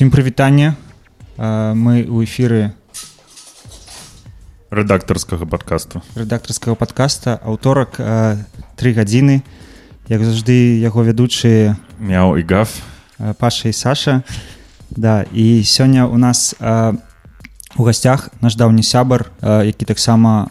Усім 0.00 0.08
прывітанне 0.08 0.80
мы 1.36 2.08
у 2.08 2.24
эфіры 2.24 2.72
рэдактарскага 4.72 5.44
подкасту. 5.44 6.00
рэдактарскага 6.16 6.72
подкаста. 6.72 7.36
Аўторак 7.44 8.00
тры 8.80 8.96
гадзіны 8.96 9.44
як 10.08 10.24
заўжды 10.24 10.80
яго 10.80 11.04
вядучыя 11.04 11.76
мяу 12.00 12.40
і 12.40 12.42
гаф. 12.48 12.80
паша 13.36 13.68
і 13.68 13.76
саша. 13.76 14.24
Да 14.88 15.28
і 15.36 15.60
сёння 15.68 16.08
у 16.08 16.16
нас 16.16 16.56
у 17.76 17.84
гасцях 17.84 18.32
наш 18.40 18.56
даўні 18.56 18.82
сябар 18.82 19.28
які 19.44 19.84
таксама 19.84 20.48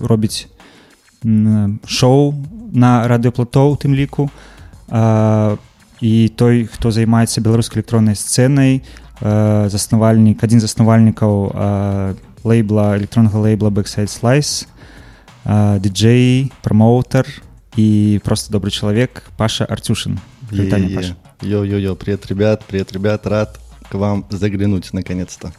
робіць 0.00 0.48
шоу 1.84 2.32
на 2.72 3.04
радыёплато 3.04 3.68
у 3.68 3.76
тым 3.76 3.92
ліку 3.92 4.30
а, 4.88 5.60
і 6.01 6.29
той 6.35 6.65
хто 6.65 6.91
займаецца 6.91 7.41
беларускай 7.41 7.81
электроннай 7.81 8.15
сцэнай 8.15 8.83
заснавальнік 9.21 10.43
адзін 10.43 10.59
з 10.59 10.67
заснавальнікаў 10.67 11.33
лейбла 12.43 12.97
электроннага 12.99 13.39
лейбла 13.39 13.71
бэксайд 13.71 14.11
слайс 14.11 14.67
диджей 15.45 16.51
промоутер 16.61 17.25
і 17.75 18.19
просто 18.23 18.51
добрый 18.51 18.71
чалавек 18.71 19.23
паша 19.37 19.65
арцюшин 19.65 20.19
Йо-йо-йо, 21.41 21.95
привет, 21.95 22.25
ребят, 22.27 22.63
привет, 22.65 22.91
ребят, 22.93 23.27
рад 23.27 23.59
к 23.89 23.95
вам 23.95 24.25
заглянуть 24.29 24.93
наконец-то. 24.93 25.51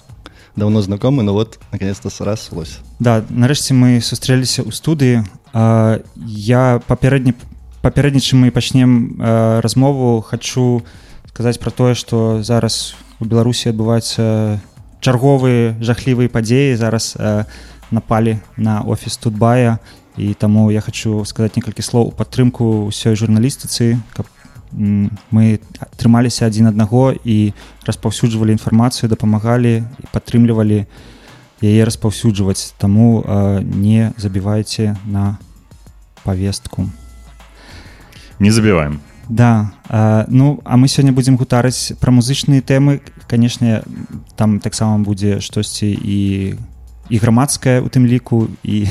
Давно 0.56 0.80
знакомы, 0.80 1.22
но 1.22 1.32
вот 1.32 1.58
наконец-то 1.70 2.08
сраслось. 2.08 2.78
Да, 2.98 3.24
нарэшце 3.28 3.74
мы 3.74 4.00
сустрэліся 4.00 4.64
ў 4.64 4.72
студыі. 4.72 5.20
Я 6.16 6.80
папярэдні 6.86 7.34
папярэдні 7.82 8.20
чым 8.20 8.42
мы 8.42 8.50
пачнем 8.50 9.20
размову 9.62 10.20
хочу 10.20 10.82
сказаць 11.30 11.60
пра 11.60 11.70
тое, 11.70 11.94
што 11.94 12.42
зараз 12.42 12.96
у 13.20 13.24
Беларусі 13.24 13.70
адбываюцца 13.70 14.58
чарговыя 15.04 15.76
жахлівыя 15.84 16.32
падзеі 16.32 16.76
зараз 16.80 17.14
напалі 17.90 18.38
на 18.56 18.80
офіс 18.82 19.16
тутбая 19.16 19.78
і 20.16 20.34
таму 20.34 20.70
я 20.72 20.80
хочу 20.80 21.24
сказаць 21.24 21.56
некалькі 21.56 21.84
слоў 21.84 22.08
у 22.08 22.16
падтрымку 22.16 22.88
ўсёй 22.88 23.14
журналістыцы, 23.14 24.00
каб 24.16 24.26
мы 25.30 25.60
трымаліся 25.96 26.48
адзін 26.48 26.72
аднаго 26.72 27.14
і 27.24 27.54
распаўсюджвалі 27.86 28.56
інфармацыю 28.56 29.08
дапамагалі 29.12 29.84
і 29.86 30.04
падтрымлівалі 30.12 30.84
яе 31.62 31.82
распаўсюджваць 31.84 32.74
таму 32.80 33.22
не 33.62 34.12
забівайце 34.16 34.96
на 35.06 35.38
павестку 36.24 36.90
не 38.40 38.52
забіваем 38.52 39.00
да 39.28 39.72
а, 39.88 40.24
ну 40.28 40.60
а 40.64 40.76
мы 40.76 40.88
сёння 40.88 41.12
будзем 41.12 41.36
гутарыць 41.36 41.92
пра 42.00 42.12
музычныя 42.12 42.62
тэмы 42.62 43.00
канешне 43.26 43.82
там 44.36 44.60
таксама 44.60 44.98
будзе 45.02 45.40
штосьці 45.40 45.90
і 45.90 46.54
і 47.08 47.16
грамадская 47.18 47.82
у 47.82 47.88
тым 47.88 48.06
ліку 48.06 48.48
і 48.62 48.86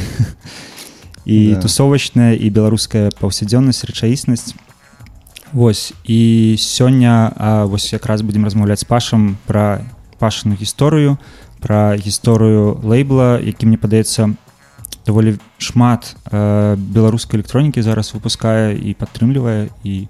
і 1.26 1.54
да. 1.54 1.62
тусовачная 1.62 2.36
і 2.36 2.50
беларуская 2.50 3.10
паўсядзённасць 3.20 3.86
рэчаіснасць 3.86 4.56
Вось 5.56 5.94
і 6.04 6.58
сёння 6.60 7.32
вось 7.70 7.94
якраз 7.94 8.22
будзем 8.22 8.44
размаўляць 8.44 8.84
з 8.84 8.84
пашам 8.84 9.38
пра 9.48 9.88
пашаную 10.20 10.60
гісторыю 10.60 11.18
пра 11.64 11.96
гісторыю 11.96 12.76
лейбла 12.84 13.40
які 13.40 13.66
мне 13.66 13.78
падаецца 13.78 14.36
даволі 15.10 15.38
шмат 15.58 16.16
э, 16.32 16.76
беларускай 16.76 17.40
электронікі 17.40 17.82
зараз 17.82 18.14
выпускае 18.14 18.74
і 18.74 18.94
падтрымлівае 18.98 19.70
і 19.84 20.08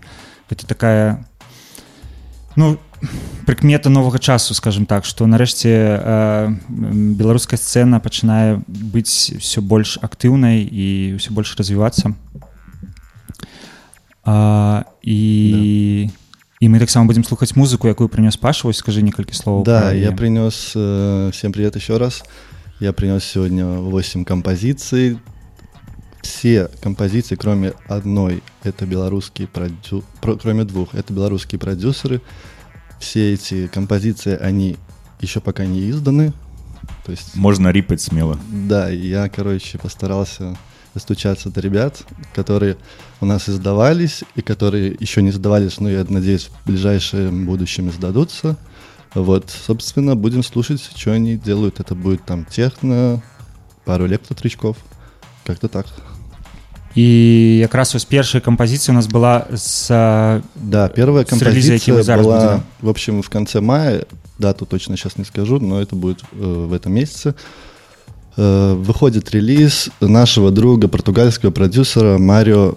гэта 0.49 0.67
такая 0.67 1.25
ну 2.55 2.77
прыкмета 3.45 3.89
новага 3.89 4.19
часу 4.19 4.53
скажем 4.53 4.85
так 4.85 5.05
што 5.05 5.27
нарэшце 5.27 5.69
э, 5.69 6.55
беларуская 7.19 7.59
сцэна 7.59 7.99
пачынае 7.99 8.63
быць 8.67 9.35
все 9.37 9.61
больш 9.61 9.99
актыўнай 10.01 10.63
і 10.63 11.19
ўсё 11.19 11.35
больш 11.35 11.55
развівацца 11.59 12.15
а, 14.23 14.85
і 15.03 16.09
да. 16.09 16.25
і 16.59 16.69
мы 16.69 16.79
таксама 16.79 17.05
будем 17.05 17.23
слухаць 17.23 17.55
музыку 17.55 17.87
якую 17.87 18.09
принес 18.09 18.37
паша 18.37 18.67
вось 18.67 18.79
скажи 18.79 19.03
некалькі 19.03 19.35
слов 19.35 19.63
да 19.63 19.91
я 19.91 20.11
принес 20.11 20.73
э, 20.75 21.29
всем 21.33 21.51
привет 21.51 21.75
еще 21.75 21.97
раз 21.97 22.23
я 22.80 22.92
принес 22.92 23.24
сегодня 23.24 23.66
8 23.66 24.24
композиций. 24.24 25.18
Все 26.22 26.68
композиции 26.82 27.34
кроме 27.34 27.72
одной 27.86 28.42
это 28.62 28.84
белорусские 28.86 29.48
продю... 29.48 30.04
кроме 30.20 30.64
двух 30.64 30.94
это 30.94 31.12
белорусские 31.12 31.58
продюсеры. 31.58 32.20
Все 32.98 33.32
эти 33.34 33.68
композиции 33.68 34.36
они 34.36 34.76
еще 35.20 35.40
пока 35.40 35.64
не 35.66 35.88
изданы. 35.90 36.32
То 37.04 37.12
есть 37.12 37.34
можно 37.34 37.68
рипать 37.68 38.00
смело. 38.00 38.38
Да 38.50 38.88
я 38.88 39.28
короче 39.28 39.78
постарался 39.78 40.56
достучаться 40.94 41.50
до 41.50 41.60
ребят, 41.60 42.02
которые 42.34 42.76
у 43.20 43.26
нас 43.26 43.48
издавались 43.48 44.24
и 44.34 44.42
которые 44.42 44.96
еще 44.98 45.22
не 45.22 45.30
сдавались, 45.30 45.78
но 45.80 45.88
я 45.88 46.04
надеюсь, 46.08 46.46
в 46.46 46.66
ближайшем 46.66 47.46
будущем 47.46 47.92
сдадутся. 47.92 48.56
Вот, 49.14 49.50
собственно, 49.50 50.14
будем 50.14 50.42
слушать, 50.42 50.80
что 50.94 51.12
они 51.12 51.36
делают. 51.36 51.80
Это 51.80 51.94
будет 51.94 52.24
там 52.24 52.44
техно, 52.44 53.22
пару 53.84 54.06
электротричков, 54.06 54.76
как-то 55.44 55.68
так. 55.68 55.86
И 56.94 57.60
как 57.64 57.74
раз 57.76 57.94
вось 57.94 58.04
першая 58.04 58.42
композиция 58.42 58.92
у 58.92 58.96
нас 58.96 59.06
была 59.06 59.46
с 59.54 60.42
Да, 60.56 60.88
первая 60.88 61.24
композиция 61.24 62.16
была, 62.16 62.64
в 62.80 62.88
общем, 62.88 63.22
в 63.22 63.30
конце 63.30 63.60
мая, 63.60 64.06
дату 64.38 64.66
точно 64.66 64.96
сейчас 64.96 65.16
не 65.16 65.24
скажу, 65.24 65.60
но 65.60 65.80
это 65.80 65.94
будет 65.94 66.22
э, 66.32 66.66
в 66.68 66.72
этом 66.72 66.92
месяце. 66.92 67.34
Э, 68.36 68.74
выходит 68.74 69.30
релиз 69.30 69.90
нашего 70.00 70.50
друга, 70.50 70.88
португальского 70.88 71.50
продюсера 71.50 72.18
Марио, 72.18 72.74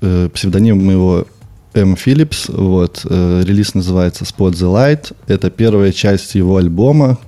э, 0.00 0.28
псевдоним 0.32 0.90
его 0.90 1.26
М. 1.74 1.96
Филлипс. 1.96 2.48
Вот, 2.48 3.06
э, 3.08 3.42
релиз 3.44 3.74
называется 3.74 4.24
Spot 4.24 4.52
the 4.52 4.72
Light. 4.72 5.14
Это 5.26 5.50
первая 5.50 5.92
часть 5.92 6.34
его 6.34 6.56
альбома, 6.56 7.18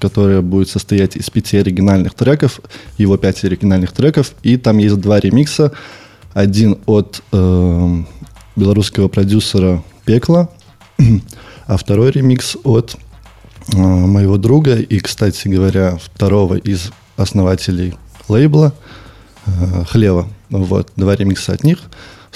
которая 0.00 0.40
будет 0.40 0.68
состоять 0.68 1.14
из 1.14 1.30
пяти 1.30 1.58
оригинальных 1.58 2.14
треков, 2.14 2.60
его 2.98 3.16
пять 3.16 3.44
оригинальных 3.44 3.92
треков, 3.92 4.34
и 4.42 4.56
там 4.56 4.78
есть 4.78 4.96
два 4.96 5.20
ремикса. 5.20 5.70
Один 6.34 6.78
от 6.86 7.22
э, 7.30 8.02
белорусского 8.56 9.06
продюсера 9.06 9.84
Пекла, 10.04 10.48
а 11.68 11.76
второй 11.76 12.10
ремикс 12.10 12.56
от 12.64 12.96
Э, 13.74 13.78
моего 13.78 14.36
друга 14.36 14.76
и, 14.76 15.00
кстати 15.00 15.48
говоря, 15.48 15.96
второго 15.96 16.54
из 16.56 16.92
основателей 17.16 17.94
лейбла 18.28 18.72
э, 19.46 19.84
Хлева. 19.88 20.28
Вот, 20.50 20.92
два 20.96 21.16
ремикса 21.16 21.52
от 21.52 21.64
них. 21.64 21.78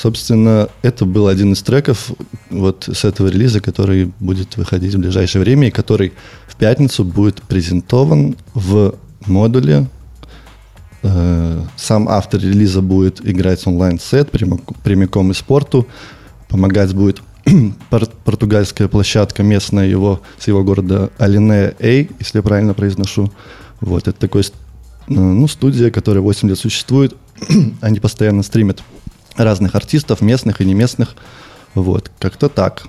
Собственно, 0.00 0.70
это 0.80 1.04
был 1.04 1.26
один 1.26 1.52
из 1.52 1.60
треков 1.60 2.12
вот 2.48 2.88
с 2.90 3.04
этого 3.04 3.28
релиза, 3.28 3.60
который 3.60 4.10
будет 4.18 4.56
выходить 4.56 4.94
в 4.94 4.98
ближайшее 4.98 5.42
время 5.42 5.68
и 5.68 5.70
который 5.70 6.14
в 6.48 6.56
пятницу 6.56 7.04
будет 7.04 7.42
презентован 7.42 8.34
в 8.54 8.94
модуле. 9.26 9.88
Э, 11.02 11.62
сам 11.76 12.08
автор 12.08 12.40
релиза 12.40 12.80
будет 12.80 13.20
играть 13.28 13.66
онлайн-сет 13.66 14.30
прямиком 14.30 15.32
из 15.32 15.36
спорту. 15.36 15.86
Помогать 16.48 16.94
будет 16.94 17.20
португальская 18.24 18.88
площадка 18.88 19.42
местная 19.42 19.86
его, 19.86 20.22
с 20.38 20.48
его 20.48 20.64
города 20.64 21.10
Алине 21.18 21.74
Эй, 21.78 22.08
если 22.18 22.38
я 22.38 22.42
правильно 22.42 22.72
произношу. 22.72 23.30
Вот, 23.82 24.08
это 24.08 24.18
такой, 24.18 24.44
ну, 25.08 25.46
студия, 25.46 25.90
которая 25.90 26.22
8 26.22 26.48
лет 26.48 26.58
существует. 26.58 27.14
Они 27.82 28.00
постоянно 28.00 28.42
стримят 28.42 28.82
разных 29.44 29.74
артистов, 29.74 30.20
местных 30.20 30.60
и 30.60 30.64
не 30.64 30.74
местных. 30.74 31.14
Вот, 31.74 32.10
как-то 32.18 32.48
так, 32.48 32.84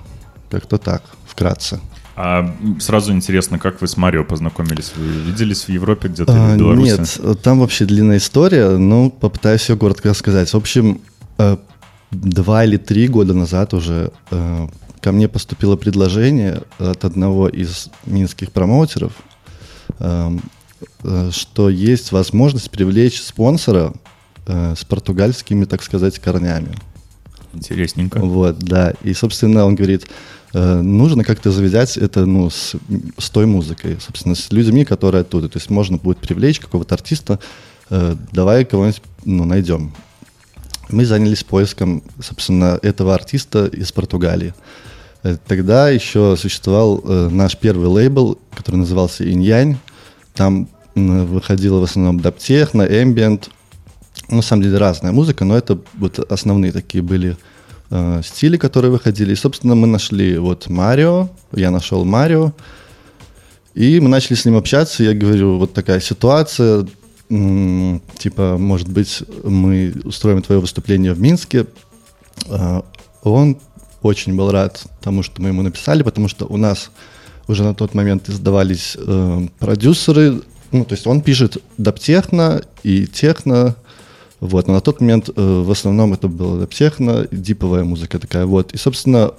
как-то 0.50 0.78
так, 0.78 1.02
вкратце. 1.26 1.80
А 2.14 2.54
сразу 2.78 3.12
интересно, 3.12 3.58
как 3.58 3.80
вы 3.80 3.88
с 3.88 3.96
Марио 3.96 4.24
познакомились? 4.24 4.92
Вы 4.96 5.06
виделись 5.30 5.64
в 5.64 5.68
Европе 5.70 6.08
где-то 6.08 6.32
а, 6.32 6.54
в 6.54 6.58
Беларуси? 6.58 7.20
Нет, 7.20 7.42
там 7.42 7.60
вообще 7.60 7.86
длинная 7.86 8.18
история, 8.18 8.76
но 8.76 9.08
попытаюсь 9.08 9.68
ее 9.68 9.76
коротко 9.76 10.10
рассказать. 10.10 10.52
В 10.52 10.56
общем, 10.56 11.00
э, 11.38 11.56
два 12.10 12.64
или 12.64 12.76
три 12.76 13.08
года 13.08 13.32
назад 13.32 13.72
уже 13.72 14.12
э, 14.30 14.68
ко 15.00 15.12
мне 15.12 15.26
поступило 15.26 15.76
предложение 15.76 16.62
от 16.78 17.04
одного 17.04 17.48
из 17.48 17.88
минских 18.04 18.52
промоутеров, 18.52 19.12
э, 19.98 20.38
э, 21.02 21.30
что 21.32 21.70
есть 21.70 22.12
возможность 22.12 22.70
привлечь 22.70 23.20
спонсора 23.22 23.94
э, 24.46 24.74
с 24.76 24.84
португальскими, 24.84 25.64
так 25.64 25.82
сказать, 25.82 26.18
корнями. 26.18 26.74
Интересненько. 27.52 28.20
Вот, 28.20 28.58
да. 28.58 28.94
И, 29.02 29.12
собственно, 29.14 29.64
он 29.64 29.74
говорит, 29.74 30.06
э, 30.54 30.80
нужно 30.80 31.24
как-то 31.24 31.50
завязать 31.50 31.96
это 31.96 32.24
ну, 32.24 32.50
с, 32.50 32.74
с 33.18 33.30
той 33.30 33.46
музыкой, 33.46 33.98
собственно, 34.00 34.34
с 34.34 34.50
людьми, 34.52 34.84
которые 34.84 35.22
оттуда. 35.22 35.48
То 35.48 35.58
есть 35.58 35.70
можно 35.70 35.98
будет 35.98 36.18
привлечь 36.18 36.60
какого-то 36.60 36.94
артиста, 36.94 37.38
э, 37.90 38.16
давай 38.32 38.64
кого-нибудь 38.64 39.02
ну, 39.24 39.44
найдем 39.44 39.92
мы 40.92 41.06
занялись 41.06 41.42
поиском, 41.42 42.02
собственно, 42.20 42.78
этого 42.82 43.14
артиста 43.14 43.66
из 43.66 43.90
Португалии. 43.92 44.54
Э, 45.22 45.36
тогда 45.46 45.88
еще 45.90 46.36
существовал 46.36 47.02
э, 47.04 47.28
наш 47.30 47.56
первый 47.56 47.88
лейбл, 47.88 48.38
который 48.54 48.76
назывался 48.76 49.30
Иньянь. 49.30 49.78
Там 50.34 50.68
выходила 50.94 51.80
в 51.80 51.84
основном 51.84 52.20
даптехно, 52.20 52.82
эмбиент. 52.82 53.48
Ну, 53.48 53.52
на 54.28 54.42
самом 54.42 54.62
деле 54.62 54.78
разная 54.78 55.12
музыка, 55.12 55.44
но 55.44 55.56
это 55.56 55.78
вот 55.94 56.18
основные 56.30 56.72
такие 56.72 57.02
были 57.02 57.36
э, 57.90 58.22
стили, 58.24 58.56
которые 58.56 58.90
выходили. 58.90 59.32
И, 59.32 59.36
собственно, 59.36 59.74
мы 59.74 59.86
нашли 59.86 60.38
вот 60.38 60.68
Марио, 60.68 61.28
я 61.52 61.70
нашел 61.70 62.04
Марио, 62.04 62.52
и 63.74 64.00
мы 64.00 64.08
начали 64.08 64.36
с 64.36 64.44
ним 64.44 64.56
общаться. 64.56 65.02
Я 65.02 65.14
говорю, 65.14 65.58
вот 65.58 65.72
такая 65.72 66.00
ситуация, 66.00 66.86
типа, 67.28 68.56
может 68.58 68.88
быть, 68.88 69.22
мы 69.44 69.94
устроим 70.04 70.42
твое 70.42 70.60
выступление 70.60 71.12
в 71.12 71.20
Минске. 71.20 71.66
Э, 72.46 72.82
он 73.22 73.58
очень 74.02 74.34
был 74.34 74.50
рад 74.50 74.84
тому, 75.00 75.22
что 75.22 75.40
мы 75.40 75.48
ему 75.48 75.62
написали, 75.62 76.02
потому 76.02 76.28
что 76.28 76.46
у 76.46 76.56
нас 76.56 76.90
уже 77.48 77.62
на 77.62 77.74
тот 77.74 77.94
момент 77.94 78.28
издавались 78.28 78.96
э, 78.98 79.48
продюсеры, 79.58 80.42
ну, 80.70 80.84
то 80.84 80.94
есть 80.94 81.06
он 81.06 81.20
пишет 81.20 81.58
даптехно 81.76 82.62
и 82.82 83.06
техно, 83.06 83.76
вот, 84.42 84.66
но 84.66 84.74
на 84.74 84.80
тот 84.80 85.00
момент 85.00 85.28
э, 85.28 85.62
в 85.64 85.70
основном 85.70 86.14
это 86.14 86.26
было 86.26 86.58
даптехно, 86.58 87.28
диповая 87.30 87.84
музыка 87.84 88.18
такая, 88.18 88.44
вот. 88.44 88.72
И, 88.72 88.76
собственно, 88.76 89.30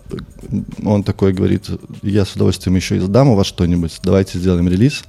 он 0.82 1.04
такой 1.04 1.34
говорит, 1.34 1.70
я 2.04 2.24
с 2.24 2.38
удовольствием 2.38 2.78
еще 2.78 2.98
издам 2.98 3.28
у 3.28 3.36
вас 3.36 3.46
что-нибудь, 3.48 4.00
давайте 4.02 4.40
сделаем 4.40 4.70
релиз. 4.70 5.04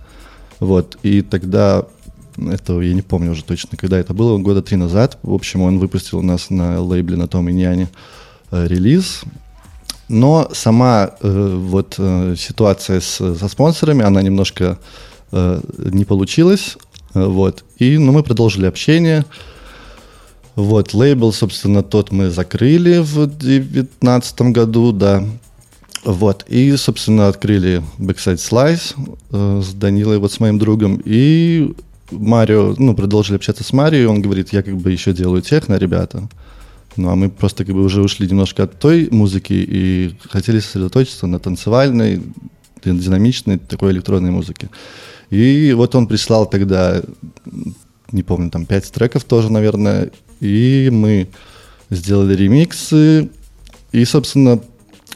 Вот, 0.59 0.99
и 1.05 1.23
тогда, 1.23 1.87
это 2.37 2.81
я 2.81 2.93
не 2.93 3.03
помню 3.03 3.31
уже 3.31 3.45
точно, 3.45 3.79
когда 3.79 3.97
это 3.97 4.15
было, 4.15 4.37
года 4.39 4.63
три 4.63 4.77
назад, 4.77 5.17
в 5.23 5.33
общем, 5.33 5.63
он 5.63 5.79
выпустил 5.79 6.19
у 6.19 6.23
нас 6.23 6.51
на 6.51 6.81
лейбле 6.81 7.17
на 7.17 7.29
том 7.29 7.49
Иньяне 7.49 7.89
э, 8.51 8.67
релиз, 8.67 9.21
но 10.09 10.51
сама 10.53 11.13
э, 11.21 11.57
вот 11.57 11.95
э, 11.99 12.35
ситуация 12.37 13.01
с, 13.01 13.37
со 13.37 13.49
спонсорами, 13.49 14.05
она 14.05 14.23
немножко 14.23 14.81
э, 15.31 15.61
не 15.79 16.05
получилась, 16.05 16.79
э, 17.15 17.25
вот. 17.25 17.65
И, 17.79 17.97
ну, 17.97 18.11
мы 18.11 18.25
продолжили 18.25 18.67
общение. 18.67 19.25
Вот, 20.57 20.95
лейбл, 20.95 21.33
собственно, 21.33 21.83
тот 21.83 22.13
мы 22.13 22.31
закрыли 22.31 22.99
в 22.99 23.27
2019 23.27 24.41
году, 24.53 24.93
да. 24.93 25.25
Вот, 26.05 26.45
и, 26.49 26.77
собственно, 26.77 27.29
открыли 27.29 27.83
Backside 27.99 28.37
Slice 28.37 28.95
э, 29.31 29.63
с 29.63 29.73
Данилой, 29.73 30.19
вот 30.19 30.33
с 30.33 30.39
моим 30.39 30.59
другом, 30.59 31.01
и 31.05 31.75
Марио, 32.11 32.75
ну, 32.79 32.95
продолжили 32.95 33.37
общаться 33.37 33.65
с 33.65 33.73
Марио, 33.73 34.11
он 34.11 34.21
говорит, 34.21 34.53
я 34.53 34.63
как 34.63 34.77
бы 34.77 34.93
еще 34.93 35.13
делаю 35.13 35.43
техно, 35.43 35.77
ребята. 35.77 36.29
Ну, 36.97 37.09
а 37.11 37.17
мы 37.17 37.31
просто 37.31 37.65
как 37.65 37.75
бы 37.75 37.83
уже 37.83 38.03
ушли 38.03 38.29
немножко 38.29 38.65
от 38.65 38.79
той 38.79 39.09
музыки 39.11 39.55
и 39.55 40.15
хотели 40.31 40.61
сосредоточиться 40.61 41.27
на 41.27 41.41
танцевальной, 41.41 42.23
динамичной 42.85 43.59
такой 43.59 43.93
электронной 43.93 44.31
музыке. 44.31 44.69
И 45.31 45.73
вот 45.73 45.95
он 45.95 46.07
прислал 46.07 46.47
тогда, 46.47 47.03
не 48.13 48.23
помню, 48.23 48.51
там 48.51 48.67
пять 48.67 48.91
треков 48.93 49.25
тоже, 49.25 49.51
наверное, 49.51 50.11
и 50.45 50.91
мы 50.91 51.29
сделали 51.91 52.35
ремиксы. 52.35 53.31
И, 53.93 54.05
собственно, 54.05 54.61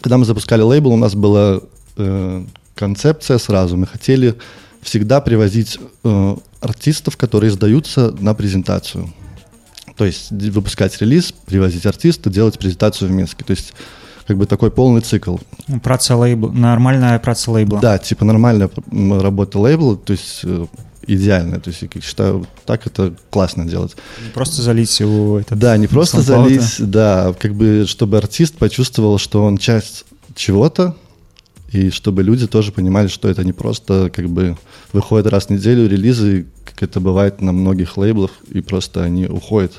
когда 0.01 0.19
мы 0.19 0.25
запускали 0.25 0.63
лейбл, 0.63 0.93
у 0.93 0.97
нас 0.97 1.15
была 1.15 1.61
э, 1.97 2.45
концепция 2.75 3.39
сразу. 3.39 3.77
Мы 3.77 3.87
хотели 3.87 4.37
всегда 4.81 5.21
привозить 5.21 5.79
э, 6.05 6.37
артистов, 6.61 7.17
которые 7.17 7.51
сдаются 7.51 8.15
на 8.21 8.35
презентацию. 8.35 9.13
То 9.97 10.05
есть 10.05 10.31
выпускать 10.31 10.99
релиз, 11.01 11.33
привозить 11.33 11.85
артиста, 11.85 12.31
делать 12.31 12.59
презентацию 12.59 13.09
в 13.09 13.13
Минске. 13.13 13.45
То 13.45 13.51
есть 13.51 13.75
как 14.29 14.37
бы 14.37 14.45
такой 14.45 14.71
полный 14.71 15.01
цикл. 15.01 15.39
Праца 15.83 16.15
лейбл, 16.15 16.53
нормальная 16.53 17.19
праца 17.19 17.51
лейбла. 17.51 17.81
Да, 17.81 17.97
типа 17.97 18.27
нормальная 18.27 18.69
работа 18.93 19.59
лейбла, 19.59 19.97
то 19.97 20.13
есть 20.13 20.41
э, 20.45 20.67
идеальная. 21.07 21.61
То 21.61 21.71
есть 21.71 21.81
я 21.83 22.01
считаю, 22.03 22.47
так 22.67 22.87
это 22.87 23.15
классно 23.31 23.65
делать. 23.65 23.97
Не 24.23 24.31
просто 24.31 24.61
залить 24.61 25.01
его. 25.01 25.41
Этот 25.41 25.59
да, 25.59 25.79
не 25.79 25.87
просто 25.87 26.21
залить, 26.21 26.75
да, 26.79 27.35
как 27.39 27.55
бы 27.55 27.87
чтобы 27.89 28.19
артист 28.19 28.59
почувствовал, 28.59 29.17
что 29.17 29.43
он 29.43 29.57
часть 29.57 30.05
чего-то, 30.35 30.95
и 31.73 31.89
чтобы 31.89 32.23
люди 32.23 32.47
тоже 32.47 32.71
понимали, 32.71 33.09
что 33.09 33.29
это 33.29 33.45
не 33.45 33.55
просто 33.55 34.11
как 34.15 34.29
бы 34.29 34.59
выходит 34.93 35.27
раз 35.29 35.47
в 35.47 35.51
неделю 35.51 35.89
релизы, 35.89 36.45
как 36.67 36.83
это 36.83 37.01
бывает 37.01 37.41
на 37.41 37.53
многих 37.53 37.97
лейблах, 37.97 38.33
и 38.51 38.61
просто 38.61 39.03
они 39.05 39.25
уходят 39.25 39.73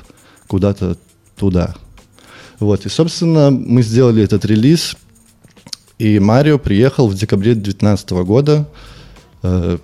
куда-то 0.48 0.96
туда. 1.36 1.76
Вот, 2.60 2.84
и, 2.84 2.90
собственно, 2.90 3.50
мы 3.50 3.82
сделали 3.82 4.22
этот 4.22 4.44
релиз, 4.44 4.94
и 5.98 6.18
Марио 6.18 6.58
приехал 6.58 7.08
в 7.08 7.14
декабре 7.14 7.54
2019 7.54 8.10
года 8.10 8.68
э, 9.42 9.78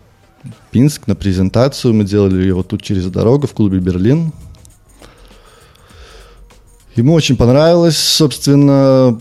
в 0.45 0.71
Пинск 0.71 1.07
на 1.07 1.15
презентацию. 1.15 1.95
Мы 1.95 2.05
делали 2.05 2.47
его 2.47 2.63
тут 2.63 2.83
через 2.83 3.07
дорогу 3.07 3.47
в 3.47 3.53
клубе 3.53 3.79
«Берлин». 3.79 4.33
Ему 6.97 7.15
очень 7.15 7.37
понравилось, 7.37 7.99
собственно, 7.99 9.21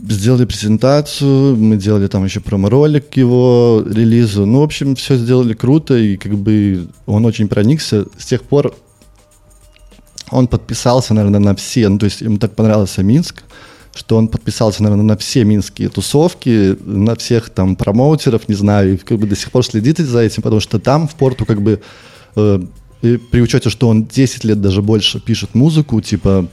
сделали 0.00 0.44
презентацию, 0.44 1.56
мы 1.56 1.76
делали 1.76 2.08
там 2.08 2.24
еще 2.24 2.40
промо-ролик 2.40 3.10
к 3.10 3.16
его 3.16 3.84
релизу. 3.86 4.46
Ну, 4.46 4.60
в 4.60 4.64
общем, 4.64 4.96
все 4.96 5.16
сделали 5.16 5.54
круто, 5.54 5.96
и 5.96 6.16
как 6.16 6.36
бы 6.36 6.88
он 7.06 7.24
очень 7.24 7.48
проникся. 7.48 8.06
С 8.18 8.26
тех 8.26 8.42
пор 8.42 8.74
он 10.32 10.48
подписался, 10.48 11.14
наверное, 11.14 11.40
на 11.40 11.54
все, 11.54 11.88
ну, 11.88 11.98
то 11.98 12.06
есть 12.06 12.20
ему 12.20 12.38
так 12.38 12.54
понравился 12.54 13.02
Минск, 13.02 13.42
что 13.94 14.16
он 14.16 14.28
подписался, 14.28 14.82
наверное, 14.82 15.04
на 15.04 15.16
все 15.16 15.44
минские 15.44 15.88
тусовки, 15.90 16.76
на 16.84 17.14
всех 17.14 17.50
там 17.50 17.76
промоутеров, 17.76 18.48
не 18.48 18.54
знаю, 18.54 18.94
и 18.94 18.96
как 18.96 19.18
бы 19.18 19.26
до 19.26 19.36
сих 19.36 19.50
пор 19.50 19.64
следит 19.64 19.98
за 19.98 20.20
этим, 20.20 20.42
потому 20.42 20.60
что 20.60 20.78
там 20.78 21.06
в 21.06 21.14
порту 21.14 21.44
как 21.44 21.60
бы 21.60 21.80
э, 22.36 22.60
при 23.02 23.40
учете, 23.40 23.68
что 23.68 23.88
он 23.88 24.06
10 24.06 24.44
лет 24.44 24.60
даже 24.60 24.80
больше 24.80 25.20
пишет 25.20 25.54
музыку, 25.54 26.00
типа 26.00 26.48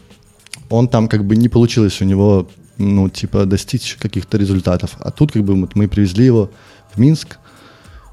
он 0.69 0.87
там 0.89 1.07
как 1.07 1.25
бы 1.25 1.37
не 1.37 1.47
получилось 1.47 2.01
у 2.01 2.05
него 2.05 2.47
ну, 2.79 3.09
типа, 3.09 3.45
достичь 3.45 3.97
каких-то 3.99 4.37
результатов. 4.37 4.95
А 4.99 5.11
тут, 5.11 5.33
как 5.33 5.43
бы, 5.43 5.53
вот 5.53 5.75
мы 5.75 5.87
привезли 5.87 6.25
его 6.25 6.49
в 6.93 6.97
Минск, 6.97 7.37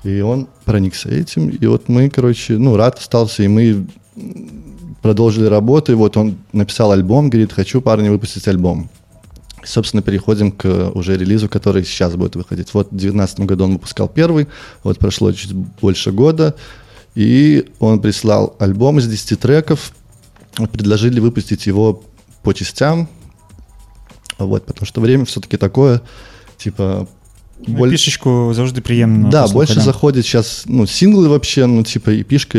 и 0.03 0.21
он 0.21 0.49
проникся 0.65 1.09
этим. 1.09 1.49
И 1.49 1.67
вот 1.67 1.89
мы, 1.89 2.11
короче, 2.11 2.59
ну, 2.59 2.77
рад 2.77 2.99
остался, 2.99 3.45
и 3.45 3.49
мы 3.49 3.87
продолжили 5.03 5.47
работу. 5.47 5.93
И 5.93 5.95
вот 5.95 6.17
он 6.17 6.37
написал 6.53 6.93
альбом, 6.93 7.31
говорит, 7.31 7.53
хочу, 7.53 7.81
парни, 7.81 8.09
выпустить 8.09 8.47
альбом. 8.49 8.89
И, 9.63 9.67
собственно, 9.67 10.03
переходим 10.03 10.53
к 10.53 10.91
уже 10.95 11.17
релизу, 11.17 11.49
который 11.49 11.85
сейчас 11.85 12.15
будет 12.15 12.37
выходить. 12.37 12.73
Вот 12.75 12.89
в 12.89 12.91
2019 12.91 13.41
году 13.41 13.65
он 13.65 13.73
выпускал 13.75 14.09
первый, 14.09 14.49
вот 14.83 14.99
прошло 14.99 15.33
чуть 15.33 15.53
больше 15.53 16.13
года, 16.13 16.55
и 17.15 17.71
он 17.79 18.01
прислал 18.01 18.55
альбом 18.59 18.99
из 18.99 19.09
10 19.09 19.41
треков, 19.41 19.93
предложили 20.73 21.21
выпустить 21.21 21.67
его 21.67 22.03
по 22.43 22.53
частям, 22.53 23.09
вот, 24.39 24.67
потому 24.67 24.87
что 24.87 25.01
время 25.01 25.25
все-таки 25.25 25.57
такое, 25.57 26.03
типа... 26.59 27.09
Боль... 27.67 27.91
Пішечку 27.91 28.53
завжди 28.55 28.81
приємно. 28.81 29.29
Да, 29.29 29.47
больше 29.47 29.81
заходит 29.81 30.25
сейчас, 30.25 30.65
ну, 30.67 30.83
синглы 30.87 31.29
вообще, 31.29 31.67
ну, 31.67 31.83
типа, 31.83 32.11
и 32.11 32.23
пишка, 32.23 32.59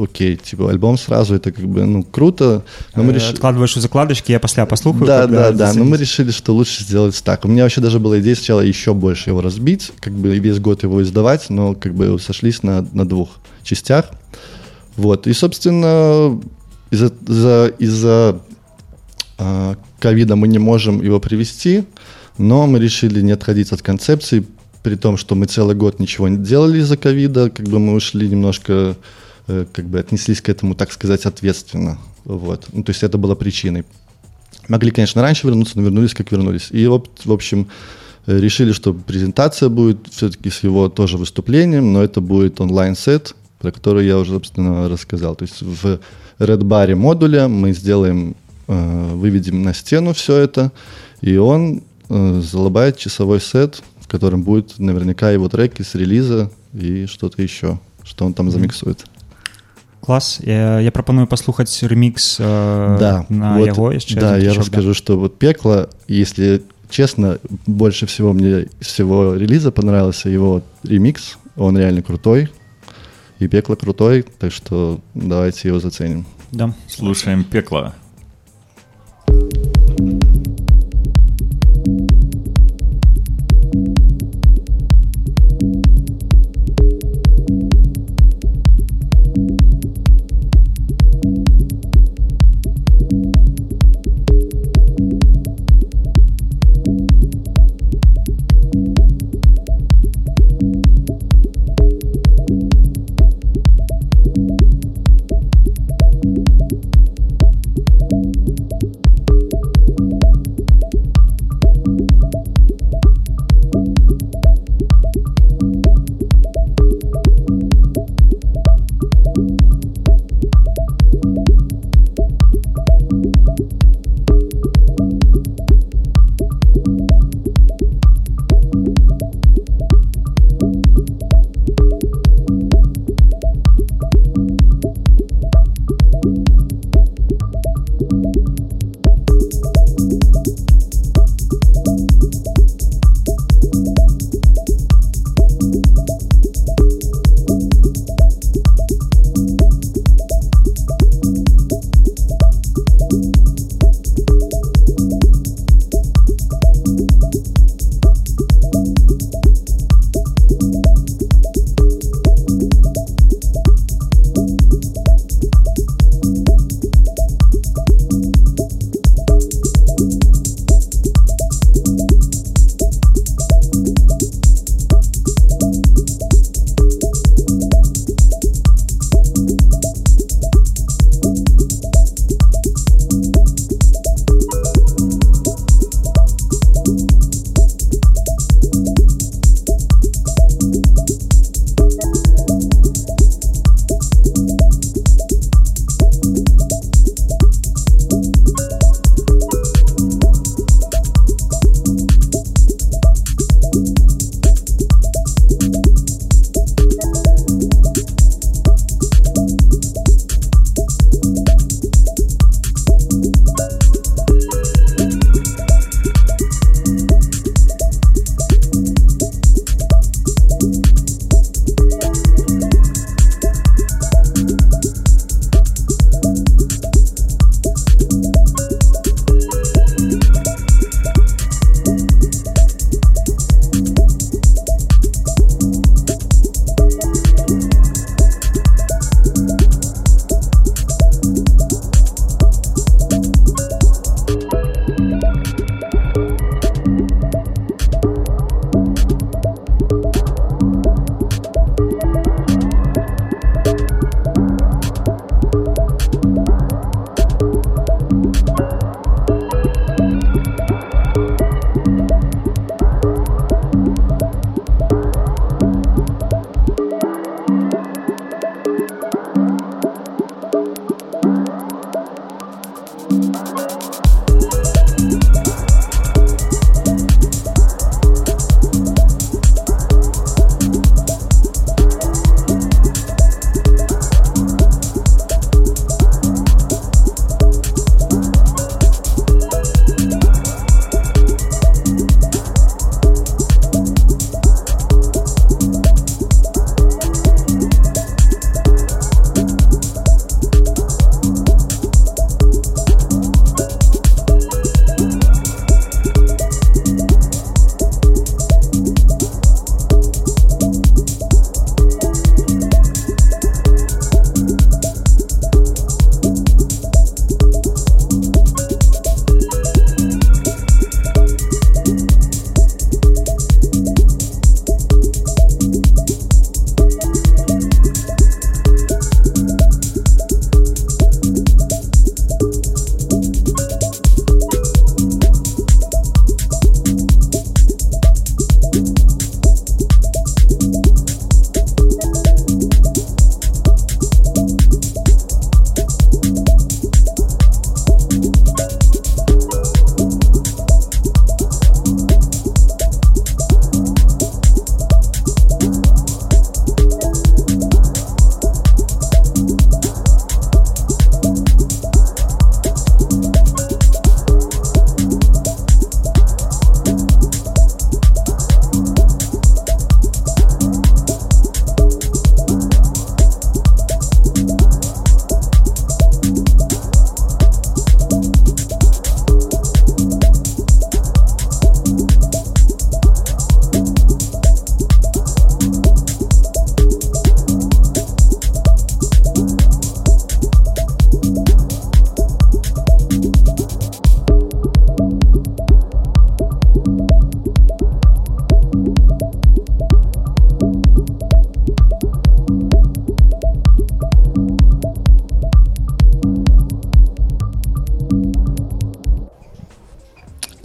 окей, 0.00 0.36
типа, 0.36 0.70
альбом 0.70 0.98
сразу, 0.98 1.34
это 1.34 1.52
как 1.52 1.64
бы, 1.64 1.84
ну, 1.84 2.02
круто. 2.02 2.62
Но 2.96 3.02
мы 3.02 3.12
решили... 3.12 3.32
Откладываешь 3.32 3.76
у 3.76 3.80
закладочки, 3.80 4.32
я 4.32 4.40
после 4.40 4.66
послухаю. 4.66 5.06
Да, 5.06 5.26
да, 5.26 5.52
да, 5.52 5.72
но 5.74 5.84
мы 5.84 5.96
решили, 5.96 6.30
что 6.30 6.52
лучше 6.52 6.82
сделать 6.82 7.22
так. 7.24 7.44
У 7.44 7.48
меня 7.48 7.62
вообще 7.62 7.80
даже 7.80 7.98
была 7.98 8.18
идея 8.20 8.34
сначала 8.34 8.60
еще 8.60 8.92
больше 8.92 9.30
его 9.30 9.40
разбить, 9.40 9.92
как 10.00 10.12
бы 10.12 10.38
весь 10.38 10.58
год 10.58 10.82
его 10.82 11.02
издавать, 11.02 11.50
но 11.50 11.74
как 11.74 11.94
бы 11.94 12.18
сошлись 12.18 12.62
на, 12.62 12.86
на 12.92 13.08
двух 13.08 13.28
частях. 13.62 14.06
Вот, 14.96 15.26
и, 15.26 15.32
собственно, 15.32 16.40
из-за 16.90 17.12
из-за, 17.28 17.72
из-за 17.78 18.40
а, 19.38 19.76
ковида 20.00 20.36
мы 20.36 20.48
не 20.48 20.58
можем 20.58 21.02
его 21.02 21.20
привести, 21.20 21.84
но 22.38 22.66
мы 22.66 22.78
решили 22.78 23.20
не 23.20 23.32
отходить 23.32 23.72
от 23.72 23.82
концепции, 23.82 24.44
при 24.82 24.96
том, 24.96 25.16
что 25.16 25.34
мы 25.34 25.46
целый 25.46 25.74
год 25.74 25.98
ничего 25.98 26.28
не 26.28 26.36
делали 26.36 26.78
из-за 26.78 26.96
ковида, 26.96 27.50
как 27.50 27.66
бы 27.68 27.78
мы 27.78 27.94
ушли 27.94 28.28
немножко, 28.28 28.96
э, 29.46 29.66
как 29.72 29.86
бы 29.86 29.98
отнеслись 29.98 30.40
к 30.40 30.48
этому, 30.48 30.74
так 30.74 30.92
сказать, 30.92 31.24
ответственно. 31.24 31.98
Вот. 32.24 32.66
Ну, 32.72 32.82
то 32.82 32.90
есть 32.90 33.02
это 33.02 33.16
было 33.16 33.34
причиной. 33.34 33.84
Могли, 34.68 34.90
конечно, 34.90 35.22
раньше 35.22 35.46
вернуться, 35.46 35.76
но 35.76 35.84
вернулись, 35.84 36.14
как 36.14 36.32
вернулись. 36.32 36.68
И, 36.70 36.86
в 36.86 37.32
общем, 37.32 37.68
э, 38.26 38.38
решили, 38.38 38.72
что 38.72 38.92
презентация 38.92 39.68
будет 39.68 40.08
все-таки 40.10 40.50
с 40.50 40.62
его 40.62 40.88
тоже 40.88 41.16
выступлением, 41.16 41.92
но 41.92 42.02
это 42.02 42.20
будет 42.20 42.60
онлайн-сет, 42.60 43.34
про 43.58 43.72
который 43.72 44.06
я 44.06 44.18
уже, 44.18 44.32
собственно, 44.32 44.88
рассказал. 44.88 45.34
То 45.34 45.44
есть 45.44 45.62
в 45.62 45.98
Red 46.38 46.60
Bar 46.60 46.94
модуле 46.94 47.46
мы 47.46 47.72
сделаем 47.72 48.36
Э, 48.66 49.12
выведем 49.14 49.62
на 49.62 49.74
стену 49.74 50.14
все 50.14 50.36
это, 50.36 50.72
и 51.20 51.36
он 51.36 51.82
залобает 52.08 52.98
часовой 52.98 53.40
сет, 53.40 53.82
в 54.00 54.08
котором 54.08 54.42
будет 54.42 54.78
наверняка 54.78 55.30
его 55.30 55.48
треки 55.48 55.82
с 55.82 55.94
релиза 55.94 56.50
и 56.72 57.06
что-то 57.06 57.42
еще, 57.42 57.80
что 58.02 58.26
он 58.26 58.34
там 58.34 58.50
замиксует. 58.50 59.04
Клас 60.00 60.38
я, 60.40 60.80
я 60.80 60.92
прапаную 60.92 61.26
паслухаць 61.26 61.82
ремікс 61.82 62.36
э, 62.38 62.96
да, 63.00 63.24
на 63.30 63.56
вот, 63.56 63.66
яго 63.66 63.90
яшчэ 63.90 64.20
да 64.20 64.36
я 64.36 64.52
расскажу 64.52 64.88
да. 64.88 64.94
что 64.94 65.18
вот 65.18 65.38
пекла 65.38 65.88
если 66.08 66.60
честно, 66.94 67.38
больше 67.66 68.06
всего 68.06 68.32
мне 68.32 68.68
из 68.80 68.86
всего 68.86 69.34
релиза 69.34 69.72
понравился 69.72 70.28
его 70.28 70.62
ремикс. 70.84 71.38
Он 71.56 71.76
реально 71.76 72.02
крутой. 72.02 72.48
И 73.40 73.48
пекло 73.48 73.74
крутой, 73.74 74.24
так 74.38 74.52
что 74.52 75.00
давайте 75.14 75.68
его 75.68 75.80
заценим. 75.80 76.24
Да. 76.52 76.72
Слушаем 76.88 77.42
пекло. 77.42 77.94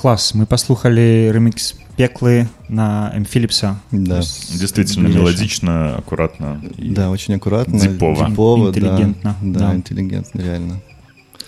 Класс, 0.10 0.34
мы 0.34 0.48
послухали 0.48 1.30
ремикс 1.32 1.76
«Пеклы» 1.96 2.48
на 2.68 3.12
М. 3.14 3.26
Филлипса. 3.26 3.80
Да. 3.92 4.22
Действительно 4.22 5.08
мелодично, 5.08 5.98
аккуратно. 5.98 6.60
Да, 6.80 7.12
очень 7.12 7.36
аккуратно. 7.36 7.80
Дипово. 7.80 8.28
Дипово, 8.28 8.70
интеллигентно. 8.70 9.36
Да, 9.44 9.60
да, 9.60 9.76
интеллигентно, 9.76 10.42
реально. 10.42 10.82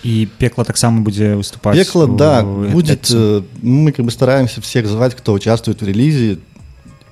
И 0.04 0.30
пекло 0.38 0.64
так 0.64 0.78
само 0.78 1.02
будет 1.02 1.38
выступать. 1.38 1.76
Пекло, 1.76 2.06
да, 2.06 2.44
будет. 2.44 3.10
Э, 3.12 3.42
мы 3.64 3.92
как 3.94 4.06
бы 4.06 4.12
стараемся 4.12 4.62
всех 4.62 4.86
звать, 4.86 5.16
кто 5.16 5.34
участвует 5.34 5.82
в 5.82 5.88
релизе, 5.88 6.38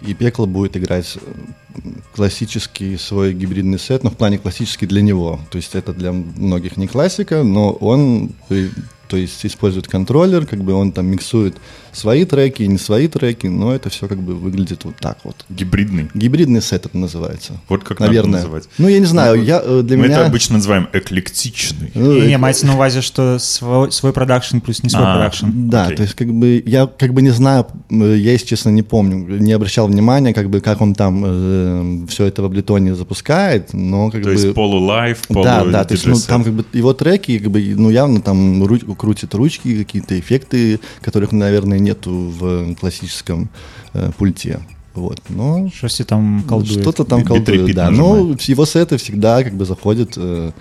и 0.04 0.14
пекло 0.14 0.46
будет 0.46 0.78
играть 0.78 1.18
э, 1.18 1.90
классический 2.16 2.96
свой 2.98 3.34
гибридный 3.34 3.80
сет, 3.80 4.04
но 4.04 4.12
в 4.12 4.18
плане 4.18 4.38
классический 4.38 4.86
для 4.86 5.02
него. 5.02 5.40
То 5.50 5.56
есть 5.56 5.74
это 5.74 5.94
для 5.94 6.12
многих 6.12 6.78
не 6.78 6.88
классика, 6.88 7.42
но 7.42 7.72
он 7.72 8.34
э, 8.52 8.70
то 9.10 9.18
есть 9.18 9.46
использует 9.46 9.88
контроллер, 9.88 10.46
как 10.46 10.64
бы 10.64 10.74
он 10.74 10.92
там 10.92 11.08
миксует 11.08 11.56
свои 11.92 12.26
треки 12.26 12.64
не 12.64 12.78
свои 12.78 13.08
треки, 13.08 13.48
но 13.48 13.74
это 13.74 13.90
все 13.90 14.08
как 14.08 14.20
бы 14.20 14.36
выглядит 14.36 14.86
вот 14.86 14.96
так 14.98 15.18
вот. 15.24 15.46
Гибридный? 15.50 16.10
Гибридный 16.14 16.62
сет 16.62 16.86
это 16.86 16.98
называется. 16.98 17.54
Вот 17.68 17.84
как 17.84 18.00
Наверное. 18.00 18.32
надо 18.32 18.44
называть. 18.44 18.70
Ну, 18.78 18.88
я 18.88 19.00
не 19.00 19.06
знаю, 19.06 19.38
ну, 19.38 19.44
я, 19.44 19.62
э, 19.64 19.82
для 19.84 19.98
мы 19.98 20.04
меня... 20.06 20.18
это 20.18 20.26
обычно 20.28 20.56
называем 20.56 20.88
эклектичный. 20.94 21.92
Ну, 21.96 22.22
не, 22.22 22.38
маеце 22.38 22.68
на 22.68 22.76
ўвазе, 22.76 23.02
что 23.02 23.40
свой, 23.40 23.92
свой 23.92 24.14
продакшн 24.14 24.60
плюс 24.60 24.84
не 24.84 24.90
свой 24.90 25.04
а, 25.04 25.14
продакшн. 25.14 25.46
Да, 25.52 25.88
то 25.90 26.04
есть 26.04 26.14
как 26.14 26.28
бы 26.28 26.64
я 26.66 26.88
как 26.88 27.14
бы 27.14 27.22
не 27.22 27.32
знаю, 27.32 27.66
я, 27.90 28.32
если 28.34 28.46
честно, 28.46 28.70
не 28.70 28.84
помню, 28.84 29.40
не 29.40 29.54
обращал 29.54 29.88
внимания, 29.88 30.34
как 30.34 30.50
бы 30.50 30.62
как 30.62 30.82
он 30.82 30.94
там 30.94 31.24
э, 31.26 32.06
все 32.08 32.26
это 32.26 32.44
в 32.44 32.46
Ableton 32.46 32.96
запускает, 32.96 33.74
но 33.74 34.12
как 34.12 34.24
то 34.24 34.30
бы... 34.30 34.36
То 34.36 34.42
есть 34.42 34.54
полулайв, 34.54 35.28
полу 35.28 35.44
Да, 35.44 35.66
да, 35.66 35.84
то 35.84 35.94
есть 35.94 36.06
ну, 36.06 36.16
там 36.28 36.44
как 36.44 36.54
бы 36.54 36.66
его 36.74 36.94
треки, 36.94 37.40
как 37.40 37.52
бы, 37.52 37.76
ну 37.76 37.90
явно 37.90 38.22
там 38.22 38.64
крутит 39.00 39.34
ручки, 39.34 39.84
какие-то 39.84 40.20
эффекты, 40.20 40.80
которых, 41.02 41.32
наверное, 41.32 41.80
нету 41.80 42.12
в 42.12 42.76
классическом 42.76 43.50
э, 43.94 44.12
пульте. 44.18 44.60
Вот, 44.94 45.22
но 45.30 45.70
что 45.72 46.06
там 46.06 46.44
колдует. 46.44 46.82
Что-то 46.82 47.06
там 47.06 47.24
колдует, 47.24 47.76
да. 47.76 47.90
Но 47.90 48.36
его 48.48 48.66
сеты 48.66 48.98
всегда 48.98 49.44
как 49.44 49.54
бы 49.54 49.66
заходят, 49.66 50.14
э, 50.18 50.52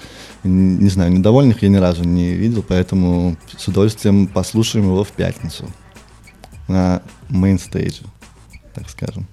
не 0.45 0.91
знаю, 0.91 1.13
недовольных 1.13 1.63
я 1.63 1.69
ни 1.69 1.77
разу 1.77 2.05
не 2.05 2.35
видел, 2.35 2.65
поэтому 2.67 3.37
с 3.57 3.67
удовольствием 3.69 4.27
послушаем 4.27 4.87
его 4.87 5.03
в 5.03 5.11
пятницу 5.11 5.65
на 6.69 7.01
main 7.29 7.58
stage, 7.58 8.03
так 8.75 8.91
скажем. 8.91 9.27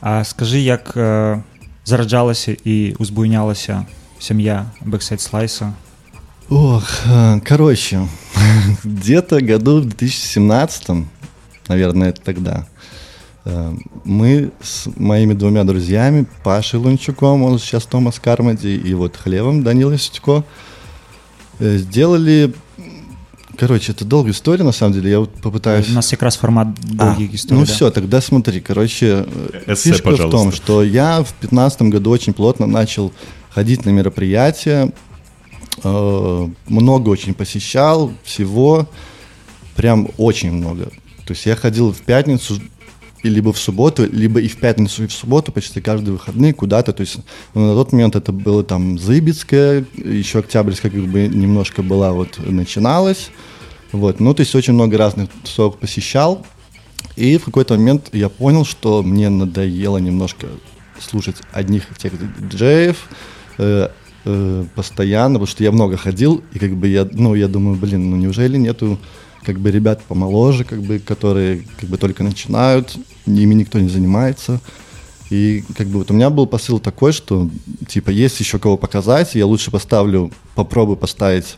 А 0.00 0.24
скажи, 0.24 0.60
як 0.60 0.96
э, 0.96 1.42
зараджалася 1.84 2.56
і 2.64 2.94
узбуйнялася 2.98 3.86
сям'я 4.18 4.66
Backside 4.84 5.20
Slice'а 5.20 5.72
Ох, 6.54 6.84
э, 7.06 7.40
короче, 7.46 8.06
где-то 8.84 9.40
году 9.40 9.80
в 9.80 9.86
2017, 9.86 11.06
наверное, 11.66 12.10
это 12.10 12.20
тогда, 12.20 12.66
э, 13.46 13.74
мы 14.04 14.50
с 14.60 14.86
моими 14.96 15.32
двумя 15.32 15.64
друзьями, 15.64 16.26
Пашей 16.44 16.78
Лунчуком, 16.78 17.42
он 17.42 17.58
сейчас 17.58 17.86
Томас 17.86 18.20
Кармади, 18.20 18.76
и 18.76 18.92
вот 18.92 19.16
Глебом 19.16 19.62
Данилой 19.62 19.98
Сютько, 19.98 20.44
э, 21.58 21.78
сделали 21.78 22.54
Короче, 23.58 23.92
это 23.92 24.04
долгая 24.04 24.32
история, 24.32 24.64
на 24.64 24.72
самом 24.72 24.94
деле. 24.94 25.10
Я 25.10 25.20
вот 25.20 25.30
попытаюсь... 25.34 25.88
У 25.90 25.92
нас 25.92 26.08
как 26.08 26.22
раз 26.22 26.36
формат 26.36 26.68
долгих 26.80 27.32
а, 27.32 27.36
историй. 27.36 27.60
Ну 27.60 27.66
да? 27.66 27.72
все, 27.72 27.90
тогда 27.90 28.20
смотри. 28.22 28.60
Короче, 28.60 29.26
Эссе, 29.66 29.90
фишка 29.90 30.10
пожалуйста. 30.10 30.26
в 30.26 30.30
том, 30.30 30.52
что 30.52 30.82
я 30.82 31.18
в 31.18 31.28
2015 31.40 31.82
году 31.82 32.10
очень 32.10 32.32
плотно 32.32 32.66
начал 32.66 33.12
ходить 33.50 33.84
на 33.84 33.90
мероприятия, 33.90 34.90
много 35.82 37.08
очень 37.08 37.34
посещал 37.34 38.12
всего, 38.22 38.88
прям 39.74 40.08
очень 40.18 40.52
много. 40.52 40.90
То 41.26 41.32
есть 41.32 41.46
я 41.46 41.56
ходил 41.56 41.92
в 41.92 42.00
пятницу 42.00 42.60
либо 43.22 43.52
в 43.52 43.58
субботу, 43.58 44.04
либо 44.10 44.40
и 44.40 44.48
в 44.48 44.56
пятницу, 44.56 45.04
и 45.04 45.06
в 45.06 45.12
субботу 45.12 45.52
почти 45.52 45.80
каждые 45.80 46.12
выходные 46.12 46.52
куда-то. 46.52 46.92
То 46.92 47.02
есть 47.02 47.18
ну, 47.54 47.68
на 47.68 47.74
тот 47.74 47.92
момент 47.92 48.16
это 48.16 48.32
было 48.32 48.64
там 48.64 48.98
Зыбицкая, 48.98 49.84
еще 49.94 50.40
Октябрьская 50.40 50.90
как 50.90 51.04
бы 51.06 51.28
немножко 51.28 51.82
была 51.82 52.12
вот 52.12 52.38
начиналась. 52.38 53.30
Вот, 53.92 54.20
ну 54.20 54.34
то 54.34 54.40
есть 54.40 54.54
очень 54.54 54.72
много 54.72 54.98
разных 54.98 55.30
тусовок 55.44 55.78
посещал. 55.78 56.44
И 57.16 57.36
в 57.36 57.44
какой-то 57.44 57.74
момент 57.74 58.08
я 58.12 58.28
понял, 58.28 58.64
что 58.64 59.02
мне 59.02 59.28
надоело 59.28 59.98
немножко 59.98 60.48
слушать 60.98 61.36
одних 61.52 61.84
тех 61.98 62.12
диджеев, 62.40 62.96
э, 63.58 63.88
э, 64.24 64.64
постоянно, 64.74 65.34
потому 65.34 65.46
что 65.46 65.64
я 65.64 65.72
много 65.72 65.96
ходил, 65.96 66.42
и 66.52 66.58
как 66.58 66.74
бы 66.76 66.88
я, 66.88 67.08
ну, 67.12 67.34
я 67.34 67.48
думаю, 67.48 67.76
блин, 67.76 68.10
ну 68.10 68.16
неужели 68.16 68.56
нету 68.56 68.98
как 69.44 69.58
бы 69.58 69.70
ребят 69.70 70.02
помоложе, 70.02 70.64
как 70.64 70.82
бы, 70.82 70.98
которые 70.98 71.64
как 71.78 71.88
бы 71.88 71.98
только 71.98 72.22
начинают, 72.22 72.96
ими 73.26 73.54
никто 73.54 73.80
не 73.80 73.88
занимается. 73.88 74.60
И 75.30 75.64
как 75.76 75.86
бы 75.86 75.98
вот 75.98 76.10
у 76.10 76.14
меня 76.14 76.30
был 76.30 76.46
посыл 76.46 76.78
такой, 76.78 77.12
что 77.12 77.50
типа 77.88 78.10
есть 78.10 78.38
еще 78.38 78.58
кого 78.58 78.76
показать, 78.76 79.34
я 79.34 79.46
лучше 79.46 79.70
поставлю, 79.70 80.30
попробую 80.54 80.96
поставить 80.96 81.56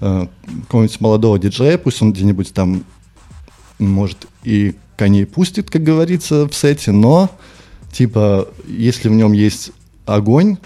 э, 0.00 0.26
какого-нибудь 0.62 1.00
молодого 1.00 1.38
диджея, 1.38 1.78
пусть 1.78 2.02
он 2.02 2.12
где-нибудь 2.12 2.52
там, 2.52 2.84
может, 3.78 4.26
и 4.42 4.74
коней 4.96 5.24
пустит, 5.24 5.70
как 5.70 5.84
говорится, 5.84 6.48
в 6.48 6.54
сете, 6.54 6.90
но 6.90 7.30
типа 7.92 8.48
если 8.66 9.08
в 9.08 9.12
нем 9.12 9.32
есть 9.32 9.70
огонь, 10.04 10.58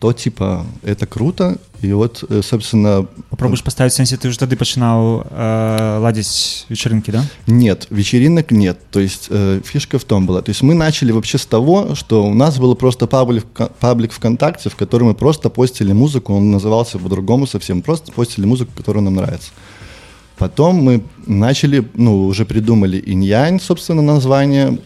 то 0.00 0.12
типа 0.14 0.66
это 0.82 1.06
круто. 1.06 1.58
И 1.82 1.92
вот, 1.92 2.24
э, 2.28 2.42
собственно... 2.42 3.06
Попробуешь 3.28 3.62
поставить 3.62 3.92
сенсі, 3.92 4.16
ты 4.16 4.28
уже 4.28 4.38
тогда 4.38 4.56
начинал 4.58 5.26
э, 5.30 5.98
ладить 6.00 6.66
вечеринки, 6.70 7.10
да? 7.10 7.24
Нет, 7.46 7.86
вечеринок 7.90 8.50
нет. 8.50 8.78
То 8.90 9.00
есть 9.00 9.28
э, 9.30 9.60
фишка 9.64 9.98
в 9.98 10.04
том 10.04 10.26
была. 10.26 10.40
То 10.40 10.50
есть 10.50 10.62
мы 10.62 10.74
начали 10.74 11.12
вообще 11.12 11.36
с 11.36 11.46
того, 11.46 11.94
что 11.94 12.24
у 12.24 12.34
нас 12.34 12.58
был 12.58 12.74
просто 12.76 13.06
паблик, 13.06 13.44
паблик 13.78 14.12
ВКонтакте, 14.12 14.70
в 14.70 14.76
котором 14.76 15.08
мы 15.08 15.14
просто 15.14 15.50
постили 15.50 15.92
музыку, 15.92 16.34
он 16.34 16.50
назывался 16.50 16.98
по-другому 16.98 17.46
совсем, 17.46 17.82
просто 17.82 18.12
постили 18.12 18.46
музыку, 18.46 18.72
которая 18.76 19.04
нам 19.04 19.14
нравится. 19.14 19.50
Потом 20.38 20.76
мы 20.76 21.02
начали, 21.26 21.86
ну, 21.94 22.26
уже 22.26 22.46
придумали 22.46 23.02
инь-янь, 23.06 23.60
собственно, 23.60 24.00
название. 24.00 24.78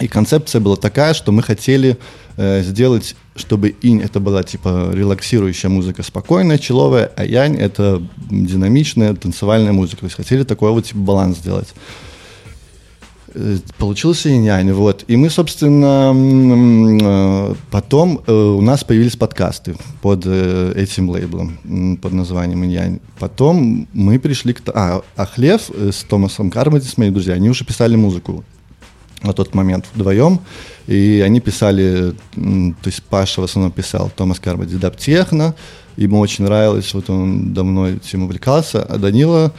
И 0.00 0.08
концепция 0.08 0.60
была 0.60 0.76
такая, 0.76 1.14
что 1.14 1.32
мы 1.32 1.42
хотели 1.42 1.98
э, 2.36 2.62
сделать 2.62 3.16
чтобы 3.38 3.68
инь 3.82 4.00
это 4.02 4.20
была 4.20 4.42
типа 4.42 4.90
релаксирующая 4.92 5.70
музыка, 5.70 6.02
спокойная, 6.02 6.58
человая, 6.58 7.10
а 7.16 7.24
янь 7.24 7.56
это 7.56 8.02
динамичная 8.30 9.14
танцевальная 9.14 9.72
музыка. 9.72 10.00
То 10.00 10.06
есть 10.06 10.16
хотели 10.16 10.42
такой 10.42 10.72
вот 10.72 10.86
типа 10.86 10.98
баланс 10.98 11.38
сделать. 11.38 11.68
Э, 13.34 13.58
получился 13.78 14.30
инь-янь, 14.30 14.72
вот. 14.72 15.04
И 15.06 15.16
мы, 15.16 15.30
собственно, 15.30 16.12
э, 16.14 17.54
потом 17.70 18.20
э, 18.26 18.32
у 18.32 18.60
нас 18.60 18.84
появились 18.84 19.16
подкасты 19.16 19.76
под 20.02 20.26
этим 20.26 21.10
лейблом, 21.10 21.98
под 22.02 22.12
названием 22.12 22.64
инь-янь. 22.64 23.00
Потом 23.18 23.86
мы 23.92 24.18
пришли 24.18 24.54
к... 24.54 24.62
А, 24.74 25.02
а 25.16 25.26
Хлев 25.26 25.70
с 25.70 26.04
Томасом 26.04 26.50
Кармоди, 26.50 26.86
с 26.86 26.96
моими 26.96 27.12
друзьями, 27.12 27.38
они 27.38 27.50
уже 27.50 27.64
писали 27.64 27.96
музыку 27.96 28.44
на 29.22 29.32
тот 29.32 29.54
момент 29.54 29.86
вдвоем. 29.94 30.40
И 30.86 31.22
они 31.24 31.40
писали, 31.40 32.14
то 32.34 32.86
есть 32.86 33.02
Паша 33.04 33.40
в 33.40 33.44
основном 33.44 33.72
писал 33.72 34.10
Томас 34.14 34.40
Карбоди 34.40 34.76
даб 34.76 34.96
техно, 34.96 35.54
ему 35.96 36.18
очень 36.20 36.44
нравилось, 36.44 36.94
вот 36.94 37.10
он 37.10 37.52
давно 37.52 37.88
этим 37.88 38.24
увлекался, 38.24 38.82
а 38.82 38.98
Данила 38.98 39.52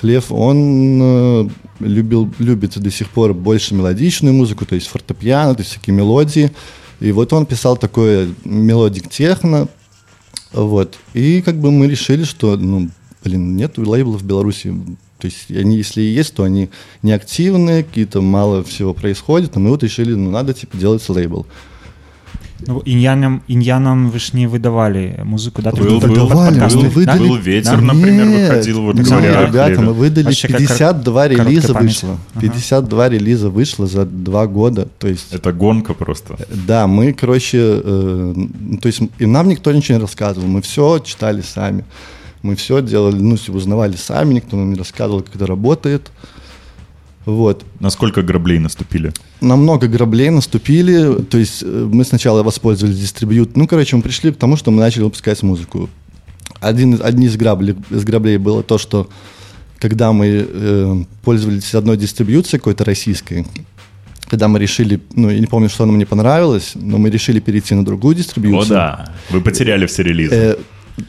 Хлев, 0.00 0.32
он 0.32 1.00
э, 1.00 1.48
любил, 1.80 2.32
любит 2.38 2.78
до 2.78 2.90
сих 2.90 3.08
пор 3.10 3.32
больше 3.32 3.74
мелодичную 3.74 4.34
музыку, 4.34 4.66
то 4.66 4.74
есть 4.74 4.88
фортепиано, 4.88 5.54
то 5.54 5.60
есть 5.60 5.70
всякие 5.70 5.94
мелодии. 5.94 6.50
И 7.00 7.12
вот 7.12 7.32
он 7.32 7.46
писал 7.46 7.76
такое 7.76 8.28
melodic 8.44 9.08
техно, 9.08 9.68
вот. 10.52 10.96
И 11.14 11.42
как 11.42 11.56
бы 11.56 11.70
мы 11.70 11.86
решили, 11.86 12.24
что, 12.24 12.56
ну, 12.56 12.90
блин, 13.24 13.56
нету 13.56 13.88
лейблов 13.88 14.22
в 14.22 14.26
Беларуси 14.26 14.74
то 15.24 15.28
есть 15.28 15.50
они, 15.50 15.78
если 15.78 16.02
и 16.02 16.12
есть, 16.12 16.34
то 16.34 16.42
они 16.42 16.68
неактивные, 17.02 17.82
какие-то 17.82 18.20
мало 18.20 18.62
всего 18.62 18.92
происходит, 18.92 19.54
но 19.54 19.62
мы 19.62 19.70
вот 19.70 19.82
решили, 19.82 20.12
ну, 20.12 20.30
надо, 20.30 20.52
типа, 20.52 20.76
делать 20.76 21.08
лейбл. 21.08 21.46
Ну, 22.66 22.82
иньянам, 22.84 23.42
иньянам 23.48 24.10
вы 24.10 24.18
ж 24.18 24.34
не 24.34 24.46
выдавали 24.46 25.18
музыку, 25.24 25.62
да? 25.62 25.70
Был, 25.70 25.98
был, 25.98 26.00
выдавали, 26.00 26.60
был, 26.60 26.82
мы 26.82 26.88
выдали, 26.90 27.18
был 27.18 27.36
ветер, 27.36 27.76
да? 27.76 27.80
например, 27.80 28.26
Нет, 28.26 28.50
выходил, 28.50 28.82
вот 28.82 28.96
нет, 28.96 29.08
говоря. 29.08 29.46
Ребята, 29.46 29.80
мы 29.80 29.94
выдали 29.94 30.26
Вообще 30.26 30.48
52 30.48 31.28
релиза 31.28 31.72
вышло. 31.72 32.18
Ага. 32.34 32.40
52 32.42 33.08
релиза 33.08 33.48
вышло 33.48 33.86
за 33.86 34.04
два 34.04 34.46
года. 34.46 34.88
То 34.98 35.08
есть, 35.08 35.32
Это 35.32 35.54
гонка 35.54 35.94
просто. 35.94 36.36
Да, 36.66 36.86
мы, 36.86 37.14
короче, 37.14 37.80
э, 37.82 38.34
то 38.82 38.86
есть 38.88 39.00
и 39.18 39.24
нам 39.24 39.48
никто 39.48 39.72
ничего 39.72 39.96
не 39.96 40.02
рассказывал, 40.02 40.48
мы 40.48 40.60
все 40.60 40.98
читали 40.98 41.40
сами. 41.40 41.86
Мы 42.44 42.56
все 42.56 42.82
делали, 42.82 43.16
ну, 43.16 43.38
узнавали 43.48 43.96
сами, 43.96 44.34
никто 44.34 44.58
нам 44.58 44.70
не 44.70 44.78
рассказывал, 44.78 45.22
как 45.22 45.34
это 45.34 45.46
работает. 45.46 46.10
Вот. 47.24 47.64
Насколько 47.80 48.20
граблей 48.20 48.58
наступили? 48.58 49.14
На 49.40 49.56
много 49.56 49.88
граблей 49.88 50.28
наступили. 50.28 51.22
То 51.22 51.38
есть 51.38 51.62
э, 51.62 51.88
мы 51.90 52.04
сначала 52.04 52.42
воспользовались 52.42 53.00
дистрибьют. 53.00 53.56
Ну, 53.56 53.66
короче, 53.66 53.96
мы 53.96 54.02
пришли 54.02 54.30
к 54.30 54.36
тому, 54.36 54.58
что 54.58 54.70
мы 54.70 54.80
начали 54.80 55.04
выпускать 55.04 55.42
музыку. 55.42 55.88
Один, 56.60 57.00
одни 57.02 57.28
из 57.28 57.36
граблей, 57.38 57.76
из 57.88 58.04
граблей 58.04 58.36
было 58.36 58.62
то, 58.62 58.76
что 58.76 59.08
когда 59.78 60.12
мы 60.12 60.46
э, 60.46 61.04
пользовались 61.22 61.74
одной 61.74 61.96
дистрибьюцией 61.96 62.58
какой-то 62.58 62.84
российской, 62.84 63.46
когда 64.28 64.48
мы 64.48 64.58
решили, 64.58 65.00
ну, 65.14 65.30
я 65.30 65.40
не 65.40 65.46
помню, 65.46 65.70
что 65.70 65.86
нам 65.86 65.96
не 65.96 66.04
понравилось, 66.04 66.72
но 66.74 66.98
мы 66.98 67.08
решили 67.08 67.40
перейти 67.40 67.74
на 67.74 67.86
другую 67.86 68.16
дистрибьюцию. 68.16 68.66
О, 68.66 68.68
да, 68.68 69.14
вы 69.30 69.40
потеряли 69.40 69.86
все 69.86 70.02
релизы. 70.02 70.34
Э, 70.34 70.56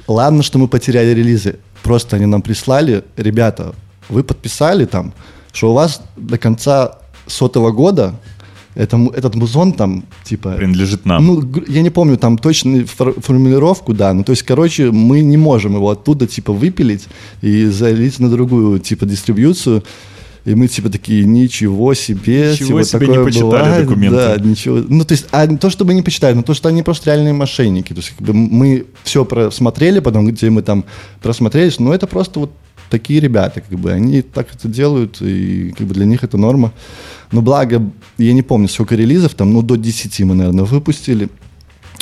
ладно, 0.07 0.43
что 0.43 0.59
мы 0.59 0.67
потеряли 0.67 1.13
релизы, 1.13 1.57
просто 1.83 2.15
они 2.15 2.25
нам 2.25 2.41
прислали, 2.41 3.03
ребята, 3.17 3.73
вы 4.09 4.23
подписали 4.23 4.85
там, 4.85 5.13
что 5.53 5.71
у 5.71 5.73
вас 5.73 6.01
до 6.15 6.37
конца 6.37 6.99
сотого 7.27 7.71
года 7.71 8.15
это, 8.75 8.97
этот 9.15 9.35
музон 9.35 9.73
там, 9.73 10.03
типа... 10.23 10.51
Принадлежит 10.51 11.05
нам. 11.05 11.25
Ну, 11.25 11.63
я 11.67 11.81
не 11.81 11.89
помню 11.89 12.17
там 12.17 12.37
точную 12.37 12.85
формулировку, 12.87 13.93
да, 13.93 14.13
ну, 14.13 14.23
то 14.23 14.31
есть, 14.31 14.43
короче, 14.43 14.91
мы 14.91 15.21
не 15.21 15.37
можем 15.37 15.75
его 15.75 15.89
оттуда, 15.89 16.27
типа, 16.27 16.53
выпилить 16.53 17.07
и 17.41 17.65
залить 17.65 18.19
на 18.19 18.29
другую, 18.29 18.79
типа, 18.79 19.05
дистрибьюцию, 19.05 19.83
и 20.45 20.53
мы 20.53 20.67
типа 20.67 20.89
такие, 20.89 21.25
ничего 21.25 21.95
себе, 21.95 22.51
ничего 22.51 22.83
типа, 22.83 22.83
себе 22.83 22.99
такое 23.07 23.17
не 23.17 23.25
почитали 23.25 23.63
бывает, 23.63 23.87
документы. 23.87 24.15
Да, 24.15 24.37
ничего. 24.37 24.77
Ну, 24.87 25.03
то 25.03 25.13
есть, 25.13 25.25
а 25.31 25.47
то, 25.47 25.71
чтобы 25.71 25.95
не 25.95 26.03
почитали, 26.03 26.35
но 26.35 26.43
то, 26.43 26.53
что 26.53 26.69
они 26.69 26.83
просто 26.83 27.09
реальные 27.09 27.33
мошенники. 27.33 27.93
То 27.93 27.99
есть, 27.99 28.11
как 28.11 28.27
бы 28.27 28.33
мы 28.33 28.85
все 29.03 29.25
просмотрели, 29.25 29.99
потом, 29.99 30.27
где 30.27 30.51
мы 30.51 30.61
там 30.61 30.85
просмотрелись, 31.21 31.79
но 31.79 31.93
это 31.93 32.05
просто 32.05 32.39
вот 32.39 32.51
такие 32.91 33.19
ребята, 33.19 33.61
как 33.61 33.79
бы, 33.79 33.91
они 33.91 34.21
так 34.21 34.53
это 34.53 34.67
делают, 34.67 35.19
и 35.19 35.73
как 35.75 35.87
бы 35.87 35.95
для 35.95 36.05
них 36.05 36.23
это 36.23 36.37
норма. 36.37 36.71
Но 37.31 37.41
благо, 37.41 37.81
я 38.19 38.33
не 38.33 38.43
помню, 38.43 38.67
сколько 38.67 38.95
релизов, 38.95 39.33
там, 39.33 39.51
ну, 39.51 39.63
до 39.63 39.77
10 39.77 40.19
мы, 40.21 40.35
наверное, 40.35 40.65
выпустили. 40.65 41.29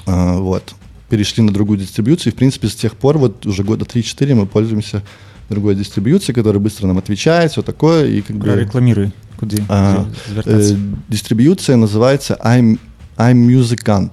А, 0.06 0.38
вот. 0.38 0.76
Перешли 1.10 1.44
на 1.44 1.54
другую 1.54 1.80
дистрибьюцию, 1.80 2.34
и, 2.34 2.36
в 2.36 2.38
принципе, 2.38 2.68
с 2.68 2.76
тех 2.76 2.96
пор, 2.96 3.18
вот 3.20 3.46
уже 3.46 3.64
года 3.64 3.86
3-4 3.86 4.36
мы 4.36 4.48
пользуемся 4.48 5.02
другой 5.54 5.76
дистрибьюции, 5.76 6.34
которая 6.34 6.60
быстро 6.60 6.88
нам 6.88 6.98
отвечает, 6.98 7.52
все 7.52 7.62
такое. 7.62 8.08
И 8.08 8.22
как 8.22 8.36
бы, 8.38 8.56
Рекламируй. 8.56 9.12
Куда, 9.38 9.58
а, 9.70 10.06
э, 10.46 10.76
дистрибьюция 11.10 11.76
называется 11.76 12.40
I'm, 12.44 12.80
I'm 13.18 13.48
Musicant 13.48 14.12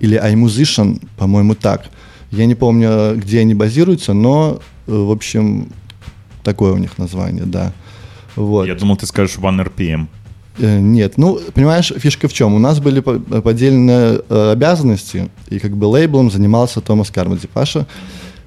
или 0.00 0.18
iMusician, 0.18 1.00
по-моему, 1.16 1.54
так. 1.54 1.86
Я 2.30 2.46
не 2.46 2.54
помню, 2.54 3.14
где 3.16 3.40
они 3.40 3.54
базируются, 3.54 4.12
но, 4.12 4.60
э, 4.86 4.92
в 4.92 5.10
общем, 5.10 5.68
такое 6.42 6.72
у 6.72 6.78
них 6.78 6.98
название, 6.98 7.44
да. 7.44 7.72
Вот. 8.36 8.66
Я 8.66 8.74
думал, 8.74 8.96
ты 8.96 9.06
скажешь 9.06 9.36
One 9.36 9.64
RPM. 9.64 10.06
Э, 10.58 10.78
нет, 10.78 11.14
ну, 11.16 11.40
понимаешь, 11.54 11.92
фишка 11.96 12.28
в 12.28 12.32
чем? 12.32 12.54
У 12.54 12.58
нас 12.58 12.80
были 12.80 13.00
поделенные 13.00 14.20
э, 14.28 14.50
обязанности, 14.52 15.30
и 15.48 15.58
как 15.58 15.76
бы 15.76 15.86
лейблом 15.86 16.30
занимался 16.30 16.80
Томас 16.80 17.10
Кармоди 17.10 17.46
Паша, 17.46 17.86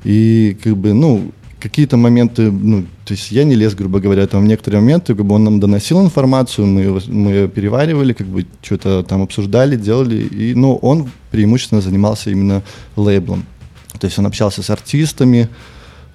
и 0.03 0.57
как 0.63 0.77
бы, 0.77 0.93
ну, 0.93 1.31
какие-то 1.65 1.97
моменты, 1.97 2.51
ну, 2.51 2.83
то 3.05 3.13
есть 3.13 3.31
я 3.31 3.43
не 3.43 3.55
лез, 3.55 3.73
грубо 3.73 3.99
говоря, 3.99 4.27
там 4.27 4.43
в 4.43 4.45
некоторые 4.45 4.81
моменты, 4.81 5.15
как 5.15 5.25
бы 5.25 5.33
он 5.33 5.43
нам 5.43 5.59
доносил 5.59 5.99
информацию, 5.99 6.67
мы, 6.67 7.01
мы 7.07 7.47
переваривали, 7.47 8.13
как 8.13 8.27
бы 8.27 8.45
что-то 8.61 9.01
там 9.01 9.23
обсуждали, 9.23 9.75
делали, 9.75 10.17
и, 10.17 10.53
ну, 10.53 10.75
он 10.75 11.09
преимущественно 11.31 11.81
занимался 11.81 12.29
именно 12.29 12.61
лейблом. 12.95 13.45
То 13.99 14.05
есть 14.05 14.19
он 14.19 14.27
общался 14.27 14.61
с 14.61 14.69
артистами, 14.69 15.49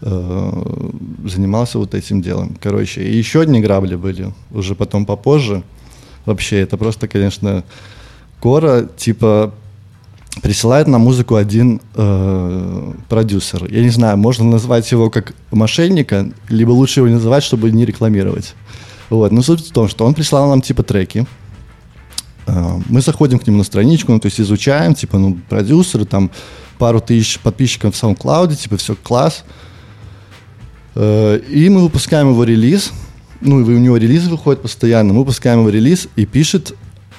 э, 0.03 0.93
занимался 1.25 1.81
вот 1.81 1.95
этим 1.95 2.23
делом. 2.23 2.57
Короче, 2.61 3.03
и 3.03 3.17
еще 3.17 3.41
одни 3.41 3.61
грабли 3.61 3.97
были, 3.97 4.33
уже 4.53 4.77
потом 4.77 5.05
попозже. 5.05 5.65
Вообще, 6.27 6.61
это 6.61 6.77
просто, 6.77 7.09
конечно, 7.09 7.65
Кора, 8.41 8.85
типа, 8.97 9.53
присылает 10.43 10.87
на 10.87 10.99
музыку 10.99 11.35
один 11.35 11.81
э, 11.95 12.93
продюсер. 13.09 13.66
Я 13.71 13.83
не 13.83 13.90
знаю, 13.90 14.16
можно 14.16 14.45
назвать 14.45 14.90
его 14.90 15.11
как 15.11 15.35
мошенника, 15.51 16.31
либо 16.49 16.71
лучше 16.71 17.01
его 17.01 17.09
не 17.09 17.14
называть, 17.14 17.43
чтобы 17.43 17.71
не 17.71 17.85
рекламировать. 17.85 18.55
Вот. 19.11 19.33
Но 19.33 19.43
суть 19.43 19.66
в 19.66 19.73
том, 19.73 19.88
что 19.88 20.07
он 20.07 20.14
прислал 20.14 20.49
нам 20.49 20.62
типа 20.62 20.83
треки. 20.83 21.27
Э, 22.47 22.81
мы 22.88 23.01
заходим 23.01 23.38
к 23.38 23.47
нему 23.47 23.59
на 23.59 23.64
страничку, 23.64 24.12
ну, 24.12 24.21
то 24.21 24.27
есть 24.27 24.40
изучаем, 24.40 24.95
типа, 24.95 25.19
ну, 25.19 25.38
продюсеры, 25.49 26.05
там 26.05 26.31
пару 26.79 27.01
тысяч 27.01 27.38
подписчиков 27.40 27.95
в 27.95 28.03
SoundCloud, 28.03 28.55
типа, 28.55 28.77
все 28.77 28.95
класс. 28.95 29.45
Э, 30.95 31.38
и 31.38 31.69
мы 31.69 31.83
выпускаем 31.83 32.31
его 32.31 32.45
релиз. 32.45 32.93
Ну, 33.40 33.57
у 33.57 33.61
него 33.61 33.97
релиз 33.97 34.27
выходит 34.27 34.62
постоянно. 34.62 35.12
Мы 35.12 35.21
выпускаем 35.21 35.61
его 35.61 35.71
релиз 35.71 36.09
и 36.16 36.27
пишет 36.27 36.75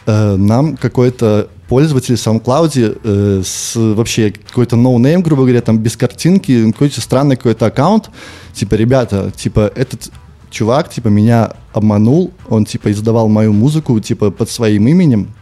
э, 0.05 0.35
нам 0.35 0.77
какой-то 0.77 1.49
пользователь 1.71 2.17
в 2.17 2.19
SoundCloud 2.19 2.99
э, 3.01 3.43
с 3.45 3.77
вообще 3.77 4.31
какой-то 4.31 4.75
ноунейм, 4.75 5.21
грубо 5.21 5.43
говоря, 5.43 5.61
там 5.61 5.77
без 5.77 5.95
картинки, 5.95 6.69
какой-то 6.73 6.99
странный 6.99 7.37
какой-то 7.37 7.65
аккаунт, 7.65 8.09
типа, 8.53 8.75
ребята, 8.75 9.31
типа, 9.31 9.71
этот 9.73 10.11
чувак, 10.49 10.89
типа, 10.89 11.07
меня 11.07 11.53
обманул, 11.71 12.33
он, 12.49 12.65
типа, 12.65 12.91
издавал 12.91 13.29
мою 13.29 13.53
музыку, 13.53 13.97
типа, 14.01 14.31
под 14.31 14.49
своим 14.49 14.85
именем, 14.85 15.33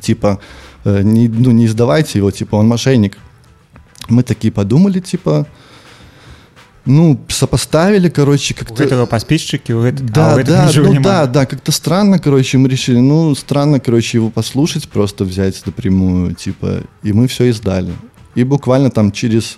типа, 0.00 0.40
э, 0.84 1.02
не, 1.02 1.28
ну, 1.28 1.52
не 1.52 1.66
издавайте 1.66 2.18
его, 2.18 2.32
типа, 2.32 2.56
он 2.56 2.66
мошенник. 2.66 3.16
Мы 4.08 4.24
такие 4.24 4.52
подумали, 4.52 4.98
типа, 4.98 5.46
ну, 6.90 7.20
сопоставили, 7.28 8.08
короче, 8.08 8.54
как-то... 8.54 8.82
У 8.82 8.86
этого 8.86 9.06
подписчики, 9.06 9.72
у 9.72 9.82
этого, 9.82 10.08
да, 10.08 10.32
а 10.32 10.36
у 10.36 10.42
да, 10.42 10.70
ну, 10.74 11.00
да, 11.00 11.26
да, 11.26 11.46
как-то 11.46 11.72
странно, 11.72 12.18
короче, 12.18 12.58
мы 12.58 12.68
решили, 12.68 12.98
ну, 12.98 13.34
странно, 13.34 13.80
короче, 13.80 14.18
его 14.18 14.30
послушать, 14.30 14.88
просто 14.88 15.24
взять 15.24 15.64
напрямую, 15.64 16.34
типа, 16.34 16.82
и 17.02 17.12
мы 17.12 17.28
все 17.28 17.44
издали. 17.46 17.92
И 18.34 18.44
буквально 18.44 18.90
там 18.90 19.12
через 19.12 19.56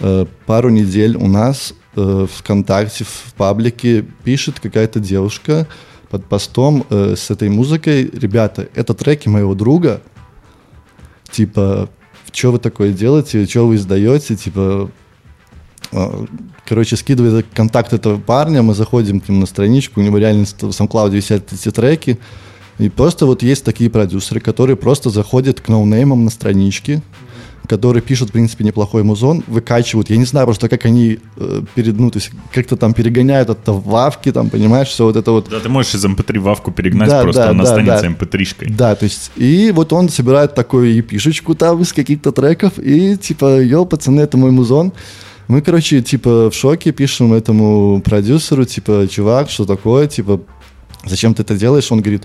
э, 0.00 0.26
пару 0.46 0.70
недель 0.70 1.16
у 1.16 1.28
нас 1.28 1.74
э, 1.96 2.26
ВКонтакте, 2.38 3.04
в 3.04 3.34
паблике 3.34 4.04
пишет 4.24 4.58
какая-то 4.60 5.00
девушка 5.00 5.66
под 6.10 6.26
постом 6.26 6.86
э, 6.90 7.14
с 7.16 7.30
этой 7.30 7.48
музыкой, 7.48 8.10
ребята, 8.12 8.68
это 8.74 8.94
треки 8.94 9.28
моего 9.28 9.54
друга, 9.54 10.00
типа, 11.30 11.88
что 12.32 12.52
вы 12.52 12.58
такое 12.58 12.92
делаете, 12.92 13.46
что 13.46 13.66
вы 13.66 13.76
издаете, 13.76 14.36
типа, 14.36 14.90
короче, 16.66 16.96
скидывает 16.96 17.46
контакт 17.54 17.92
этого 17.92 18.18
парня, 18.18 18.62
мы 18.62 18.74
заходим 18.74 19.20
к 19.20 19.28
нему 19.28 19.40
на 19.40 19.46
страничку, 19.46 20.00
у 20.00 20.02
него 20.02 20.18
реально 20.18 20.44
в 20.44 20.62
SoundCloud 20.62 21.10
висят 21.10 21.52
эти 21.52 21.70
треки, 21.70 22.18
и 22.78 22.88
просто 22.88 23.26
вот 23.26 23.42
есть 23.42 23.64
такие 23.64 23.90
продюсеры, 23.90 24.40
которые 24.40 24.76
просто 24.76 25.10
заходят 25.10 25.60
к 25.60 25.68
ноунеймам 25.68 26.24
на 26.24 26.30
странички, 26.30 27.02
которые 27.68 28.02
пишут, 28.02 28.30
в 28.30 28.32
принципе, 28.32 28.64
неплохой 28.64 29.02
музон, 29.02 29.42
выкачивают. 29.46 30.10
Я 30.10 30.16
не 30.16 30.24
знаю 30.24 30.46
просто, 30.46 30.68
как 30.68 30.84
они 30.84 31.20
э, 31.36 31.62
перед, 31.74 31.98
ну, 31.98 32.10
то 32.10 32.18
есть 32.18 32.30
как-то 32.52 32.76
там 32.76 32.92
перегоняют 32.92 33.50
это 33.50 33.72
в 33.72 33.84
вавки, 33.84 34.32
там, 34.32 34.50
понимаешь, 34.50 34.88
все 34.88 35.04
вот 35.04 35.16
это 35.16 35.30
вот. 35.30 35.48
Да, 35.48 35.60
ты 35.60 35.68
можешь 35.68 35.94
из 35.94 36.04
MP3 36.04 36.36
эм 36.36 36.42
вавку 36.42 36.72
перегнать, 36.72 37.08
да, 37.08 37.22
просто 37.22 37.42
да, 37.44 37.50
она 37.50 37.64
да, 37.64 37.70
останется 37.70 38.02
да. 38.02 38.08
MP3-шкой. 38.08 38.68
Эм 38.68 38.76
да, 38.76 38.94
то 38.94 39.04
есть, 39.04 39.30
и 39.36 39.72
вот 39.74 39.92
он 39.92 40.08
собирает 40.08 40.54
такую 40.54 40.94
епишечку 40.94 41.54
там 41.54 41.80
из 41.82 41.92
каких-то 41.92 42.32
треков, 42.32 42.78
и 42.78 43.16
типа, 43.16 43.62
йо, 43.62 43.84
пацаны, 43.84 44.20
это 44.20 44.36
мой 44.36 44.50
музон. 44.50 44.92
Мы, 45.48 45.60
короче, 45.60 46.02
типа 46.02 46.50
в 46.50 46.54
шоке 46.54 46.92
пишем 46.92 47.32
этому 47.32 48.00
продюсеру, 48.00 48.64
типа, 48.64 49.06
чувак, 49.10 49.50
что 49.50 49.64
такое, 49.64 50.06
типа, 50.06 50.40
зачем 51.04 51.34
ты 51.34 51.42
это 51.42 51.54
делаешь? 51.56 51.90
Он 51.90 52.00
говорит, 52.00 52.24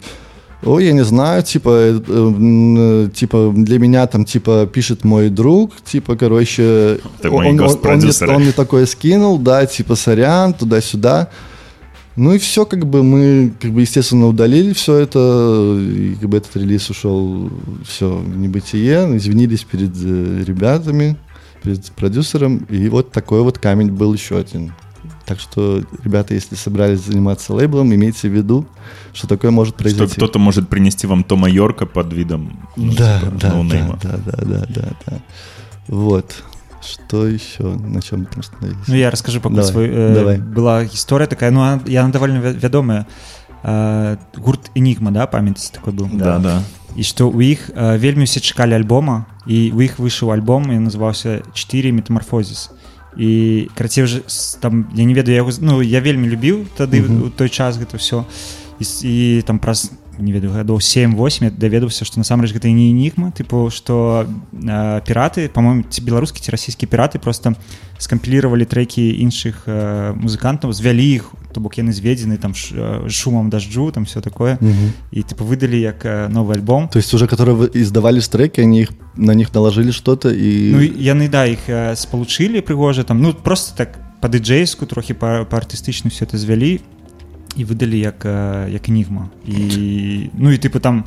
ой, 0.64 0.86
я 0.86 0.94
не 0.94 1.04
знаю, 1.04 1.44
типа, 1.44 1.70
э, 1.70 2.02
э, 2.08 3.10
типа, 3.14 3.54
для 3.56 3.80
меня 3.80 4.08
там, 4.08 4.26
типа, 4.26 4.70
пишет 4.72 5.04
мой 5.04 5.30
друг, 5.30 5.74
типа, 5.84 6.16
короче, 6.16 7.00
он, 7.24 7.34
он, 7.34 7.60
он, 7.60 7.60
он, 7.60 7.98
мне, 7.98 8.34
он 8.34 8.42
мне 8.42 8.52
такое 8.52 8.86
скинул, 8.86 9.38
да, 9.38 9.66
типа, 9.66 9.96
сорян, 9.96 10.54
туда-сюда. 10.54 11.30
Ну 12.16 12.34
и 12.34 12.40
все, 12.40 12.66
как 12.66 12.88
бы 12.88 13.04
мы, 13.04 13.54
как 13.62 13.72
бы, 13.72 13.82
естественно, 13.82 14.26
удалили 14.26 14.74
все 14.74 14.96
это, 14.96 15.78
и 15.80 16.16
как 16.20 16.30
бы 16.30 16.38
этот 16.38 16.56
релиз 16.56 16.90
ушел 16.90 17.52
все 17.88 18.10
в 18.10 18.38
небытие, 18.38 19.16
извинились 19.18 19.64
перед 19.64 19.92
э, 20.04 20.44
ребятами, 20.44 21.16
продюсером, 21.96 22.58
и 22.70 22.90
вот 22.90 23.12
такой 23.12 23.42
вот 23.42 23.58
камень 23.58 23.92
был 23.92 24.14
еще 24.14 24.38
один. 24.38 24.74
Так 25.26 25.40
что, 25.40 25.84
ребята, 26.04 26.34
если 26.34 26.56
собрались 26.56 27.02
заниматься 27.02 27.54
лейблом, 27.54 27.94
имейте 27.94 28.30
в 28.30 28.32
виду, 28.32 28.66
что 29.14 29.28
такое 29.28 29.52
может 29.52 29.76
произойти. 29.76 30.14
Что 30.14 30.16
кто-то 30.16 30.40
может 30.40 30.70
принести 30.70 31.06
вам 31.06 31.24
Тома 31.24 31.50
Йорка 31.50 31.86
под 31.86 32.14
видом 32.14 32.58
ну, 32.78 32.94
да, 32.94 33.20
типа, 33.20 33.32
да, 33.32 33.50
да, 33.52 33.98
да, 34.02 34.18
да, 34.26 34.46
да, 34.46 34.66
да, 34.70 34.90
да. 35.06 35.20
Вот. 35.88 36.44
Что 36.82 37.28
еще? 37.28 37.64
На 37.64 38.02
чем 38.02 38.22
мы 38.22 38.40
остановились? 38.40 38.88
Ну, 38.88 38.96
я 38.96 39.12
расскажу 39.12 39.42
пока 39.42 39.56
давай, 39.56 39.72
свой. 39.72 39.90
Э, 39.90 40.14
давай. 40.14 40.38
Была 40.38 40.86
история 40.86 41.28
такая, 41.28 41.52
ну, 41.52 41.62
она, 41.62 41.82
я 41.86 42.08
довольно 42.08 42.38
вядомая. 42.38 43.06
Э, 43.64 44.16
гурт 44.38 44.72
Энигма, 44.76 45.12
да, 45.12 45.28
память 45.28 45.72
такой 45.74 45.92
был? 45.92 46.08
Да, 46.14 46.38
да. 46.38 46.40
да. 46.40 46.64
І 46.98 47.04
што 47.06 47.30
ў 47.30 47.54
іх 47.54 47.70
э, 47.70 47.98
вельмі 48.02 48.26
усе 48.26 48.42
чакалі 48.42 48.74
альбома 48.74 49.30
і 49.46 49.72
у 49.72 49.80
іх 49.86 50.02
выйшаў 50.02 50.34
альбом 50.34 50.74
і 50.74 50.82
называўся 50.82 51.46
4 51.54 51.94
метамарфозіс 51.94 52.74
і 53.18 53.70
крацей 53.78 54.04
уже 54.04 54.22
там 54.60 54.90
я 54.94 55.06
не 55.06 55.14
ведаю 55.14 55.38
яго 55.38 55.52
ну 55.62 55.82
я 55.82 56.02
вельмі 56.02 56.28
любіў 56.28 56.66
тады 56.78 57.02
mm 57.02 57.08
-hmm. 57.08 57.26
у 57.26 57.30
той 57.30 57.50
час 57.50 57.78
гэта 57.78 57.98
все 57.98 58.24
і, 58.80 58.86
і 59.04 59.42
там 59.42 59.60
праз 59.60 59.92
не 60.19 60.33
ведаю 60.33 60.53
гадоў 60.53 60.79
7-8 60.79 61.57
даведаўся 61.57 62.05
што 62.05 62.21
насамрэч 62.21 62.53
гэта 62.53 62.69
не 62.69 62.93
энігма 62.93 63.33
тыпу 63.33 63.71
што 63.73 64.27
э, 64.53 65.01
піраты 65.07 65.49
по-моему 65.49 65.85
ці 65.89 66.05
беларускі 66.05 66.41
ці 66.41 66.53
расійскі 66.53 66.87
піраты 66.87 67.19
просто 67.19 67.55
скампіліравалі 67.99 68.69
трэкі 68.69 69.01
іншых 69.25 69.65
э, 69.67 70.13
музыкантаў 70.13 70.73
звялі 70.73 71.03
іх 71.03 71.33
то 71.53 71.61
бок 71.61 71.79
яны 71.81 71.93
зведзены 71.93 72.37
там 72.37 72.55
ш, 72.55 72.75
э, 72.77 73.09
шумам 73.09 73.49
дажджу 73.49 73.91
там 73.91 74.05
все 74.05 74.21
такое 74.21 74.59
mm 74.61 74.69
-hmm. 74.69 74.91
і 75.13 75.21
тыпу 75.23 75.45
выдалі 75.49 75.81
як 75.81 76.05
э, 76.05 76.29
новы 76.29 76.55
альбом 76.55 76.89
то 76.89 76.99
есть 76.99 77.15
уже 77.15 77.27
которые 77.27 77.71
издавали 77.75 78.21
треки 78.21 78.61
они 78.61 78.81
их 78.81 78.93
на 79.17 79.35
них 79.35 79.55
наложили 79.55 79.93
что-то 79.93 80.31
і 80.31 80.73
ну, 80.73 80.81
яны 80.81 81.29
да 81.29 81.47
іх 81.47 81.69
э, 81.69 81.97
спалучылі 81.97 82.61
прыгожа 82.61 83.05
там 83.05 83.21
ну 83.21 83.33
просто 83.33 83.77
так 83.77 83.99
по 84.21 84.29
дыджейску 84.29 84.87
трохі 84.87 85.15
па, 85.15 85.45
па 85.45 85.57
артыстычна 85.57 86.11
все 86.11 86.25
это 86.25 86.39
звялі 86.39 86.75
і 86.75 86.81
выдалі 87.57 87.99
як 87.99 88.25
як 88.25 88.89
энігма 88.89 89.29
і 89.45 90.31
ну 90.33 90.53
і 90.53 90.57
тыпу 90.57 90.81
там 90.81 91.05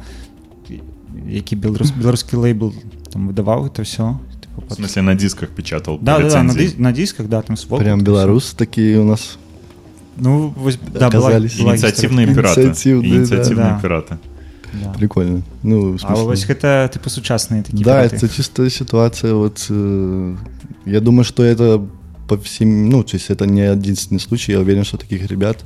які 1.27 1.55
беларус 1.55 1.91
беларускі 1.91 2.37
лейбл 2.37 2.73
там 3.11 3.27
выдаваў 3.27 3.65
это 3.65 3.83
все 3.83 4.19
в 4.57 4.73
смысле 4.73 5.01
на 5.01 5.15
дисках 5.15 5.49
печатал 5.49 5.97
да, 6.01 6.19
да, 6.19 6.29
да 6.29 6.43
на, 6.43 6.53
дис 6.53 6.77
на 6.77 6.91
дисках 6.91 7.27
да 7.27 7.41
там 7.41 7.57
свол, 7.57 7.79
прям 7.79 8.01
беларус 8.01 8.53
такие 8.53 8.99
у 8.99 9.05
нас 9.05 9.37
ну 10.17 10.53
вось, 10.55 10.77
да, 10.77 11.09
была, 11.09 11.31
была 11.31 11.39
инициативные 11.39 12.27
пираты 12.27 12.61
инициативные, 12.61 13.15
инициативные 13.17 13.73
да. 13.73 13.79
пираты 13.81 14.17
да. 14.73 14.93
прикольно 14.93 15.41
ну 15.63 15.97
а 16.03 16.15
вось 16.15 16.45
гэта 16.45 16.89
типа 16.93 17.09
сучасныя 17.09 17.63
такие 17.63 17.83
да 17.83 18.03
пираты. 18.07 18.15
это 18.15 18.29
чистая 18.29 18.69
ситуация 18.69 19.33
вот 19.33 19.65
э, 19.69 20.35
я 20.85 21.01
думаю 21.01 21.25
что 21.25 21.43
это 21.43 21.85
по 22.27 22.37
всем 22.37 22.89
ну 22.89 23.03
то 23.03 23.15
есть 23.15 23.29
это 23.29 23.45
не 23.45 23.61
единственный 23.61 24.19
случай 24.19 24.53
я 24.53 24.59
уверен 24.59 24.83
что 24.83 24.97
таких 24.97 25.27
ребят 25.27 25.65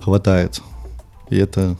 хватает. 0.00 0.60
И 1.28 1.36
это 1.36 1.76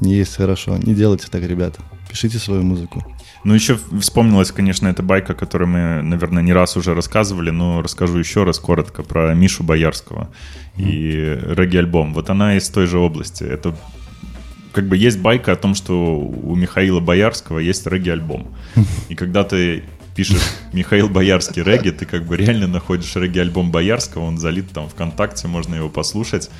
не 0.00 0.14
есть 0.14 0.36
хорошо. 0.36 0.76
Не 0.78 0.94
делайте 0.94 1.26
так, 1.30 1.42
ребята. 1.42 1.80
Пишите 2.08 2.38
свою 2.38 2.62
музыку. 2.62 3.04
Ну, 3.44 3.54
еще 3.54 3.78
вспомнилась, 4.00 4.50
конечно, 4.50 4.88
эта 4.88 5.02
байка, 5.02 5.34
которую 5.34 5.68
мы, 5.68 6.02
наверное, 6.02 6.42
не 6.42 6.52
раз 6.52 6.76
уже 6.76 6.94
рассказывали, 6.94 7.50
но 7.50 7.82
расскажу 7.82 8.18
еще 8.18 8.44
раз 8.44 8.58
коротко 8.58 9.02
про 9.02 9.34
Мишу 9.34 9.62
Боярского 9.62 10.28
и 10.76 11.38
регги-альбом. 11.46 12.14
Вот 12.14 12.30
она 12.30 12.56
из 12.56 12.68
той 12.68 12.86
же 12.86 12.98
области. 12.98 13.44
Это 13.44 13.76
как 14.72 14.88
бы 14.88 14.96
есть 14.96 15.20
байка 15.20 15.52
о 15.52 15.56
том, 15.56 15.74
что 15.74 16.18
у 16.18 16.54
Михаила 16.56 17.00
Боярского 17.00 17.58
есть 17.58 17.86
регги-альбом. 17.86 18.48
И 19.08 19.14
когда 19.14 19.44
ты 19.44 19.84
пишешь 20.14 20.42
Михаил 20.72 21.08
Боярский 21.08 21.62
регги, 21.62 21.90
ты 21.90 22.04
как 22.04 22.24
бы 22.24 22.36
реально 22.36 22.66
находишь 22.66 23.14
регги-альбом 23.14 23.70
Боярского, 23.70 24.24
он 24.24 24.38
залит 24.38 24.70
там 24.70 24.88
ВКонтакте, 24.88 25.48
можно 25.48 25.76
его 25.76 25.88
послушать. 25.88 26.50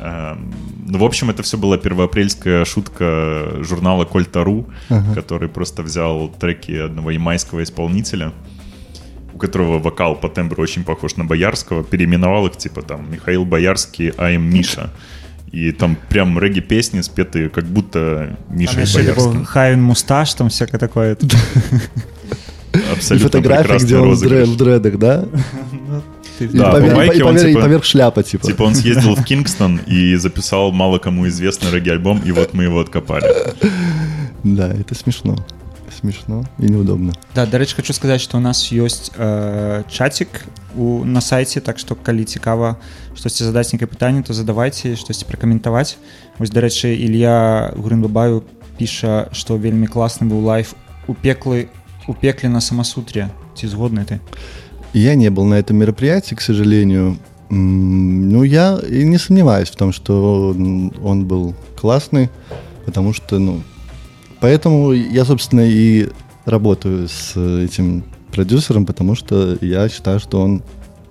Эм, 0.00 0.54
ну, 0.86 0.98
в 0.98 1.04
общем, 1.04 1.30
это 1.30 1.42
все 1.42 1.56
была 1.58 1.76
первоапрельская 1.76 2.64
шутка 2.64 3.58
журнала 3.60 4.04
Кольтару, 4.04 4.66
ага. 4.88 5.14
который 5.14 5.48
просто 5.48 5.82
взял 5.82 6.28
треки 6.28 6.72
одного 6.72 7.10
ямайского 7.10 7.62
исполнителя, 7.62 8.32
у 9.34 9.38
которого 9.38 9.78
вокал 9.78 10.14
по 10.14 10.28
тембру 10.28 10.62
очень 10.62 10.84
похож 10.84 11.16
на 11.16 11.24
Боярского, 11.24 11.82
переименовал 11.82 12.46
их 12.46 12.56
типа 12.56 12.82
там 12.82 13.10
Михаил 13.10 13.44
Боярский, 13.44 14.12
а 14.16 14.30
им 14.30 14.42
Миша. 14.42 14.90
И 15.50 15.72
там 15.72 15.96
прям 16.08 16.38
регги-песни 16.38 17.00
спетые, 17.00 17.48
как 17.48 17.64
будто 17.64 18.36
Миша 18.50 18.74
там 18.74 18.84
Боярский. 18.94 19.44
Хайвен 19.44 19.82
Мусташ, 19.82 20.34
там 20.34 20.48
всякое 20.48 20.78
такое. 20.78 21.16
Абсолютно 22.92 23.38
И 23.38 23.42
фотография, 23.42 23.84
где 23.84 23.96
он 23.96 24.12
в 24.12 24.56
дредах, 24.56 24.98
да? 24.98 25.24
да, 26.39 26.71
по 26.71 26.95
байке 26.95 27.23
он, 27.23 27.37
типа, 27.37 27.61
поверх 27.61 27.83
шляпа, 27.83 28.23
типа. 28.23 28.47
Типа 28.47 28.63
он 28.63 28.75
съездил 28.75 29.15
в 29.15 29.23
Кингстон 29.23 29.79
и 29.87 30.15
записал 30.15 30.71
мало 30.71 30.99
кому 30.99 31.27
известный 31.27 31.71
регги-альбом, 31.71 32.21
и 32.25 32.31
вот 32.31 32.53
мы 32.53 32.63
его 32.63 32.79
откопали. 32.79 33.25
Да, 34.43 34.67
это 34.73 34.95
смешно. 34.95 35.37
Смешно 35.99 36.43
и 36.57 36.63
неудобно. 36.63 37.13
Да, 37.35 37.45
дарэчы 37.45 37.75
хочу 37.75 37.93
сказаць 37.93 38.19
что 38.19 38.37
у 38.37 38.41
нас 38.41 38.71
ёсць 38.71 39.11
э, 39.15 39.83
чатик 39.89 40.43
у 40.75 41.05
на 41.05 41.21
сайте 41.21 41.61
так 41.61 41.79
что 41.79 41.95
калі 41.95 42.23
цікава 42.25 42.77
штосьці 43.15 43.43
задаць 43.43 43.71
некае 43.73 43.87
пытанне 43.87 44.23
то 44.23 44.33
задавайте 44.33 44.95
штосьці 44.95 45.25
пракаментаваць 45.25 45.97
вось 46.39 46.49
дарэчы 46.49 46.97
Ілья 46.97 47.71
грынбабаю 47.77 48.43
піша 48.77 49.29
что 49.31 49.55
вельмі 49.55 49.87
класны 49.87 50.27
быў 50.27 50.41
лайф 50.43 50.73
у 51.07 51.13
пеклы 51.13 51.69
у 52.07 52.13
пекле 52.13 52.49
на 52.49 52.59
самасутре 52.59 53.29
ці 53.55 53.67
згодны 53.67 54.03
ты 54.03 54.19
Я 54.92 55.14
не 55.14 55.30
был 55.30 55.44
на 55.44 55.54
этом 55.54 55.76
мероприятии, 55.76 56.34
к 56.34 56.40
сожалению. 56.40 57.18
Ну, 57.50 58.42
я 58.42 58.78
и 58.88 59.04
не 59.04 59.18
сомневаюсь 59.18 59.70
в 59.70 59.76
том, 59.76 59.92
что 59.92 60.50
он 60.50 61.24
был 61.26 61.54
классный, 61.76 62.30
потому 62.84 63.12
что, 63.12 63.38
ну, 63.38 63.62
поэтому 64.40 64.92
я, 64.92 65.24
собственно, 65.24 65.62
и 65.62 66.08
работаю 66.44 67.08
с 67.08 67.36
этим 67.36 68.04
продюсером, 68.32 68.86
потому 68.86 69.14
что 69.14 69.56
я 69.60 69.88
считаю, 69.88 70.20
что 70.20 70.40
он 70.40 70.62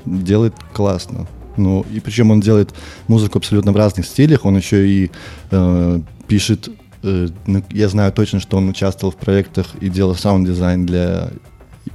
делает 0.05 0.53
классно. 0.73 1.27
Ну, 1.57 1.85
и 1.91 1.99
причем 1.99 2.31
он 2.31 2.39
делает 2.39 2.73
музыку 3.07 3.39
абсолютно 3.39 3.71
в 3.71 3.75
разных 3.77 4.05
стилях, 4.05 4.45
он 4.45 4.57
еще 4.57 4.87
и 4.87 5.11
э, 5.49 5.99
пишет, 6.27 6.69
э, 7.01 7.29
ну, 7.47 7.63
я 7.71 7.89
знаю 7.89 8.13
точно, 8.13 8.39
что 8.39 8.57
он 8.57 8.69
участвовал 8.69 9.11
в 9.11 9.17
проектах 9.17 9.67
и 9.81 9.89
делал 9.89 10.15
саунд-дизайн 10.15 10.85
для 10.85 11.31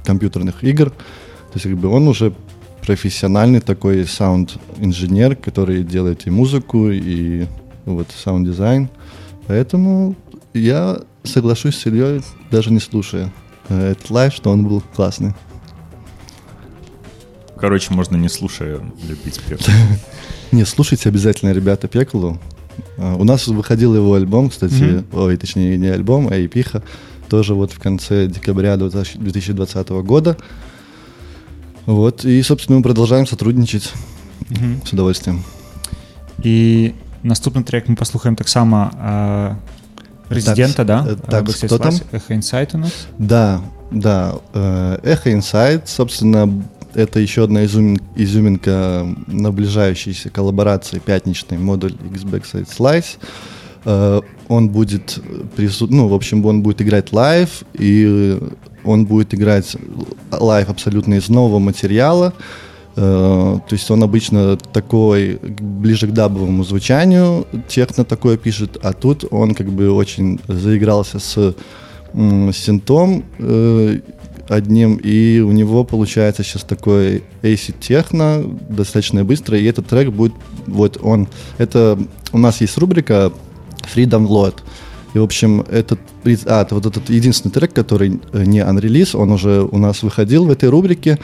компьютерных 0.03 0.63
игр, 0.63 0.91
то 1.53 1.57
есть 1.57 1.67
как 1.67 1.77
бы 1.77 1.87
он 1.87 2.07
уже 2.07 2.33
профессиональный 2.81 3.59
такой 3.59 4.07
саунд-инженер, 4.07 5.35
который 5.35 5.83
делает 5.83 6.25
и 6.25 6.31
музыку, 6.31 6.89
и 6.89 7.45
вот 7.85 8.07
саунд-дизайн. 8.11 8.89
Поэтому 9.45 10.15
я 10.55 10.99
соглашусь 11.23 11.77
с 11.77 11.85
Ильей, 11.85 12.23
даже 12.49 12.71
не 12.71 12.79
слушая 12.79 13.31
э, 13.69 13.91
этот 13.91 14.09
лайв, 14.09 14.33
что 14.33 14.49
он 14.49 14.65
был 14.65 14.81
классный. 14.95 15.33
Короче, 17.55 17.93
можно 17.93 18.15
не 18.15 18.29
слушая 18.29 18.81
любить 19.07 19.39
Пеклу. 19.47 19.71
Не, 20.51 20.65
слушайте 20.65 21.09
обязательно, 21.09 21.51
ребята, 21.51 21.87
Пеклу. 21.87 22.39
А, 22.97 23.15
у 23.15 23.23
нас 23.23 23.47
выходил 23.47 23.95
его 23.95 24.15
альбом, 24.15 24.49
кстати, 24.49 25.03
ой, 25.13 25.37
точнее, 25.37 25.77
не 25.77 25.87
альбом, 25.87 26.29
а 26.29 26.35
эпиха, 26.35 26.81
тоже 27.29 27.53
вот 27.53 27.71
в 27.71 27.79
конце 27.79 28.27
декабря 28.27 28.75
2020 28.75 29.89
года. 29.89 30.35
Вот, 31.85 32.25
и, 32.25 32.41
собственно, 32.43 32.77
мы 32.77 32.83
продолжаем 32.83 33.27
сотрудничать 33.27 33.91
угу. 34.49 34.85
с 34.85 34.93
удовольствием. 34.93 35.43
І 36.41 36.95
наступны 37.23 37.63
трэк 37.63 37.87
мы 37.87 37.95
паслухаем 37.95 38.35
таксама 38.35 38.91
э, 38.93 39.55
Резидента, 40.29 40.83
да? 40.85 41.05
Э, 41.07 41.15
так, 41.15 41.45
так 41.45 41.55
кто 41.55 41.77
там? 41.77 41.93
Echo 42.11 42.35
Inside 42.35 42.73
у 42.73 42.77
нас? 42.77 43.07
Да, 43.17 43.61
да. 43.91 44.35
Э, 44.53 44.97
Echo 45.03 45.31
Inside, 45.31 45.87
собственно, 45.89 46.63
это 46.93 47.19
еще 47.19 47.43
одна 47.43 47.65
изюмин, 47.65 47.99
изюминка 48.15 49.05
наближающейся 49.27 50.29
коллаборации 50.29 50.99
пятничной 50.99 51.57
модуль 51.57 51.93
X 52.11 52.23
Backside 52.23 52.67
Slice. 52.67 53.17
Э, 53.85 54.21
он 54.47 54.69
будет 54.69 55.19
присут... 55.55 55.91
ну, 55.91 56.07
в 56.07 56.13
общем, 56.13 56.45
он 56.45 56.61
будет 56.61 56.81
играть 56.81 57.11
лайв, 57.11 57.63
и 57.73 58.39
он 58.83 59.05
будет 59.05 59.33
играть 59.33 59.75
лайв 60.31 60.69
абсолютно 60.69 61.15
из 61.15 61.29
нового 61.29 61.59
материала. 61.59 62.33
Э, 62.95 63.59
то 63.67 63.73
есть 63.73 63.89
он 63.89 64.03
обычно 64.03 64.57
такой, 64.57 65.39
ближе 65.41 66.07
к 66.07 66.11
дабовому 66.11 66.63
звучанию, 66.63 67.45
техно 67.67 68.05
такое 68.05 68.37
пишет, 68.37 68.77
а 68.83 68.93
тут 68.93 69.25
он 69.31 69.55
как 69.55 69.67
бы 69.67 69.91
очень 69.91 70.39
заигрался 70.47 71.19
с 71.19 71.55
синтом 72.53 73.23
э, 73.39 73.99
одним, 74.47 74.97
и 74.97 75.39
у 75.39 75.51
него 75.51 75.83
получается 75.83 76.43
сейчас 76.43 76.63
такой 76.63 77.23
acid 77.41 77.75
техно, 77.79 78.43
достаточно 78.69 79.23
быстро, 79.23 79.57
и 79.57 79.65
этот 79.65 79.87
трек 79.87 80.11
будет, 80.11 80.33
вот 80.67 80.99
он, 81.01 81.27
это, 81.57 81.97
у 82.31 82.37
нас 82.37 82.61
есть 82.61 82.77
рубрика 82.77 83.31
Free 83.95 84.05
Download, 84.05 84.55
и, 85.13 85.19
в 85.19 85.23
общем, 85.23 85.61
этот, 85.69 85.99
а, 86.45 86.67
вот 86.69 86.85
этот 86.85 87.09
единственный 87.09 87.51
трек, 87.51 87.73
который 87.73 88.19
э, 88.31 88.43
не 88.45 88.59
unrelease, 88.59 89.15
он 89.15 89.31
уже 89.31 89.61
у 89.63 89.77
нас 89.77 90.03
выходил 90.03 90.45
в 90.45 90.51
этой 90.51 90.69
рубрике, 90.69 91.19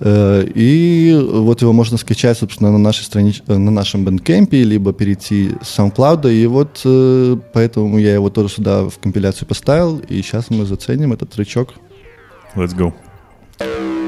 э, 0.00 0.46
и 0.54 1.18
вот 1.32 1.62
его 1.62 1.72
можно 1.72 1.96
скачать, 1.96 2.36
собственно, 2.38 2.70
на 2.70 2.78
нашей 2.78 3.04
странице, 3.04 3.42
э, 3.46 3.56
на 3.56 3.70
нашем 3.70 4.04
бэндкемпе, 4.04 4.62
либо 4.62 4.92
перейти 4.92 5.52
с 5.62 5.78
SoundCloud, 5.78 6.32
и 6.32 6.46
вот 6.46 6.80
поэтому 7.52 7.98
я 7.98 8.14
его 8.14 8.28
тоже 8.30 8.50
сюда 8.50 8.88
в 8.88 8.98
компиляцию 8.98 9.48
поставил, 9.48 9.98
и 9.98 10.20
сейчас 10.22 10.50
мы 10.50 10.66
заценим 10.66 11.12
этот 11.12 11.30
тречок. 11.30 11.74
Let's 12.54 12.76
go. 12.76 12.92
Да, 13.58 13.99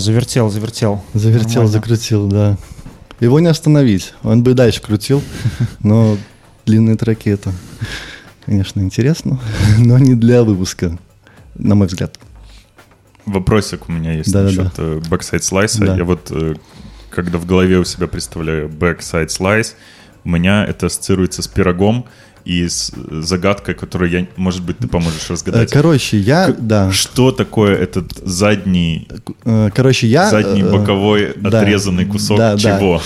завертел, 0.00 0.50
завертел. 0.50 1.02
Завертел, 1.14 1.62
Нормально. 1.62 1.72
закрутил, 1.72 2.28
да. 2.28 2.56
Его 3.20 3.38
не 3.40 3.48
остановить. 3.48 4.14
Он 4.22 4.42
бы 4.42 4.52
и 4.52 4.54
дальше 4.54 4.80
крутил, 4.80 5.22
но 5.80 6.16
длинные 6.66 6.96
треки 6.96 7.28
это, 7.28 7.52
конечно, 8.44 8.80
интересно, 8.80 9.38
но 9.78 9.98
не 9.98 10.14
для 10.14 10.42
выпуска, 10.42 10.98
на 11.54 11.74
мой 11.74 11.86
взгляд. 11.86 12.18
Вопросик 13.26 13.88
у 13.88 13.92
меня 13.92 14.14
есть 14.14 14.32
да, 14.32 14.42
насчет 14.42 14.74
да. 14.76 14.82
Э, 14.82 15.00
backside 15.08 15.40
slice. 15.40 15.84
Да. 15.84 15.96
Я 15.96 16.04
вот, 16.04 16.28
э, 16.30 16.54
когда 17.10 17.38
в 17.38 17.46
голове 17.46 17.78
у 17.78 17.84
себя 17.84 18.06
представляю 18.06 18.68
backside 18.68 19.28
slice, 19.28 19.74
у 20.24 20.28
меня 20.30 20.64
это 20.64 20.86
ассоциируется 20.86 21.42
с 21.42 21.46
пирогом, 21.46 22.06
и 22.44 22.66
с 22.66 22.92
загадкой, 23.10 23.74
которую 23.74 24.10
я, 24.10 24.26
может 24.36 24.62
быть, 24.62 24.78
ты 24.78 24.88
поможешь 24.88 25.28
разгадать. 25.28 25.70
Э, 25.70 25.72
короче, 25.72 26.18
я, 26.18 26.52
К- 26.52 26.58
да. 26.58 26.90
Что 26.92 27.32
такое 27.32 27.76
этот 27.76 28.12
задний, 28.24 29.06
короче, 29.44 30.06
я, 30.06 30.30
задний 30.30 30.62
боковой 30.62 31.34
да, 31.36 31.60
отрезанный 31.60 32.04
кусок 32.04 32.38
да, 32.38 32.56
чего? 32.56 33.00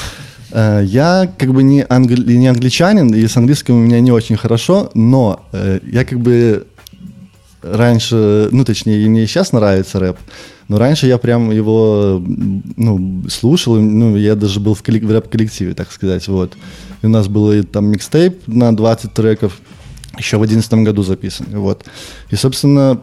Да. 0.50 0.80
Я 0.80 1.32
как 1.36 1.52
бы 1.52 1.62
не, 1.62 1.84
англи... 1.88 2.34
не 2.34 2.46
англичанин, 2.46 3.12
и 3.12 3.26
с 3.26 3.36
английским 3.36 3.74
у 3.74 3.80
меня 3.80 4.00
не 4.00 4.12
очень 4.12 4.36
хорошо, 4.36 4.90
но 4.94 5.44
я 5.82 6.04
как 6.04 6.20
бы 6.20 6.66
раньше, 7.64 8.48
ну, 8.52 8.64
точнее, 8.64 9.08
мне 9.08 9.26
сейчас 9.26 9.52
нравится 9.52 9.98
рэп, 9.98 10.16
но 10.68 10.78
раньше 10.78 11.06
я 11.06 11.18
прям 11.18 11.50
его, 11.50 12.22
ну, 12.76 13.24
слушал, 13.28 13.76
ну, 13.76 14.16
я 14.16 14.34
даже 14.34 14.60
был 14.60 14.74
в, 14.74 14.82
коллек- 14.82 15.06
в 15.06 15.10
рэп-коллективе, 15.10 15.74
так 15.74 15.90
сказать, 15.92 16.26
вот. 16.28 16.56
И 17.02 17.06
у 17.06 17.08
нас 17.08 17.28
был 17.28 17.64
там 17.64 17.86
микстейп 17.86 18.46
на 18.46 18.74
20 18.74 19.12
треков, 19.12 19.58
еще 20.18 20.36
в 20.36 20.40
2011 20.40 20.72
году 20.86 21.02
записан, 21.02 21.46
вот. 21.50 21.84
И, 22.30 22.36
собственно, 22.36 23.00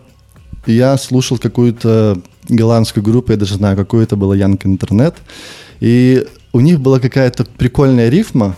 я 0.66 0.98
слушал 0.98 1.38
какую-то 1.38 2.20
голландскую 2.52 3.04
группу, 3.04 3.32
я 3.32 3.38
даже 3.38 3.56
знаю, 3.56 3.76
какую 3.78 4.04
это 4.04 4.16
было, 4.16 4.38
Young 4.38 4.58
Internet, 4.58 5.16
и 5.80 6.28
у 6.54 6.60
них 6.60 6.80
была 6.80 6.99
какая-то 6.99 7.45
прикольная 7.45 8.10
рифма 8.10 8.56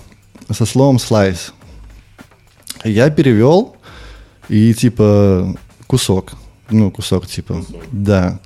со 0.52 0.66
словом 0.66 1.00
«слайс». 1.00 1.54
Я 2.84 3.10
перевел, 3.10 3.78
и 4.50 4.74
типа 4.74 5.56
кусок. 5.88 6.34
Ну, 6.70 6.92
кусок, 6.92 7.28
типа. 7.28 7.56
Кусок. 7.56 7.82
Да. 7.92 8.40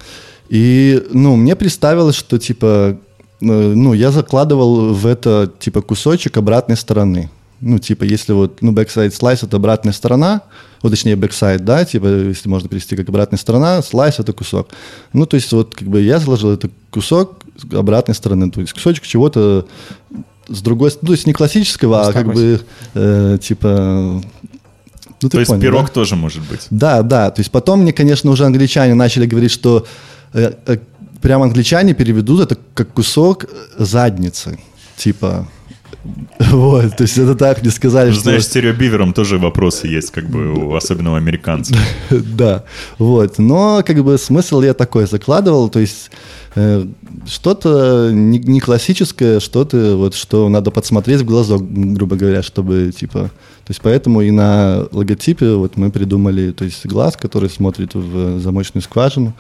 И, 0.49 1.03
ну, 1.11 1.35
мне 1.35 1.55
представилось, 1.55 2.15
что, 2.15 2.37
типа, 2.37 2.97
э, 3.41 3.45
ну, 3.45 3.93
я 3.93 4.11
закладывал 4.11 4.93
в 4.93 5.05
это, 5.05 5.51
типа, 5.59 5.81
кусочек 5.81 6.37
обратной 6.37 6.77
стороны. 6.77 7.29
Ну, 7.59 7.79
типа, 7.79 8.03
если 8.03 8.33
вот, 8.33 8.61
ну, 8.61 8.71
backside 8.71 9.09
slice— 9.09 9.39
это 9.45 9.57
обратная 9.57 9.93
сторона, 9.93 10.41
вот, 10.81 10.91
точнее, 10.91 11.15
backside, 11.15 11.59
да, 11.59 11.85
типа, 11.85 12.05
если 12.05 12.49
можно 12.49 12.69
перевести 12.69 12.95
как 12.95 13.09
обратная 13.09 13.39
сторона, 13.39 13.79
slice— 13.79 14.15
это 14.19 14.33
кусок. 14.33 14.69
Ну, 15.13 15.25
то 15.25 15.35
есть, 15.35 15.51
вот, 15.51 15.73
как 15.73 15.87
бы 15.87 16.01
я 16.01 16.19
заложил 16.19 16.51
это 16.51 16.69
кусок 16.91 17.43
обратной 17.71 18.13
стороны, 18.13 18.51
то 18.51 18.61
есть 18.61 18.73
кусочек 18.73 19.05
чего-то 19.05 19.67
с 20.47 20.61
другой 20.61 20.91
стороны, 20.91 21.03
ну, 21.03 21.07
то 21.07 21.13
есть 21.13 21.27
не 21.27 21.33
классического, 21.33 22.07
а 22.07 22.13
как 22.13 22.33
бы, 22.33 22.61
э, 22.93 23.37
типа, 23.41 24.21
ну, 25.21 25.29
то 25.29 25.39
есть 25.39 25.49
понял, 25.49 25.61
пирог 25.61 25.87
да? 25.87 25.93
тоже 25.93 26.15
может 26.15 26.43
быть. 26.43 26.67
Да, 26.69 27.01
да. 27.01 27.31
То 27.31 27.39
есть 27.39 27.51
потом 27.51 27.81
мне, 27.81 27.91
конечно, 27.91 28.29
уже 28.29 28.45
англичане 28.45 28.93
начали 28.93 29.25
говорить, 29.25 29.51
что 29.51 29.85
э, 30.33 30.53
э, 30.65 30.77
прям 31.21 31.41
англичане 31.41 31.93
переведут 31.93 32.41
это 32.41 32.57
как 32.73 32.93
кусок 32.93 33.45
задницы. 33.77 34.59
Типа, 34.95 35.47
вот, 36.51 36.95
то 36.95 37.03
есть 37.03 37.17
это 37.17 37.35
так 37.35 37.61
мне 37.61 37.71
сказали, 37.71 38.09
ну, 38.09 38.13
что... 38.13 38.23
Знаешь, 38.23 38.45
стереобивером 38.45 39.13
тоже 39.13 39.37
вопросы 39.37 39.87
есть, 39.87 40.11
как 40.11 40.29
бы, 40.29 40.53
у, 40.53 40.75
особенно 40.75 41.13
у 41.13 41.15
американцев. 41.15 41.77
да, 42.09 42.63
вот, 42.97 43.37
но 43.39 43.83
как 43.85 44.03
бы 44.03 44.17
смысл 44.17 44.61
я 44.61 44.73
такой 44.73 45.07
закладывал, 45.07 45.69
то 45.69 45.79
есть 45.79 46.11
э, 46.55 46.85
что-то 47.25 48.11
не, 48.13 48.39
не 48.39 48.59
классическое, 48.59 49.39
что-то 49.39 49.95
вот, 49.97 50.15
что 50.15 50.49
надо 50.49 50.71
подсмотреть 50.71 51.21
в 51.21 51.25
глазок, 51.25 51.61
грубо 51.69 52.15
говоря, 52.15 52.43
чтобы, 52.43 52.91
типа, 52.97 53.19
то 53.67 53.71
есть 53.71 53.81
поэтому 53.81 54.21
и 54.21 54.31
на 54.31 54.87
логотипе 54.91 55.55
вот 55.55 55.75
мы 55.77 55.91
придумали, 55.91 56.51
то 56.51 56.65
есть 56.65 56.85
глаз, 56.85 57.17
который 57.17 57.49
смотрит 57.49 57.95
в 57.95 58.39
замочную 58.39 58.83
скважину. 58.83 59.33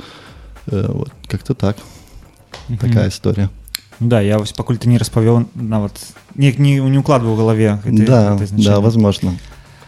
Э, 0.67 0.85
вот, 0.89 1.11
как-то 1.27 1.53
так. 1.53 1.77
Такая 2.79 3.09
история. 3.09 3.49
Да, 3.99 4.21
я 4.21 4.37
вось 4.37 4.53
пакуль 4.53 4.77
ты 4.77 4.89
не 4.89 4.97
распавёў 4.97 5.47
нават 5.55 5.93
не, 6.35 6.53
не, 6.57 6.79
не 6.79 6.97
укладываў 6.97 7.33
у 7.33 7.37
галаве 7.37 7.79
гэта, 7.83 8.05
да, 8.05 8.37
гэта 8.37 8.53
да 8.55 8.79
возможно. 8.79 9.37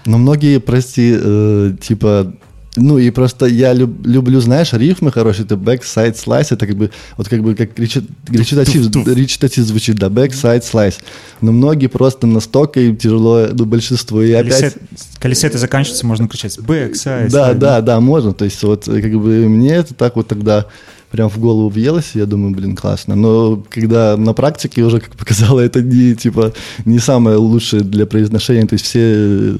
Но 0.05 0.17
многие 0.17 0.59
прости 0.59 1.15
э, 1.15 1.75
типа 1.81 2.33
ну 2.75 2.97
и 2.97 3.09
просто 3.09 3.45
я 3.45 3.73
люб, 3.73 4.05
люблю, 4.05 4.39
знаешь, 4.39 4.73
рифмы 4.73 5.11
хорошие, 5.11 5.45
это 5.45 5.55
back, 5.55 5.81
side, 5.81 6.15
slice, 6.15 6.47
это 6.51 6.67
как 6.67 6.75
бы, 6.75 6.91
вот 7.17 7.27
как 7.27 7.41
бы 7.41 7.55
как 7.55 7.77
речитатив, 7.77 9.07
речитатив 9.07 9.63
звучит, 9.63 9.97
да, 9.97 10.07
back, 10.07 10.29
side, 10.29 10.61
slice. 10.61 10.95
Но 11.41 11.51
многие 11.51 11.87
просто 11.87 12.27
настолько 12.27 12.79
им 12.79 12.95
тяжело, 12.95 13.47
ну, 13.51 13.65
большинство, 13.65 14.21
и 14.21 14.31
опять... 14.31 14.75
Колесеты 15.19 15.57
заканчиваются, 15.57 16.05
можно 16.05 16.27
кричать 16.27 16.57
back, 16.59 16.93
side, 16.93 17.29
Да, 17.31 17.53
да, 17.53 17.81
да, 17.81 17.99
можно, 17.99 18.33
то 18.33 18.45
есть 18.45 18.61
вот 18.63 18.85
как 18.85 19.13
бы 19.13 19.49
мне 19.49 19.73
это 19.73 19.93
так 19.93 20.15
вот 20.15 20.27
тогда 20.27 20.67
прям 21.11 21.29
в 21.29 21.39
голову 21.39 21.69
въелось, 21.69 22.11
я 22.15 22.25
думаю, 22.25 22.53
блин, 22.53 22.75
классно. 22.75 23.15
Но 23.15 23.63
когда 23.69 24.17
на 24.17 24.33
практике 24.33 24.83
уже, 24.83 24.99
как 24.99 25.15
показало, 25.15 25.59
это 25.59 25.81
не, 25.81 26.15
типа, 26.15 26.53
не 26.85 26.99
самое 26.99 27.37
лучшее 27.37 27.83
для 27.83 28.05
произношения, 28.05 28.67
то 28.67 28.73
есть 28.73 28.85
все 28.85 29.57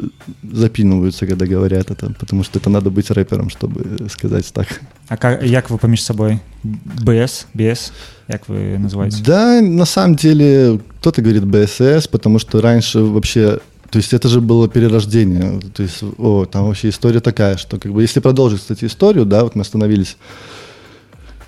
запинываются, 0.51 1.25
когда 1.25 1.45
говорят 1.45 1.91
это, 1.91 2.13
потому 2.19 2.43
что 2.43 2.59
это 2.59 2.69
надо 2.69 2.89
быть 2.89 3.11
рэпером, 3.11 3.49
чтобы 3.49 4.09
сказать 4.09 4.51
так. 4.53 4.67
А 5.07 5.17
как, 5.17 5.43
як 5.43 5.69
вы 5.69 5.77
поміж 5.77 6.03
собой? 6.03 6.39
БС, 6.63 7.47
БС, 7.53 7.91
як 8.27 8.47
вы 8.47 8.77
называете? 8.77 9.23
Да, 9.23 9.61
на 9.61 9.85
самом 9.85 10.15
деле, 10.15 10.79
кто-то 10.99 11.21
говорит 11.21 11.45
БСС, 11.45 12.07
потому 12.07 12.39
что 12.39 12.61
раньше 12.61 12.99
вообще 12.99 13.59
то 13.89 13.97
есть 13.97 14.13
это 14.13 14.27
же 14.27 14.39
было 14.39 14.69
перерождение. 14.69 15.59
То 15.73 15.83
есть, 15.83 16.03
о, 16.17 16.45
там 16.45 16.67
вообще 16.67 16.89
история 16.89 17.21
такая, 17.21 17.57
что 17.57 17.79
как 17.79 17.91
бы 17.91 18.03
если 18.03 18.19
продолжить, 18.19 18.59
кстати, 18.59 18.85
историю, 18.85 19.25
да, 19.25 19.43
вот 19.43 19.55
мы 19.55 19.61
остановились 19.61 20.17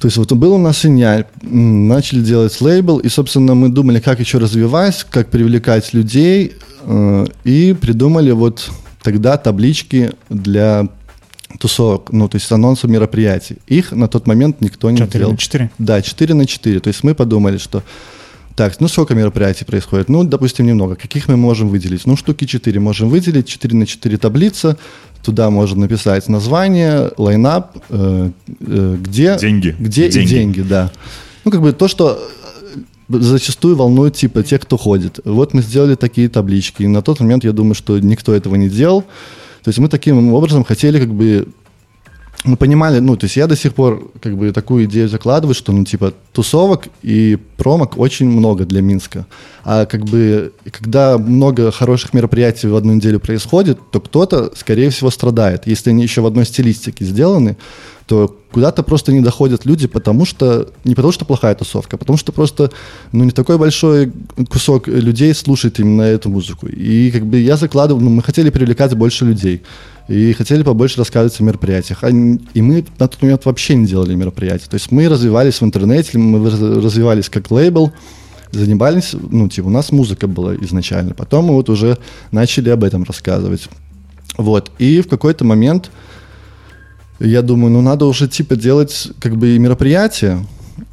то 0.01 0.07
есть 0.07 0.17
вот 0.17 0.31
был 0.31 0.53
у 0.53 0.57
нас 0.57 0.79
синяль, 0.79 1.25
начали 1.43 2.21
делать 2.21 2.59
лейбл, 2.59 2.97
и, 2.97 3.07
собственно, 3.07 3.53
мы 3.53 3.69
думали, 3.69 3.99
как 3.99 4.19
еще 4.19 4.39
развивать, 4.39 5.05
как 5.11 5.29
привлекать 5.29 5.93
людей, 5.93 6.53
э, 6.81 7.25
и 7.43 7.75
придумали 7.79 8.31
вот 8.31 8.71
тогда 9.03 9.37
таблички 9.37 10.09
для 10.27 10.87
тусовок, 11.59 12.11
ну, 12.11 12.27
то 12.27 12.37
есть 12.37 12.51
анонсов 12.51 12.89
мероприятий. 12.89 13.57
Их 13.67 13.91
на 13.91 14.07
тот 14.07 14.25
момент 14.25 14.59
никто 14.59 14.89
не 14.89 14.97
4 14.97 15.19
делал. 15.19 15.37
4 15.37 15.65
на 15.65 15.69
4? 15.69 15.71
Да, 15.77 16.01
4 16.01 16.33
на 16.33 16.45
4. 16.47 16.79
То 16.79 16.87
есть 16.87 17.03
мы 17.03 17.13
подумали, 17.13 17.59
что 17.59 17.83
так, 18.55 18.79
ну 18.79 18.87
сколько 18.87 19.15
мероприятий 19.15 19.65
происходит? 19.65 20.09
Ну, 20.09 20.23
допустим, 20.23 20.65
немного. 20.65 20.95
Каких 20.95 21.27
мы 21.27 21.37
можем 21.37 21.69
выделить? 21.69 22.05
Ну, 22.05 22.15
штуки 22.15 22.45
4 22.45 22.79
можем 22.79 23.09
выделить, 23.09 23.47
4 23.47 23.75
на 23.75 23.85
4 23.85 24.17
таблица, 24.17 24.77
Туда 25.23 25.51
можно 25.51 25.81
написать 25.81 26.27
название, 26.29 27.11
лайнап, 27.17 27.77
э, 27.89 28.31
э, 28.59 28.97
где... 28.99 29.37
Деньги. 29.37 29.75
Где 29.77 30.09
деньги. 30.09 30.25
и 30.25 30.35
деньги, 30.35 30.61
да. 30.61 30.91
Ну, 31.45 31.51
как 31.51 31.61
бы 31.61 31.73
то, 31.73 31.87
что 31.87 32.19
э, 33.07 33.19
зачастую 33.19 33.75
волнует, 33.75 34.15
типа, 34.15 34.41
тех, 34.41 34.61
кто 34.61 34.77
ходит. 34.77 35.19
Вот 35.23 35.53
мы 35.53 35.61
сделали 35.61 35.93
такие 35.93 36.27
таблички. 36.27 36.83
И 36.83 36.87
на 36.87 37.03
тот 37.03 37.19
момент 37.19 37.43
я 37.43 37.51
думаю, 37.51 37.75
что 37.75 37.99
никто 37.99 38.33
этого 38.33 38.55
не 38.55 38.67
делал. 38.67 39.03
То 39.63 39.69
есть 39.69 39.77
мы 39.77 39.89
таким 39.89 40.33
образом 40.33 40.63
хотели 40.63 40.99
как 40.99 41.13
бы 41.13 41.47
мы 42.43 42.57
понимали, 42.57 42.99
ну, 42.99 43.15
то 43.15 43.25
есть 43.25 43.37
я 43.37 43.47
до 43.47 43.55
сих 43.55 43.73
пор 43.73 44.11
как 44.19 44.35
бы 44.35 44.51
такую 44.51 44.85
идею 44.85 45.07
закладываю, 45.07 45.53
что, 45.53 45.71
ну, 45.71 45.83
типа, 45.83 46.13
тусовок 46.33 46.87
и 47.03 47.37
промок 47.57 47.97
очень 47.97 48.27
много 48.27 48.65
для 48.65 48.81
Минска. 48.81 49.25
А 49.63 49.85
как 49.85 50.05
бы, 50.05 50.51
когда 50.71 51.17
много 51.17 51.71
хороших 51.71 52.13
мероприятий 52.13 52.67
в 52.67 52.75
одну 52.75 52.93
неделю 52.93 53.19
происходит, 53.19 53.79
то 53.91 53.99
кто-то, 53.99 54.51
скорее 54.55 54.89
всего, 54.89 55.11
страдает. 55.11 55.67
Если 55.67 55.91
они 55.91 56.03
еще 56.03 56.21
в 56.21 56.25
одной 56.25 56.45
стилистике 56.45 57.05
сделаны, 57.05 57.57
то 58.07 58.37
куда-то 58.51 58.83
просто 58.83 59.11
не 59.11 59.21
доходят 59.21 59.65
люди, 59.65 59.87
потому 59.87 60.25
что 60.25 60.69
не 60.83 60.95
потому 60.95 61.11
что 61.11 61.25
плохая 61.25 61.55
тусовка, 61.55 61.95
а 61.95 61.99
потому 61.99 62.17
что 62.17 62.31
просто 62.31 62.71
ну 63.11 63.23
не 63.23 63.31
такой 63.31 63.57
большой 63.57 64.11
кусок 64.49 64.87
людей 64.87 65.33
слушает 65.33 65.79
именно 65.79 66.01
эту 66.01 66.29
музыку. 66.29 66.67
И 66.67 67.11
как 67.11 67.25
бы 67.25 67.39
я 67.39 67.57
закладывал, 67.57 68.01
ну, 68.01 68.09
мы 68.09 68.21
хотели 68.21 68.49
привлекать 68.49 68.93
больше 68.95 69.25
людей 69.25 69.63
и 70.07 70.33
хотели 70.33 70.63
побольше 70.63 70.97
рассказывать 70.97 71.39
о 71.39 71.43
мероприятиях. 71.43 72.03
А, 72.03 72.09
и 72.09 72.61
мы 72.61 72.85
на 72.99 73.07
тот 73.07 73.21
момент 73.21 73.45
вообще 73.45 73.75
не 73.75 73.85
делали 73.85 74.15
мероприятия. 74.15 74.67
То 74.69 74.75
есть 74.75 74.91
мы 74.91 75.07
развивались 75.07 75.61
в 75.61 75.63
интернете, 75.63 76.17
мы 76.17 76.49
развивались 76.49 77.29
как 77.29 77.49
лейбл, 77.49 77.93
занимались, 78.51 79.13
ну, 79.13 79.47
типа, 79.47 79.67
у 79.67 79.69
нас 79.69 79.91
музыка 79.91 80.27
была 80.27 80.55
изначально. 80.55 81.13
Потом 81.13 81.45
мы 81.45 81.53
вот 81.53 81.69
уже 81.69 81.97
начали 82.31 82.69
об 82.69 82.83
этом 82.83 83.03
рассказывать. 83.03 83.69
Вот. 84.37 84.71
И 84.79 85.01
в 85.01 85.07
какой-то 85.07 85.45
момент 85.45 85.91
я 87.27 87.41
думаю, 87.41 87.71
ну, 87.71 87.81
надо 87.81 88.05
уже, 88.05 88.27
типа, 88.27 88.55
делать, 88.55 89.11
как 89.19 89.37
бы, 89.37 89.55
и 89.55 89.59
мероприятия. 89.59 90.45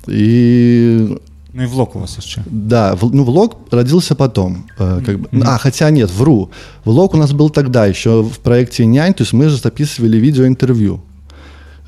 И 0.07 1.19
ну 1.53 1.63
и 1.65 1.67
влог 1.67 1.97
у 1.97 1.99
вас 1.99 2.17
еще. 2.19 2.43
Да, 2.47 2.95
в, 2.95 3.13
ну 3.13 3.25
влог 3.25 3.57
родился 3.73 4.15
потом. 4.15 4.67
Э, 4.79 5.01
как 5.05 5.19
бы, 5.19 5.29
mm-hmm. 5.29 5.43
А, 5.45 5.59
хотя 5.59 5.91
нет, 5.91 6.11
вру. 6.11 6.51
Влог 6.85 7.15
у 7.15 7.17
нас 7.17 7.33
был 7.33 7.51
тогда, 7.51 7.87
еще 7.87 8.23
в 8.23 8.39
проекте 8.39 8.87
«Нянь», 8.87 9.13
то 9.13 9.23
есть 9.23 9.33
мы 9.33 9.49
же 9.49 9.57
записывали 9.57 10.19
видеоинтервью. 10.19 11.01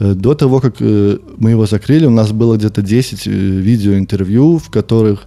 До 0.00 0.34
того, 0.34 0.60
как 0.60 0.80
мы 0.80 1.50
его 1.50 1.66
закрыли, 1.66 2.06
у 2.06 2.10
нас 2.10 2.32
было 2.32 2.56
где-то 2.56 2.80
10 2.80 3.26
видеоинтервью, 3.26 4.56
в 4.58 4.70
которых 4.70 5.26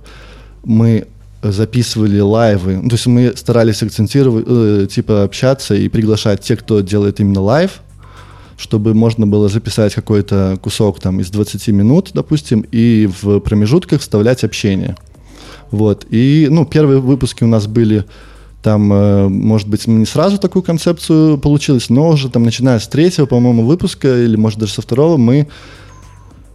мы 0.63 1.05
записывали 1.43 2.19
лайвы. 2.19 2.77
Ну, 2.81 2.89
то 2.89 2.95
есть 2.95 3.05
мы 3.05 3.33
старались 3.35 3.83
акцентировать, 3.83 4.45
э, 4.47 4.87
типа 4.89 5.23
общаться 5.23 5.75
и 5.75 5.89
приглашать 5.89 6.41
тех, 6.41 6.59
кто 6.59 6.81
делает 6.81 7.19
именно 7.19 7.41
лайв, 7.41 7.81
чтобы 8.57 8.93
можно 8.93 9.27
было 9.27 9.49
записать 9.49 9.93
какой-то 9.93 10.57
кусок 10.61 10.99
там 10.99 11.19
из 11.19 11.29
20 11.29 11.67
минут, 11.69 12.11
допустим, 12.13 12.65
и 12.71 13.09
в 13.21 13.39
промежутках 13.39 14.01
вставлять 14.01 14.43
общение. 14.43 14.95
Вот. 15.71 16.05
И, 16.09 16.47
ну, 16.49 16.65
первые 16.65 16.99
выпуски 16.99 17.43
у 17.43 17.47
нас 17.47 17.67
были 17.67 18.05
там, 18.61 18.93
э, 18.93 19.27
может 19.27 19.67
быть, 19.67 19.87
не 19.87 20.05
сразу 20.05 20.37
такую 20.37 20.63
концепцию 20.63 21.37
получилось, 21.37 21.89
но 21.89 22.09
уже 22.09 22.29
там, 22.29 22.43
начиная 22.43 22.79
с 22.79 22.87
третьего, 22.87 23.25
по-моему, 23.25 23.65
выпуска, 23.65 24.23
или, 24.23 24.35
может, 24.35 24.59
даже 24.59 24.73
со 24.73 24.81
второго, 24.81 25.17
мы 25.17 25.47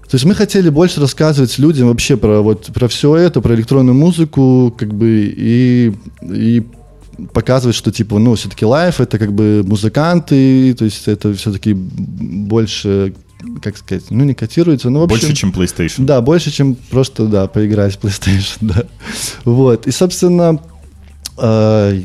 то 0.09 0.15
есть 0.15 0.25
мы 0.25 0.35
хотели 0.35 0.71
больше 0.71 1.03
рассказывать 1.03 1.59
людям 1.59 1.89
вообще 1.89 2.17
про 2.17 2.41
вот 2.41 2.71
про 2.73 2.89
все 2.89 3.15
это, 3.15 3.43
про 3.43 3.55
электронную 3.55 3.95
музыку, 3.95 4.75
как 4.77 4.95
бы 4.95 5.35
и 5.37 5.93
и 6.23 6.63
показывать, 7.33 7.77
что 7.77 7.91
типа, 7.91 8.19
ну, 8.19 8.35
все-таки 8.35 8.65
лайф 8.65 9.01
это 9.01 9.19
как 9.19 9.33
бы 9.33 9.63
музыканты, 9.65 10.75
то 10.75 10.85
есть 10.85 11.09
это 11.09 11.35
все-таки 11.35 11.75
больше 11.75 13.15
как 13.63 13.77
сказать, 13.77 14.05
ну, 14.11 14.25
не 14.25 14.35
котируется, 14.35 14.91
но 14.91 15.01
в 15.01 15.03
общем... 15.05 15.29
Больше, 15.29 15.35
чем 15.35 15.51
PlayStation. 15.51 16.05
Да, 16.05 16.21
больше, 16.21 16.51
чем 16.51 16.75
просто, 16.75 17.27
да, 17.27 17.47
поиграть 17.47 17.95
в 17.95 18.05
PlayStation, 18.05 18.57
да. 18.61 18.83
Вот, 19.45 19.87
и, 19.87 19.93
собственно, 19.93 20.61
э, 21.37 22.03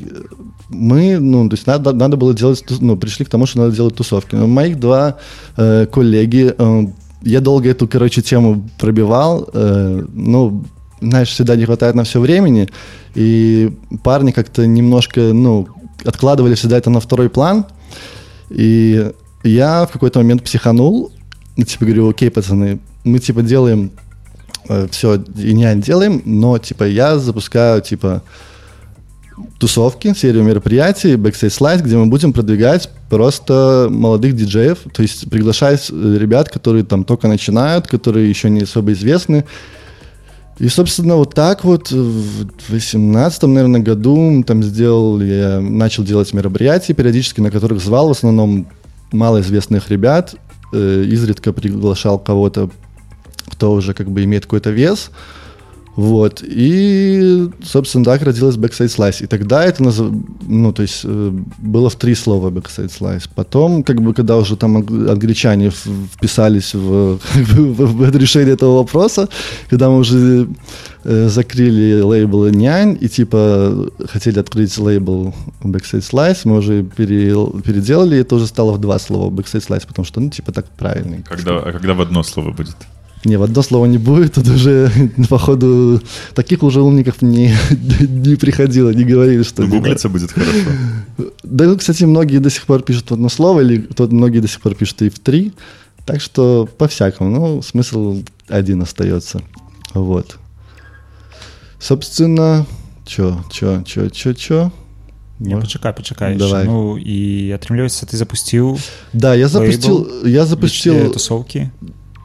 мы, 0.70 1.20
ну, 1.20 1.50
то 1.50 1.56
есть 1.56 1.68
надо, 1.68 1.92
надо 1.94 2.18
было 2.18 2.34
делать, 2.34 2.64
ну, 2.80 2.98
пришли 2.98 3.26
к 3.26 3.30
тому, 3.30 3.46
что 3.46 3.60
надо 3.60 3.76
делать 3.76 3.96
тусовки. 3.96 4.36
Но 4.36 4.48
моих 4.48 4.80
два 4.80 5.18
э, 5.58 5.86
коллеги 5.92 6.54
э, 6.58 6.86
я 7.22 7.42
долго 7.42 7.70
эту, 7.70 7.88
короче, 7.88 8.22
тему 8.22 8.70
пробивал. 8.80 9.50
Э, 9.54 10.06
ну, 10.14 10.66
знаешь, 11.10 11.30
всегда 11.30 11.56
не 11.56 11.66
хватает 11.66 11.96
на 11.96 12.04
все 12.04 12.20
времени. 12.20 12.70
И 13.16 13.72
парни 14.04 14.32
как-то 14.32 14.66
немножко, 14.66 15.22
ну, 15.34 15.68
откладывали 16.06 16.56
всегда 16.56 16.78
это 16.78 16.90
на 16.90 17.00
второй 17.00 17.30
план. 17.30 17.66
И 18.50 19.12
я 19.44 19.86
в 19.86 19.92
какой-то 19.92 20.20
момент 20.20 20.44
психанул. 20.44 21.12
Ну, 21.56 21.64
типа 21.64 21.86
говорю, 21.86 22.10
окей, 22.10 22.32
пацаны, 22.32 22.80
мы 23.04 23.20
типа 23.20 23.42
делаем 23.42 23.92
э, 24.70 24.88
все, 24.90 25.24
и 25.38 25.54
не 25.54 25.76
делаем, 25.76 26.22
но 26.26 26.58
типа 26.58 26.86
я 26.86 27.20
запускаю 27.20 27.82
типа 27.82 28.24
тусовки, 29.60 30.14
серию 30.16 30.44
мероприятий, 30.44 31.14
Backstage 31.14 31.58
Slice, 31.60 31.84
где 31.84 31.98
мы 31.98 32.08
будем 32.08 32.34
продвигать 32.34 32.90
просто 33.10 33.88
молодых 33.90 34.36
диджеев, 34.36 34.80
то 34.94 35.02
есть 35.02 35.30
приглашать 35.30 35.90
э, 35.92 36.18
ребят, 36.20 36.50
которые 36.50 36.84
там 36.84 37.04
только 37.04 37.28
начинают, 37.28 37.88
которые 37.88 38.30
еще 38.30 38.50
не 38.50 38.62
особо 38.62 38.94
известны. 38.94 39.46
И, 40.64 40.70
собственно, 40.70 41.18
вот 41.18 41.34
так 41.34 41.66
вот 41.66 41.92
в 41.92 42.46
2018, 42.46 43.44
наверное, 43.44 43.82
году 43.82 44.42
там 44.48 44.64
сделал, 44.64 45.20
я 45.20 45.60
начал 45.60 46.06
делать 46.06 46.32
мероприятия 46.32 46.94
периодически, 46.94 47.42
на 47.42 47.52
которых 47.52 47.82
звал 47.82 48.08
в 48.08 48.12
основном 48.12 48.68
малоизвестных 49.12 49.90
ребят, 49.92 50.36
э, 50.72 51.04
изредка 51.06 51.52
приглашал 51.52 52.18
кого-то, 52.18 52.70
кто 53.48 53.74
уже 53.74 53.94
как 53.94 54.10
бы 54.10 54.24
имеет 54.24 54.46
какой-то 54.46 54.70
вес, 54.70 55.12
вот. 55.96 56.44
И, 56.44 57.50
собственно, 57.64 58.04
так 58.04 58.22
родилась 58.24 58.56
Backside 58.56 58.90
Slice. 58.90 59.24
И 59.24 59.28
тогда 59.28 59.64
это, 59.64 59.84
назов... 59.84 60.12
ну, 60.42 60.74
то 60.74 60.82
есть, 60.82 61.02
э, 61.04 61.32
было 61.60 61.90
в 61.90 61.96
три 61.96 62.16
слова 62.16 62.50
Backside 62.50 62.90
Slice. 62.90 63.30
Потом, 63.36 63.84
как 63.84 64.02
бы, 64.02 64.14
когда 64.14 64.38
уже 64.38 64.56
там 64.58 64.78
англичане 64.78 65.70
вписались 65.70 66.74
в, 66.74 67.20
в, 67.36 68.10
в 68.10 68.18
решение 68.18 68.56
этого 68.56 68.78
вопроса, 68.78 69.30
когда 69.70 69.90
мы 69.90 70.00
уже 70.00 70.48
э, 71.04 71.28
закрыли 71.30 72.02
лейбл 72.02 72.48
Нянь 72.48 72.98
и, 73.00 73.08
типа, 73.08 73.92
хотели 74.10 74.40
открыть 74.40 74.76
лейбл 74.78 75.36
Backside 75.62 76.02
Slice, 76.02 76.40
мы 76.46 76.58
уже 76.58 76.84
пере, 76.84 77.36
переделали, 77.64 78.16
и 78.16 78.20
это 78.20 78.36
уже 78.36 78.48
стало 78.48 78.72
в 78.72 78.80
два 78.80 78.98
слова 78.98 79.30
Backside 79.30 79.68
Slice, 79.68 79.86
потому 79.88 80.06
что, 80.06 80.20
ну, 80.20 80.32
типа, 80.32 80.52
так 80.52 80.66
правильно. 80.70 81.18
Когда, 81.30 81.60
а 81.60 81.72
когда 81.72 81.94
в 81.94 82.02
одно 82.02 82.24
слово 82.24 82.50
будет? 82.52 82.76
Не, 83.25 83.37
в 83.37 83.43
одно 83.43 83.63
слово 83.63 83.87
не 83.87 83.99
будет, 83.99 84.35
тут 84.35 84.49
уже, 84.49 84.91
походу, 85.29 86.01
таких 86.35 86.63
уже 86.63 86.81
умников 86.81 87.21
не, 87.21 87.53
не 88.01 88.37
приходило, 88.37 88.91
не 88.91 89.05
говорили, 89.05 89.43
что... 89.43 89.67
Гуглиться 89.67 90.09
будет 90.09 90.33
хорошо. 90.33 90.71
Да, 91.43 91.75
кстати, 91.75 92.05
многие 92.05 92.39
до 92.39 92.51
сих 92.51 92.65
пор 92.67 92.83
пишут 92.83 93.11
в 93.11 93.15
одно 93.15 93.29
слово, 93.29 93.61
или 93.63 93.79
кто 93.79 94.07
многие 94.07 94.39
до 94.41 94.49
сих 94.49 94.61
пор 94.61 94.75
пишут 94.75 95.03
и 95.03 95.09
в 95.09 95.19
три, 95.19 95.53
так 96.07 96.21
что 96.21 96.69
по-всякому, 96.79 97.31
ну, 97.31 97.63
смысл 97.63 98.23
один 98.49 98.83
остается, 98.83 99.43
вот. 99.95 100.39
Собственно, 101.81 102.67
чё, 103.05 103.45
чё, 103.51 103.83
чё, 103.85 104.09
чё, 104.11 104.33
чё? 104.33 104.73
Не, 105.41 105.57
почекай, 105.57 105.93
почекай. 105.93 106.37
Давай. 106.37 106.65
Ну, 106.67 106.99
і 106.99 107.55
атрымліваецца 107.55 108.11
ты 108.11 108.17
запусціў 108.19 108.79
Да, 109.13 109.35
я 109.35 109.49
запустил, 109.49 110.27
я 110.27 110.45
запустил 110.45 111.13
тусовки. 111.13 111.71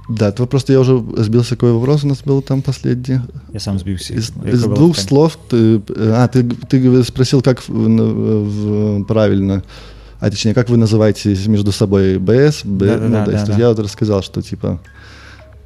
да, 0.09 0.29
это 0.29 0.47
просто 0.47 0.73
я 0.73 0.81
уже 0.81 1.03
сбился, 1.17 1.51
какой 1.51 1.73
вопрос 1.73 2.05
у 2.05 2.09
нас 2.09 2.23
был 2.25 2.41
там 2.41 2.63
последний. 2.63 3.21
Я 3.53 3.61
сам 3.61 3.79
сбился. 3.79 4.15
Из, 4.15 4.33
из 4.45 4.63
двух 4.63 4.95
ткань. 4.95 5.07
слов 5.07 5.39
ты... 5.51 5.83
А, 5.97 6.29
ты, 6.29 6.45
ты 6.45 7.05
спросил, 7.05 7.43
как 7.43 7.61
в, 7.61 7.69
в, 7.69 9.05
правильно... 9.05 9.63
А 10.21 10.31
точнее, 10.31 10.53
как 10.53 10.69
вы 10.69 10.77
называете 10.79 11.37
между 11.47 11.71
собой 11.71 12.19
БС? 12.19 12.65
Б, 12.65 12.87
да, 12.87 12.97
ну, 12.97 13.13
да, 13.13 13.27
да, 13.27 13.47
да, 13.47 13.57
Я 13.57 13.69
вот 13.69 13.79
рассказал, 13.79 14.21
что 14.23 14.43
типа 14.43 14.81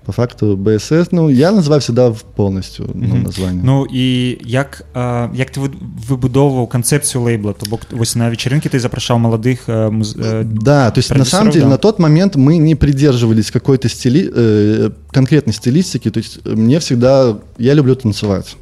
по 0.07 0.13
факту 0.13 0.55
БСС 0.55 1.11
ну 1.11 1.28
я 1.28 1.51
называю 1.51 1.82
всегда 1.82 2.13
полностью 2.36 2.89
ну, 2.93 3.15
название 3.15 3.61
Ну 3.63 3.86
і 3.91 4.38
як 4.45 4.86
а, 4.93 5.30
як 5.36 5.49
ти 5.49 5.59
выбудовываў 5.59 6.67
концепцию 6.67 7.23
лейбла 7.23 7.53
то 7.53 7.69
бок 7.69 7.82
вось 7.91 8.15
на 8.15 8.30
вечеринке 8.30 8.69
ты 8.69 8.80
запрашаў 8.80 9.19
молодых 9.19 9.67
э, 9.67 9.89
муз... 9.89 10.15
Э, 10.17 10.43
да 10.45 10.91
то 10.91 10.99
есть 10.99 11.13
на 11.13 11.25
самом 11.25 11.51
деле 11.51 11.65
да? 11.65 11.71
на 11.71 11.78
тот 11.78 11.99
момент 11.99 12.38
мы 12.38 12.57
не 12.57 12.75
придерживались 12.75 13.51
какой-то 13.51 13.89
стили 13.89 14.32
э, 14.34 14.91
конкретной 15.11 15.53
стилистики 15.53 16.09
то 16.09 16.19
есть 16.19 16.45
мне 16.45 16.80
всегда 16.80 17.38
я 17.57 17.73
люблю 17.73 17.93
танцевать 17.95 18.55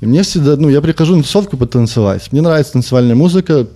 и 0.00 0.06
мне 0.06 0.22
всегда 0.22 0.54
ну 0.56 0.68
я 0.68 0.80
прихожу 0.80 1.16
на 1.16 1.22
тусовку 1.22 1.56
потанцевать 1.56 2.30
мне 2.30 2.40
нравится 2.40 2.74
танцевальная 2.74 3.16
музыка 3.16 3.66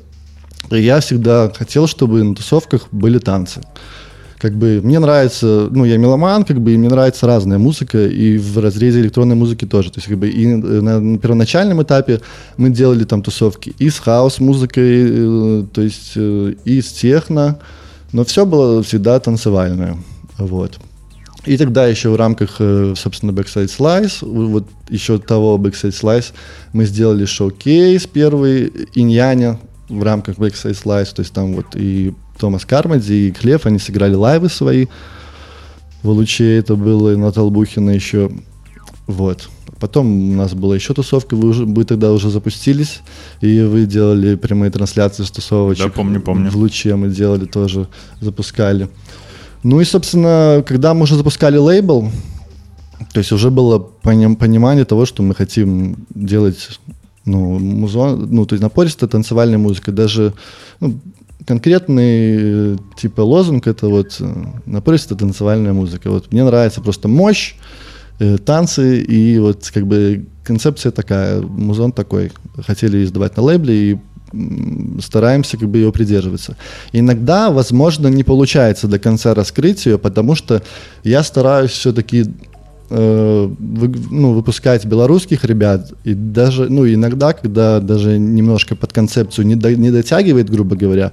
и 0.70 0.80
я 0.80 1.00
всегда 1.00 1.50
хотел 1.50 1.88
чтобы 1.88 2.22
на 2.22 2.36
тусовках 2.36 2.86
были 2.92 3.18
танцы 3.18 3.60
как 4.39 4.55
бы 4.55 4.81
мне 4.83 4.99
нравится, 4.99 5.67
ну, 5.71 5.85
я 5.85 5.97
меломан, 5.97 6.43
как 6.43 6.61
бы, 6.61 6.73
и 6.73 6.77
мне 6.77 6.89
нравится 6.89 7.25
разная 7.25 7.57
музыка, 7.57 8.05
и 8.05 8.37
в 8.37 8.59
разрезе 8.59 9.01
электронной 9.01 9.35
музыки 9.35 9.65
тоже. 9.65 9.91
То 9.91 9.97
есть, 9.97 10.07
как 10.07 10.17
бы, 10.17 10.29
и 10.29 10.45
на, 10.45 10.99
на 10.99 11.17
первоначальном 11.17 11.81
этапе 11.81 12.21
мы 12.57 12.69
делали 12.69 13.03
там 13.03 13.23
тусовки 13.23 13.73
и 13.79 13.89
с 13.89 13.99
хаос-музыкой, 13.99 15.07
э, 15.09 15.63
то 15.73 15.81
есть, 15.81 16.13
э, 16.15 16.53
и 16.65 16.81
с 16.81 16.91
техно, 16.91 17.59
но 18.13 18.23
все 18.23 18.45
было 18.45 18.83
всегда 18.83 19.19
танцевальное, 19.19 19.97
вот. 20.37 20.77
И 21.45 21.57
тогда 21.57 21.87
еще 21.87 22.09
в 22.09 22.15
рамках, 22.15 22.57
э, 22.59 22.93
собственно, 22.95 23.31
Backside 23.31 23.71
Slice, 23.75 24.17
вот 24.21 24.67
еще 24.89 25.17
того 25.17 25.57
Backside 25.57 25.93
Slice, 25.99 26.33
мы 26.73 26.85
сделали 26.85 27.25
шоу-кейс 27.25 28.05
первый, 28.05 28.71
Иньяня, 28.93 29.57
в 29.89 30.03
рамках 30.03 30.35
Backside 30.35 30.77
Slice, 30.83 31.15
то 31.15 31.21
есть 31.21 31.33
там 31.33 31.53
вот 31.53 31.67
и 31.75 32.13
Томас 32.37 32.65
Кармади 32.65 33.27
и 33.27 33.31
Клев, 33.31 33.65
они 33.65 33.79
сыграли 33.79 34.15
лайвы 34.15 34.49
свои 34.49 34.87
в 36.03 36.09
Луче, 36.09 36.57
это 36.57 36.75
было 36.75 37.15
на 37.15 37.31
Толбухина 37.31 37.89
еще, 37.91 38.31
вот. 39.07 39.49
Потом 39.79 40.31
у 40.31 40.35
нас 40.35 40.53
была 40.53 40.75
еще 40.75 40.93
тусовка, 40.93 41.35
вы, 41.35 41.49
уже, 41.49 41.65
вы 41.65 41.83
тогда 41.83 42.11
уже 42.11 42.29
запустились, 42.29 43.01
и 43.41 43.61
вы 43.61 43.85
делали 43.85 44.35
прямые 44.35 44.71
трансляции 44.71 45.23
с 45.23 45.31
тусовочек. 45.31 45.85
Да, 45.85 45.91
помню, 45.91 46.21
помню. 46.21 46.49
В 46.49 46.55
Луче 46.55 46.95
мы 46.95 47.09
делали 47.09 47.45
тоже, 47.45 47.87
запускали. 48.19 48.89
Ну 49.63 49.81
и, 49.81 49.85
собственно, 49.85 50.63
когда 50.65 50.93
мы 50.93 51.03
уже 51.03 51.15
запускали 51.15 51.57
лейбл, 51.57 52.09
то 53.13 53.19
есть 53.19 53.31
уже 53.31 53.51
было 53.51 53.79
понимание 53.79 54.85
того, 54.85 55.05
что 55.05 55.21
мы 55.21 55.35
хотим 55.35 55.97
делать 56.13 56.79
ну, 57.25 57.59
музон, 57.59 58.27
ну, 58.31 58.45
то 58.45 58.53
есть 58.53 58.63
напористая 58.63 59.09
танцевальная 59.09 59.57
музыка, 59.57 59.91
даже 59.91 60.33
ну, 60.79 60.97
конкретный 61.47 62.77
типа 62.97 63.21
лозунг 63.21 63.67
это 63.67 63.87
вот 63.87 64.17
э, 64.19 64.25
напористая 64.65 65.17
танцевальная 65.17 65.73
музыка. 65.73 66.11
Вот 66.11 66.31
мне 66.31 66.43
нравится 66.43 66.81
просто 66.81 67.07
мощь, 67.07 67.55
э, 68.19 68.37
танцы 68.37 68.99
и 69.01 69.39
вот 69.39 69.71
как 69.73 69.87
бы 69.87 70.25
концепция 70.43 70.91
такая, 70.91 71.41
музон 71.41 71.93
такой. 71.93 72.31
Хотели 72.65 73.03
издавать 73.03 73.37
на 73.37 73.43
лейбле 73.43 73.75
и 73.75 73.97
стараемся 75.01 75.57
как 75.57 75.69
бы 75.69 75.77
ее 75.77 75.91
придерживаться. 75.93 76.57
Иногда, 76.91 77.49
возможно, 77.49 78.09
не 78.09 78.25
получается 78.25 78.89
до 78.89 78.99
конца 78.99 79.33
раскрыть 79.33 79.85
ее, 79.85 79.97
потому 79.97 80.35
что 80.35 80.61
я 81.05 81.23
стараюсь 81.23 81.71
все-таки 81.71 82.25
вы, 82.89 83.93
ну, 84.11 84.33
выпускать 84.33 84.85
белорусских 84.85 85.43
ребят, 85.43 85.91
и 86.03 86.13
даже, 86.13 86.69
ну, 86.69 86.87
иногда, 86.87 87.33
когда 87.33 87.79
даже 87.79 88.17
немножко 88.17 88.75
под 88.75 88.93
концепцию 88.93 89.45
не, 89.45 89.55
до, 89.55 89.75
не 89.75 89.91
дотягивает, 89.91 90.49
грубо 90.49 90.75
говоря, 90.75 91.11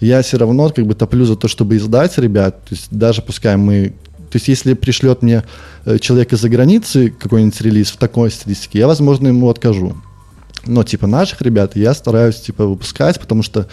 я 0.00 0.22
все 0.22 0.38
равно 0.38 0.70
как 0.70 0.86
бы 0.86 0.94
топлю 0.94 1.24
за 1.24 1.36
то, 1.36 1.48
чтобы 1.48 1.76
издать 1.76 2.16
ребят. 2.18 2.64
То 2.64 2.74
есть 2.74 2.86
даже 2.90 3.22
пускай 3.22 3.56
мы... 3.56 3.94
То 4.30 4.36
есть 4.36 4.48
если 4.48 4.74
пришлет 4.74 5.22
мне 5.22 5.42
э, 5.86 5.98
человек 5.98 6.32
из-за 6.32 6.48
границы 6.48 7.10
какой-нибудь 7.10 7.60
релиз 7.62 7.90
в 7.90 7.96
такой 7.96 8.30
стилистике, 8.30 8.78
я, 8.80 8.86
возможно, 8.86 9.28
ему 9.28 9.48
откажу. 9.48 9.96
Но 10.66 10.84
типа 10.84 11.06
наших 11.06 11.40
ребят 11.42 11.76
я 11.76 11.94
стараюсь 11.94 12.36
типа 12.36 12.66
выпускать, 12.66 13.18
потому 13.18 13.42
что, 13.42 13.68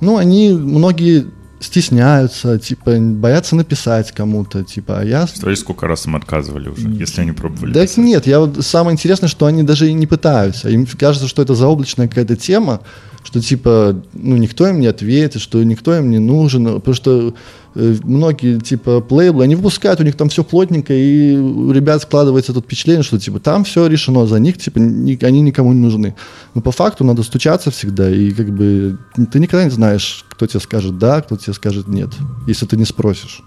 ну, 0.00 0.16
они 0.16 0.50
многие 0.50 1.26
стесняются, 1.62 2.58
типа, 2.58 2.96
боятся 2.98 3.56
написать 3.56 4.12
кому-то, 4.12 4.62
типа, 4.64 5.00
а 5.00 5.04
я... 5.04 5.26
Смотри, 5.26 5.56
сколько 5.56 5.86
раз 5.86 6.06
им 6.06 6.16
отказывали 6.16 6.68
уже, 6.68 6.88
если 6.88 7.22
они 7.22 7.32
пробовали 7.32 7.72
Да 7.72 7.82
писать. 7.82 7.98
нет, 7.98 8.26
я 8.26 8.40
вот, 8.40 8.64
самое 8.64 8.94
интересное, 8.94 9.28
что 9.28 9.46
они 9.46 9.62
даже 9.62 9.88
и 9.88 9.92
не 9.92 10.06
пытаются. 10.06 10.68
Им 10.68 10.86
кажется, 10.86 11.28
что 11.28 11.42
это 11.42 11.54
заоблачная 11.54 12.08
какая-то 12.08 12.36
тема, 12.36 12.80
что 13.24 13.40
типа, 13.40 14.02
ну, 14.12 14.36
никто 14.36 14.68
им 14.68 14.80
не 14.80 14.86
ответит, 14.86 15.40
что 15.40 15.62
никто 15.62 15.96
им 15.96 16.10
не 16.10 16.18
нужен, 16.18 16.64
потому 16.64 16.94
что 16.94 17.34
э, 17.74 17.96
многие, 18.02 18.58
типа, 18.58 19.04
лейблы, 19.08 19.44
они 19.44 19.54
выпускают, 19.54 20.00
у 20.00 20.04
них 20.04 20.16
там 20.16 20.28
все 20.28 20.42
плотненько, 20.42 20.92
и 20.92 21.36
у 21.36 21.70
ребят 21.72 22.02
складывается 22.02 22.52
тут 22.52 22.64
впечатление, 22.64 23.02
что, 23.02 23.18
типа, 23.18 23.38
там 23.38 23.64
все 23.64 23.86
решено 23.86 24.26
за 24.26 24.38
них, 24.40 24.58
типа, 24.58 24.78
ни, 24.78 25.22
они 25.24 25.40
никому 25.40 25.72
не 25.72 25.80
нужны. 25.80 26.14
Но 26.54 26.60
по 26.60 26.72
факту 26.72 27.04
надо 27.04 27.22
стучаться 27.22 27.70
всегда, 27.70 28.10
и 28.10 28.30
как 28.32 28.50
бы 28.50 28.98
ты 29.30 29.38
никогда 29.38 29.64
не 29.64 29.70
знаешь, 29.70 30.24
кто 30.28 30.46
тебе 30.46 30.60
скажет 30.60 30.98
да, 30.98 31.20
кто 31.20 31.36
тебе 31.36 31.52
скажет 31.52 31.88
нет, 31.88 32.10
если 32.46 32.66
ты 32.66 32.76
не 32.76 32.84
спросишь. 32.84 33.42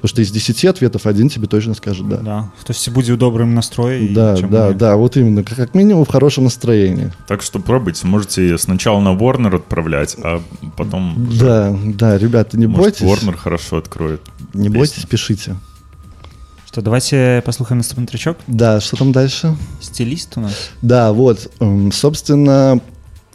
Потому 0.00 0.08
что 0.08 0.22
из 0.22 0.30
10 0.30 0.64
ответов 0.64 1.04
один 1.04 1.28
тебе 1.28 1.46
точно 1.46 1.74
скажет 1.74 2.08
«да». 2.08 2.16
Да, 2.16 2.50
хтось 2.58 2.88
буде 2.88 3.12
у 3.12 3.16
добрым 3.18 3.54
настрое. 3.54 4.08
Да, 4.08 4.34
да, 4.34 4.68
нет. 4.68 4.78
да, 4.78 4.96
вот 4.96 5.18
именно, 5.18 5.44
как 5.44 5.74
минимум 5.74 6.06
в 6.06 6.08
хорошем 6.08 6.44
настроении. 6.44 7.12
Так 7.28 7.42
что 7.42 7.58
пробуйте, 7.58 8.06
можете 8.06 8.56
сначала 8.56 9.00
на 9.00 9.10
Warner 9.10 9.56
отправлять, 9.56 10.16
а 10.22 10.42
потом... 10.74 11.28
Да, 11.38 11.76
да, 11.84 12.16
ребята, 12.16 12.56
не 12.56 12.66
Может, 12.66 13.00
бойтесь. 13.00 13.02
Warner 13.02 13.36
хорошо 13.36 13.76
откроет. 13.76 14.22
Не 14.54 14.68
песню. 14.68 14.78
бойтесь, 14.78 15.04
пишите. 15.04 15.56
Что, 16.66 16.80
давайте 16.80 17.42
послушаем 17.44 17.78
наступный 17.78 18.06
тречок? 18.06 18.38
Да, 18.46 18.80
что 18.80 18.96
там 18.96 19.12
дальше? 19.12 19.54
Стилист 19.82 20.38
у 20.38 20.40
нас. 20.40 20.70
Да, 20.80 21.12
вот, 21.12 21.52
собственно, 21.92 22.80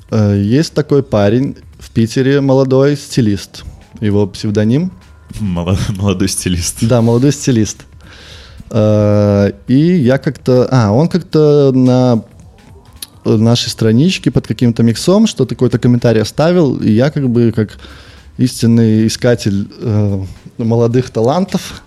э, 0.10 0.42
есть 0.44 0.74
такой 0.74 1.04
парень 1.04 1.58
в 1.78 1.92
Питере, 1.92 2.42
молодой 2.42 2.98
стилист. 2.98 3.66
Его 4.02 4.26
псевдоним— 4.26 4.92
Молодой 5.40 6.28
стилист. 6.28 6.78
Да, 6.82 7.02
молодой 7.02 7.32
стилист. 7.32 7.86
Э, 8.70 9.52
и 9.68 9.78
я 9.78 10.18
как-то... 10.18 10.68
А, 10.72 10.92
он 10.92 11.08
как-то 11.08 11.72
на 11.74 12.24
нашей 13.26 13.70
страничке 13.70 14.32
под 14.32 14.48
каким-то 14.48 14.84
миксом 14.84 15.28
что-то, 15.28 15.56
какой-то 15.56 15.80
комментарий 15.80 16.22
оставил, 16.22 16.78
и 16.78 16.92
я 16.92 17.10
как 17.10 17.30
бы 17.30 17.52
как 17.56 17.78
истинный 18.38 19.08
искатель 19.08 19.68
э, 19.80 20.24
молодых 20.58 21.10
талантов 21.10 21.84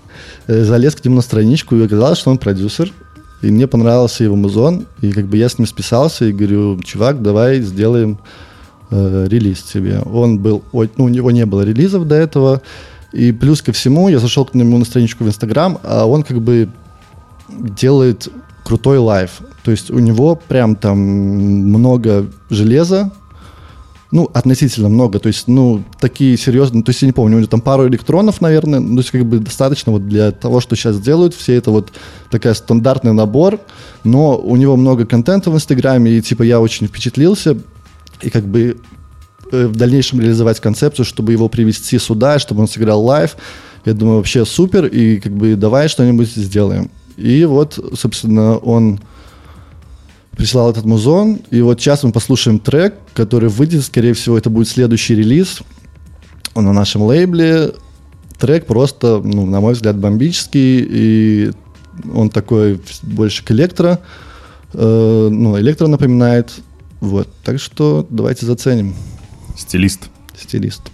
э, 0.46 0.64
залез 0.64 0.96
к 0.96 1.04
нему 1.04 1.16
на 1.16 1.22
страничку 1.22 1.76
и 1.76 1.84
оказалось, 1.84 2.18
что 2.18 2.30
он 2.30 2.38
продюсер, 2.38 2.92
и 3.42 3.50
мне 3.50 3.66
понравился 3.66 4.24
его 4.24 4.34
музон, 4.34 4.86
и 5.00 5.12
как 5.12 5.26
бы 5.26 5.36
я 5.36 5.48
с 5.48 5.58
ним 5.58 5.66
списался 5.66 6.24
и 6.24 6.32
говорю, 6.32 6.80
чувак, 6.82 7.22
давай 7.22 7.60
сделаем 7.60 8.18
э, 8.90 9.26
релиз 9.28 9.62
тебе. 9.62 10.00
Он 10.00 10.38
был, 10.38 10.62
ну, 10.72 11.04
у 11.04 11.08
него 11.08 11.30
не 11.30 11.46
было 11.46 11.62
релизов 11.62 12.08
до 12.08 12.16
этого, 12.16 12.62
и 13.12 13.32
плюс 13.32 13.62
ко 13.62 13.72
всему, 13.72 14.08
я 14.08 14.18
зашел 14.18 14.44
к 14.44 14.54
нему 14.54 14.78
на 14.78 14.84
страничку 14.84 15.24
в 15.24 15.28
Инстаграм, 15.28 15.78
а 15.82 16.06
он 16.06 16.22
как 16.22 16.40
бы 16.40 16.68
делает 17.48 18.28
крутой 18.64 18.98
лайв. 18.98 19.40
То 19.64 19.70
есть 19.70 19.90
у 19.90 19.98
него 19.98 20.36
прям 20.36 20.76
там 20.76 20.98
много 20.98 22.26
железа, 22.50 23.12
ну, 24.10 24.30
относительно 24.32 24.88
много, 24.88 25.18
то 25.18 25.26
есть, 25.26 25.48
ну, 25.48 25.82
такие 26.00 26.38
серьезные, 26.38 26.82
то 26.82 26.90
есть, 26.90 27.02
я 27.02 27.06
не 27.06 27.12
помню, 27.12 27.36
у 27.36 27.40
него 27.40 27.48
там 27.48 27.60
пару 27.60 27.86
Elektron 27.88 28.26
ов, 28.26 28.40
наверное, 28.40 28.80
ну, 28.80 28.96
то 28.96 29.00
есть, 29.00 29.10
как 29.10 29.26
бы 29.26 29.38
достаточно 29.38 29.92
вот 29.92 30.08
для 30.08 30.30
того, 30.30 30.60
что 30.60 30.76
сейчас 30.76 30.98
делают, 30.98 31.34
все 31.34 31.54
это 31.54 31.70
вот 31.70 31.92
такая 32.30 32.54
стандартный 32.54 33.12
набор, 33.12 33.60
но 34.04 34.38
у 34.38 34.56
него 34.56 34.76
много 34.76 35.04
контента 35.04 35.50
в 35.50 35.54
Инстаграме, 35.54 36.12
и, 36.12 36.22
типа, 36.22 36.42
я 36.42 36.58
очень 36.58 36.86
впечатлился, 36.86 37.58
и, 38.22 38.30
как 38.30 38.46
бы, 38.46 38.78
в 39.50 39.76
дальнейшем 39.76 40.20
реализовать 40.20 40.60
концепцию, 40.60 41.04
чтобы 41.04 41.32
его 41.32 41.48
привести 41.48 41.98
сюда, 41.98 42.38
чтобы 42.38 42.62
он 42.62 42.68
сыграл 42.68 43.04
live. 43.04 43.36
Я 43.84 43.94
думаю, 43.94 44.18
вообще 44.18 44.44
супер, 44.44 44.86
и 44.86 45.18
как 45.20 45.32
бы 45.32 45.56
давай 45.56 45.88
что-нибудь 45.88 46.28
сделаем. 46.28 46.90
И 47.16 47.44
вот, 47.44 47.78
собственно, 47.94 48.56
он 48.58 49.00
прислал 50.36 50.70
этот 50.70 50.84
музон, 50.84 51.40
и 51.50 51.60
вот 51.62 51.80
сейчас 51.80 52.04
мы 52.04 52.12
послушаем 52.12 52.60
трек, 52.60 52.94
который 53.12 53.48
выйдет, 53.48 53.84
скорее 53.84 54.14
всего, 54.14 54.38
это 54.38 54.50
будет 54.50 54.68
следующий 54.68 55.16
релиз. 55.16 55.60
Он 56.54 56.64
на 56.64 56.72
нашем 56.72 57.02
лейбле. 57.02 57.72
Трек 58.38 58.66
просто, 58.66 59.20
ну, 59.24 59.46
на 59.46 59.60
мой 59.60 59.72
взгляд, 59.72 59.98
бомбический, 59.98 60.86
и 60.88 61.50
он 62.14 62.30
такой 62.30 62.80
больше 63.02 63.44
к 63.44 63.50
электро, 63.50 63.98
э, 64.74 65.28
ну, 65.30 65.58
электро 65.58 65.88
напоминает. 65.88 66.52
Вот, 67.00 67.28
так 67.44 67.60
что 67.60 68.06
давайте 68.08 68.46
заценим. 68.46 68.94
Стилист. 69.58 70.08
Стилист. 70.36 70.90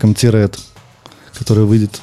треком 0.00 0.14
Тирет, 0.14 0.58
который 1.38 1.64
выйдет 1.64 2.00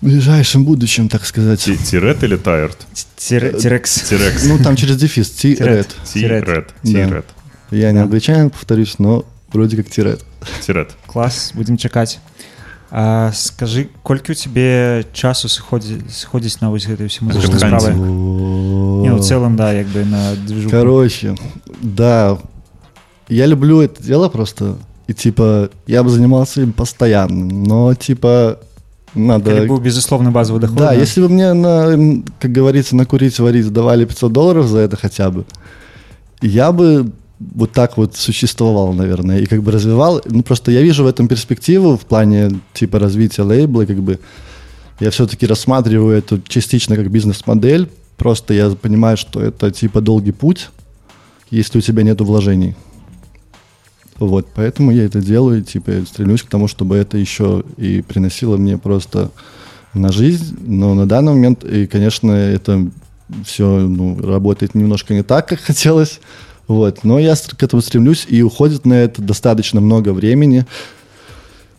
в 0.00 0.06
ближайшем 0.06 0.64
будущем, 0.64 1.08
так 1.08 1.24
сказать. 1.24 1.60
Тирет 1.62 2.22
или 2.22 2.36
Тайрт? 2.36 2.78
Тирекс. 3.16 4.02
Тирекс. 4.02 4.44
Ну, 4.44 4.58
там 4.62 4.76
через 4.76 4.96
дефис. 4.96 5.30
Тирет. 5.30 5.94
Тирет. 6.04 6.74
Тирет. 6.82 7.26
Я 7.70 7.92
не 7.92 8.00
англичанин, 8.00 8.50
повторюсь, 8.50 8.98
но 8.98 9.24
вроде 9.52 9.76
как 9.76 9.90
Тирет. 9.90 10.24
Тирет. 10.64 10.90
Класс, 11.06 11.52
будем 11.54 11.76
чекать. 11.76 12.20
А, 12.90 13.32
скажи, 13.34 13.88
колькі 14.02 14.32
у 14.32 14.34
тебе 14.34 15.04
часу 15.12 15.48
сыходзіць 15.48 16.08
сходзіць 16.08 16.64
на 16.64 16.70
вось 16.72 16.88
гэтай 16.88 17.04
усе 17.04 17.20
музычнай 17.20 17.60
справы 17.60 17.92
не 17.92 19.12
ў 19.12 19.20
цэлым 19.20 19.60
да 19.60 19.76
як 19.76 19.92
бы 19.92 20.08
на 20.08 20.32
движуху. 20.32 20.72
короче 20.72 21.36
да 21.84 22.38
я 23.28 23.44
люблю 23.44 23.82
это 23.84 24.02
дело 24.02 24.30
просто 24.30 24.78
и 25.07 25.13
типа 25.13 25.69
я 25.87 26.03
бы 26.03 26.09
занимался 26.09 26.61
им 26.61 26.73
постоянно 26.73 27.45
но 27.45 27.93
типа 27.93 28.59
надо... 29.15 29.55
Или 29.55 29.67
был 29.67 29.79
безусловно 29.79 30.31
базовый 30.31 30.61
доход. 30.61 30.77
Да, 30.77 30.89
да, 30.89 30.93
если 30.93 31.21
бы 31.21 31.29
мне, 31.29 31.53
на, 31.53 32.23
как 32.39 32.51
говорится, 32.51 32.95
накурить, 32.95 33.39
варить 33.39 33.71
давали 33.71 34.05
500 34.05 34.31
долларов 34.31 34.67
за 34.67 34.79
это 34.79 34.97
хотя 34.97 35.29
бы, 35.29 35.45
я 36.41 36.71
бы 36.71 37.11
вот 37.39 37.71
так 37.71 37.97
вот 37.97 38.15
существовал, 38.15 38.93
наверное, 38.93 39.39
и 39.39 39.45
как 39.45 39.61
бы 39.63 39.71
развивал. 39.71 40.21
Ну, 40.25 40.43
просто 40.43 40.71
я 40.71 40.81
вижу 40.81 41.03
в 41.03 41.07
этом 41.07 41.27
перспективу 41.27 41.97
в 41.97 42.01
плане 42.01 42.59
типа 42.73 42.99
развития 42.99 43.43
лейбла, 43.43 43.85
как 43.85 44.01
бы 44.01 44.19
я 44.99 45.11
все-таки 45.11 45.45
рассматриваю 45.45 46.17
это 46.17 46.41
частично 46.47 46.95
как 46.95 47.09
бизнес-модель, 47.09 47.89
просто 48.17 48.53
я 48.53 48.69
понимаю, 48.69 49.17
что 49.17 49.41
это 49.41 49.71
типа 49.71 50.01
долгий 50.01 50.31
путь, 50.31 50.69
если 51.49 51.79
у 51.79 51.81
тебя 51.81 52.03
нет 52.03 52.21
вложений. 52.21 52.75
Вот, 54.19 54.47
поэтому 54.53 54.91
я 54.91 55.05
это 55.05 55.21
делаю, 55.21 55.63
типа, 55.63 55.91
стремлюсь 56.07 56.43
к 56.43 56.49
тому, 56.49 56.67
чтобы 56.67 56.95
это 56.95 57.17
еще 57.17 57.63
и 57.77 58.01
приносило 58.01 58.57
мне 58.57 58.77
просто 58.77 59.31
на 59.93 60.11
жизнь, 60.11 60.57
но 60.65 60.93
на 60.93 61.07
данный 61.07 61.33
момент, 61.33 61.63
и, 61.63 61.87
конечно, 61.87 62.31
это 62.31 62.87
все 63.43 63.79
ну, 63.79 64.19
работает 64.21 64.75
немножко 64.75 65.13
не 65.13 65.23
так, 65.23 65.47
как 65.47 65.59
хотелось, 65.61 66.19
вот, 66.67 67.03
но 67.03 67.19
я 67.19 67.35
к 67.35 67.61
этому 67.61 67.81
стремлюсь, 67.81 68.25
и 68.27 68.41
уходит 68.41 68.85
на 68.85 68.93
это 68.93 69.21
достаточно 69.21 69.81
много 69.81 70.13
времени, 70.13 70.65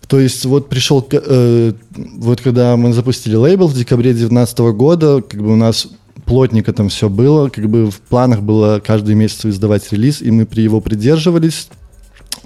то 0.07 0.21
есть 0.21 0.45
вот 0.45 0.69
пришел, 0.69 1.07
э, 1.11 1.73
вот 2.17 2.41
когда 2.41 2.77
мы 2.77 2.93
запустили 2.93 3.37
лейбл 3.37 3.69
в 3.69 3.75
декабре 3.75 4.11
2019 4.11 4.59
года, 4.77 5.23
как 5.23 5.41
бы 5.41 5.53
у 5.53 5.57
нас 5.57 5.89
плотненько 6.27 6.73
там 6.73 6.89
все 6.89 7.09
было, 7.09 7.49
как 7.49 7.69
бы 7.69 7.91
в 7.91 8.01
планах 8.01 8.43
было 8.43 8.81
каждый 8.85 9.15
месяц 9.15 9.47
издавать 9.47 9.91
релиз, 9.93 10.23
и 10.23 10.31
мы 10.31 10.47
при 10.47 10.63
его 10.63 10.81
придерживались, 10.81 11.69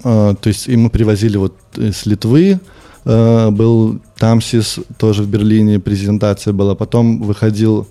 то 0.01 0.37
есть 0.45 0.67
и 0.67 0.75
мы 0.75 0.89
привозили 0.89 1.37
вот 1.37 1.55
с 1.75 2.05
Литвы, 2.05 2.59
а, 3.05 3.51
был 3.51 3.99
Тамсис, 4.17 4.79
тоже 4.97 5.23
в 5.23 5.29
Берлине 5.29 5.79
презентация 5.79 6.53
была. 6.53 6.75
Потом 6.75 7.21
выходил 7.21 7.87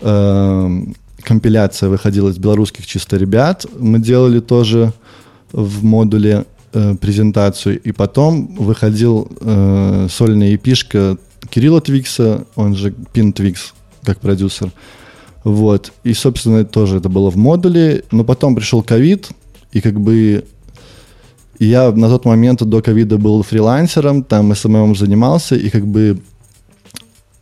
а, 0.00 0.70
компиляция 1.22 1.88
выходила 1.88 2.28
из 2.28 2.38
белорусских 2.38 2.86
чисто 2.86 3.16
ребят. 3.16 3.66
Мы 3.78 3.98
делали 3.98 4.40
тоже 4.40 4.92
в 5.52 5.84
модуле 5.84 6.44
презентацию. 6.72 7.80
И 7.80 7.92
потом 7.92 8.56
выходил 8.56 9.30
сольная 10.10 10.56
эпишка 10.56 11.16
Кирилла 11.48 11.80
Твикса, 11.80 12.46
он 12.56 12.74
же 12.74 12.92
Пин 13.12 13.32
Твикс, 13.32 13.74
как 14.02 14.18
продюсер. 14.18 14.72
Вот. 15.44 15.92
И, 16.02 16.14
собственно, 16.14 16.64
тоже 16.64 16.96
это 16.96 17.08
было 17.08 17.30
в 17.30 17.36
модуле. 17.36 18.02
Но 18.10 18.24
потом 18.24 18.56
пришел 18.56 18.82
ковид, 18.82 19.28
и 19.72 19.80
как 19.80 20.00
бы 20.00 20.44
я 21.58 21.92
на 21.92 22.08
тот 22.08 22.24
момент 22.24 22.62
до 22.62 22.82
ковида 22.82 23.18
был 23.18 23.42
фрилансером, 23.42 24.22
там 24.22 24.54
SMM 24.54 24.96
занимался, 24.96 25.56
и 25.56 25.70
как 25.70 25.86
бы 25.86 26.20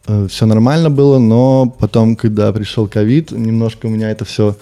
э, 0.06 0.26
все 0.28 0.46
нормально 0.46 0.90
было, 0.90 1.18
но 1.18 1.74
потом, 1.78 2.16
когда 2.16 2.52
пришел 2.52 2.86
ковид, 2.86 3.30
немножко 3.32 3.86
у 3.86 3.90
меня 3.90 4.10
это 4.10 4.24
все 4.24 4.56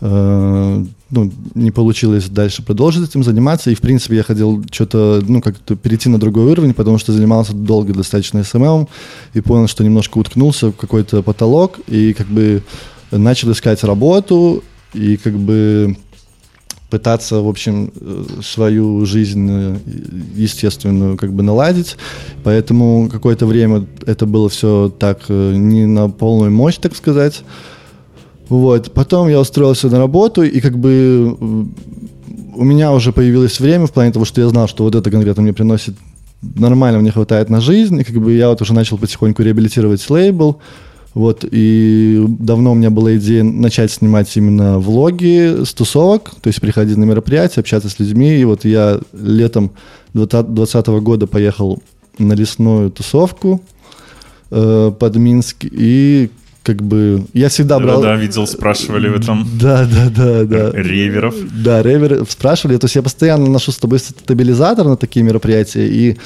э, 0.00 0.84
ну, 1.10 1.32
не 1.54 1.70
получилось 1.70 2.28
дальше 2.28 2.62
продолжить 2.62 3.08
этим 3.08 3.24
заниматься, 3.24 3.70
и, 3.70 3.74
в 3.74 3.80
принципе, 3.80 4.16
я 4.16 4.22
хотел 4.22 4.62
что-то, 4.70 5.22
ну, 5.26 5.40
как-то 5.40 5.76
перейти 5.76 6.08
на 6.08 6.18
другой 6.18 6.44
уровень, 6.52 6.74
потому 6.74 6.98
что 6.98 7.12
занимался 7.12 7.52
долго 7.52 7.92
достаточно 7.92 8.44
SMM, 8.44 8.86
и 9.34 9.40
понял, 9.40 9.66
что 9.66 9.82
немножко 9.82 10.18
уткнулся 10.18 10.68
в 10.68 10.76
какой-то 10.76 11.22
потолок, 11.22 11.80
и 11.88 12.12
как 12.12 12.28
бы 12.28 12.62
начал 13.10 13.50
искать 13.50 13.82
работу, 13.82 14.62
и 14.94 15.16
как 15.16 15.34
бы 15.34 15.96
пытаться, 16.90 17.40
в 17.40 17.48
общем, 17.48 17.92
э, 18.00 18.24
свою 18.42 19.06
жизнь 19.06 19.48
э, 19.50 19.76
естественную 20.34 21.16
как 21.16 21.32
бы 21.32 21.42
наладить. 21.42 21.96
Поэтому 22.44 23.08
какое-то 23.10 23.46
время 23.46 23.86
это 24.06 24.26
было 24.26 24.48
все 24.48 24.92
так 24.98 25.20
э, 25.28 25.54
не 25.54 25.86
на 25.86 26.10
полную 26.10 26.50
мощь, 26.50 26.76
так 26.76 26.96
сказать. 26.96 27.42
Вот. 28.48 28.92
Потом 28.92 29.28
я 29.28 29.40
устроился 29.40 29.88
на 29.88 29.98
работу, 29.98 30.42
и 30.42 30.60
как 30.60 30.78
бы 30.78 31.36
у 32.54 32.64
меня 32.64 32.92
уже 32.92 33.12
появилось 33.12 33.60
время 33.60 33.86
в 33.86 33.92
плане 33.92 34.12
того, 34.12 34.24
что 34.24 34.40
я 34.40 34.48
знал, 34.48 34.68
что 34.68 34.84
вот 34.84 34.94
это 34.94 35.10
конкретно 35.10 35.42
мне 35.42 35.52
приносит 35.52 35.94
нормально, 36.42 36.98
мне 36.98 37.12
хватает 37.12 37.50
на 37.50 37.60
жизнь, 37.60 38.00
и 38.00 38.04
как 38.04 38.16
бы 38.16 38.32
я 38.32 38.48
вот 38.48 38.60
уже 38.60 38.74
начал 38.74 38.98
потихоньку 38.98 39.42
реабилитировать 39.42 40.10
лейбл, 40.10 40.60
вот, 41.12 41.44
и 41.50 42.24
давно 42.28 42.72
у 42.72 42.74
меня 42.74 42.90
была 42.90 43.16
идея 43.16 43.42
начать 43.42 43.90
снимать 43.90 44.34
именно 44.36 44.78
влоги 44.78 45.64
с 45.64 45.74
тусовок, 45.74 46.30
то 46.40 46.48
есть 46.48 46.60
приходить 46.60 46.96
на 46.96 47.04
мероприятия, 47.04 47.60
общаться 47.60 47.88
с 47.88 47.98
людьми. 47.98 48.36
И 48.36 48.44
вот 48.44 48.64
я 48.64 49.00
летом 49.12 49.72
2020 50.14 50.86
года 51.02 51.26
поехал 51.26 51.82
на 52.18 52.34
лесную 52.34 52.90
тусовку 52.90 53.60
э, 54.52 54.92
под 54.96 55.16
Минск, 55.16 55.64
и 55.64 56.30
как 56.62 56.82
бы 56.82 57.24
я 57.32 57.48
всегда 57.48 57.80
брал... 57.80 58.02
Да, 58.02 58.14
да, 58.14 58.16
видел, 58.16 58.46
спрашивали 58.46 59.08
в 59.08 59.16
этом. 59.16 59.48
Да, 59.60 59.84
да, 59.84 60.10
да, 60.10 60.44
да. 60.44 60.70
Реверов. 60.72 61.34
Да, 61.62 61.82
реверов 61.82 62.30
спрашивали. 62.30 62.76
То 62.76 62.84
есть 62.84 62.94
я 62.94 63.02
постоянно 63.02 63.46
ношу 63.48 63.72
с 63.72 63.78
тобой 63.78 63.98
стабилизатор 63.98 64.86
на 64.86 64.96
такие 64.96 65.24
мероприятия, 65.24 65.88
и 65.88 66.18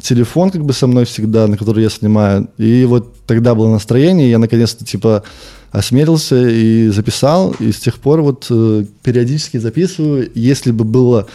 телефон 0.00 0.50
как 0.50 0.64
бы 0.64 0.72
со 0.72 0.86
мной 0.86 1.04
всегда, 1.04 1.46
на 1.46 1.56
который 1.56 1.82
я 1.82 1.90
снимаю. 1.90 2.48
И 2.58 2.84
вот 2.84 3.14
тогда 3.26 3.54
было 3.54 3.70
настроение, 3.70 4.30
я 4.30 4.38
наконец-то 4.38 4.84
типа 4.84 5.22
осмелился 5.70 6.48
и 6.48 6.88
записал, 6.88 7.54
и 7.58 7.72
с 7.72 7.78
тех 7.78 7.98
пор 7.98 8.22
вот 8.22 8.46
э, 8.50 8.84
периодически 9.02 9.58
записываю. 9.58 10.30
Если 10.34 10.72
бы 10.72 10.84
была 10.84 11.26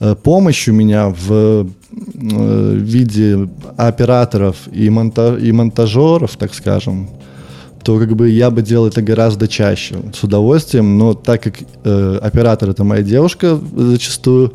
э, 0.00 0.16
помощь 0.20 0.68
у 0.68 0.72
меня 0.72 1.08
в 1.08 1.30
э, 1.30 2.74
виде 2.74 3.48
операторов 3.76 4.56
и, 4.72 4.90
монта 4.90 5.36
и 5.36 5.52
монтажеров, 5.52 6.36
так 6.36 6.54
скажем, 6.54 7.08
то 7.84 7.98
как 8.00 8.16
бы 8.16 8.28
я 8.28 8.50
бы 8.50 8.62
делал 8.62 8.88
это 8.88 9.00
гораздо 9.00 9.46
чаще, 9.46 9.94
с 10.12 10.24
удовольствием, 10.24 10.98
но 10.98 11.14
так 11.14 11.44
как 11.44 11.54
э, 11.84 12.18
оператор 12.20 12.70
это 12.70 12.82
моя 12.82 13.02
девушка 13.02 13.60
зачастую, 13.76 14.54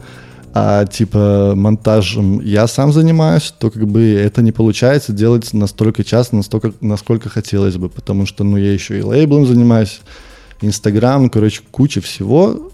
а 0.53 0.85
типа 0.85 1.53
монтажем 1.55 2.41
я 2.41 2.67
сам 2.67 2.91
занимаюсь, 2.91 3.53
то 3.57 3.71
как 3.71 3.87
бы 3.87 4.01
это 4.01 4.41
не 4.41 4.51
получается 4.51 5.13
делать 5.13 5.53
настолько 5.53 6.03
часто, 6.03 6.35
настолько, 6.35 6.73
насколько 6.81 7.29
хотелось 7.29 7.77
бы, 7.77 7.89
потому 7.89 8.25
что, 8.25 8.43
ну, 8.43 8.57
я 8.57 8.73
еще 8.73 8.99
и 8.99 9.01
лейблом 9.01 9.45
занимаюсь, 9.45 10.01
Инстаграм, 10.61 11.29
короче, 11.29 11.61
куча 11.71 12.01
всего, 12.01 12.71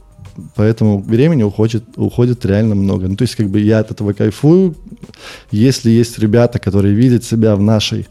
поэтому 0.56 1.00
времени 1.02 1.44
уходит, 1.44 1.84
уходит 1.96 2.46
реально 2.46 2.76
много. 2.76 3.08
Ну, 3.08 3.16
то 3.16 3.24
есть, 3.24 3.36
как 3.36 3.50
бы 3.50 3.60
я 3.60 3.80
от 3.80 3.92
этого 3.92 4.14
кайфую. 4.14 4.76
Если 5.52 5.90
есть 5.90 6.20
ребята, 6.20 6.60
которые 6.60 6.94
видят 6.94 7.24
себя 7.24 7.56
в 7.56 7.62
нашей 7.62 8.08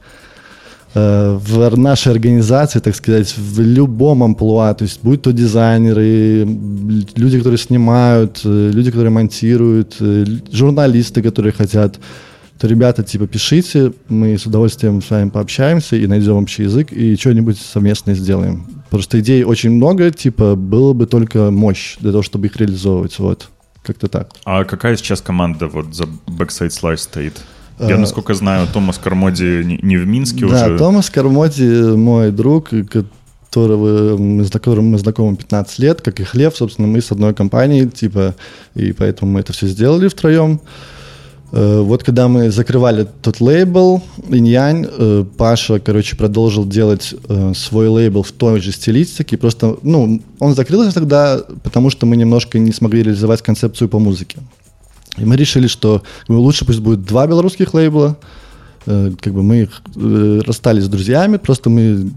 в 0.95 1.77
нашей 1.77 2.13
организации, 2.13 2.81
так 2.81 2.95
сказать, 2.95 3.35
в 3.37 3.61
любом 3.61 4.23
амплуа, 4.23 4.73
то 4.75 4.85
есть 4.85 5.01
будь 5.03 5.23
то 5.23 5.33
дизайнеры, 5.33 6.47
люди, 7.17 7.39
которые 7.39 7.59
снимают, 7.59 8.41
э, 8.45 8.71
люди, 8.73 8.91
которые 8.91 9.11
монтируют, 9.11 9.97
э, 10.01 10.25
журналисты, 10.51 11.23
которые 11.23 11.53
хотят, 11.53 11.99
то, 12.59 12.67
ребята, 12.67 13.03
типа, 13.03 13.27
пишите, 13.27 13.93
мы 14.09 14.39
с 14.39 14.47
удовольствием 14.47 15.03
с 15.03 15.11
вами 15.11 15.29
пообщаемся 15.29 15.97
и 15.97 16.07
найдем 16.07 16.37
общий 16.37 16.63
язык 16.63 16.93
и 16.93 17.17
что-нибудь 17.17 17.59
совместно 17.59 18.15
сделаем. 18.15 18.67
Просто 18.89 19.21
идей 19.21 19.45
очень 19.45 19.73
много, 19.73 20.11
типа, 20.11 20.55
было 20.55 20.95
бы 20.95 21.07
только 21.07 21.51
мощь 21.51 21.97
для 22.01 22.13
того, 22.13 22.23
чтобы 22.23 22.47
их 22.47 22.57
реализовывать, 22.57 23.19
вот. 23.19 23.49
Как-то 23.83 24.09
так. 24.09 24.31
А 24.45 24.65
какая 24.65 24.97
сейчас 24.97 25.21
команда 25.21 25.69
вот 25.69 25.95
за 25.95 26.05
Backside 26.27 26.71
Slice 26.71 26.97
стоит? 26.97 27.35
Я, 27.79 27.97
э, 27.97 27.99
насколько 27.99 28.35
знаю, 28.35 28.67
Томас 28.73 28.99
Кармоди 28.99 29.79
не 29.83 29.97
в 29.97 30.07
Минске 30.07 30.41
да, 30.41 30.47
уже. 30.47 30.69
Да, 30.71 30.79
Томас 30.79 31.11
Кармоди 31.11 31.97
мой 31.97 32.31
друг, 32.31 32.71
которого 33.51 34.45
с 34.45 34.51
которым 34.51 34.87
мы 34.87 34.99
знакомы 34.99 35.37
15 35.37 35.79
лет, 35.79 36.01
как 36.01 36.21
и 36.21 36.25
Хлеб, 36.25 36.55
собственно, 36.55 36.89
мы 36.89 37.01
с 37.01 37.11
одной 37.13 37.35
компанией, 37.35 37.89
типа, 37.89 38.35
и 38.75 38.93
поэтому 38.93 39.33
мы 39.33 39.41
это 39.41 39.53
все 39.53 39.67
сделали 39.67 40.09
втроем. 40.09 40.61
Э, 41.53 41.81
вот 41.81 42.03
когда 42.03 42.29
мы 42.29 42.51
закрывали 42.51 43.07
тот 43.23 43.41
лейбл, 43.41 44.03
Иньянь, 44.29 44.87
э, 44.89 45.25
Паша, 45.37 45.79
короче, 45.79 46.17
продолжил 46.17 46.67
делать 46.67 47.15
свой 47.55 47.89
лейбл 47.89 48.23
в 48.23 48.33
той 48.33 48.61
же 48.61 48.73
стилистике. 48.73 49.37
Просто, 49.37 49.77
ну, 49.83 50.21
он 50.39 50.55
закрылся 50.55 50.93
тогда, 50.93 51.43
потому 51.63 51.91
что 51.91 52.07
мы 52.07 52.17
немножко 52.17 52.59
не 52.59 52.73
смогли 52.73 53.03
реализовать 53.03 53.43
концепцию 53.43 53.89
по 53.89 53.99
музыке. 53.99 54.39
И 55.17 55.25
мы 55.25 55.37
решили, 55.37 55.67
что 55.67 56.03
лучше 56.29 56.65
пусть 56.65 56.81
будет 56.81 57.05
два 57.05 57.27
белорусских 57.27 57.75
лейбла, 57.75 58.17
как 58.85 59.33
бы 59.33 59.43
мы 59.43 59.69
расстались 60.45 60.85
с 60.85 60.89
друзьями, 60.89 61.39
просто 61.39 61.71
мы 61.71 62.11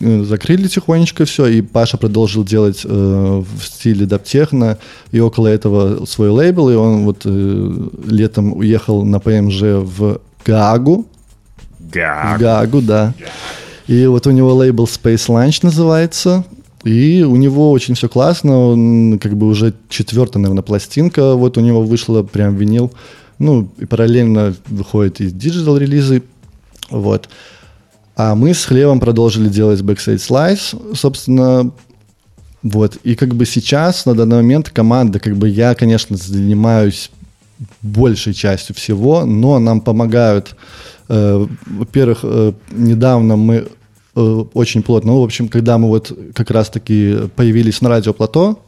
закрыли 0.00 0.68
тихонечко 0.68 1.24
все, 1.24 1.46
и 1.46 1.62
Паша 1.62 1.96
продолжил 1.96 2.44
делать 2.44 2.82
э, 2.84 2.88
в 2.88 3.64
стиле 3.64 4.06
даптехно, 4.06 4.78
и 5.12 5.20
около 5.20 5.48
этого 5.48 6.06
свой 6.06 6.30
лейбл, 6.30 6.70
и 6.70 6.74
он 6.74 7.04
вот 7.04 7.22
э, 7.24 7.88
летом 8.06 8.56
уехал 8.56 9.04
на 9.04 9.18
ПМЖ 9.20 9.60
в 9.60 10.20
Гаагу. 10.44 11.06
Гаагу. 11.78 12.40
Гаагу, 12.40 12.82
да. 12.82 13.14
И 13.86 14.06
вот 14.06 14.26
у 14.26 14.30
него 14.30 14.54
лейбл 14.54 14.84
Space 14.84 15.28
Lunch 15.28 15.60
называется, 15.62 16.44
и 16.84 17.22
у 17.22 17.36
него 17.36 17.70
очень 17.70 17.94
все 17.94 18.08
классно, 18.08 18.56
он 18.58 19.18
как 19.18 19.36
бы 19.36 19.46
уже 19.46 19.74
четвертая, 19.88 20.42
наверное, 20.42 20.62
пластинка, 20.62 21.34
вот 21.34 21.58
у 21.58 21.60
него 21.60 21.82
вышла 21.82 22.22
прям 22.22 22.56
винил, 22.56 22.92
ну, 23.38 23.68
и 23.78 23.84
параллельно 23.84 24.54
выходит 24.66 25.20
и 25.20 25.30
digital-релизы, 25.30 26.22
вот. 26.90 27.28
А 28.16 28.34
мы 28.34 28.54
с 28.54 28.64
Глебом 28.64 29.00
продолжили 29.00 29.48
делать 29.48 29.80
Backside 29.80 30.16
Slice, 30.16 30.94
собственно, 30.94 31.70
вот. 32.62 32.96
И 33.02 33.14
как 33.14 33.34
бы 33.34 33.46
сейчас, 33.46 34.06
на 34.06 34.14
данный 34.14 34.36
момент, 34.36 34.70
команда, 34.70 35.20
как 35.20 35.36
бы 35.36 35.48
я, 35.48 35.74
конечно, 35.74 36.16
занимаюсь 36.16 37.10
большей 37.82 38.34
частью 38.34 38.74
всего, 38.74 39.24
но 39.24 39.58
нам 39.58 39.80
помогают, 39.80 40.56
э, 41.08 41.46
во-первых, 41.66 42.20
э, 42.22 42.52
недавно 42.70 43.36
мы 43.36 43.68
очень 44.14 44.82
плотно, 44.82 45.12
ну, 45.12 45.20
в 45.20 45.24
общем, 45.24 45.48
когда 45.48 45.78
мы 45.78 45.88
вот 45.88 46.16
как 46.34 46.50
раз-таки 46.50 47.28
появились 47.36 47.80
на 47.80 47.88
радио 47.88 48.12
Плато 48.12 48.60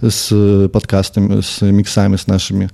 с 0.00 0.68
подкастами, 0.72 1.40
с 1.40 1.60
миксами 1.62 2.16
с 2.16 2.26
нашими, 2.26 2.70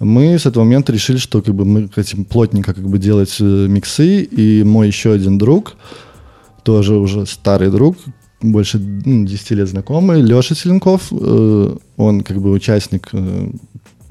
мы 0.00 0.38
с 0.38 0.46
этого 0.46 0.64
момента 0.64 0.92
решили, 0.92 1.16
что 1.16 1.42
как 1.42 1.54
бы 1.54 1.64
мы 1.64 1.88
хотим 1.88 2.24
плотненько 2.24 2.74
как 2.74 2.84
бы 2.84 2.98
делать 2.98 3.36
э, 3.40 3.44
миксы, 3.44 4.22
и 4.22 4.62
мой 4.64 4.88
еще 4.88 5.12
один 5.12 5.38
друг, 5.38 5.76
тоже 6.62 6.94
уже 6.94 7.26
старый 7.26 7.70
друг, 7.70 7.96
больше 8.40 8.78
ну, 8.78 9.24
10 9.24 9.50
лет 9.52 9.68
знакомый, 9.68 10.20
Леша 10.20 10.54
Селенков, 10.54 11.08
э, 11.10 11.76
он 11.96 12.22
как 12.22 12.40
бы 12.40 12.50
участник 12.50 13.08
э, 13.12 13.50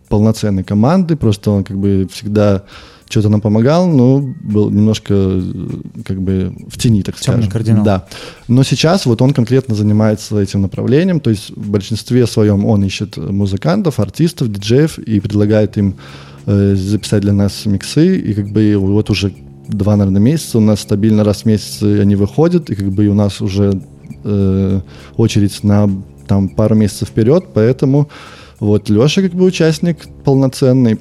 полноценной 0.08 0.64
команды, 0.64 1.16
просто 1.16 1.52
он 1.52 1.64
как 1.64 1.78
бы 1.78 2.08
всегда 2.12 2.64
что-то 3.10 3.30
нам 3.30 3.42
помогал, 3.42 3.88
но 3.88 4.20
был 4.20 4.70
немножко 4.70 5.42
как 6.06 6.22
бы 6.22 6.56
в 6.68 6.78
тени, 6.78 7.04
так 7.04 7.16
Темный 7.16 7.44
скажем. 7.44 7.52
кардинал. 7.52 7.84
Да. 7.84 8.08
Но 8.48 8.64
сейчас 8.64 9.06
вот 9.06 9.22
он 9.22 9.34
конкретно 9.34 9.76
занимается 9.76 10.40
этим 10.40 10.62
направлением, 10.62 11.20
то 11.20 11.30
есть 11.30 11.52
в 11.52 11.70
большинстве 11.70 12.26
своем 12.28 12.66
он 12.66 12.84
ищет 12.84 13.18
музыкантов, 13.18 14.00
артистов, 14.00 14.52
диджеев 14.52 14.98
и 15.00 15.20
предлагает 15.20 15.78
им 15.78 15.96
э, 16.46 16.76
записать 16.76 17.22
для 17.22 17.34
нас 17.34 17.66
миксы, 17.66 18.18
и 18.18 18.34
как 18.34 18.50
бы 18.50 18.76
вот 18.78 19.10
уже 19.10 19.34
два, 19.68 19.96
наверное, 19.96 20.22
месяца 20.22 20.58
у 20.58 20.62
нас 20.62 20.82
стабильно 20.82 21.24
раз 21.24 21.44
в 21.44 21.46
месяц 21.46 21.82
они 21.82 22.16
выходят, 22.16 22.70
и 22.70 22.76
как 22.76 22.92
бы 22.92 23.08
у 23.08 23.14
нас 23.14 23.42
уже 23.42 23.82
э, 24.24 24.82
очередь 25.18 25.64
на 25.64 25.90
там 26.28 26.50
пару 26.50 26.76
месяцев 26.76 27.10
вперед, 27.10 27.46
поэтому 27.54 28.10
вот 28.60 28.90
Леша 28.90 29.22
как 29.22 29.34
бы 29.34 29.46
участник 29.46 29.98
полноценный, 30.24 31.00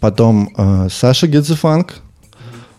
Потом 0.00 0.50
э, 0.56 0.88
Саша 0.90 1.26
Гедзефанк, 1.26 1.94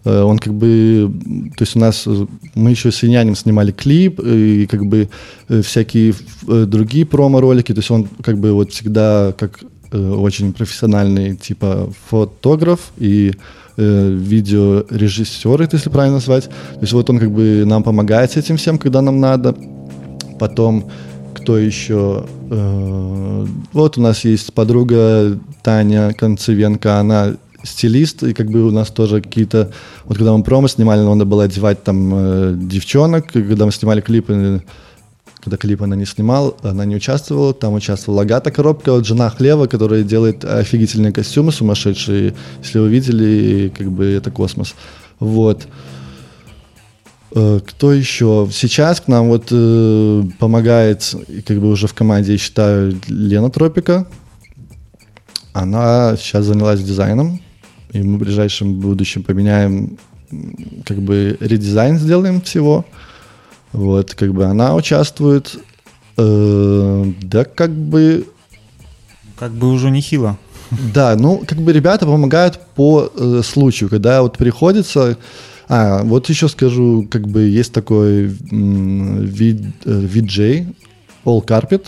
э, 0.06 0.22
он 0.22 0.40
как 0.40 0.54
бы, 0.54 1.12
то 1.58 1.64
есть 1.64 1.76
у 1.76 1.80
нас, 1.80 2.08
мы 2.56 2.72
еще 2.72 2.92
с 2.92 3.04
Инянем 3.04 3.36
снимали 3.36 3.72
клип 3.72 4.20
и 4.20 4.68
как 4.68 4.86
бы 4.86 5.10
э, 5.50 5.62
всякие 5.62 6.14
э, 6.48 6.66
другие 6.66 7.06
промо-ролики, 7.06 7.74
то 7.74 7.80
есть 7.80 7.92
он 7.92 8.08
как 8.22 8.38
бы 8.38 8.54
вот 8.54 8.72
всегда 8.72 9.34
как 9.38 9.60
очень 9.90 10.52
профессиональный 10.52 11.38
типа 11.38 11.90
фотограф 12.10 12.92
и 12.98 13.34
э, 13.78 14.10
видеорежиссер, 14.10 15.70
если 15.72 15.90
правильно 15.90 16.16
назвать. 16.16 16.46
То 16.46 16.82
есть 16.82 16.92
вот 16.94 17.10
он 17.10 17.20
как 17.20 17.32
бы 17.32 17.64
нам 17.66 17.84
помогает 17.84 18.32
с 18.32 18.38
этим 18.38 18.58
всем, 18.58 18.80
когда 18.80 19.02
нам 19.02 19.22
надо. 19.22 19.56
Потом 20.40 20.92
кто 21.48 21.58
еще? 21.58 22.26
Э, 22.50 23.46
вот 23.72 23.98
у 23.98 24.02
нас 24.02 24.26
есть 24.26 24.54
подруга 24.54 25.40
Таня 25.64 26.12
Концевенко, 26.12 27.00
она 27.00 27.36
стилист, 27.64 28.24
и 28.24 28.34
как 28.34 28.52
бы 28.52 28.68
у 28.68 28.72
нас 28.72 28.90
тоже 28.90 29.22
какие-то... 29.22 29.72
Вот 30.04 30.18
когда 30.18 30.36
мы 30.36 30.44
промо 30.44 30.68
снимали, 30.68 31.00
надо 31.00 31.24
было 31.24 31.46
одевать 31.46 31.86
там 31.86 32.12
э, 32.14 32.54
девчонок, 32.58 33.34
и 33.34 33.44
когда 33.44 33.66
мы 33.66 33.72
снимали 33.72 34.02
клипы, 34.02 34.62
когда 35.42 35.56
клип 35.56 35.84
она 35.84 35.96
не 35.96 36.06
снимал, 36.06 36.58
она 36.64 36.84
не 36.84 36.98
участвовала, 36.98 37.54
там 37.54 37.76
участвовала 37.76 38.24
Агата 38.24 38.52
Коробка, 38.52 38.92
вот 38.92 39.08
жена 39.08 39.30
Хлева, 39.30 39.68
которая 39.68 40.04
делает 40.04 40.44
офигительные 40.44 41.14
костюмы 41.14 41.54
сумасшедшие, 41.54 42.36
если 42.62 42.80
вы 42.80 42.90
видели, 42.90 43.72
как 43.74 43.90
бы 43.90 44.04
это 44.04 44.32
космос. 44.32 44.76
Вот. 45.22 45.66
Кто 47.32 47.94
еще? 47.94 48.48
Сейчас 48.52 49.02
к 49.02 49.08
нам 49.08 49.28
вот 49.28 49.48
э, 49.52 50.24
помогает, 50.40 51.14
как 51.46 51.60
бы 51.60 51.70
уже 51.70 51.88
в 51.88 51.94
команде, 51.94 52.34
я 52.34 52.38
считаю, 52.38 53.00
Лена 53.08 53.50
Тропика. 53.50 54.08
Она 55.54 56.16
сейчас 56.18 56.46
занялась 56.46 56.82
дизайном, 56.82 57.42
и 57.92 58.02
мы 58.02 58.18
в 58.18 58.20
ближайшем 58.20 58.76
будущем 58.76 59.24
поменяем, 59.24 59.98
как 60.86 61.00
бы 61.00 61.38
редизайн 61.40 61.98
сделаем 61.98 62.42
всего. 62.42 62.86
Вот, 63.74 64.14
как 64.14 64.34
бы 64.34 64.46
она 64.46 64.76
участвует. 64.76 65.58
Э, 66.18 67.12
да, 67.22 67.44
как 67.46 67.72
бы... 67.72 68.28
Как 69.38 69.52
бы 69.52 69.72
уже 69.72 69.92
нехило. 69.92 70.38
Да, 70.94 71.16
ну, 71.16 71.44
как 71.48 71.60
бы 71.60 71.72
ребята 71.72 72.06
помогают 72.06 72.60
по 72.76 73.12
э, 73.16 73.42
случаю, 73.44 73.90
когда 73.90 74.22
вот 74.22 74.38
приходится 74.38 75.18
а, 75.70 76.04
вот 76.04 76.30
еще 76.30 76.48
скажу, 76.48 77.08
как 77.10 77.28
бы 77.28 77.42
есть 77.42 77.74
такой 77.74 78.28
VJ, 78.28 79.66
All 81.26 81.46
Carpet. 81.46 81.88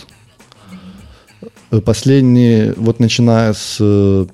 Последний, 1.84 2.72
вот 2.76 2.98
начиная 2.98 3.52
с 3.52 3.76
э, 3.80 4.26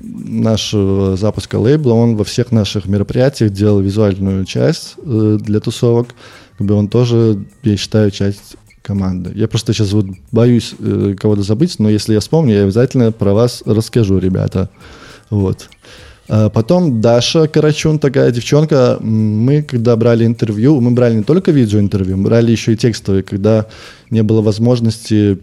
нашего 0.00 1.16
запуска 1.16 1.58
лейбла, 1.58 1.92
он 1.92 2.16
во 2.16 2.24
всех 2.24 2.52
наших 2.52 2.86
мероприятиях 2.86 3.52
делал 3.52 3.80
визуальную 3.80 4.46
часть 4.46 4.94
э, 4.96 5.38
для 5.40 5.60
тусовок. 5.60 6.14
Как 6.56 6.66
бы 6.66 6.74
он 6.74 6.88
тоже, 6.88 7.44
я 7.62 7.76
считаю, 7.76 8.10
часть 8.10 8.56
команды. 8.82 9.30
Я 9.34 9.46
просто 9.46 9.72
сейчас 9.72 9.92
вот 9.92 10.06
боюсь 10.32 10.74
э, 10.78 11.14
кого-то 11.18 11.42
забыть, 11.42 11.78
но 11.78 11.90
если 11.90 12.14
я 12.14 12.20
вспомню, 12.20 12.54
я 12.54 12.62
обязательно 12.64 13.12
про 13.12 13.34
вас 13.34 13.62
расскажу, 13.66 14.18
ребята. 14.18 14.70
Вот. 15.28 15.68
А 16.32 16.48
потом 16.48 17.00
Даша 17.00 17.48
Карачун, 17.48 17.98
такая 17.98 18.30
девчонка, 18.30 18.98
мы 19.00 19.62
когда 19.62 19.96
брали 19.96 20.24
интервью, 20.24 20.80
мы 20.80 20.92
брали 20.92 21.16
не 21.16 21.22
только 21.24 21.50
видеоинтервью, 21.50 22.16
мы 22.18 22.24
брали 22.24 22.52
еще 22.52 22.72
и 22.72 22.76
текстовые, 22.76 23.24
когда 23.24 23.66
не 24.10 24.22
было 24.22 24.40
возможности 24.40 25.38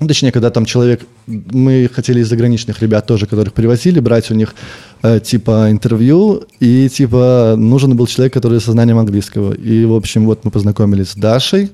ну, 0.00 0.08
точнее, 0.08 0.32
когда 0.32 0.50
там 0.50 0.64
человек, 0.64 1.02
мы 1.28 1.88
хотели 1.94 2.18
из 2.18 2.28
заграничных 2.28 2.82
ребят 2.82 3.06
тоже, 3.06 3.26
которых 3.26 3.52
привозили, 3.52 4.00
брать 4.00 4.32
у 4.32 4.34
них 4.34 4.56
э, 5.02 5.20
типа 5.20 5.68
интервью, 5.70 6.42
и 6.58 6.88
типа 6.88 7.54
нужен 7.56 7.96
был 7.96 8.08
человек, 8.08 8.32
который 8.32 8.60
со 8.60 8.72
знанием 8.72 8.98
английского. 8.98 9.52
И, 9.52 9.84
в 9.84 9.94
общем, 9.94 10.26
вот 10.26 10.44
мы 10.44 10.50
познакомились 10.50 11.10
с 11.10 11.14
Дашей, 11.14 11.70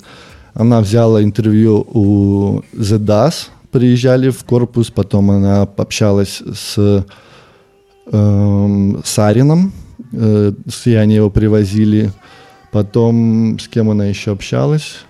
она 0.53 0.83
взяла 0.83 1.23
интервью 1.23 1.87
у 1.91 2.61
The 2.75 2.99
Das, 2.99 3.47
приезжали 3.71 4.29
в 4.29 4.45
корпус, 4.45 4.91
потом 4.91 5.31
она 5.31 5.63
общалась 5.63 6.43
с 6.55 7.07
э, 8.07 9.01
Сарином, 9.05 9.73
э, 10.13 10.53
с 10.69 10.87
Яни 10.87 11.15
его 11.15 11.31
привозили. 11.31 12.13
Потом 12.71 13.59
с 13.59 13.69
кем 13.69 13.91
она 13.91 14.07
еще 14.07 14.33
общалась? 14.33 15.05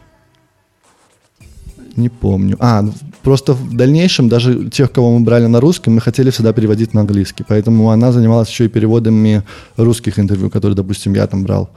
Не 1.96 2.08
помню. 2.08 2.56
А, 2.58 2.82
ну, 2.82 2.92
просто 3.22 3.52
в 3.52 3.76
дальнейшем 3.76 4.28
даже 4.28 4.70
тех, 4.70 4.90
кого 4.90 5.18
мы 5.18 5.24
брали 5.24 5.46
на 5.46 5.60
русском, 5.60 5.94
мы 5.94 6.00
хотели 6.00 6.30
всегда 6.30 6.52
переводить 6.52 6.94
на 6.94 7.02
английский. 7.02 7.44
Поэтому 7.46 7.90
она 7.90 8.12
занималась 8.12 8.48
еще 8.48 8.64
и 8.64 8.68
переводами 8.68 9.42
русских 9.76 10.18
интервью, 10.18 10.50
которые, 10.50 10.74
допустим, 10.74 11.14
я 11.14 11.26
там 11.26 11.44
брал. 11.44 11.70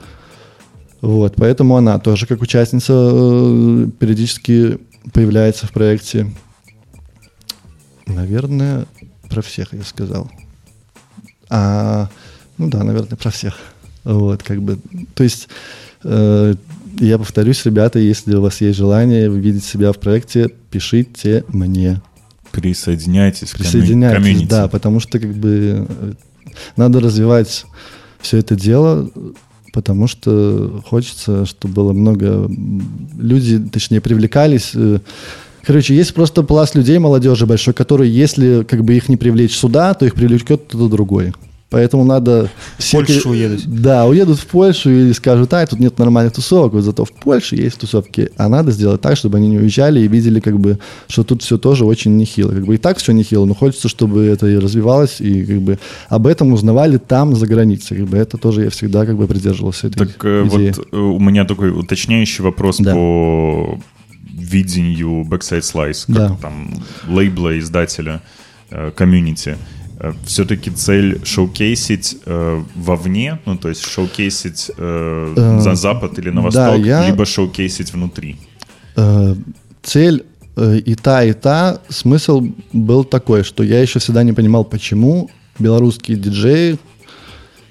Вот, 1.02 1.34
поэтому 1.36 1.76
она 1.76 1.98
тоже 1.98 2.26
как 2.26 2.40
участница 2.40 2.92
э, 2.94 3.88
периодически 3.98 4.78
появляется 5.12 5.66
в 5.66 5.72
проекте. 5.72 6.32
Наверное, 8.06 8.86
про 9.28 9.42
всех 9.42 9.72
я 9.72 9.82
сказал. 9.82 10.30
А, 11.48 12.08
ну 12.58 12.68
да, 12.68 12.84
наверное, 12.84 13.16
про 13.16 13.30
всех. 13.30 13.56
Вот, 14.04 14.42
как 14.42 14.62
бы, 14.62 14.78
то 15.14 15.24
есть, 15.24 15.48
э, 16.04 16.54
я 17.00 17.18
повторюсь, 17.18 17.64
ребята, 17.64 17.98
если 17.98 18.34
у 18.36 18.40
вас 18.40 18.60
есть 18.60 18.78
желание 18.78 19.28
видеть 19.28 19.64
себя 19.64 19.92
в 19.92 19.98
проекте, 19.98 20.50
пишите 20.70 21.44
мне. 21.48 22.00
Присоединяйтесь, 22.52 23.50
Присоединяйтесь, 23.50 24.16
комьюнити. 24.16 24.48
да, 24.48 24.68
потому 24.68 25.00
что 25.00 25.18
как 25.18 25.34
бы 25.34 25.86
надо 26.76 27.00
развивать 27.00 27.66
все 28.20 28.38
это 28.38 28.54
дело, 28.54 29.10
потому 29.72 30.06
что 30.06 30.82
хочется, 30.86 31.44
чтобы 31.44 31.74
было 31.74 31.92
много... 31.92 32.50
Люди, 33.18 33.58
точнее, 33.58 34.00
привлекались... 34.00 34.72
Короче, 35.66 35.96
есть 35.96 36.14
просто 36.14 36.44
пласт 36.44 36.76
людей, 36.76 36.96
молодежи 36.98 37.44
большой, 37.44 37.74
которые, 37.74 38.14
если 38.14 38.62
как 38.62 38.84
бы 38.84 38.94
их 38.94 39.08
не 39.08 39.16
привлечь 39.16 39.56
сюда, 39.56 39.94
то 39.94 40.06
их 40.06 40.14
привлечет 40.14 40.62
кто-то 40.68 40.88
другой. 40.88 41.32
Поэтому 41.70 42.04
надо... 42.04 42.48
В 42.78 42.92
Польшу 42.92 43.30
уедут. 43.30 43.66
Да, 43.66 44.06
уедут 44.06 44.38
в 44.38 44.46
Польшу 44.46 44.88
и 44.90 45.12
скажут, 45.12 45.52
а, 45.52 45.66
тут 45.66 45.80
нет 45.80 45.98
нормальных 45.98 46.34
тусовок, 46.34 46.74
вот 46.74 46.82
зато 46.82 47.04
в 47.04 47.10
Польше 47.10 47.56
есть 47.56 47.80
тусовки. 47.80 48.30
А 48.36 48.48
надо 48.48 48.70
сделать 48.70 49.00
так, 49.00 49.16
чтобы 49.16 49.38
они 49.38 49.48
не 49.48 49.58
уезжали 49.58 49.98
и 49.98 50.06
видели, 50.06 50.38
как 50.38 50.60
бы, 50.60 50.78
что 51.08 51.24
тут 51.24 51.42
все 51.42 51.58
тоже 51.58 51.84
очень 51.84 52.16
нехило. 52.16 52.52
Как 52.52 52.64
бы 52.64 52.76
и 52.76 52.78
так 52.78 52.98
все 52.98 53.10
нехило, 53.10 53.44
но 53.44 53.54
хочется, 53.54 53.88
чтобы 53.88 54.24
это 54.24 54.46
и 54.46 54.58
развивалось, 54.58 55.20
и 55.20 55.44
как 55.44 55.60
бы 55.62 55.78
об 56.08 56.28
этом 56.28 56.52
узнавали 56.52 56.98
там, 56.98 57.34
за 57.34 57.48
границей. 57.48 57.96
Как 57.96 58.06
бы 58.06 58.16
это 58.16 58.38
тоже 58.38 58.62
я 58.62 58.70
всегда 58.70 59.04
как 59.04 59.16
бы 59.16 59.26
придерживался 59.26 59.88
этой 59.88 60.06
Так 60.06 60.24
э, 60.24 60.46
идеи. 60.46 60.72
вот 60.76 60.86
э, 60.92 60.96
у 60.96 61.18
меня 61.18 61.44
такой 61.44 61.70
уточняющий 61.70 62.44
вопрос 62.44 62.76
да. 62.78 62.94
по 62.94 63.80
видению 64.36 65.24
Backside 65.24 65.62
Slice, 65.62 66.06
как 66.06 66.16
да. 66.16 66.36
там 66.40 66.70
лейбла, 67.08 67.58
издателя, 67.58 68.20
э, 68.70 68.90
комьюнити. 68.94 69.56
Э, 69.98 70.12
все-таки 70.24 70.70
цель 70.70 71.24
шоукейсить 71.24 72.18
э, 72.26 72.62
вовне, 72.74 73.38
ну 73.46 73.56
то 73.56 73.68
есть 73.68 73.82
шоукейсить 73.86 74.70
э, 74.76 75.34
э, 75.36 75.60
за 75.60 75.74
запад 75.74 76.18
или 76.18 76.30
на 76.30 76.42
восток, 76.42 76.64
да, 76.64 76.74
я... 76.74 77.06
либо 77.06 77.24
шоукейсить 77.24 77.92
внутри? 77.92 78.36
Э, 78.96 79.34
цель 79.82 80.24
э, 80.56 80.78
и 80.78 80.94
та, 80.94 81.24
и 81.24 81.32
та, 81.32 81.80
смысл 81.88 82.46
был 82.72 83.04
такой, 83.04 83.42
что 83.42 83.62
я 83.62 83.80
еще 83.80 83.98
всегда 83.98 84.22
не 84.22 84.32
понимал, 84.32 84.64
почему 84.64 85.30
белорусские 85.58 86.18
диджеи 86.18 86.78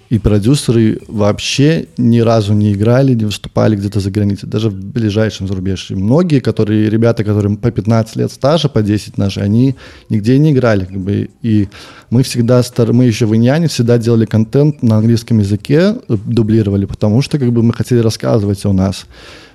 и 0.09 0.19
продюсеры 0.19 0.99
вообще 1.07 1.87
ни 1.97 2.19
разу 2.19 2.53
не 2.53 2.73
играли, 2.73 3.15
не 3.15 3.25
выступали 3.25 3.75
где-то 3.75 3.99
за 3.99 4.11
границей, 4.11 4.47
даже 4.47 4.69
в 4.69 4.73
ближайшем 4.73 5.47
зарубежье. 5.47 5.97
Многие, 5.97 6.39
которые, 6.39 6.89
ребята, 6.89 7.23
которым 7.23 7.57
по 7.57 7.71
15 7.71 8.15
лет 8.17 8.31
стажа, 8.31 8.69
по 8.69 8.83
10 8.83 9.17
наши, 9.17 9.39
они 9.39 9.75
нигде 10.09 10.37
не 10.37 10.51
играли. 10.51 10.85
Как 10.85 10.97
бы, 10.97 11.29
и 11.41 11.69
мы 12.11 12.21
всегда, 12.21 12.61
мы 12.91 13.05
еще 13.05 13.25
в 13.25 13.35
Иньяне 13.35 13.67
всегда 13.67 13.97
делали 13.97 14.25
контент 14.25 14.83
на 14.83 14.97
английском 14.97 15.39
языке, 15.39 15.95
дублировали, 16.07 16.85
потому 16.85 17.21
что 17.21 17.39
как 17.39 17.51
бы 17.51 17.63
мы 17.63 17.73
хотели 17.73 17.99
рассказывать 17.99 18.63
о 18.65 18.73
нас. 18.73 19.05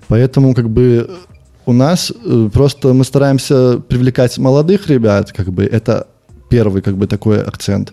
Поэтому 0.08 0.54
как 0.54 0.68
бы 0.68 1.08
у 1.64 1.72
нас 1.72 2.10
э, 2.10 2.48
просто 2.52 2.92
мы 2.92 3.04
стараемся 3.04 3.78
привлекать 3.78 4.36
молодых 4.38 4.88
ребят, 4.88 5.30
как 5.30 5.52
бы 5.52 5.64
это 5.64 6.08
первый 6.48 6.82
как 6.82 6.96
бы 6.96 7.06
такой 7.06 7.40
акцент 7.40 7.92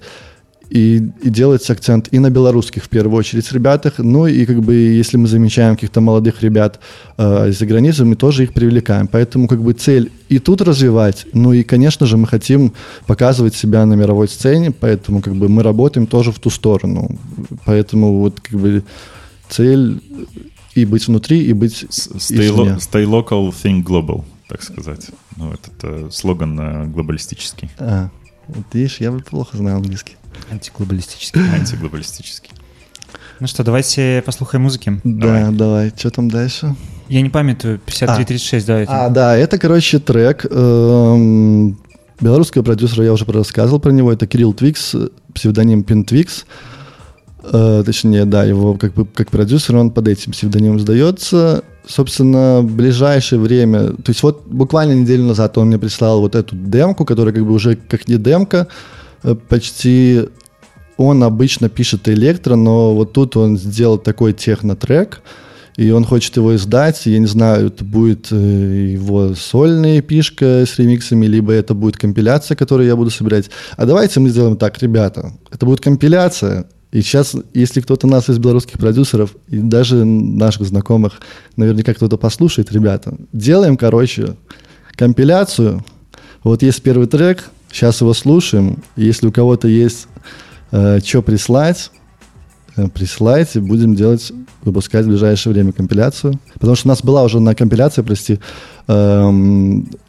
и, 0.69 0.97
и 1.21 1.29
делается 1.29 1.73
акцент 1.73 2.09
и 2.11 2.19
на 2.19 2.29
белорусских 2.29 2.83
в 2.83 2.89
первую 2.89 3.17
очередь 3.17 3.51
ребятах, 3.51 3.99
ну 3.99 4.27
и 4.27 4.45
как 4.45 4.61
бы 4.61 4.73
если 4.73 5.17
мы 5.17 5.27
замечаем 5.27 5.75
каких-то 5.75 6.01
молодых 6.01 6.43
ребят 6.43 6.79
э, 7.17 7.49
из-за 7.49 7.65
границы, 7.65 8.05
мы 8.05 8.15
тоже 8.15 8.43
их 8.43 8.53
привлекаем. 8.53 9.07
Поэтому 9.07 9.47
как 9.47 9.61
бы 9.61 9.73
цель 9.73 10.11
и 10.29 10.39
тут 10.39 10.61
развивать, 10.61 11.25
ну 11.33 11.53
и, 11.53 11.63
конечно 11.63 12.05
же, 12.05 12.17
мы 12.17 12.27
хотим 12.27 12.73
показывать 13.05 13.55
себя 13.55 13.85
на 13.85 13.93
мировой 13.93 14.27
сцене, 14.27 14.71
поэтому 14.71 15.21
как 15.21 15.35
бы 15.35 15.47
мы 15.47 15.63
работаем 15.63 16.05
тоже 16.05 16.31
в 16.31 16.39
ту 16.39 16.49
сторону. 16.49 17.17
Поэтому 17.65 18.19
вот 18.19 18.39
как 18.41 18.59
бы 18.59 18.83
цель 19.49 20.01
и 20.75 20.85
быть 20.85 21.07
внутри, 21.07 21.43
и 21.43 21.53
быть 21.53 21.85
stay, 21.89 22.53
lo- 22.53 22.77
stay 22.77 23.05
local, 23.05 23.53
think 23.53 23.83
global, 23.83 24.23
так 24.47 24.61
сказать. 24.61 25.07
Ну, 25.37 25.51
это, 25.51 25.71
это 25.77 26.11
слоган 26.11 26.59
э, 26.59 26.85
глобалистический. 26.87 27.69
А, 27.79 28.09
вот 28.47 28.65
видишь, 28.73 28.97
я 28.99 29.11
бы 29.11 29.19
плохо 29.19 29.57
знал 29.57 29.77
английский. 29.77 30.15
Антиглобалистический. 30.51 31.41
Антиглобалистический. 31.53 32.51
Ну 33.39 33.47
что, 33.47 33.63
давайте 33.63 34.23
послухаем 34.25 34.63
музыки. 34.63 34.99
Да, 35.03 35.27
давай. 35.27 35.51
давай. 35.51 35.93
Что 35.95 36.09
там 36.09 36.29
дальше? 36.29 36.75
Я 37.07 37.21
не 37.21 37.29
памятаю, 37.29 37.79
5336, 37.85 38.63
а. 38.63 38.67
давайте. 38.67 38.91
А, 38.91 39.09
да, 39.09 39.37
это, 39.37 39.57
короче, 39.57 39.99
трек 39.99 40.45
эм, 40.49 41.77
белорусского 42.19 42.63
продюсера, 42.63 43.05
я 43.05 43.13
уже 43.13 43.25
рассказывал 43.25 43.79
про 43.79 43.91
него, 43.91 44.11
это 44.11 44.27
Кирилл 44.27 44.53
Твикс, 44.53 44.95
псевдоним 45.33 45.83
Пинтвикс. 45.83 46.45
Э, 47.43 47.83
точнее, 47.85 48.25
да, 48.25 48.43
его 48.43 48.73
как 48.73 48.93
бы 48.93 49.05
как 49.05 49.29
продюсер, 49.29 49.75
он 49.75 49.91
под 49.91 50.07
этим 50.07 50.31
псевдонимом 50.31 50.79
сдается. 50.79 51.63
Собственно, 51.87 52.59
в 52.61 52.75
ближайшее 52.75 53.39
время, 53.39 53.91
то 53.91 54.09
есть 54.09 54.21
вот 54.21 54.45
буквально 54.45 54.93
неделю 54.93 55.23
назад 55.23 55.57
он 55.57 55.67
мне 55.67 55.79
прислал 55.79 56.19
вот 56.19 56.35
эту 56.35 56.55
демку, 56.55 57.05
которая 57.05 57.33
как 57.33 57.45
бы 57.45 57.53
уже 57.53 57.75
как 57.75 58.07
не 58.07 58.17
демка, 58.17 58.67
Э, 59.23 59.35
почти 59.35 60.29
он 60.97 61.23
обычно 61.23 61.69
пишет 61.69 62.07
электро, 62.09 62.55
но 62.55 62.95
вот 62.95 63.13
тут 63.13 63.37
он 63.37 63.57
сделал 63.57 63.97
такой 63.97 64.33
техно-трек, 64.33 65.21
и 65.75 65.91
он 65.91 66.05
хочет 66.05 66.35
его 66.37 66.55
издать. 66.55 67.05
Я 67.05 67.19
не 67.19 67.27
знаю, 67.27 67.67
это 67.67 67.83
будет 67.83 68.31
э, 68.31 68.35
его 68.93 69.35
сольная 69.35 70.01
пишка 70.01 70.65
с 70.65 70.79
ремиксами, 70.79 71.27
либо 71.27 71.53
это 71.53 71.73
будет 71.73 71.97
компиляция, 71.97 72.55
которую 72.55 72.87
я 72.87 72.95
буду 72.95 73.11
собирать. 73.11 73.49
А 73.75 73.85
давайте 73.85 74.19
мы 74.19 74.29
сделаем 74.29 74.57
так, 74.57 74.81
ребята. 74.81 75.33
Это 75.51 75.65
будет 75.65 75.81
компиляция, 75.81 76.65
и 76.91 77.01
сейчас, 77.01 77.35
если 77.53 77.81
кто-то 77.81 78.07
нас 78.07 78.29
из 78.29 78.37
белорусских 78.37 78.79
продюсеров, 78.79 79.35
и 79.47 79.57
даже 79.57 80.05
наших 80.05 80.67
знакомых, 80.67 81.19
наверняка 81.55 81.93
кто-то 81.93 82.17
послушает, 82.17 82.71
ребята, 82.71 83.15
делаем, 83.33 83.77
короче, 83.77 84.35
компиляцию. 84.95 85.83
Вот 86.43 86.63
есть 86.63 86.81
первый 86.81 87.07
трек, 87.07 87.51
Сейчас 87.71 88.01
его 88.01 88.13
слушаем. 88.13 88.83
Если 88.95 89.27
у 89.27 89.31
кого-то 89.31 89.67
есть 89.67 90.07
э, 90.71 90.99
что 91.03 91.21
прислать, 91.21 91.91
э, 92.75 92.87
присылайте. 92.87 93.59
Будем 93.59 93.95
делать, 93.95 94.31
выпускать 94.63 95.05
в 95.05 95.09
ближайшее 95.09 95.53
время 95.53 95.73
компиляцию. 95.73 96.39
Потому 96.53 96.75
что 96.75 96.87
у 96.87 96.89
нас 96.89 97.03
была 97.03 97.23
уже 97.23 97.39
на 97.39 97.55
компиляции, 97.55 98.01
прости, 98.01 98.39
э, 98.87 99.31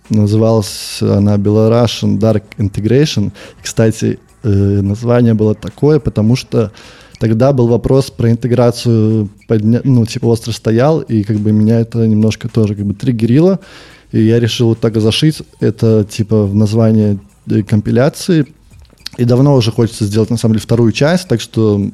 называлась 0.08 0.98
она 1.02 1.36
Belarusian 1.36 2.18
Dark 2.18 2.44
Integration. 2.58 3.32
Кстати, 3.62 4.18
э, 4.42 4.48
название 4.48 5.34
было 5.34 5.54
такое, 5.54 5.98
потому 5.98 6.36
что 6.36 6.72
тогда 7.18 7.52
был 7.52 7.68
вопрос 7.68 8.10
про 8.10 8.30
интеграцию, 8.30 9.28
подня... 9.46 9.80
ну, 9.84 10.06
типа, 10.06 10.26
остро 10.26 10.52
стоял, 10.52 11.00
и 11.00 11.22
как 11.22 11.36
бы 11.38 11.52
меня 11.52 11.80
это 11.80 12.06
немножко 12.06 12.48
тоже 12.48 12.74
как 12.74 12.84
бы 12.84 12.94
триггерило. 12.94 13.60
И 14.12 14.22
я 14.22 14.40
решил 14.40 14.68
вот 14.68 14.80
так 14.80 14.98
зашить 15.00 15.42
это, 15.60 16.06
типа, 16.08 16.46
в 16.46 16.54
название 16.54 17.18
компиляции. 17.66 18.46
И 19.16 19.24
давно 19.24 19.54
уже 19.54 19.72
хочется 19.72 20.04
сделать, 20.04 20.30
на 20.30 20.36
самом 20.36 20.54
деле, 20.54 20.62
вторую 20.62 20.92
часть, 20.92 21.28
так 21.28 21.40
что 21.40 21.90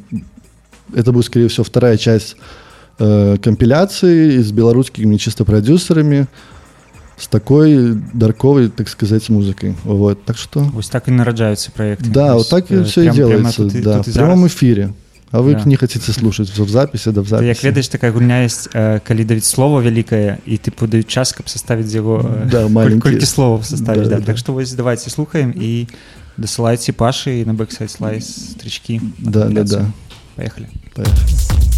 это 0.95 1.12
будет, 1.12 1.25
скорее 1.25 1.49
всего, 1.49 1.65
вторая 1.65 1.97
часть 1.97 2.37
э, 2.99 3.37
компиляции 3.43 4.39
с 4.39 4.53
белорусскими 4.53 5.16
чисто 5.16 5.45
продюсерами, 5.45 6.27
с 7.18 7.27
такой 7.27 7.95
дарковой, 8.14 8.69
так 8.69 8.88
сказать, 8.88 9.27
музыкой. 9.30 9.76
Вот, 9.84 10.23
так 10.23 10.38
что... 10.38 10.61
Вот 10.61 10.90
так 10.90 11.07
и 11.10 11.11
нарождаются 11.11 11.72
проекты. 11.72 12.10
Да, 12.10 12.36
вот 12.36 12.49
так 12.49 12.72
и 12.72 12.76
э, 12.76 12.84
все 12.86 13.10
и 13.10 13.10
делается, 13.10 13.64
прямо 13.64 13.72
тут, 13.72 13.84
да, 13.84 13.98
тут 13.98 14.07
в 14.07 14.14
прямом 14.14 14.48
эфире. 14.48 14.94
А 15.31 15.41
вы 15.41 15.53
да. 15.53 15.61
не 15.65 15.76
хотите 15.76 16.11
слушаць 16.11 16.49
в 16.49 16.69
запісе 16.69 17.11
да 17.11 17.22
в 17.22 17.27
запісе 17.27 17.48
як 17.48 17.64
ведаеш 17.64 17.88
такая 17.88 18.11
гульня 18.11 18.44
есть 18.45 18.69
э, 18.73 18.99
калі 19.06 19.23
давіць 19.23 19.45
слова 19.45 19.81
вялікае 19.81 20.40
і 20.45 20.57
ты 20.57 20.72
падаюць 20.72 21.06
час 21.06 21.34
каб 21.34 21.49
составіць 21.49 21.94
яго 21.94 22.26
э, 22.26 22.49
да, 22.49 22.65
колькі 22.98 23.26
слов 23.26 23.65
составіць 23.65 24.10
да, 24.10 24.15
да. 24.15 24.19
да. 24.19 24.26
так 24.26 24.38
что 24.38 24.53
вось 24.53 24.73
давайте 24.73 25.10
слухаем 25.10 25.53
і 25.53 25.86
дасылайце 26.38 26.98
пашы 26.98 27.45
на 27.45 27.53
бэксайд 27.53 27.91
слайс 27.91 28.26
стрічкі 28.57 29.02
да, 29.19 29.45
да, 29.45 29.64
да. 29.64 29.86
поехали 30.36 30.68
поехали 30.95 31.73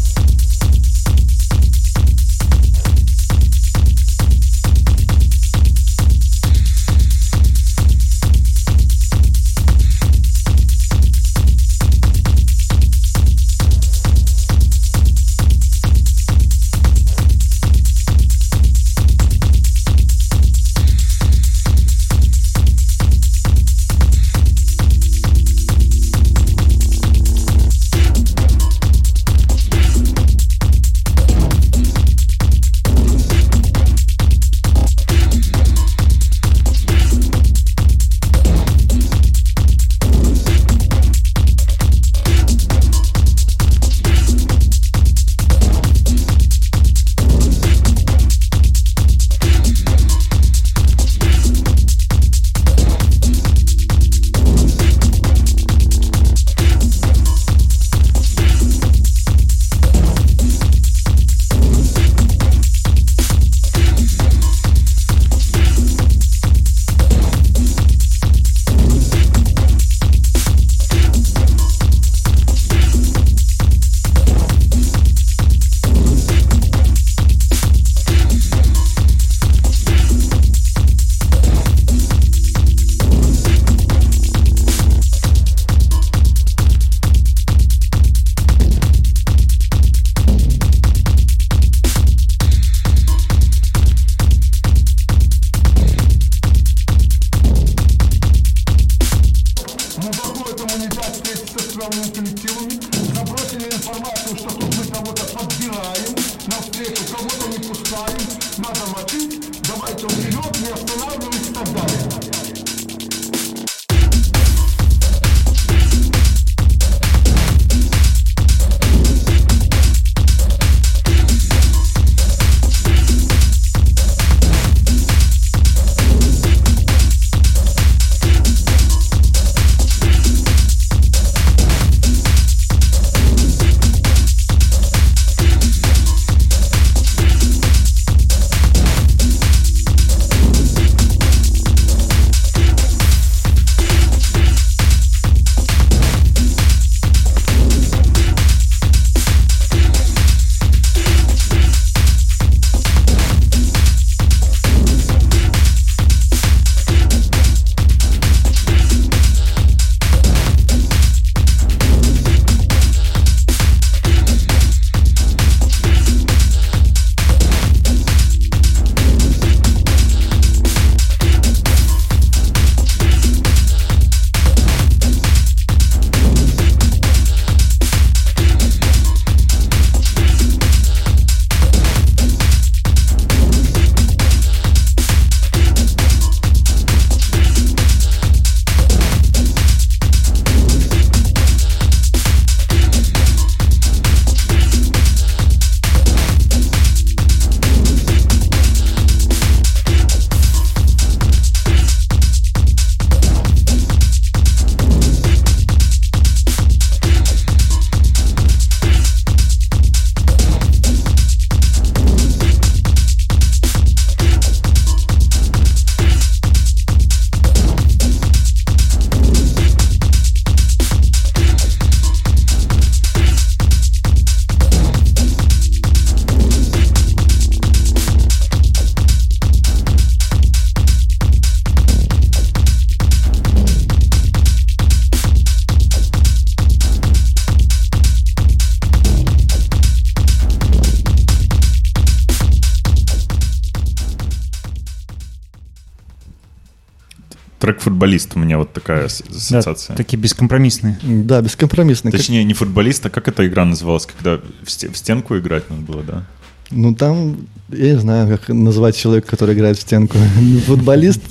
«Футболист» 247.86 248.32
у 248.34 248.40
меня 248.40 248.58
вот 248.58 248.72
такая 248.72 249.04
ассоциация. 249.04 249.94
Да, 249.94 249.94
такие 249.94 250.18
бескомпромиссные. 250.18 250.98
Да, 251.02 251.40
бескомпромиссные. 251.40 252.10
Точнее, 252.10 252.42
не 252.42 252.52
«Футболист», 252.52 253.06
а 253.06 253.10
как 253.10 253.28
эта 253.28 253.46
игра 253.46 253.64
называлась, 253.64 254.06
когда 254.06 254.40
в, 254.64 254.68
стенку 254.68 255.38
играть 255.38 255.70
надо 255.70 255.82
было, 255.82 256.02
да? 256.02 256.24
Ну, 256.72 256.96
там, 256.96 257.46
я 257.68 257.92
не 257.92 258.00
знаю, 258.00 258.28
как 258.28 258.48
назвать 258.48 258.96
человека, 258.96 259.28
который 259.28 259.54
играет 259.54 259.78
в 259.78 259.82
стенку. 259.82 260.18
Футболист? 260.66 261.22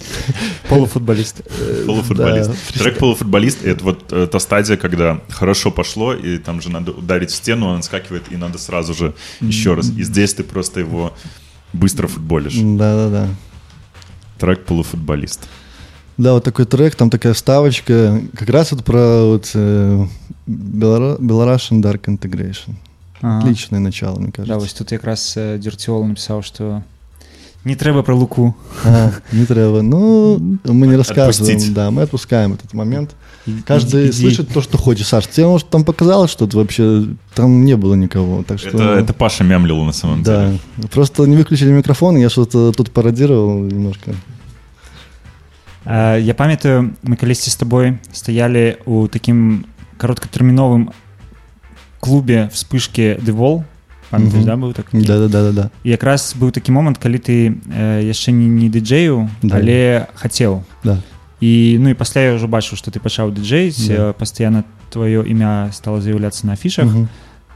Полуфутболист. 0.70 1.42
Полуфутболист. 1.86 2.52
Трек 2.74 3.00
«Полуфутболист»— 3.00 3.62
это 3.66 3.84
вот 3.84 4.14
э, 4.14 4.28
та 4.32 4.40
стадия, 4.40 4.78
когда 4.78 5.20
хорошо 5.28 5.72
пошло, 5.72 6.14
и 6.14 6.38
там 6.38 6.62
же 6.62 6.70
надо 6.70 6.94
ударить 6.94 7.32
в 7.32 7.36
стену, 7.36 7.68
он 7.68 7.84
скакивает, 7.84 8.24
и 8.32 8.38
надо 8.38 8.58
сразу 8.60 8.94
же 8.94 9.14
еще 9.42 9.74
раз. 9.74 9.90
И 9.90 10.04
здесь 10.04 10.34
ты 10.34 10.46
просто 10.46 10.80
его 10.80 11.14
быстро 11.74 12.08
футболишь. 12.08 12.56
Да-да-да. 12.56 13.28
Трек 14.40 14.64
«Полуфутболист». 14.64 15.42
Да, 16.18 16.34
вот 16.34 16.44
такой 16.44 16.66
трек, 16.66 16.96
там 16.96 17.10
такая 17.10 17.34
вставочка, 17.34 18.22
как 18.36 18.50
раз 18.50 18.72
вот 18.72 18.84
про 18.84 19.26
вот, 19.26 19.52
э, 19.54 20.06
Belarusian 20.48 21.82
Dark 21.82 22.06
Integration. 22.06 22.76
Ага. 23.22 23.40
Отличное 23.40 23.80
начало, 23.80 24.20
мне 24.20 24.32
кажется. 24.32 24.54
Да, 24.54 24.60
вот 24.60 24.74
тут 24.74 24.92
якраз 24.92 25.34
э, 25.36 25.58
Дюртиол 25.58 26.06
написал, 26.06 26.42
что 26.42 26.84
не 27.66 27.76
треба 27.76 28.04
про 28.04 28.16
Луку. 28.16 28.56
А, 28.84 29.12
не 29.32 29.46
треба. 29.46 29.82
Ну, 29.82 30.60
мы 30.64 30.88
не 30.88 30.96
рассказываем. 30.96 31.56
Отпустить. 31.58 31.74
Да, 31.74 31.90
мы 31.90 32.04
отпускаем 32.04 32.54
этот 32.54 32.74
момент. 32.74 33.16
Каждый 33.66 34.08
Иди. 34.08 34.22
слышит 34.22 34.50
то, 34.50 34.62
что 34.62 34.78
хочет. 34.78 35.08
Саш, 35.08 35.28
тебе, 35.28 35.48
может, 35.48 35.70
там 35.70 35.84
показалось 35.84 36.30
что-то 36.30 36.58
вообще? 36.58 37.08
Там 37.34 37.66
не 37.66 37.76
было 37.76 37.96
никого. 37.96 38.44
Так 38.44 38.60
что... 38.60 38.70
это, 38.70 39.00
это 39.00 39.14
Паша 39.14 39.44
мямлил 39.44 39.84
на 39.84 39.94
самом 39.94 40.22
да. 40.22 40.46
деле. 40.46 40.60
Да, 40.78 40.88
просто 40.90 41.26
не 41.26 41.36
выключили 41.36 41.72
микрофон, 41.72 42.18
я 42.18 42.30
что-то 42.30 42.72
тут 42.72 42.92
пародировал 42.92 43.58
немножко. 43.60 44.14
Э, 45.85 46.21
я 46.21 46.35
памятаю 46.35 46.93
мы 47.03 47.17
калісьці 47.17 47.51
з 47.51 47.57
табой 47.57 47.99
стаялі 48.13 48.77
у 48.85 49.09
такім 49.09 49.65
кароткатэрміновым 49.97 50.93
клубе 52.01 52.51
вспышки 52.53 53.17
девол 53.23 53.65
памятаешь, 54.11 54.45
mm 54.45 54.49
-hmm. 54.49 54.61
да 54.61 54.67
быў 54.67 54.73
так 54.75 54.87
да, 54.93 55.19
да, 55.19 55.29
да, 55.29 55.43
да, 55.43 55.53
да. 55.53 55.71
і 55.85 55.91
якраз 55.91 56.37
быў 56.41 56.51
такі 56.51 56.73
момант 56.73 56.99
калі 56.99 57.17
ты 57.17 57.55
э, 57.73 58.05
яшчэ 58.05 58.33
не 58.33 58.47
не 58.47 58.69
дыджэю 58.69 59.29
да. 59.43 59.57
але 59.57 60.07
хацеў 60.15 60.63
да. 60.85 60.99
і 61.41 61.79
ну 61.81 61.89
і 61.89 61.95
пасля 61.95 62.21
я 62.21 62.35
ўжо 62.35 62.47
бачыў 62.47 62.77
што 62.77 62.91
ты 62.91 63.01
пачаў 63.01 63.33
дыджэйць 63.33 63.89
да. 63.89 64.13
пастаянна 64.13 64.65
твоё 64.93 65.25
імя 65.25 65.73
стало 65.73 66.01
з'яўляцца 66.01 66.47
на 66.47 66.53
афішах 66.53 66.87
mm 66.87 66.93
-hmm. 66.93 67.07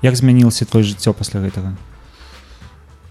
як 0.02 0.16
змянілася 0.16 0.64
твоё 0.64 0.82
жыццё 0.82 1.12
пасля 1.12 1.40
гэтага 1.40 1.76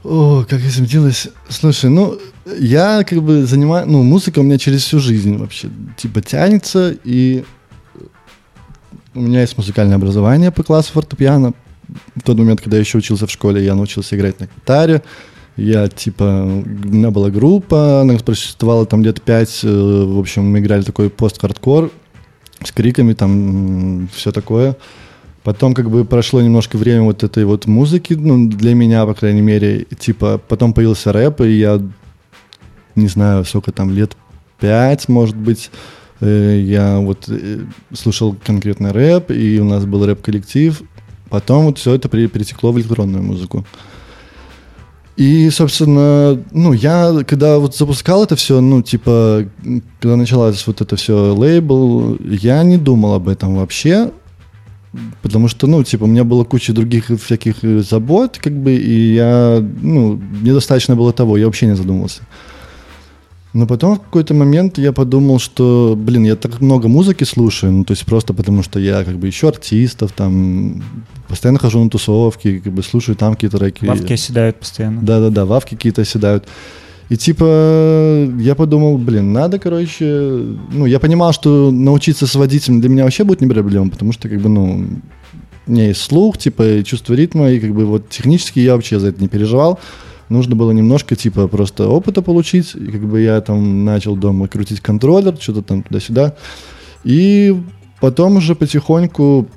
О, 0.09 0.45
как 0.49 0.61
изменилось. 0.61 1.29
Слушай, 1.49 1.91
ну, 1.91 2.19
я 2.59 3.05
как 3.05 3.23
бы 3.23 3.45
занимаю... 3.45 3.87
Ну, 3.87 4.03
музыка 4.03 4.39
у 4.39 4.43
меня 4.43 4.59
через 4.59 4.83
всю 4.85 4.99
жизнь 5.01 5.37
вообще, 5.37 5.69
типа, 5.97 6.21
тянется, 6.23 6.97
и 7.05 7.45
у 9.15 9.21
меня 9.21 9.43
есть 9.43 9.57
музыкальное 9.57 9.97
образование 9.97 10.51
по 10.51 10.63
классу 10.63 10.93
фортепиано. 10.93 11.53
В 12.17 12.23
тот 12.23 12.39
момент, 12.39 12.61
когда 12.61 12.77
я 12.77 12.81
еще 12.83 12.99
учился 12.99 13.27
в 13.27 13.31
школе, 13.31 13.65
я 13.65 13.75
научился 13.75 14.17
играть 14.17 14.41
на 14.41 14.45
гитаре. 14.45 15.03
Я, 15.57 15.89
типа, 15.89 16.25
у 16.25 16.89
меня 16.89 17.11
была 17.11 17.31
группа, 17.31 18.03
она 18.03 18.17
просуществовала 18.19 18.87
там 18.87 19.03
где-то 19.03 19.21
пять. 19.21 19.61
Э, 19.65 19.69
в 19.69 20.19
общем, 20.19 20.45
мы 20.45 20.61
играли 20.61 20.83
такой 20.83 21.11
пост-хардкор 21.11 21.91
с 22.63 22.71
криками, 22.73 23.13
там, 23.15 24.09
все 24.15 24.31
такое. 24.31 24.77
Потом 25.49 25.73
как 25.73 25.89
бы 25.89 26.05
прошло 26.05 26.43
немножко 26.43 26.77
время 26.77 27.05
вот 27.05 27.23
этой 27.23 27.47
вот 27.47 27.65
музыки, 27.65 28.13
ну, 28.13 28.51
для 28.51 28.75
меня, 28.75 29.07
по 29.07 29.15
крайней 29.15 29.41
мере, 29.41 29.87
типа, 29.99 30.39
потом 30.47 30.75
появился 30.75 31.11
рэп, 31.11 31.41
и 31.41 31.53
я, 31.53 31.81
не 32.95 33.09
знаю, 33.09 33.47
сколько 33.47 33.73
там, 33.73 33.91
лет 33.91 34.15
пять, 34.61 35.09
может 35.09 35.37
быть, 35.37 35.71
э, 36.21 36.61
я 36.63 36.99
вот 36.99 37.31
э, 37.31 37.61
слушал 37.95 38.37
конкретно 38.45 38.93
рэп, 38.93 39.31
и 39.31 39.59
у 39.59 39.65
нас 39.65 39.87
был 39.87 40.05
рэп-коллектив. 40.05 40.83
Потом 41.31 41.65
вот 41.65 41.79
все 41.79 41.95
это 41.95 42.11
перетекло 42.11 42.71
в 42.71 42.79
электронную 42.79 43.23
музыку. 43.23 43.65
И, 45.17 45.49
собственно, 45.49 46.45
ну, 46.53 46.75
я, 46.75 47.25
когда 47.27 47.59
вот 47.59 47.75
запускал 47.75 48.23
это 48.23 48.37
все, 48.37 48.61
ну, 48.61 48.83
типа, 48.83 49.47
когда 49.99 50.17
началось 50.17 50.67
вот 50.67 50.83
это 50.83 50.97
все 50.97 51.33
лейбл, 51.35 52.19
я 52.21 52.63
не 52.65 52.77
думал 52.77 53.15
об 53.15 53.31
этом 53.31 53.57
вообще. 53.57 54.11
Потому 55.23 55.49
что, 55.49 55.67
ну, 55.67 55.83
типа, 55.85 56.05
у 56.05 56.07
меня 56.07 56.25
было 56.25 56.45
куча 56.45 56.73
других 56.73 57.11
всяких 57.21 57.63
э, 57.63 57.81
забот, 57.81 58.39
как 58.39 58.53
бы, 58.53 58.75
и 58.75 59.15
я, 59.15 59.63
ну, 59.83 60.21
недостаточно 60.43 60.97
было 60.97 61.13
того, 61.13 61.37
я 61.37 61.47
вообще 61.47 61.67
не 61.67 61.77
задумывался. 61.77 62.23
Но 63.53 63.67
потом 63.67 63.97
в 63.97 64.01
какой-то 64.01 64.35
момент 64.35 64.79
я 64.79 64.93
подумал, 64.93 65.39
что, 65.39 65.95
блин, 65.97 66.25
я 66.25 66.37
так 66.37 66.61
много 66.61 66.89
музыки 66.89 67.25
слушаю, 67.25 67.73
ну, 67.73 67.85
то 67.85 67.93
есть 67.93 68.05
просто 68.05 68.35
потому, 68.35 68.63
что 68.63 68.79
я 68.79 69.05
как 69.05 69.17
бы 69.17 69.27
еще 69.27 69.49
артистов, 69.49 70.13
там, 70.13 70.83
постоянно 71.29 71.59
хожу 71.59 71.83
на 71.83 71.91
тусовки, 71.91 72.59
как 72.59 72.73
бы 72.73 72.83
слушаю 72.83 73.17
там 73.17 73.35
какие-то 73.35 73.59
треки. 73.59 73.85
Вавки 73.85 74.13
оседают 74.13 74.57
постоянно. 74.57 75.01
Да-да-да, 75.03 75.45
вавки 75.45 75.75
какие-то 75.75 76.03
оседают. 76.03 76.47
И 77.09 77.17
типа 77.17 78.29
я 78.39 78.55
подумал, 78.55 78.99
блин, 78.99 79.33
надо, 79.33 79.59
короче, 79.59 80.05
ну, 80.73 80.85
я 80.85 80.99
понимал, 80.99 81.33
что 81.33 81.71
научиться 81.71 82.27
сводить 82.27 82.67
для 82.69 82.89
меня 82.89 83.05
вообще 83.05 83.25
будет 83.25 83.41
не 83.41 83.47
проблема, 83.47 83.91
потому 83.91 84.13
что, 84.13 84.29
как 84.29 84.41
бы, 84.41 84.49
ну, 84.49 84.87
у 85.67 85.71
меня 85.71 85.89
есть 85.89 86.03
слух, 86.03 86.37
типа, 86.37 86.79
и 86.79 86.85
чувство 86.85 87.15
ритма, 87.15 87.51
и 87.51 87.61
как 87.61 87.75
бы 87.75 87.87
вот 87.87 88.11
технически 88.11 88.61
я 88.61 88.75
вообще 88.75 88.99
за 88.99 89.09
это 89.09 89.21
не 89.21 89.29
переживал. 89.29 89.79
Нужно 90.29 90.55
было 90.57 90.73
немножко, 90.73 91.17
типа, 91.17 91.49
просто 91.49 91.89
опыта 91.89 92.21
получить, 92.21 92.75
и 92.75 92.87
как 92.87 93.01
бы 93.07 93.21
я 93.23 93.41
там 93.41 93.87
начал 93.87 94.15
дома 94.15 94.47
крутить 94.47 94.81
контроллер, 94.81 95.37
что-то 95.41 95.63
там 95.63 95.83
туда-сюда. 95.83 96.35
И 97.05 97.57
потом 98.01 98.37
уже 98.37 98.55
потихоньку 98.55 99.49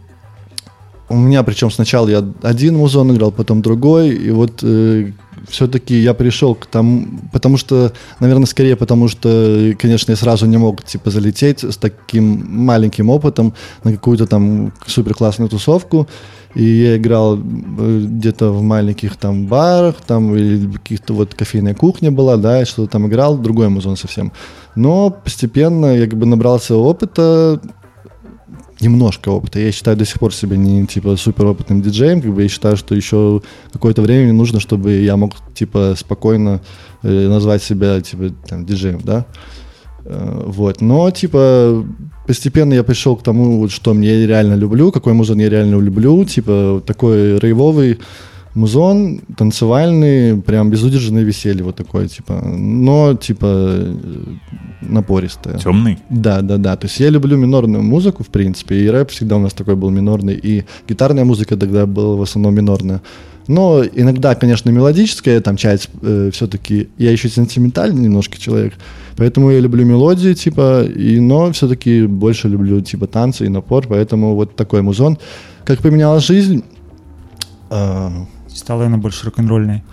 у 1.09 1.15
меня, 1.17 1.43
причем 1.43 1.69
сначала 1.69 2.07
я 2.07 2.25
один 2.41 2.77
музон 2.77 3.13
играл, 3.13 3.31
потом 3.31 3.61
другой, 3.61 4.09
и 4.09 4.31
вот 4.31 4.59
э, 4.63 5.11
все-таки 5.47 5.95
я 5.95 6.13
пришел 6.13 6.55
к 6.55 6.65
тому, 6.65 7.07
потому 7.31 7.57
что, 7.57 7.91
наверное, 8.19 8.45
скорее 8.45 8.75
потому 8.75 9.07
что, 9.07 9.73
конечно, 9.79 10.11
я 10.11 10.17
сразу 10.17 10.45
не 10.45 10.57
мог, 10.57 10.83
типа, 10.83 11.09
залететь 11.11 11.63
с 11.63 11.77
таким 11.77 12.45
маленьким 12.47 13.09
опытом 13.09 13.53
на 13.83 13.91
какую-то 13.91 14.27
там 14.27 14.73
супер 14.85 15.13
классную 15.13 15.49
тусовку, 15.49 16.07
и 16.55 16.63
я 16.63 16.97
играл 16.97 17.37
э, 17.37 18.05
где-то 18.07 18.51
в 18.51 18.61
маленьких 18.61 19.15
там 19.17 19.47
барах, 19.47 19.95
там 20.05 20.35
или 20.35 20.71
каких-то 20.71 21.13
вот 21.13 21.33
кофейная 21.33 21.73
кухня 21.73 22.11
была, 22.11 22.37
да, 22.37 22.61
и 22.61 22.65
что-то 22.65 22.91
там 22.91 23.07
играл, 23.07 23.37
другой 23.37 23.69
музон 23.69 23.95
совсем. 23.95 24.31
Но 24.75 25.09
постепенно 25.09 25.97
я 25.97 26.07
как 26.07 26.17
бы 26.17 26.25
набрался 26.25 26.75
опыта, 26.75 27.61
немножко 28.81 29.29
опыта. 29.29 29.59
Я 29.59 29.71
считаю 29.71 29.97
до 29.97 30.05
сих 30.05 30.19
пор 30.19 30.33
себя 30.33 30.57
не 30.57 30.85
типа 30.85 31.15
супер 31.15 31.45
опытным 31.45 31.81
диджеем, 31.81 32.21
как 32.21 32.33
бы 32.33 32.43
я 32.43 32.49
считаю, 32.49 32.77
что 32.77 32.95
еще 32.95 33.41
какое-то 33.71 34.01
время 34.01 34.25
мне 34.25 34.33
нужно, 34.33 34.59
чтобы 34.59 34.93
я 34.93 35.17
мог 35.17 35.33
типа 35.53 35.95
спокойно 35.97 36.61
э, 37.03 37.27
назвать 37.27 37.63
себя 37.63 38.01
типа 38.01 38.31
там 38.47 38.65
диджеем, 38.65 39.01
да. 39.03 39.25
Э, 40.05 40.43
вот, 40.47 40.81
но 40.81 41.11
типа 41.11 41.85
постепенно 42.27 42.73
я 42.73 42.83
пришел 42.83 43.15
к 43.15 43.23
тому, 43.23 43.59
вот, 43.59 43.71
что 43.71 43.93
мне 43.93 44.25
реально 44.25 44.55
люблю, 44.55 44.91
какой 44.91 45.13
музон 45.13 45.39
я 45.39 45.49
реально 45.49 45.79
люблю, 45.79 46.23
типа 46.25 46.81
такой 46.85 47.39
рейвовый 47.39 47.99
музон, 48.53 49.21
танцевальный, 49.37 50.41
прям 50.41 50.69
безудержное 50.69 51.23
веселье 51.23 51.63
вот 51.63 51.75
такое, 51.75 52.07
типа, 52.07 52.41
но, 52.43 53.13
типа, 53.13 53.87
напористое. 54.81 55.57
Темный? 55.57 55.99
Да, 56.09 56.41
да, 56.41 56.57
да. 56.57 56.75
То 56.75 56.87
есть 56.87 56.99
я 56.99 57.09
люблю 57.09 57.37
минорную 57.37 57.83
музыку, 57.83 58.23
в 58.23 58.27
принципе, 58.27 58.75
и 58.75 58.89
рэп 58.89 59.11
всегда 59.11 59.37
у 59.37 59.39
нас 59.39 59.53
такой 59.53 59.75
был 59.75 59.89
минорный, 59.89 60.35
и 60.35 60.65
гитарная 60.87 61.23
музыка 61.23 61.55
тогда 61.55 61.85
была 61.85 62.17
в 62.17 62.21
основном 62.21 62.55
минорная. 62.55 63.01
Но 63.47 63.83
иногда, 63.83 64.35
конечно, 64.35 64.69
мелодическая, 64.69 65.41
там 65.41 65.57
часть 65.57 65.89
э, 66.01 66.29
все-таки, 66.31 66.89
я 66.97 67.11
еще 67.11 67.27
сентиментальный 67.27 68.01
немножко 68.01 68.39
человек, 68.39 68.73
поэтому 69.17 69.49
я 69.49 69.59
люблю 69.59 69.85
мелодии, 69.85 70.33
типа, 70.33 70.83
и, 70.83 71.19
но 71.19 71.51
все-таки 71.51 72.05
больше 72.05 72.47
люблю, 72.49 72.81
типа, 72.81 73.07
танцы 73.07 73.45
и 73.45 73.49
напор, 73.49 73.87
поэтому 73.87 74.35
вот 74.35 74.55
такой 74.55 74.81
музон. 74.81 75.17
Как 75.65 75.79
поменяла 75.79 76.19
жизнь... 76.19 76.63
Э, 77.69 78.09
Стала 78.53 78.85
она 78.85 78.97
больше 78.97 79.25
рок-н-ролльной. 79.25 79.83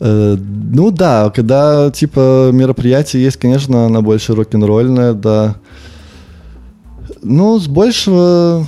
Э, 0.00 0.36
ну 0.38 0.90
да, 0.90 1.30
когда 1.34 1.90
типа 1.90 2.50
мероприятие 2.52 3.22
есть, 3.22 3.36
конечно, 3.36 3.86
она 3.86 4.00
больше 4.00 4.34
рок-н-ролльная, 4.34 5.14
да. 5.14 5.56
Ну, 7.22 7.58
с 7.58 7.66
большего, 7.66 8.66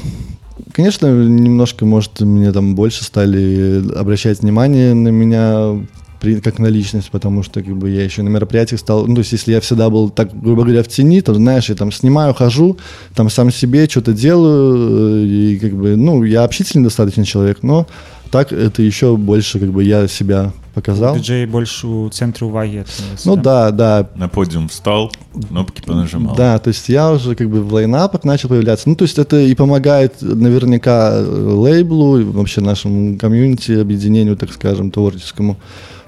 конечно, 0.72 1.06
немножко, 1.06 1.86
может, 1.86 2.20
мне 2.20 2.50
там 2.52 2.74
больше 2.74 3.04
стали 3.04 3.82
обращать 3.96 4.40
внимание 4.40 4.92
на 4.94 5.08
меня 5.08 5.86
при, 6.20 6.40
как 6.40 6.58
на 6.58 6.66
личность, 6.66 7.10
потому 7.10 7.42
что 7.42 7.62
как 7.62 7.76
бы 7.76 7.90
я 7.90 8.04
еще 8.04 8.22
на 8.22 8.28
мероприятиях 8.28 8.80
стал, 8.80 9.06
ну, 9.06 9.14
то 9.14 9.20
есть 9.20 9.32
если 9.32 9.52
я 9.52 9.60
всегда 9.60 9.88
был 9.88 10.10
так, 10.10 10.38
грубо 10.38 10.64
говоря, 10.64 10.82
в 10.82 10.88
тени, 10.88 11.20
то, 11.20 11.32
знаешь, 11.34 11.68
я 11.68 11.74
там 11.74 11.92
снимаю, 11.92 12.34
хожу, 12.34 12.76
там 13.14 13.30
сам 13.30 13.50
себе 13.50 13.88
что-то 13.88 14.12
делаю, 14.12 15.24
э, 15.24 15.26
и 15.26 15.58
как 15.58 15.72
бы, 15.72 15.96
ну, 15.96 16.24
я 16.24 16.44
общительный 16.44 16.84
достаточно 16.84 17.24
человек, 17.24 17.62
но 17.62 17.86
так 18.31 18.51
это 18.51 18.81
еще 18.81 19.15
больше 19.17 19.59
как 19.59 19.71
бы 19.71 19.83
я 19.83 20.07
себя 20.07 20.51
показал. 20.73 21.15
Диджей 21.15 21.45
больше 21.45 21.87
у 21.87 22.09
центра 22.09 22.45
уваги. 22.45 22.85
Ну 23.23 23.35
да? 23.35 23.71
да, 23.71 24.03
да. 24.03 24.09
На 24.15 24.27
подиум 24.27 24.67
встал, 24.67 25.11
кнопки 25.47 25.81
понажимал. 25.81 26.35
Да, 26.35 26.59
то 26.59 26.67
есть 26.67 26.89
я 26.89 27.11
уже 27.11 27.35
как 27.35 27.49
бы 27.49 27.63
в 27.63 27.73
лайнапах 27.73 28.23
начал 28.23 28.49
появляться. 28.49 28.89
Ну 28.89 28.95
то 28.95 29.03
есть 29.03 29.17
это 29.17 29.39
и 29.39 29.55
помогает 29.55 30.21
наверняка 30.21 31.17
лейблу, 31.17 32.19
и 32.19 32.23
вообще 32.23 32.61
нашему 32.61 33.17
комьюнити, 33.17 33.71
объединению, 33.71 34.35
так 34.35 34.51
скажем, 34.51 34.91
творческому. 34.91 35.57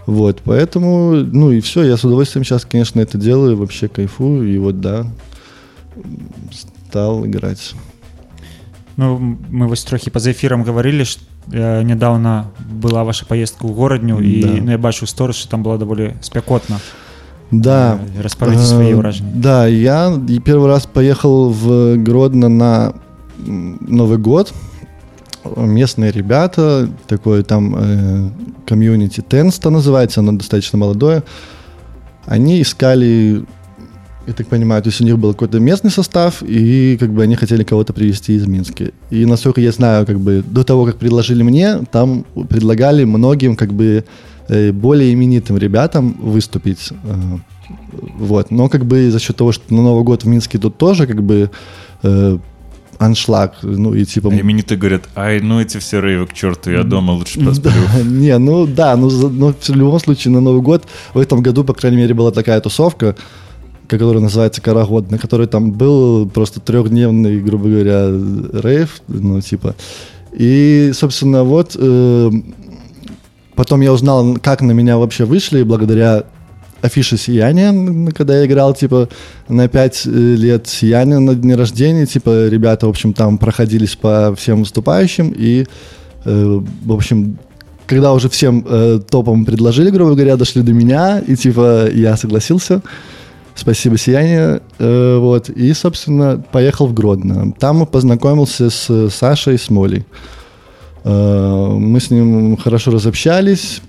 Вот, 0.05 0.41
поэтому, 0.43 1.15
ну 1.15 1.51
и 1.51 1.59
все, 1.59 1.83
я 1.83 1.97
с 1.97 2.05
удовольствием 2.05 2.45
сейчас, 2.45 2.63
конечно, 2.63 3.01
это 3.01 3.17
делаю, 3.17 3.57
вообще 3.57 3.89
кайфую, 3.89 4.53
и 4.53 4.57
вот, 4.57 4.79
да, 4.79 5.05
стал 6.89 7.25
играть. 7.25 7.73
Ну, 8.95 9.37
мы 9.51 9.67
вось 9.67 9.83
трохі 9.83 10.09
па-за 10.09 10.31
эфірам 10.31 10.63
гаварылі 10.63 11.05
што 11.05 11.21
э, 11.51 11.83
нядаўна 11.83 12.51
была 12.59 13.03
ваша 13.03 13.25
поездка 13.25 13.67
ў 13.67 13.73
горадню 13.73 14.17
да. 14.17 14.23
і 14.23 14.61
ну, 14.61 14.71
я 14.71 14.77
бачу 14.77 15.05
сторы 15.05 15.33
что 15.33 15.49
там 15.49 15.63
было 15.63 15.77
даволі 15.77 16.15
спякотна 16.21 16.79
да 17.51 17.99
э, 18.17 18.21
распавядзі 18.21 18.65
свои 18.65 18.93
ўражанні 18.93 19.31
да 19.35 19.67
я 19.67 20.11
и 20.13 20.39
первый 20.39 20.67
раз 20.67 20.85
поехал 20.85 21.49
в 21.49 21.97
гродно 21.97 22.49
на 22.49 22.93
новый 23.37 24.17
год 24.17 24.53
местные 25.55 26.11
ребята 26.11 26.89
такой 27.07 27.43
там 27.43 27.75
э, 27.75 28.29
комьюнити 28.65 29.21
тенста 29.21 29.69
называется 29.69 30.19
оно 30.19 30.33
достаточно 30.33 30.77
молодое 30.77 31.23
они 32.25 32.61
искали 32.61 33.45
я 34.26 34.32
так 34.32 34.46
понимаю, 34.46 34.82
то 34.82 34.88
есть 34.88 35.00
у 35.00 35.04
них 35.04 35.18
был 35.18 35.32
какой-то 35.32 35.58
местный 35.58 35.90
состав, 35.90 36.42
и 36.42 36.96
как 36.98 37.10
бы 37.10 37.22
они 37.22 37.34
хотели 37.34 37.64
кого-то 37.64 37.92
привезти 37.92 38.34
из 38.34 38.46
Минска. 38.46 38.90
И 39.10 39.26
насколько 39.26 39.60
я 39.60 39.72
знаю, 39.72 40.06
как 40.06 40.20
бы 40.20 40.44
до 40.46 40.64
того, 40.64 40.86
как 40.86 40.96
предложили 40.96 41.42
мне, 41.42 41.78
там 41.90 42.24
предлагали 42.48 43.04
многим 43.04 43.56
как 43.56 43.72
бы 43.72 44.04
э, 44.48 44.72
более 44.72 45.12
именитым 45.12 45.58
ребятам 45.58 46.16
выступить. 46.20 46.90
Э, 47.04 47.38
вот. 48.18 48.50
Но 48.50 48.68
как 48.68 48.84
бы 48.84 49.10
за 49.10 49.18
счет 49.18 49.36
того, 49.36 49.52
что 49.52 49.74
на 49.74 49.82
Новый 49.82 50.04
год 50.04 50.24
в 50.24 50.26
Минске 50.26 50.58
тут 50.58 50.78
тоже 50.78 51.06
как 51.06 51.22
бы 51.22 51.50
э, 52.02 52.38
аншлаг, 52.98 53.56
ну 53.62 53.94
и 53.94 54.04
типа... 54.04 54.30
А 54.30 54.40
именитые 54.40 54.78
говорят, 54.78 55.08
ай, 55.16 55.40
ну 55.40 55.60
эти 55.60 55.78
все 55.78 56.00
рейвы 56.00 56.26
к 56.26 56.32
черту, 56.32 56.70
я 56.70 56.84
дома 56.84 57.12
лучше 57.12 57.44
посплю. 57.44 57.72
Да, 57.72 58.02
не, 58.04 58.38
ну 58.38 58.66
да, 58.66 58.96
ну, 58.96 59.10
но 59.28 59.52
в 59.52 59.68
любом 59.70 59.98
случае 59.98 60.32
на 60.32 60.40
Новый 60.40 60.62
год 60.62 60.86
в 61.12 61.18
этом 61.18 61.42
году, 61.42 61.64
по 61.64 61.74
крайней 61.74 61.98
мере, 61.98 62.14
была 62.14 62.30
такая 62.30 62.60
тусовка, 62.60 63.16
который 63.98 64.20
называется 64.20 64.60
«Карагод», 64.60 65.10
на 65.10 65.18
который 65.18 65.46
там 65.46 65.72
был 65.72 66.28
просто 66.28 66.60
трехдневный, 66.60 67.40
грубо 67.40 67.68
говоря, 67.68 68.08
рейв, 68.52 69.00
ну, 69.08 69.40
типа. 69.40 69.74
И, 70.32 70.92
собственно, 70.94 71.44
вот 71.44 71.76
э, 71.78 72.30
потом 73.54 73.80
я 73.80 73.92
узнал, 73.92 74.36
как 74.42 74.62
на 74.62 74.72
меня 74.72 74.98
вообще 74.98 75.24
вышли, 75.24 75.62
благодаря 75.62 76.24
афише 76.82 77.16
«Сияние», 77.16 78.10
когда 78.12 78.38
я 78.38 78.46
играл, 78.46 78.74
типа, 78.74 79.08
на 79.48 79.68
пять 79.68 80.02
э, 80.04 80.10
лет 80.10 80.66
«Сияние» 80.66 81.18
на 81.18 81.34
дне 81.34 81.54
рождения, 81.54 82.06
типа, 82.06 82.48
ребята, 82.48 82.86
в 82.86 82.90
общем, 82.90 83.12
там 83.12 83.38
проходились 83.38 83.94
по 83.96 84.34
всем 84.36 84.60
выступающим, 84.60 85.32
и, 85.36 85.66
э, 86.24 86.60
в 86.84 86.92
общем, 86.92 87.38
когда 87.86 88.12
уже 88.12 88.28
всем 88.28 88.64
э, 88.68 89.00
топом 89.08 89.44
предложили, 89.44 89.90
грубо 89.90 90.14
говоря, 90.14 90.36
дошли 90.36 90.62
до 90.62 90.72
меня, 90.72 91.20
и, 91.20 91.36
типа, 91.36 91.88
я 91.92 92.16
согласился, 92.16 92.82
Спасибо, 93.54 93.98
Сияние. 93.98 94.60
Э, 94.78 95.18
вот. 95.18 95.48
И, 95.50 95.72
собственно, 95.74 96.42
поехал 96.52 96.86
в 96.86 96.94
Гродно. 96.94 97.52
Там 97.52 97.86
познакомился 97.86 98.70
с 98.70 99.10
Сашей 99.10 99.58
Смолей. 99.58 100.04
Э, 101.04 101.68
мы 101.70 102.00
с 102.00 102.10
ним 102.10 102.56
хорошо 102.56 102.92
разобщались, 102.92 103.82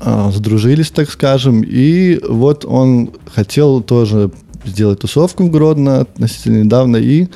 э, 0.00 0.30
сдружились, 0.32 0.90
так 0.90 1.10
скажем. 1.10 1.62
И 1.62 2.20
вот 2.28 2.64
он 2.64 3.10
хотел 3.34 3.80
тоже 3.80 4.30
сделать 4.64 5.00
тусовку 5.00 5.44
в 5.44 5.50
Гродно 5.50 6.00
относительно 6.00 6.62
недавно. 6.62 6.96
И, 6.96 7.28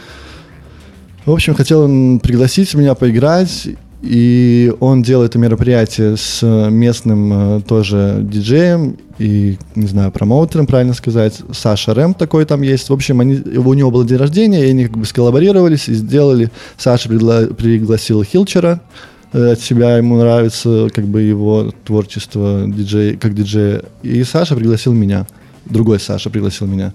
в 1.24 1.32
общем, 1.32 1.54
хотел 1.54 1.82
он 1.82 2.20
пригласить 2.20 2.74
меня 2.74 2.94
поиграть. 2.94 3.68
И 4.02 4.72
он 4.78 5.02
делает 5.02 5.30
это 5.30 5.38
мероприятие 5.38 6.16
с 6.16 6.42
местным 6.70 7.32
э, 7.32 7.60
тоже 7.62 8.20
диджеем 8.22 8.96
и, 9.18 9.58
не 9.74 9.86
знаю, 9.88 10.12
промоутером, 10.12 10.68
правильно 10.68 10.94
сказать. 10.94 11.40
Саша 11.52 11.94
Рэм 11.94 12.14
такой 12.14 12.44
там 12.44 12.62
есть. 12.62 12.90
В 12.90 12.92
общем, 12.92 13.20
они, 13.20 13.34
у 13.34 13.74
него 13.74 13.90
был 13.90 14.04
день 14.04 14.18
рождения, 14.18 14.66
и 14.66 14.70
они 14.70 14.86
как 14.86 14.98
бы 14.98 15.04
сколлаборировались 15.04 15.88
и 15.88 15.94
сделали. 15.94 16.50
Саша 16.76 17.08
пригла, 17.08 17.46
пригласил 17.46 18.22
Хилчера 18.22 18.80
э, 19.32 19.52
от 19.52 19.60
себя, 19.60 19.96
ему 19.96 20.16
нравится 20.16 20.88
как 20.94 21.04
бы 21.06 21.22
его 21.22 21.72
творчество 21.84 22.64
диджей, 22.68 23.16
как 23.16 23.34
диджея. 23.34 23.82
И 24.04 24.22
Саша 24.22 24.54
пригласил 24.54 24.92
меня. 24.92 25.26
другой 25.66 25.98
Саша 25.98 26.30
пригласил 26.30 26.68
меня. 26.68 26.94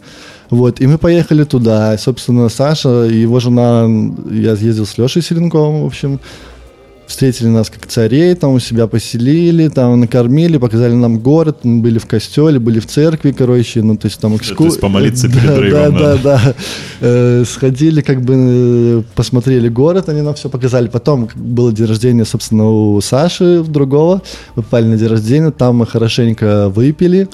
Вот, 0.50 0.80
и 0.80 0.88
мы 0.88 0.98
поехали 0.98 1.44
туда. 1.44 1.98
Собственно, 1.98 2.48
Саша 2.48 3.08
и 3.08 3.18
его 3.18 3.42
жена, 3.42 3.90
я 4.32 4.54
ездил 4.54 4.86
с 4.86 4.98
Лешей 4.98 5.22
Селенковым, 5.22 5.84
в 5.84 5.86
общем, 5.86 6.22
встретили 7.08 7.48
нас 7.48 7.70
как 7.70 7.88
царей, 7.88 8.34
там 8.36 8.54
у 8.54 8.60
себя 8.60 8.88
поселили, 8.88 9.68
там 9.68 10.00
накормили, 10.00 10.58
показали 10.58 10.94
нам 10.94 11.20
город, 11.20 11.60
мы 11.64 11.82
были 11.82 12.00
в 12.00 12.06
костеле, 12.06 12.60
были 12.60 12.80
в 12.80 12.88
церкви, 12.88 13.32
короче, 13.32 13.82
ну, 13.82 13.98
то 13.98 14.08
есть 14.08 14.20
там 14.20 14.36
экскурсия. 14.36 14.58
То 14.58 14.66
есть 14.66 14.82
помолиться 14.82 15.28
перед 15.32 15.46
да, 15.46 15.60
рейвом 15.60 15.98
Да, 15.98 16.16
да, 16.16 16.18
да. 16.24 16.56
Э, 17.02 17.44
сходили, 17.46 18.02
как 18.02 18.22
бы 18.22 18.34
э, 18.36 19.04
посмотрели 19.16 19.70
город, 19.70 20.10
они 20.10 20.22
нам 20.22 20.34
все 20.34 20.50
показали. 20.50 20.88
Потом 20.88 21.30
было 21.36 21.72
день 21.72 21.88
рождения, 21.88 22.26
собственно, 22.26 22.70
у 22.70 23.02
Саши, 23.02 23.64
другого, 23.64 24.22
мы 24.56 24.64
попали 24.64 24.86
на 24.86 24.98
день 24.98 25.10
рождения, 25.10 25.52
там 25.52 25.78
мы 25.78 25.86
хорошенько 25.86 26.70
выпили. 26.70 27.28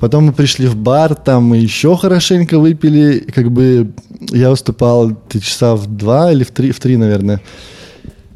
Потом 0.00 0.26
мы 0.26 0.32
пришли 0.32 0.66
в 0.66 0.76
бар, 0.76 1.14
там 1.14 1.44
мы 1.44 1.56
еще 1.58 1.96
хорошенько 1.96 2.58
выпили. 2.58 3.20
Как 3.34 3.50
бы 3.50 3.92
я 4.30 4.50
выступал 4.50 5.12
часа 5.30 5.76
в 5.76 5.86
два 5.86 6.32
или 6.32 6.44
в 6.44 6.50
три, 6.50 6.72
в 6.72 6.80
три, 6.80 6.96
наверное. 6.96 7.40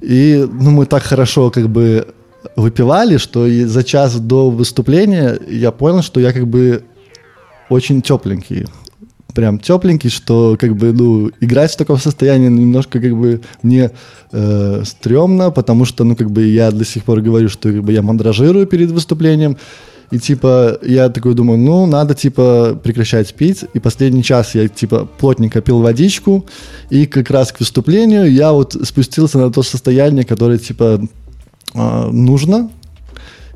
И 0.00 0.46
ну, 0.50 0.70
мы 0.70 0.86
так 0.86 1.02
хорошо 1.02 1.50
как 1.50 1.68
бы 1.68 2.06
выпивали, 2.56 3.16
что 3.16 3.46
и 3.46 3.64
за 3.64 3.82
час 3.82 4.18
до 4.20 4.50
выступления 4.50 5.38
я 5.48 5.70
понял, 5.70 6.02
что 6.02 6.20
я 6.20 6.32
как 6.32 6.46
бы 6.46 6.82
очень 7.68 8.00
тепленький. 8.02 8.66
Прям 9.34 9.58
тепленький, 9.58 10.10
что 10.10 10.56
как 10.58 10.74
бы, 10.74 10.92
ну, 10.92 11.30
играть 11.40 11.72
в 11.72 11.76
таком 11.76 11.98
состоянии 11.98 12.48
немножко 12.48 13.00
как 13.00 13.14
бы 13.16 13.40
мне 13.62 13.90
э, 14.32 14.82
стрёмно, 14.84 15.50
потому 15.50 15.84
что, 15.84 16.04
ну, 16.04 16.16
как 16.16 16.30
бы 16.30 16.44
я 16.46 16.70
до 16.70 16.84
сих 16.84 17.04
пор 17.04 17.20
говорю, 17.20 17.48
что 17.48 17.70
как 17.70 17.82
бы 17.82 17.92
я 17.92 18.02
мандражирую 18.02 18.66
перед 18.66 18.90
выступлением, 18.90 19.56
и 20.10 20.18
типа 20.18 20.78
я 20.82 21.08
такой 21.10 21.34
думаю, 21.34 21.58
ну 21.58 21.86
надо 21.86 22.14
типа 22.14 22.78
прекращать 22.82 23.34
пить. 23.34 23.64
И 23.74 23.78
последний 23.78 24.22
час 24.22 24.54
я 24.54 24.68
типа 24.68 25.06
плотненько 25.18 25.60
пил 25.60 25.80
водичку. 25.80 26.46
И 26.90 27.06
как 27.06 27.30
раз 27.30 27.52
к 27.52 27.60
выступлению 27.60 28.30
я 28.30 28.52
вот 28.52 28.76
спустился 28.84 29.38
на 29.38 29.52
то 29.52 29.62
состояние, 29.62 30.24
которое 30.24 30.58
типа 30.58 31.00
э, 31.74 32.10
нужно. 32.10 32.70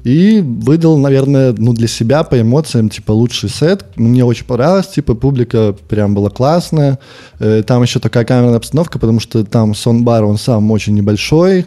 И 0.05 0.41
выдал, 0.41 0.99
наверное, 0.99 1.55
ну, 1.57 1.73
для 1.73 1.87
себя 1.87 2.25
по 2.25 2.41
эмоциям, 2.41 2.89
типа, 2.89 3.13
лучший 3.13 3.49
сет. 3.49 3.85
Мне 3.95 4.25
очень 4.25 4.45
понравилось, 4.45 4.89
типа, 4.89 5.15
публика 5.15 5.77
прям 5.89 6.13
была 6.13 6.29
классная. 6.29 6.99
Э, 7.39 7.63
там 7.65 7.83
еще 7.83 8.01
такая 8.01 8.25
камерная 8.25 8.57
обстановка, 8.57 8.99
потому 8.99 9.21
что 9.21 9.45
там 9.45 9.77
сон-бар, 9.77 10.25
он 10.25 10.39
сам 10.39 10.69
очень 10.73 10.95
небольшой. 10.95 11.67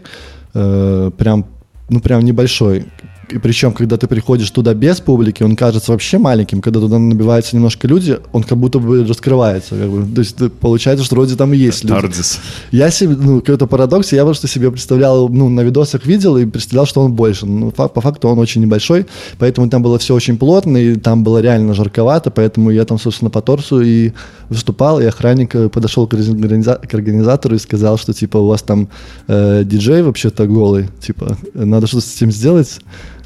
Э, 0.54 1.12
прям, 1.18 1.46
ну, 1.88 2.02
прям 2.02 2.26
небольшой. 2.26 2.88
И 3.30 3.38
причем, 3.38 3.74
когда 3.74 3.98
ты 3.98 4.08
приходишь 4.08 4.50
туда 4.52 4.74
без 4.74 5.00
публики, 5.00 5.44
он 5.44 5.56
кажется 5.56 5.92
вообще 5.92 6.18
маленьким. 6.18 6.62
Когда 6.62 6.80
туда 6.80 7.00
набиваются 7.00 7.56
немножко 7.56 7.88
люди, 7.88 8.20
он 8.34 8.44
как 8.44 8.58
будто 8.58 8.80
бы 8.80 9.06
раскрывается. 9.06 9.76
Как 9.76 9.90
бы. 9.90 10.16
То 10.16 10.22
есть 10.22 10.38
получается, 10.60 11.06
что 11.06 11.16
вроде 11.16 11.36
там 11.36 11.54
и 11.54 11.58
есть 11.58 11.84
люди. 11.84 11.94
Тардис. 11.94 12.40
Я 12.72 12.92
себе, 12.92 13.16
ну, 13.16 13.40
какой-то 13.40 13.68
парадокс, 13.68 14.12
я 14.14 14.24
просто 14.24 14.48
себе 14.48 14.72
представлял, 14.72 15.30
ну, 15.30 15.50
на 15.50 15.62
видосах 15.62 16.06
видел 16.06 16.38
и 16.38 16.46
представлял, 16.46 16.86
что 16.86 17.02
он 17.02 17.14
больше. 17.14 17.46
Ну, 17.46 17.72
по 17.72 18.02
факту 18.02 18.28
он 18.28 18.40
очень 18.40 18.62
небольшой, 18.62 19.06
поэтому 19.38 19.70
там 19.70 19.82
было 19.82 19.98
все 19.98 20.14
очень 20.14 20.38
плотно, 20.38 20.78
и 20.78 20.96
там 20.96 21.24
было 21.24 21.42
реально 21.42 21.74
жарковато, 21.74 22.32
поэтому 22.32 22.72
я 22.72 22.86
там, 22.86 23.00
собственно, 23.00 23.30
по 23.30 23.42
торсу 23.42 23.82
и 23.82 24.12
выступал, 24.50 25.00
и 25.00 25.06
охранник 25.06 25.56
э, 25.56 25.70
подошел 25.70 26.08
к, 26.08 26.14
организа- 26.14 26.86
к 26.88 26.94
организатору 26.94 27.56
и 27.56 27.60
сказал, 27.60 27.98
что, 27.98 28.14
типа, 28.14 28.38
у 28.38 28.48
вас 28.48 28.62
там 28.62 28.90
э, 29.28 29.64
диджей 29.66 30.04
вообще-то 30.04 30.46
голый, 30.46 30.88
типа, 31.00 31.38
надо 31.54 31.88
что-то 31.88 32.06
с 32.06 32.16
этим 32.16 32.32
сделать. 32.32 32.80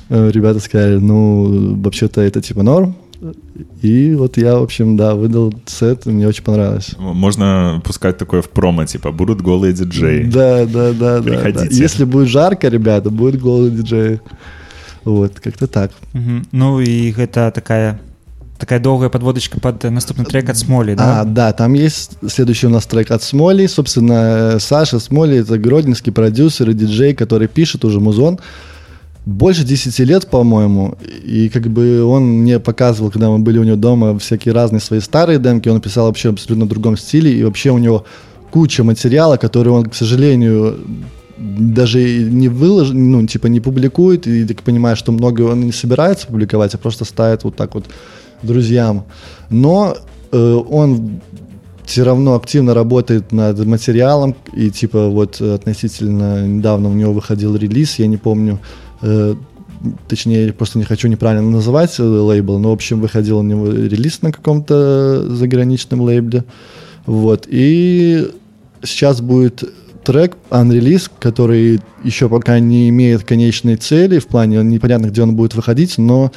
Э, 0.09 0.31
ребята 0.31 0.59
сказали, 0.59 0.97
ну, 0.97 1.75
вообще-то 1.75 2.21
это 2.21 2.41
типа 2.41 2.63
норм. 2.63 2.95
И 3.81 4.15
вот 4.15 4.37
я, 4.37 4.57
в 4.57 4.63
общем, 4.63 4.95
да, 4.95 5.13
выдал 5.13 5.53
сет, 5.65 6.05
мне 6.05 6.27
очень 6.27 6.43
понравилось. 6.43 6.95
Можно 6.97 7.81
пускать 7.83 8.17
такое 8.17 8.41
в 8.41 8.49
промо, 8.49 8.85
типа, 8.85 9.11
будут 9.11 9.41
голые 9.41 9.73
диджеи. 9.73 10.23
Да, 10.23 10.65
да, 10.65 10.93
да. 10.93 11.21
Приходите. 11.21 11.65
Да, 11.65 11.69
да. 11.69 11.75
Если 11.75 12.05
будет 12.05 12.29
жарко, 12.29 12.69
ребята, 12.69 13.09
будет 13.09 13.41
голые 13.41 13.71
диджеи. 13.71 14.21
Вот, 15.03 15.39
как-то 15.39 15.67
так. 15.67 15.91
Угу. 16.13 16.47
Ну 16.51 16.79
и 16.79 17.11
это 17.11 17.51
такая 17.51 17.99
такая 18.57 18.79
долгая 18.79 19.09
подводочка 19.09 19.59
под 19.59 19.83
наступный 19.83 20.25
трек 20.25 20.49
от 20.49 20.57
Смоли, 20.57 20.93
да? 20.93 21.21
А, 21.21 21.25
да, 21.25 21.53
там 21.53 21.73
есть 21.73 22.17
следующий 22.27 22.67
у 22.67 22.69
нас 22.69 22.85
трек 22.85 23.11
от 23.11 23.23
Смоли. 23.23 23.65
Собственно, 23.67 24.57
Саша 24.59 24.99
Смоли— 24.99 25.37
это 25.39 25.57
гродненский 25.57 26.11
продюсер 26.11 26.69
и 26.69 26.73
диджей, 26.73 27.13
который 27.13 27.47
пишет 27.47 27.85
уже 27.85 27.99
музон 27.99 28.39
больше 29.29 29.63
10 29.63 29.99
лет, 29.99 30.27
по-моему, 30.27 30.95
и 31.23 31.49
как 31.49 31.67
бы 31.67 32.03
он 32.03 32.23
мне 32.41 32.59
показывал, 32.59 33.11
когда 33.11 33.29
мы 33.29 33.39
были 33.39 33.59
у 33.59 33.63
него 33.63 33.75
дома, 33.75 34.17
всякие 34.17 34.53
разные 34.53 34.79
свои 34.79 34.99
старые 34.99 35.39
демки, 35.39 35.69
он 35.69 35.81
писал 35.81 36.07
вообще 36.07 36.29
абсолютно 36.29 36.65
другом 36.65 36.97
стиле, 36.97 37.31
и 37.31 37.43
вообще 37.43 37.69
у 37.69 37.77
него 37.77 38.05
куча 38.51 38.83
материала, 38.83 39.37
который 39.37 39.69
он, 39.69 39.85
к 39.85 39.93
сожалению, 39.93 40.79
даже 41.37 41.99
не 42.23 42.49
выложит, 42.49 42.95
ну, 42.95 43.25
типа 43.27 43.47
не 43.47 43.59
публикует, 43.59 44.27
и 44.27 44.45
ты 44.45 44.55
понимаешь, 44.55 44.97
что 44.97 45.11
много 45.11 45.43
он 45.43 45.61
не 45.61 45.71
собирается 45.71 46.27
публиковать, 46.27 46.73
а 46.73 46.77
просто 46.77 47.05
ставит 47.05 47.43
вот 47.43 47.55
так 47.55 47.75
вот 47.75 47.85
друзьям. 48.41 49.03
Но 49.49 49.95
э, 50.31 50.53
он 50.69 51.21
все 51.89 52.03
равно 52.03 52.35
активно 52.35 52.73
работает 52.73 53.31
над 53.31 53.65
материалом, 53.65 54.35
и 54.53 54.69
типа 54.69 55.09
вот 55.09 55.41
относительно 55.41 56.47
недавно 56.47 56.89
у 56.89 56.93
него 56.93 57.13
выходил 57.13 57.55
релиз, 57.55 57.99
я 57.99 58.07
не 58.07 58.17
помню, 58.17 58.59
Э, 59.01 59.35
точнее, 60.07 60.47
я 60.47 60.53
просто 60.53 60.77
не 60.77 60.85
хочу 60.85 61.07
неправильно 61.07 61.49
называть 61.49 61.99
э, 61.99 62.03
лейбл, 62.03 62.59
но, 62.59 62.69
в 62.69 62.73
общем, 62.73 62.99
выходил 62.99 63.39
у 63.39 63.43
него 63.43 63.67
релиз 63.67 64.21
на 64.21 64.31
каком-то 64.31 65.35
заграничном 65.35 66.01
лейбле. 66.01 66.43
Вот. 67.05 67.47
И 67.47 68.29
сейчас 68.83 69.21
будет 69.21 69.63
трек, 70.03 70.37
unrelease, 70.49 71.09
который 71.19 71.81
еще 72.03 72.29
пока 72.29 72.59
не 72.59 72.89
имеет 72.89 73.23
конечной 73.23 73.75
цели, 73.75 74.19
в 74.19 74.27
плане 74.27 74.63
непонятно, 74.63 75.07
где 75.07 75.21
он 75.21 75.35
будет 75.35 75.55
выходить, 75.55 75.97
но 75.97 76.31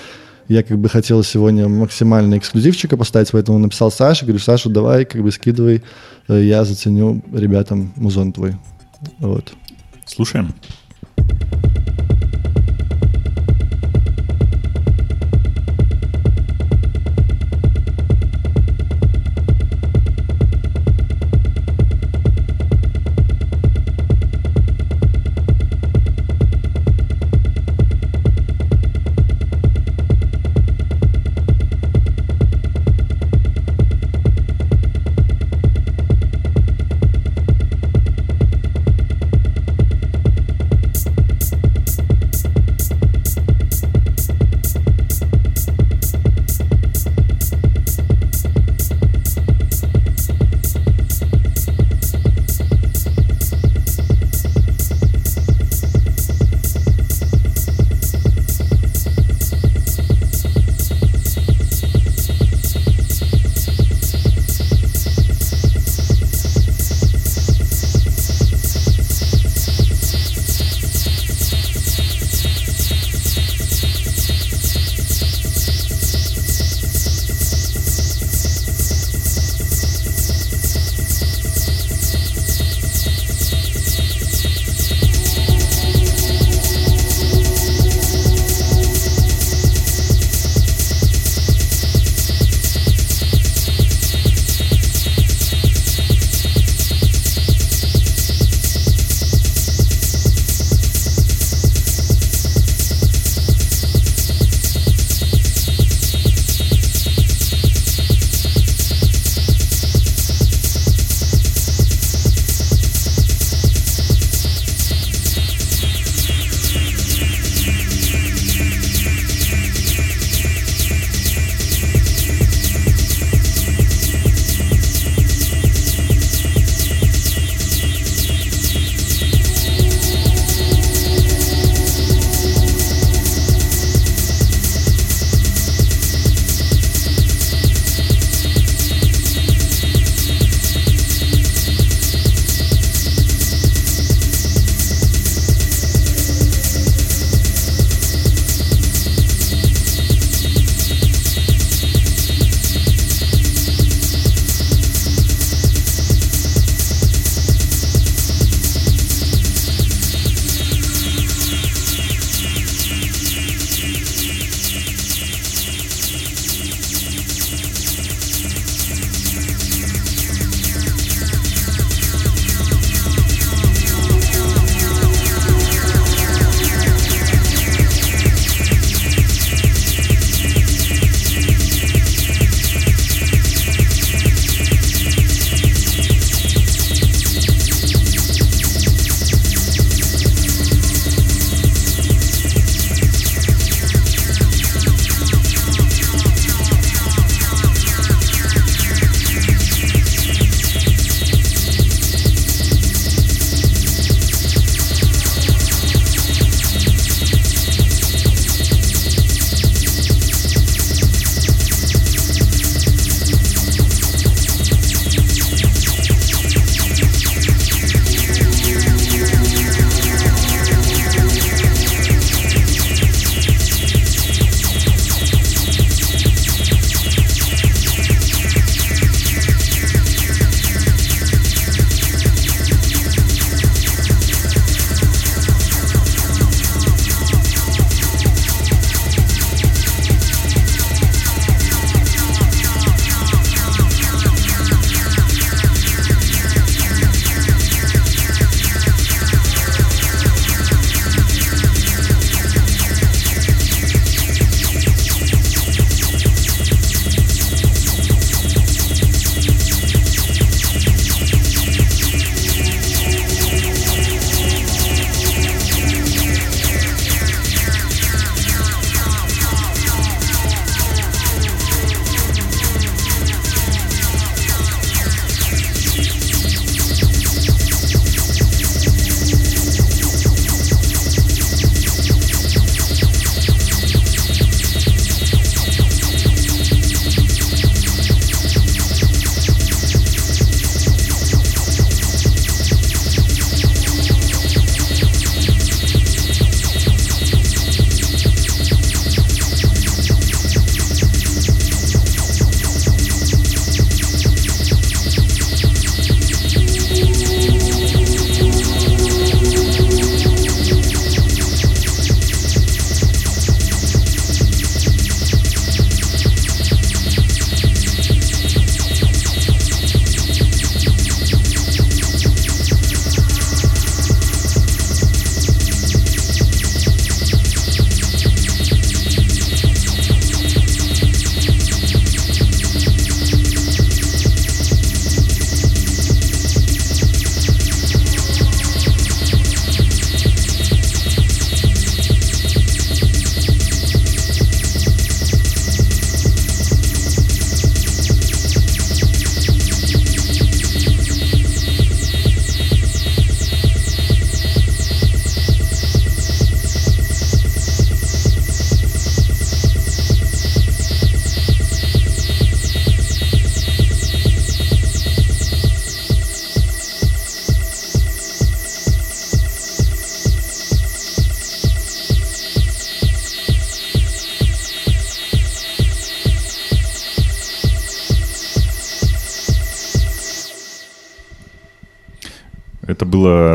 я 0.49 0.63
как 0.63 0.79
бы 0.79 0.89
хотел 0.89 1.23
сегодня 1.23 1.69
максимально 1.69 2.39
эксклюзивчика 2.39 2.97
поставить, 2.97 3.31
поэтому 3.33 3.59
написал 3.59 3.91
Саше, 3.91 4.25
говорю, 4.25 4.41
Саша, 4.41 4.69
давай, 4.69 5.05
как 5.05 5.23
бы 5.23 5.31
скидывай, 5.31 5.83
э, 6.29 6.43
я 6.43 6.65
заценю 6.65 7.23
ребятам 7.33 7.93
музон 7.97 8.33
твой. 8.33 8.57
Вот. 9.19 9.53
Слушаем. 10.07 10.55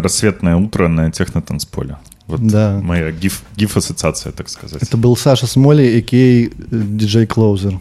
Рассветное 0.02 0.56
утро 0.56 0.88
на 0.88 1.12
технотанцполе. 1.12 1.98
Вот 2.28 2.46
да. 2.46 2.80
моя 2.84 3.12
гиф, 3.12 3.44
гиф-ассоциация, 3.56 4.34
так 4.34 4.50
сказать. 4.50 4.84
Это 4.84 4.98
был 4.98 5.16
Саша 5.16 5.48
Смоли, 5.48 6.00
а.к.а. 6.00 6.76
диджей 6.76 7.26
Клоузер. 7.26 7.80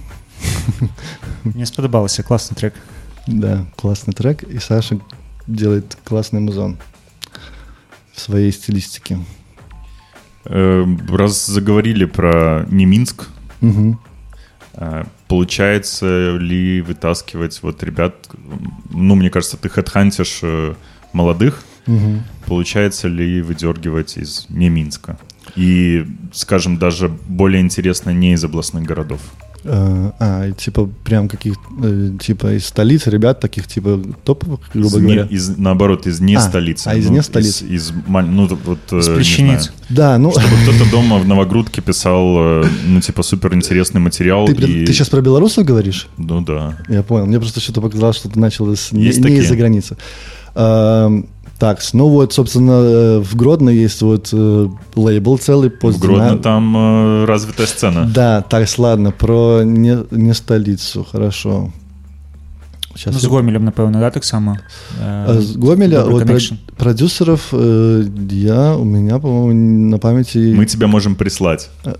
Мне 1.44 1.66
сподобался, 1.66 2.22
классный 2.22 2.56
трек. 2.56 2.74
Да, 3.26 3.66
классный 3.76 4.14
трек, 4.14 4.44
и 4.44 4.58
Саша 4.58 5.00
делает 5.48 5.96
классный 6.04 6.40
музон 6.40 6.78
в 8.12 8.20
своей 8.20 8.52
стилистике. 8.52 9.18
Э, 10.44 10.84
раз 11.08 11.46
заговорили 11.46 12.04
про 12.04 12.64
не 12.70 12.86
Минск, 12.86 13.26
угу. 13.60 13.98
получается 15.26 16.36
ли 16.36 16.82
вытаскивать 16.82 17.60
вот 17.62 17.82
ребят, 17.82 18.14
ну, 18.90 19.16
мне 19.16 19.28
кажется, 19.28 19.56
ты 19.56 19.68
хедхантишь 19.68 20.38
э, 20.42 20.74
молодых, 21.12 21.62
угу. 21.86 22.22
получается 22.46 23.08
ли 23.08 23.42
выдергивать 23.42 24.16
из 24.16 24.46
не 24.48 24.68
Минска? 24.68 25.18
И, 25.54 26.06
скажем, 26.32 26.78
даже 26.78 27.08
более 27.08 27.62
интересно 27.62 28.10
не 28.10 28.32
из 28.32 28.44
областных 28.44 28.84
городов. 28.84 29.20
А, 29.68 30.12
а, 30.20 30.52
типа 30.52 30.88
прям 31.04 31.28
каких 31.28 31.54
э, 31.82 32.10
типа 32.20 32.56
из 32.56 32.66
столиц 32.66 33.08
ребят 33.08 33.40
таких 33.40 33.66
типа 33.66 34.00
топовых, 34.24 34.60
грубо 34.72 34.98
из 34.98 35.02
говоря. 35.02 35.24
Не, 35.24 35.28
из, 35.28 35.58
наоборот, 35.58 36.06
из 36.06 36.20
не 36.20 36.36
а, 36.36 36.40
столицы. 36.40 36.86
А 36.86 36.94
из 36.94 37.06
ну, 37.06 37.14
не 37.14 37.22
столиц. 37.22 37.62
Из, 37.62 37.90
из 37.90 37.92
ну 38.06 38.46
вот. 38.46 38.92
Из 38.92 39.08
э, 39.08 39.16
плещениц. 39.16 39.72
Да, 39.88 40.18
ну. 40.18 40.30
Чтобы 40.30 40.54
кто-то 40.62 40.90
дома 40.90 41.18
в 41.18 41.26
Новогрудке 41.26 41.80
писал, 41.82 42.36
э, 42.62 42.64
ну 42.86 43.00
типа 43.00 43.24
супер 43.24 43.54
интересный 43.54 44.00
материал. 44.00 44.46
Ты, 44.46 44.52
и... 44.52 44.86
ты 44.86 44.92
сейчас 44.92 45.08
про 45.08 45.20
белорусов 45.20 45.64
говоришь? 45.64 46.06
Ну 46.16 46.42
да. 46.42 46.78
Я 46.88 47.02
понял. 47.02 47.26
Мне 47.26 47.40
просто 47.40 47.60
что-то 47.60 47.80
показалось, 47.80 48.16
что 48.16 48.28
ты 48.28 48.38
начал 48.38 48.72
из, 48.72 48.92
не, 48.92 49.08
не 49.08 49.38
из-за 49.38 49.56
границы. 49.56 49.96
Так, 51.59 51.79
ну 51.93 52.07
вот, 52.07 52.33
собственно, 52.33 52.71
э, 52.71 53.19
в 53.19 53.35
Гродно 53.35 53.69
есть 53.69 54.01
вот 54.01 54.29
э, 54.33 54.67
лейбл 54.95 55.37
целый. 55.37 55.69
В 55.69 55.99
Гродно 55.99 56.37
там 56.39 56.75
э, 56.75 57.25
развитая 57.25 57.67
сцена. 57.67 58.05
Да, 58.05 58.41
так, 58.41 58.67
ладно, 58.79 59.11
про 59.11 59.61
не, 59.63 59.99
не 60.09 60.33
столицу, 60.33 61.05
хорошо. 61.11 61.71
Сейчас 62.95 63.13
ну, 63.13 63.19
з 63.19 63.25
гомелем 63.25 63.63
напэўна 63.65 63.99
да 63.99 64.11
таксама 64.11 64.59
э, 64.99 65.39
з 65.39 65.55
гомеля 65.55 66.03
вот, 66.03 66.27
продюсеров 66.77 67.49
э, 67.53 68.03
я 68.31 68.75
у 68.75 68.83
меня 68.83 69.19
по-моему 69.19 69.89
на 69.89 69.97
памяти 69.97 70.53
мы 70.55 70.65
тебя 70.65 70.87
можем 70.87 71.15
прислать 71.15 71.69
Кто? 71.83 71.97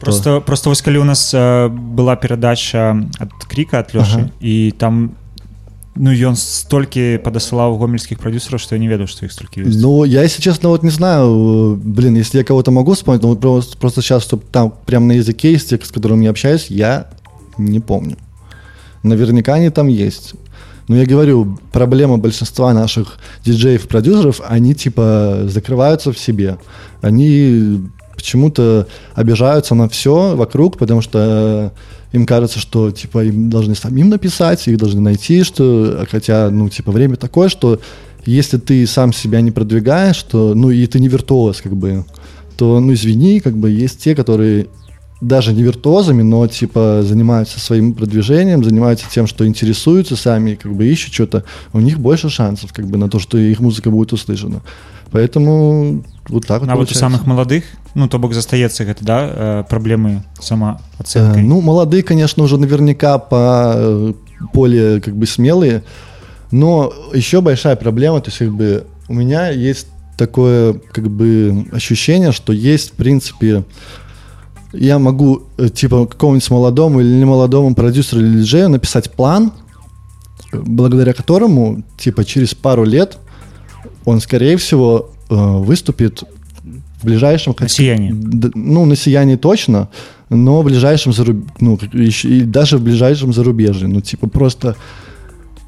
просто 0.00 0.40
просто 0.40 0.68
вось 0.70 0.82
калі 0.82 0.98
у 0.98 1.04
нас 1.04 1.34
э, 1.34 1.68
была 1.68 2.16
перадача 2.16 2.96
от 3.20 3.30
крика 3.46 3.78
от 3.78 3.94
лёши 3.94 4.18
ага. 4.18 4.30
і 4.40 4.74
там 4.78 5.10
Ну, 5.96 6.12
ён 6.14 6.36
столькі 6.38 7.18
падасылаў 7.18 7.74
гомельскіх 7.76 8.20
продюсеров, 8.20 8.60
что 8.60 8.76
я 8.76 8.80
не 8.80 8.88
ведаю, 8.88 9.08
что 9.08 9.26
их 9.26 9.32
столько 9.32 9.60
есть. 9.60 9.82
Ну, 9.82 10.04
я, 10.04 10.22
если 10.22 10.40
честно, 10.40 10.68
вот 10.68 10.82
не 10.82 10.90
знаю, 10.90 11.78
блин, 11.82 12.14
если 12.14 12.38
я 12.38 12.44
кого-то 12.44 12.70
могу 12.70 12.94
вспомнить, 12.94 13.22
но 13.22 13.28
вот 13.28 13.40
просто, 13.40 13.76
просто 13.76 14.00
сейчас, 14.00 14.22
чтобы 14.22 14.44
там 14.52 14.72
прям 14.86 15.08
на 15.08 15.12
языке 15.12 15.52
есть 15.52 15.68
те, 15.70 15.78
с 15.82 15.90
которым 15.90 16.20
я 16.20 16.30
общаюсь, 16.30 16.66
я 16.68 17.08
не 17.58 17.80
помню. 17.80 18.16
Наверняка 19.02 19.54
они 19.54 19.70
там 19.70 19.88
есть. 19.88 20.34
Но 20.88 20.96
я 20.96 21.06
говорю, 21.06 21.58
проблема 21.72 22.18
большинства 22.18 22.72
наших 22.72 23.18
диджеев-продюсеров, 23.44 24.40
они 24.46 24.74
типа 24.74 25.42
закрываются 25.46 26.12
в 26.12 26.18
себе. 26.18 26.58
Они 27.00 27.80
почему-то 28.14 28.86
обижаются 29.14 29.74
на 29.74 29.88
все 29.88 30.34
вокруг, 30.36 30.78
потому 30.78 31.00
что 31.00 31.72
им 32.11 32.25
кажется, 32.25 32.59
что, 32.59 32.91
типа, 32.91 33.25
им 33.25 33.49
должны 33.49 33.75
самим 33.75 34.09
написать, 34.09 34.67
их 34.67 34.77
должны 34.77 35.01
найти, 35.01 35.43
что, 35.43 36.05
хотя, 36.09 36.49
ну, 36.49 36.69
типа, 36.69 36.91
время 36.91 37.15
такое, 37.15 37.49
что 37.49 37.79
если 38.25 38.57
ты 38.57 38.85
сам 38.87 39.13
себя 39.13 39.41
не 39.41 39.51
продвигаешь, 39.51 40.21
то, 40.23 40.53
ну, 40.55 40.71
и 40.71 40.85
ты 40.87 40.99
не 40.99 41.07
виртуоз, 41.07 41.61
как 41.61 41.75
бы, 41.75 42.05
то, 42.57 42.79
ну, 42.79 42.93
извини, 42.93 43.39
как 43.39 43.55
бы, 43.57 43.69
есть 43.69 43.99
те, 43.99 44.15
которые 44.15 44.67
даже 45.21 45.53
не 45.53 45.63
виртуозами, 45.63 46.23
но, 46.23 46.47
типа, 46.47 47.01
занимаются 47.03 47.59
своим 47.59 47.93
продвижением, 47.93 48.63
занимаются 48.63 49.05
тем, 49.11 49.27
что 49.27 49.45
интересуются 49.45 50.15
сами, 50.15 50.55
как 50.55 50.73
бы, 50.73 50.87
ищут 50.87 51.13
что-то, 51.13 51.43
у 51.73 51.79
них 51.79 51.99
больше 51.99 52.29
шансов, 52.29 52.73
как 52.73 52.87
бы, 52.87 52.97
на 52.97 53.09
то, 53.09 53.19
что 53.19 53.37
их 53.37 53.59
музыка 53.59 53.89
будет 53.91 54.13
услышана. 54.13 54.61
Поэтому 55.11 56.03
вот 56.29 56.47
так 56.47 56.61
вот 56.61 56.69
А 56.69 56.75
вот 56.75 56.91
у 56.91 56.93
самых 56.93 57.25
молодых, 57.25 57.65
ну, 57.93 58.07
то 58.07 58.17
бок 58.19 58.33
застаецца 58.33 58.83
гэта, 58.83 59.05
да, 59.05 59.19
э, 59.21 59.63
праблемы 59.69 60.23
самаацэнкай? 60.39 61.41
Э, 61.41 61.45
ну, 61.45 61.61
молодые, 61.61 62.03
конечно, 62.03 62.43
уже 62.43 62.57
наверняка 62.57 63.17
по 63.19 63.73
э, 63.75 64.13
более, 64.53 65.01
как 65.01 65.15
бы, 65.15 65.25
смелые, 65.27 65.83
но 66.51 66.91
еще 67.13 67.41
большая 67.41 67.75
проблема, 67.75 68.21
то 68.21 68.29
есть, 68.29 68.39
как 68.39 68.51
бы, 68.51 68.85
у 69.07 69.13
меня 69.13 69.49
есть 69.49 69.87
такое, 70.17 70.73
как 70.91 71.09
бы, 71.09 71.67
ощущение, 71.71 72.31
что 72.31 72.53
есть, 72.53 72.91
в 72.91 72.93
принципе, 72.93 73.63
я 74.73 74.99
могу, 74.99 75.43
типа, 75.73 76.05
какому-нибудь 76.07 76.49
молодому 76.49 77.01
или 77.01 77.13
немолодому 77.13 77.75
продюсеру 77.75 78.21
или 78.21 78.39
диджею 78.39 78.69
написать 78.69 79.11
план, 79.11 79.53
благодаря 80.51 81.13
которому, 81.13 81.83
типа, 81.97 82.25
через 82.25 82.55
пару 82.55 82.83
лет 82.83 83.17
он, 84.05 84.21
скорее 84.21 84.57
всего, 84.57 85.11
выступит 85.29 86.23
в 87.01 87.05
ближайшем... 87.05 87.55
На 87.59 87.67
сиянии. 87.67 88.15
Ну, 88.53 88.85
на 88.85 88.95
сиянии 88.95 89.35
точно, 89.35 89.89
но 90.29 90.61
в 90.61 90.65
ближайшем 90.65 91.13
заруб... 91.13 91.45
ну, 91.59 91.77
и 91.93 92.41
даже 92.41 92.77
в 92.77 92.83
ближайшем 92.83 93.33
зарубежье. 93.33 93.87
Ну, 93.87 94.01
типа, 94.01 94.27
просто 94.27 94.75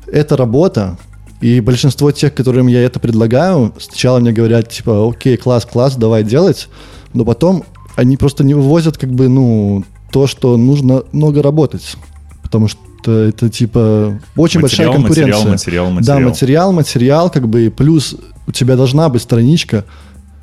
это 0.07 0.37
работа, 0.37 0.97
и 1.41 1.59
большинство 1.59 2.11
тех, 2.11 2.33
которым 2.33 2.67
я 2.67 2.81
это 2.81 2.99
предлагаю, 2.99 3.73
сначала 3.79 4.19
мне 4.19 4.31
говорят, 4.31 4.69
типа, 4.69 5.07
окей, 5.09 5.37
класс, 5.37 5.65
класс, 5.65 5.95
давай 5.95 6.23
делать, 6.23 6.69
но 7.13 7.25
потом 7.25 7.63
они 7.95 8.17
просто 8.17 8.43
не 8.43 8.53
вывозят, 8.53 8.97
как 8.97 9.11
бы, 9.11 9.27
ну, 9.27 9.83
то, 10.11 10.27
что 10.27 10.57
нужно 10.57 11.03
много 11.11 11.41
работать. 11.41 11.97
Потому 12.41 12.67
что 12.67 13.11
это 13.11 13.49
типа 13.49 14.19
очень 14.35 14.61
материал, 14.61 14.93
большая 14.93 14.93
конкуренция. 14.93 15.51
Материал, 15.51 15.51
материал, 15.51 15.91
материал. 15.91 16.19
Да, 16.19 16.25
материал, 16.25 16.71
материал, 16.71 17.29
как 17.29 17.47
бы, 17.47 17.73
плюс 17.75 18.15
у 18.47 18.51
тебя 18.51 18.75
должна 18.75 19.09
быть 19.09 19.21
страничка 19.21 19.85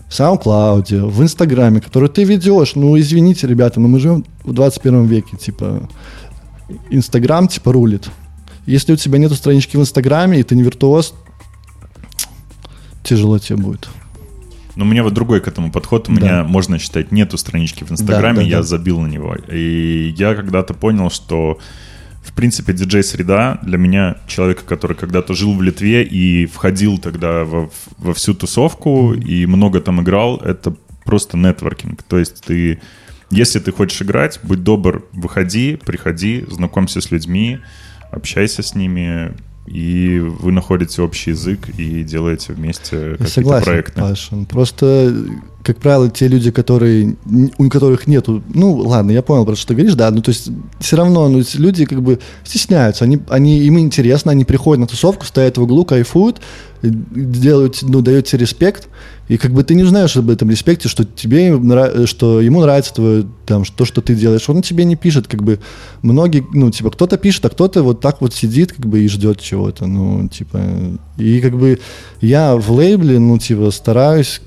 в 0.08 0.12
SoundCloud, 0.12 1.06
в 1.06 1.22
Инстаграме, 1.22 1.80
которую 1.80 2.10
ты 2.10 2.24
ведешь. 2.24 2.74
Ну, 2.76 2.98
извините, 2.98 3.46
ребята, 3.46 3.80
но 3.80 3.88
мы 3.88 3.98
живем 3.98 4.24
в 4.44 4.52
21 4.52 5.06
веке, 5.06 5.36
типа, 5.36 5.88
Инстаграм, 6.90 7.48
типа, 7.48 7.72
рулит. 7.72 8.10
Если 8.66 8.92
у 8.92 8.96
тебя 8.96 9.18
нету 9.18 9.34
странички 9.34 9.76
в 9.76 9.80
Инстаграме, 9.80 10.40
и 10.40 10.42
ты 10.42 10.54
не 10.54 10.62
виртуоз, 10.62 11.14
тяжело 13.02 13.38
тебе 13.38 13.56
будет. 13.56 13.88
Ну, 14.76 14.84
у 14.84 14.88
меня 14.88 15.02
вот 15.02 15.14
другой 15.14 15.40
к 15.40 15.48
этому 15.48 15.70
подход. 15.70 16.08
У 16.08 16.14
да. 16.14 16.20
меня, 16.20 16.44
можно 16.44 16.78
считать, 16.78 17.12
нету 17.12 17.38
странички 17.38 17.84
в 17.84 17.92
Инстаграме, 17.92 18.38
да, 18.38 18.42
да, 18.42 18.48
я 18.48 18.56
да. 18.58 18.62
забил 18.62 19.00
на 19.00 19.06
него. 19.06 19.36
И 19.50 20.14
я 20.16 20.34
когда-то 20.34 20.74
понял, 20.74 21.10
что 21.10 21.58
в 22.24 22.32
принципе, 22.32 22.72
диджей-среда 22.72 23.58
для 23.62 23.78
меня 23.78 24.16
человека, 24.26 24.62
который 24.66 24.96
когда-то 24.96 25.34
жил 25.34 25.54
в 25.54 25.62
Литве 25.62 26.02
и 26.02 26.46
входил 26.46 26.98
тогда 26.98 27.44
во, 27.44 27.70
во 27.98 28.14
всю 28.14 28.34
тусовку 28.34 29.12
и 29.12 29.46
много 29.46 29.80
там 29.80 30.00
играл, 30.02 30.38
это 30.38 30.74
просто 31.04 31.36
нетворкинг. 31.36 32.02
То 32.02 32.18
есть 32.18 32.42
ты, 32.42 32.80
если 33.30 33.58
ты 33.60 33.72
хочешь 33.72 34.00
играть, 34.00 34.40
будь 34.42 34.62
добр, 34.62 35.06
выходи, 35.12 35.76
приходи, 35.76 36.44
знакомься 36.48 37.02
с 37.02 37.10
людьми, 37.10 37.60
общайся 38.10 38.62
с 38.62 38.74
ними, 38.74 39.34
и 39.66 40.18
вы 40.18 40.52
находите 40.52 41.00
общий 41.00 41.30
язык 41.30 41.70
и 41.78 42.02
делаете 42.02 42.52
вместе 42.52 43.16
какие-то 43.18 43.60
проекты. 43.62 44.00
Паша. 44.00 44.36
Просто, 44.48 45.14
как 45.62 45.78
правило, 45.78 46.10
те 46.10 46.28
люди, 46.28 46.50
которые, 46.50 47.16
у 47.56 47.68
которых 47.70 48.06
нету, 48.06 48.42
ну, 48.52 48.74
ладно, 48.74 49.10
я 49.10 49.22
понял, 49.22 49.46
про 49.46 49.56
что 49.56 49.68
ты 49.68 49.74
говоришь, 49.74 49.94
да, 49.94 50.10
ну, 50.10 50.20
то 50.20 50.30
есть 50.30 50.50
все 50.80 50.96
равно 50.96 51.28
ну, 51.28 51.42
люди 51.54 51.86
как 51.86 52.02
бы 52.02 52.18
стесняются, 52.44 53.04
они, 53.04 53.20
они, 53.28 53.60
им 53.60 53.78
интересно, 53.78 54.32
они 54.32 54.44
приходят 54.44 54.80
на 54.80 54.86
тусовку, 54.86 55.24
стоят 55.24 55.56
в 55.56 55.62
углу, 55.62 55.86
кайфуют, 55.86 56.42
делают, 56.90 57.78
ну, 57.82 58.00
дают 58.00 58.26
тебе 58.26 58.40
респект, 58.40 58.88
и 59.28 59.36
как 59.38 59.52
бы 59.52 59.62
ты 59.64 59.74
не 59.74 59.84
знаешь 59.84 60.16
об 60.16 60.28
этом 60.28 60.50
респекте, 60.50 60.88
что 60.88 61.04
тебе 61.04 62.06
что 62.06 62.40
ему 62.40 62.60
нравится 62.60 62.94
твое, 62.94 63.26
там, 63.46 63.64
то, 63.64 63.84
что 63.84 64.00
ты 64.00 64.14
делаешь. 64.14 64.48
Он 64.48 64.62
тебе 64.62 64.84
не 64.84 64.96
пишет, 64.96 65.28
как 65.28 65.42
бы 65.42 65.60
многие, 66.02 66.44
ну, 66.52 66.70
типа, 66.70 66.90
кто-то 66.90 67.16
пишет, 67.16 67.44
а 67.46 67.50
кто-то 67.50 67.82
вот 67.82 68.00
так 68.00 68.20
вот 68.20 68.34
сидит, 68.34 68.72
как 68.72 68.86
бы, 68.86 69.00
и 69.00 69.08
ждет 69.08 69.40
чего-то, 69.40 69.86
ну, 69.86 70.28
типа, 70.28 70.60
и 71.16 71.40
как 71.40 71.56
бы 71.56 71.80
я 72.20 72.56
в 72.56 72.70
лейбле, 72.70 73.18
ну, 73.18 73.38
типа, 73.38 73.70
стараюсь, 73.70 74.40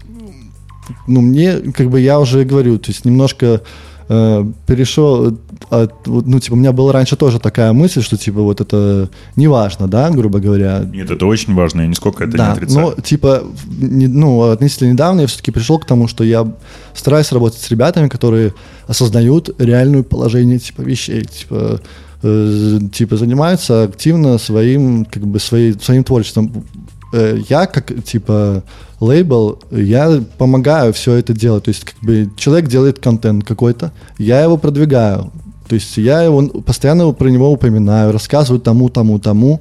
ну, 1.08 1.22
мне, 1.22 1.58
как 1.74 1.90
бы, 1.90 2.00
я 2.00 2.20
уже 2.20 2.44
говорю, 2.44 2.78
то 2.78 2.92
есть 2.92 3.04
немножко 3.04 3.62
э, 4.10 4.46
перешел 4.68 5.38
от, 5.70 6.08
ну, 6.08 6.40
типа, 6.40 6.54
у 6.54 6.58
меня 6.58 6.72
была 6.72 6.94
раньше 6.94 7.16
тоже 7.16 7.40
такая 7.40 7.74
мысль, 7.74 8.02
что, 8.02 8.18
типа, 8.18 8.42
вот 8.42 8.62
это 8.62 9.10
не 9.36 9.48
важно, 9.48 9.88
да, 9.88 10.10
грубо 10.10 10.40
говоря. 10.40 10.80
Нет, 10.80 11.12
это 11.12 11.26
очень 11.26 11.54
важно, 11.54 11.82
я 11.82 11.88
нисколько 11.88 12.24
это 12.24 12.38
да, 12.38 12.48
не 12.48 12.54
отрицаю. 12.54 12.96
но, 12.96 13.02
типа, 13.02 13.44
не, 13.68 14.08
ну, 14.08 14.44
относительно 14.44 14.92
недавно 14.92 15.22
я 15.22 15.28
все-таки 15.28 15.52
пришел 15.52 15.80
к 15.80 15.86
тому, 15.86 16.08
что 16.08 16.24
я 16.24 16.48
стараюсь 16.94 17.32
работать 17.32 17.60
с 17.60 17.70
ребятами, 17.70 18.08
которые 18.08 18.54
осознают 18.88 19.50
реальное 19.60 20.04
положение, 20.04 20.60
типа, 20.60 20.82
вещей, 20.82 21.26
типа, 21.26 21.82
э, 22.24 22.80
типа, 22.94 23.18
занимаются 23.18 23.84
активно 23.84 24.38
своим, 24.38 25.06
как 25.06 25.26
бы, 25.28 25.40
своей, 25.40 25.74
своим 25.74 26.04
творчеством. 26.04 26.66
э, 27.14 27.40
я 27.50 27.66
как, 27.68 28.04
типа, 28.04 28.64
лейбл, 29.00 29.60
я 29.72 30.24
помогаю 30.38 30.94
все 30.94 31.14
это 31.14 31.34
делать. 31.34 31.66
То 31.66 31.70
есть, 31.70 31.84
как 31.84 32.00
бы, 32.02 32.30
человек 32.38 32.70
делает 32.70 33.00
контент 33.00 33.46
какой-то, 33.46 33.92
я 34.18 34.42
его 34.42 34.58
продвигаю. 34.58 35.32
То 35.68 35.76
есть, 35.76 35.98
я 35.98 36.22
его 36.22 36.48
постоянно 36.48 37.12
про 37.12 37.30
него 37.30 37.52
упоминаю, 37.52 38.12
рассказываю 38.12 38.60
тому, 38.60 38.90
тому, 38.90 39.20
тому 39.20 39.60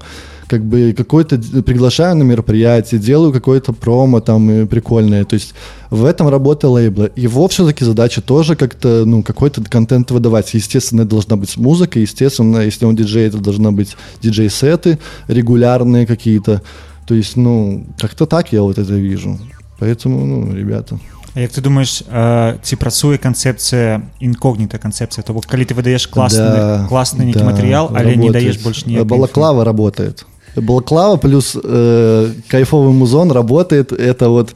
как 0.48 0.64
бы 0.64 0.94
какой-то 0.96 1.38
приглашаю 1.62 2.16
на 2.16 2.22
мероприятие, 2.22 3.00
делаю 3.00 3.32
какое-то 3.32 3.72
промо 3.72 4.20
там 4.20 4.68
прикольное. 4.68 5.24
То 5.24 5.34
есть 5.34 5.54
в 5.90 6.04
этом 6.04 6.28
работа 6.28 6.68
лейбла. 6.68 7.10
Его 7.16 7.48
все-таки 7.48 7.84
задача 7.84 8.20
тоже 8.20 8.56
как-то, 8.56 9.04
ну, 9.04 9.22
какой-то 9.22 9.62
контент 9.64 10.10
выдавать. 10.10 10.54
Естественно, 10.54 11.02
это 11.02 11.10
должна 11.10 11.36
быть 11.36 11.56
музыка, 11.56 11.98
естественно, 11.98 12.58
если 12.58 12.84
он 12.84 12.96
диджей, 12.96 13.26
это 13.26 13.38
должна 13.38 13.72
быть 13.72 13.96
диджей-сеты 14.22 14.98
регулярные 15.28 16.06
какие-то. 16.06 16.62
То 17.06 17.14
есть, 17.14 17.36
ну, 17.36 17.84
как-то 17.98 18.26
так 18.26 18.52
я 18.52 18.62
вот 18.62 18.78
это 18.78 18.92
вижу. 18.94 19.38
Поэтому, 19.78 20.24
ну, 20.24 20.54
ребята. 20.54 20.98
А 21.35 21.39
як 21.39 21.51
ты 21.51 21.61
думаешь 21.61 22.03
э, 22.07 22.57
ці 22.61 22.75
працуе 22.75 23.15
канцэпцыя 23.17 24.01
інкогніта 24.19 24.77
канцэпцыя 24.77 25.23
то 25.23 25.31
бок 25.31 25.47
калі 25.47 25.63
ты 25.63 25.73
выдаеш 25.73 26.07
класны 26.11 26.43
да, 26.43 26.85
класны 26.89 27.23
нейкі 27.23 27.39
да, 27.39 27.47
матэрыял 27.47 27.87
але 27.87 28.15
работает. 28.15 28.19
не 28.19 28.29
даеш 28.31 28.59
больш 28.59 28.85
не 28.85 29.03
балаклава 29.03 29.63
работает 29.63 30.25
Балаклава 30.55 31.15
плюс 31.15 31.57
э, 31.61 32.31
кайфовый 32.49 32.93
музон 32.93 33.31
работает. 33.31 33.93
Это 33.93 34.27
вот 34.27 34.53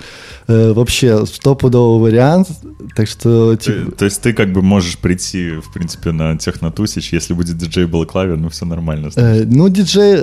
э, 0.50 0.72
вообще 0.72 1.24
стопудовый 1.26 2.10
вариант. 2.10 2.48
Так 2.94 3.08
что... 3.08 3.56
Типа... 3.56 3.92
То, 3.92 4.04
есть 4.04 4.20
ты 4.20 4.32
как 4.32 4.52
бы 4.52 4.62
можешь 4.62 4.98
прийти, 4.98 5.52
в 5.52 5.72
принципе, 5.72 6.12
на 6.12 6.36
технотусич, 6.36 7.12
если 7.12 7.34
будет 7.34 7.56
диджей 7.56 7.86
Балаклаве, 7.86 8.36
ну 8.36 8.48
все 8.48 8.64
нормально. 8.66 9.10
Э, 9.16 9.44
ну, 9.44 9.68
диджей... 9.68 10.20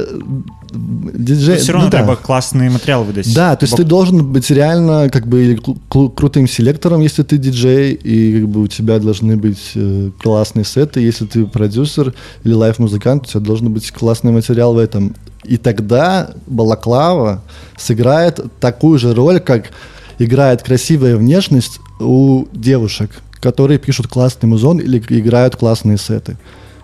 диджей 0.73 1.55
ну, 1.55 1.61
все 1.61 1.71
равно 1.71 1.87
ну, 1.87 1.91
треба 1.91 2.15
да. 2.15 2.15
классный 2.15 2.69
материал 2.69 3.03
выдать. 3.03 3.33
Да, 3.33 3.55
то 3.55 3.63
есть 3.63 3.73
Бок... 3.73 3.79
ты 3.79 3.85
должен 3.85 4.25
быть 4.31 4.49
реально 4.49 5.09
как 5.09 5.27
бы 5.27 5.57
крутым 5.89 6.47
селектором, 6.47 7.01
если 7.01 7.23
ты 7.23 7.37
диджей, 7.37 7.93
и 7.93 8.41
как 8.41 8.49
бы 8.49 8.61
у 8.61 8.67
тебя 8.67 8.99
должны 8.99 9.37
быть 9.37 9.71
э, 9.75 10.11
классные 10.21 10.65
сеты. 10.65 10.99
Если 10.99 11.25
ты 11.25 11.45
продюсер 11.45 12.13
или 12.43 12.53
live-музыкант, 12.53 13.23
у 13.23 13.29
тебя 13.29 13.39
должен 13.39 13.71
быть 13.71 13.91
классный 13.91 14.31
материал 14.31 14.73
в 14.73 14.77
этом. 14.77 15.15
И 15.43 15.57
тогда 15.57 16.31
балаклава 16.45 17.41
сыграет 17.77 18.39
такую 18.59 18.99
же 18.99 19.13
роль, 19.13 19.39
как 19.39 19.71
играет 20.19 20.63
красивая 20.63 21.17
внешность 21.17 21.79
у 21.99 22.45
девушек, 22.53 23.11
которые 23.39 23.79
пишут 23.79 24.07
классный 24.07 24.49
музон 24.49 24.79
или 24.79 24.99
играют 25.09 25.55
классные 25.55 25.97
сеты. 25.97 26.37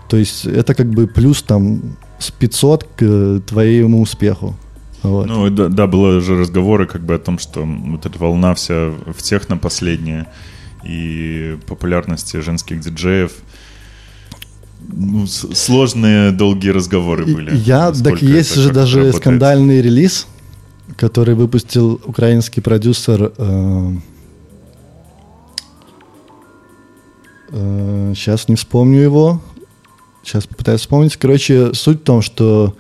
То 0.10 0.18
есть 0.18 0.46
это 0.46 0.76
как 0.76 0.90
бы 0.90 1.08
плюс 1.08 1.42
там 1.42 1.98
с 2.20 2.32
500 2.32 2.84
к 2.96 3.42
твоему 3.48 4.02
успеху. 4.02 4.56
Вот. 5.02 5.28
Ну 5.28 5.50
да, 5.50 5.68
да, 5.68 5.88
было 5.88 6.22
же 6.22 6.38
разговоры 6.38 6.88
как 6.88 7.02
бы 7.04 7.16
о 7.16 7.20
том, 7.20 7.38
что 7.38 7.66
вот 7.66 8.06
эта 8.06 8.18
волна 8.18 8.54
вся 8.54 8.90
в 8.90 9.22
техно 9.22 9.58
последняя 9.58 10.28
и 10.84 11.58
популярности 11.68 12.38
женских 12.42 12.80
диджеев– 12.80 13.32
ну, 14.92 15.26
сложные 15.28 16.32
долгие 16.32 16.70
разговоры 16.70 17.26
были. 17.26 17.56
Я, 17.56 17.92
так 17.92 18.22
есть 18.22 18.56
же 18.56 18.72
даже 18.72 19.00
работает. 19.00 19.22
скандальный 19.22 19.82
релиз, 19.82 20.28
который 20.98 21.36
выпустил 21.36 22.00
украинский 22.06 22.62
продюсер. 22.62 23.34
Э, 23.38 23.92
э, 27.50 28.14
сейчас 28.16 28.48
не 28.48 28.56
вспомню 28.56 29.00
его. 29.00 29.42
Сейчас 30.24 30.48
попытаюсь 30.48 30.82
вспомнить. 30.82 31.18
Короче, 31.18 31.74
суть 31.74 32.02
в 32.02 32.04
том, 32.04 32.22
что 32.22 32.76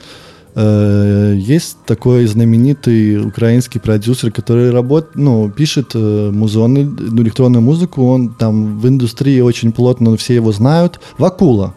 э, 0.56 1.35
есть 1.38 1.77
такой 1.85 2.26
знаменитый 2.26 3.26
украинский 3.26 3.81
продюсер, 3.81 4.31
который 4.31 4.72
работает, 4.72 5.15
ну, 5.15 5.49
пишет 5.52 5.91
э, 5.94 6.31
музоны, 6.31 6.85
ну, 6.85 7.22
электронную 7.22 7.61
музыку. 7.61 8.06
Он 8.07 8.30
там 8.30 8.80
в 8.80 8.88
индустрии 8.88 9.41
очень 9.41 9.73
плотно, 9.73 10.15
все 10.15 10.35
его 10.35 10.52
знают. 10.52 11.02
Вакула. 11.18 11.73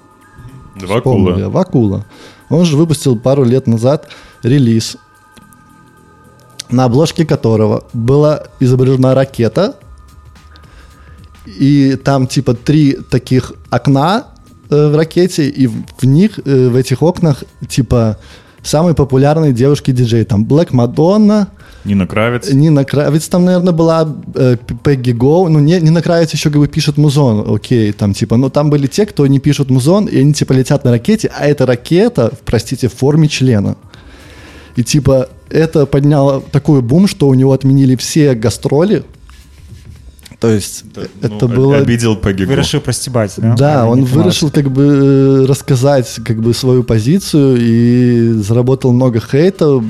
Вакула. 0.77 1.49
Вакула. 1.49 2.07
Он 2.49 2.65
же 2.65 2.77
выпустил 2.77 3.19
пару 3.19 3.45
лет 3.45 3.67
назад 3.67 4.09
релиз, 4.43 4.97
на 6.71 6.85
обложке 6.85 7.25
которого 7.25 7.85
была 7.93 8.45
изображена 8.61 9.15
ракета, 9.15 9.77
и 11.47 11.97
там 11.97 12.27
типа 12.27 12.55
три 12.55 12.99
таких 13.11 13.53
окна 13.71 14.27
э, 14.69 14.89
в 14.89 14.97
ракете, 14.97 15.49
и 15.49 15.67
в 15.67 16.05
них, 16.05 16.41
э, 16.45 16.69
в 16.69 16.77
этих 16.77 17.03
окнах, 17.03 17.45
типа 17.69 18.19
самые 18.63 18.95
популярные 18.95 19.53
девушки-диджей. 19.53 20.25
Там 20.25 20.45
Black 20.45 20.71
Madonna, 20.71 21.47
Нина 21.87 22.07
Кравец. 22.07 22.53
Нина 22.53 22.85
Кравец 22.85 23.29
там, 23.29 23.45
наверное, 23.45 23.73
была 23.73 24.09
э, 24.35 24.57
Пегги 24.83 25.13
Гоу. 25.13 25.49
Ну, 25.49 25.61
не, 25.61 25.81
Нина 25.81 26.03
Кравец 26.03 26.33
еще 26.33 26.51
как 26.51 26.59
бы 26.59 26.67
пишет 26.67 26.97
музон, 26.97 27.55
окей, 27.55 27.93
там 27.93 28.13
типа, 28.13 28.37
но 28.37 28.51
там 28.51 28.71
были 28.71 28.89
те, 28.89 29.07
кто 29.07 29.27
не 29.27 29.39
пишут 29.39 29.71
музон, 29.71 30.07
и 30.07 30.19
они 30.19 30.33
типа 30.33 30.53
летят 30.53 30.85
на 30.85 30.91
ракете, 30.91 31.31
а 31.39 31.47
эта 31.47 31.65
ракета, 31.65 32.33
простите, 32.45 32.89
в 32.89 32.95
форме 32.95 33.29
члена. 33.29 33.77
И 34.77 34.85
типа 34.85 35.29
это 35.49 35.87
подняло 35.87 36.41
такой 36.41 36.83
бум, 36.83 37.09
что 37.09 37.29
у 37.29 37.35
него 37.35 37.53
отменили 37.53 37.97
все 37.97 38.35
гастроли, 38.35 39.05
то 40.39 40.51
есть 40.51 40.85
это, 40.95 41.09
это 41.23 41.49
ну, 41.49 41.55
было... 41.55 41.77
Обидел 41.79 42.15
Пегги 42.15 42.45
Вы 42.45 42.57
решили 42.57 42.83
простебать, 42.83 43.33
да? 43.39 43.55
Да, 43.55 43.83
а 43.83 43.87
он 43.87 44.05
вырашил 44.05 44.51
как 44.51 44.71
бы 44.71 44.83
э, 44.83 45.47
рассказать 45.47 46.21
как 46.27 46.43
бы 46.43 46.53
свою 46.53 46.85
позицию 46.85 47.57
и 47.59 48.33
заработал 48.43 48.93
много 48.93 49.19
хейта, 49.19 49.83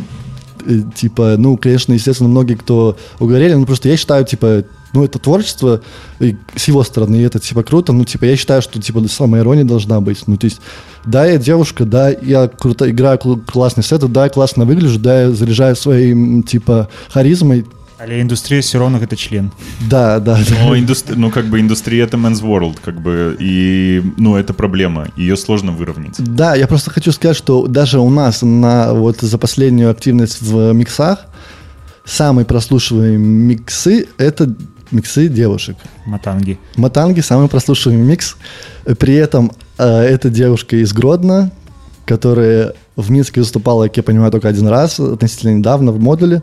Э, 0.66 0.80
типа, 0.94 1.36
ну, 1.38 1.56
конечно, 1.56 1.92
естественно, 1.92 2.28
многие, 2.28 2.54
кто 2.54 2.96
угорели, 3.20 3.54
ну, 3.54 3.66
просто 3.66 3.88
я 3.88 3.96
считаю, 3.96 4.24
типа, 4.24 4.64
ну, 4.96 5.04
это 5.04 5.18
творчество 5.18 5.82
и 6.20 6.36
с 6.56 6.68
его 6.68 6.82
стороны, 6.82 7.16
это, 7.22 7.38
типа, 7.38 7.62
круто, 7.62 7.92
ну, 7.92 8.04
типа, 8.04 8.24
я 8.24 8.36
считаю, 8.36 8.62
что, 8.62 8.80
типа, 8.80 9.06
самая 9.08 9.42
ирония 9.42 9.64
должна 9.64 10.00
быть, 10.00 10.26
ну, 10.26 10.38
то 10.38 10.46
есть, 10.46 10.60
да, 11.04 11.26
я 11.26 11.36
девушка, 11.36 11.84
да, 11.84 12.08
я 12.08 12.48
круто 12.48 12.90
играю 12.90 13.18
классный 13.18 13.84
сет, 13.84 14.00
да, 14.10 14.24
я 14.24 14.30
классно 14.30 14.64
выгляжу, 14.64 14.98
да, 14.98 15.22
я 15.22 15.30
заряжаю 15.32 15.76
своим, 15.76 16.42
типа, 16.42 16.88
харизмой, 17.10 17.66
Але 17.98 18.18
індустрія 18.18 18.60
все 18.60 18.78
равно 18.78 18.98
гэта 18.98 19.16
член. 19.16 19.50
Да 19.88 20.20
да, 20.20 20.38
да. 20.48 20.56
Ну, 20.64 20.76
индустри... 20.76 21.16
ну 21.16 21.30
как 21.30 21.46
бы 21.46 21.60
индустрия 21.60 22.04
это 22.04 22.18
men's 22.18 22.42
world 22.42 22.76
как 22.84 23.00
бы 23.00 23.36
и 23.40 24.02
ну 24.18 24.36
это 24.36 24.52
проблема 24.52 25.08
ее 25.16 25.34
сложно 25.36 25.72
выровнять. 25.72 26.16
Да 26.18 26.54
я 26.54 26.66
просто 26.66 26.90
хочу 26.90 27.10
сказать 27.12 27.38
что 27.38 27.66
даже 27.66 27.98
у 27.98 28.10
нас 28.10 28.42
на 28.42 28.92
вот 28.92 29.22
за 29.22 29.38
последнюю 29.38 29.90
активность 29.90 30.42
в 30.42 30.74
миксах 30.74 31.20
самые 32.04 32.44
прослушиваемые 32.44 33.18
миксы 33.18 34.08
это 34.18 34.54
миксы 34.90 35.28
девушек. 35.28 35.76
Матанги. 36.04 36.58
Матанги 36.76 37.20
самый 37.20 37.48
прослушиваемый 37.48 38.06
микс. 38.06 38.36
При 38.98 39.14
этом 39.14 39.52
э, 39.78 39.84
эта 39.84 40.30
девушка 40.30 40.76
из 40.76 40.92
Гродно 40.92 41.50
которая 42.06 42.72
в 42.94 43.10
Минске 43.10 43.40
выступала, 43.40 43.84
как 43.84 43.98
я 43.98 44.02
понимаю, 44.02 44.30
только 44.30 44.48
один 44.48 44.68
раз 44.68 44.98
относительно 44.98 45.54
недавно 45.58 45.92
в 45.92 46.00
модуле. 46.00 46.42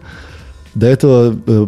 До 0.75 0.85
этого 0.85 1.35
э, 1.47 1.67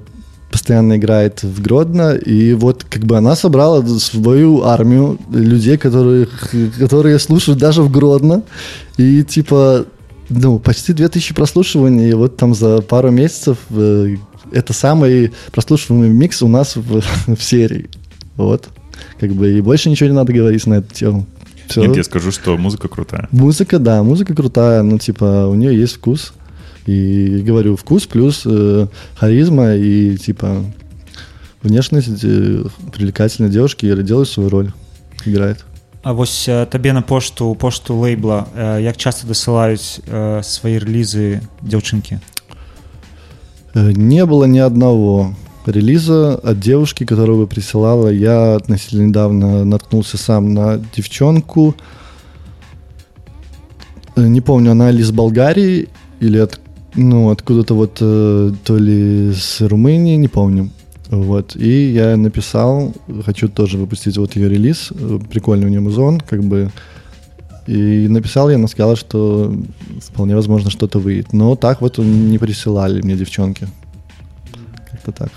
постоянно 0.52 0.98
играет 0.98 1.42
в 1.42 1.62
Гродно, 1.62 2.14
и 2.14 2.54
вот 2.54 2.84
как 2.84 3.04
бы 3.04 3.18
она 3.18 3.36
собрала 3.36 3.84
свою 4.00 4.64
армию 4.64 5.18
людей, 5.32 5.78
которые, 5.78 6.28
которые 6.78 7.18
слушают 7.20 7.60
даже 7.60 7.82
в 7.82 7.92
Гродно, 7.92 8.44
и 8.98 9.24
типа, 9.24 9.86
ну, 10.30 10.60
почти 10.60 10.94
2000 10.94 11.34
прослушиваний, 11.34 12.10
и 12.10 12.14
вот 12.14 12.38
там 12.38 12.54
за 12.54 12.82
пару 12.82 13.12
месяцев 13.12 13.58
э, 13.70 14.18
это 14.56 14.74
самый 14.74 15.34
прослушиваемый 15.52 16.10
микс 16.10 16.42
у 16.42 16.48
нас 16.48 16.76
в, 16.76 17.02
в 17.28 17.44
серии, 17.44 17.90
вот, 18.38 18.70
как 19.20 19.32
бы, 19.34 19.58
и 19.58 19.62
больше 19.62 19.90
ничего 19.90 20.10
не 20.10 20.16
надо 20.16 20.34
говорить 20.34 20.66
на 20.66 20.76
эту 20.76 20.94
тему. 20.94 21.26
Все. 21.68 21.82
Нет, 21.82 21.98
я 21.98 22.04
скажу, 22.04 22.32
что 22.32 22.58
музыка 22.58 22.88
крутая. 22.88 23.28
Музыка, 23.32 23.80
да, 23.80 24.04
музыка 24.04 24.36
крутая, 24.36 24.84
ну, 24.84 25.00
типа, 25.00 25.48
у 25.48 25.56
нее 25.56 25.78
есть 25.78 25.96
вкус. 25.96 26.34
И 26.86 27.42
говорю, 27.44 27.76
вкус 27.76 28.06
плюс 28.06 28.44
э, 28.46 28.88
харизма 29.16 29.74
и 29.74 30.18
типа 30.18 30.64
внешность 31.64 32.24
э, 32.24 32.64
привлекательной 32.94 33.50
девушки 33.50 33.92
делает 34.04 34.30
свою 34.30 34.50
роль, 34.50 34.72
играет. 35.26 35.66
А 36.04 36.14
вось 36.14 36.48
э, 36.48 36.68
табе 36.70 36.94
на 36.94 37.02
пошту 37.02 37.56
пошту 37.56 37.96
лейбла 37.96 38.48
э, 38.54 38.80
як 38.84 38.98
часто 38.98 39.26
дасылаюць 39.26 40.02
э, 40.06 40.42
свои 40.44 40.78
релизы 40.78 41.42
дзяўчынкі 41.64 42.20
не 43.76 44.26
было 44.26 44.46
ни 44.46 44.60
одного 44.60 45.34
релиза 45.66 46.36
от 46.36 46.60
девушки, 46.60 47.06
которую 47.06 47.40
бы 47.40 47.48
присылала. 47.48 48.10
Я 48.10 48.56
относительно 48.56 49.04
недавно 49.04 49.66
наткнулся 49.66 50.18
сам 50.18 50.54
на 50.54 50.80
девчонку. 50.96 51.76
Э, 54.16 54.28
не 54.28 54.42
помню, 54.42 54.72
она 54.72 54.92
ли 54.92 55.02
из 55.02 55.12
Болгарии 55.12 55.90
или 56.20 56.38
от 56.38 56.60
ну, 56.98 57.30
откуда-то 57.30 57.74
вот 57.74 57.98
э, 58.00 58.52
то 58.64 58.78
ли 58.78 59.34
с 59.34 59.60
Румынии, 59.60 60.16
не 60.16 60.30
помню. 60.30 60.70
Вот. 61.10 61.56
И 61.56 61.92
я 61.92 62.16
написал, 62.16 62.94
хочу 63.26 63.50
тоже 63.50 63.78
выпустить 63.78 64.18
вот 64.18 64.36
ее 64.36 64.50
релиз. 64.50 64.92
Прикольный 65.30 65.68
у 65.68 65.70
нее 65.70 65.82
музон, 65.82 66.20
как 66.22 66.44
бы 66.44 66.72
И 67.67 68.09
написал 68.09 68.51
я, 68.51 68.57
она 68.57 68.69
сказала, 68.69 68.97
что 68.97 69.55
вполне 70.03 70.35
возможно 70.35 70.71
что-то 70.71 70.99
выйдет. 70.99 71.33
Но 71.33 71.57
так 71.57 71.81
вот 71.81 71.99
не 71.99 72.39
присылали 72.39 73.01
мне 73.03 73.15
девчонки. 73.15 73.69
Как-то 74.91 75.13
так. 75.13 75.31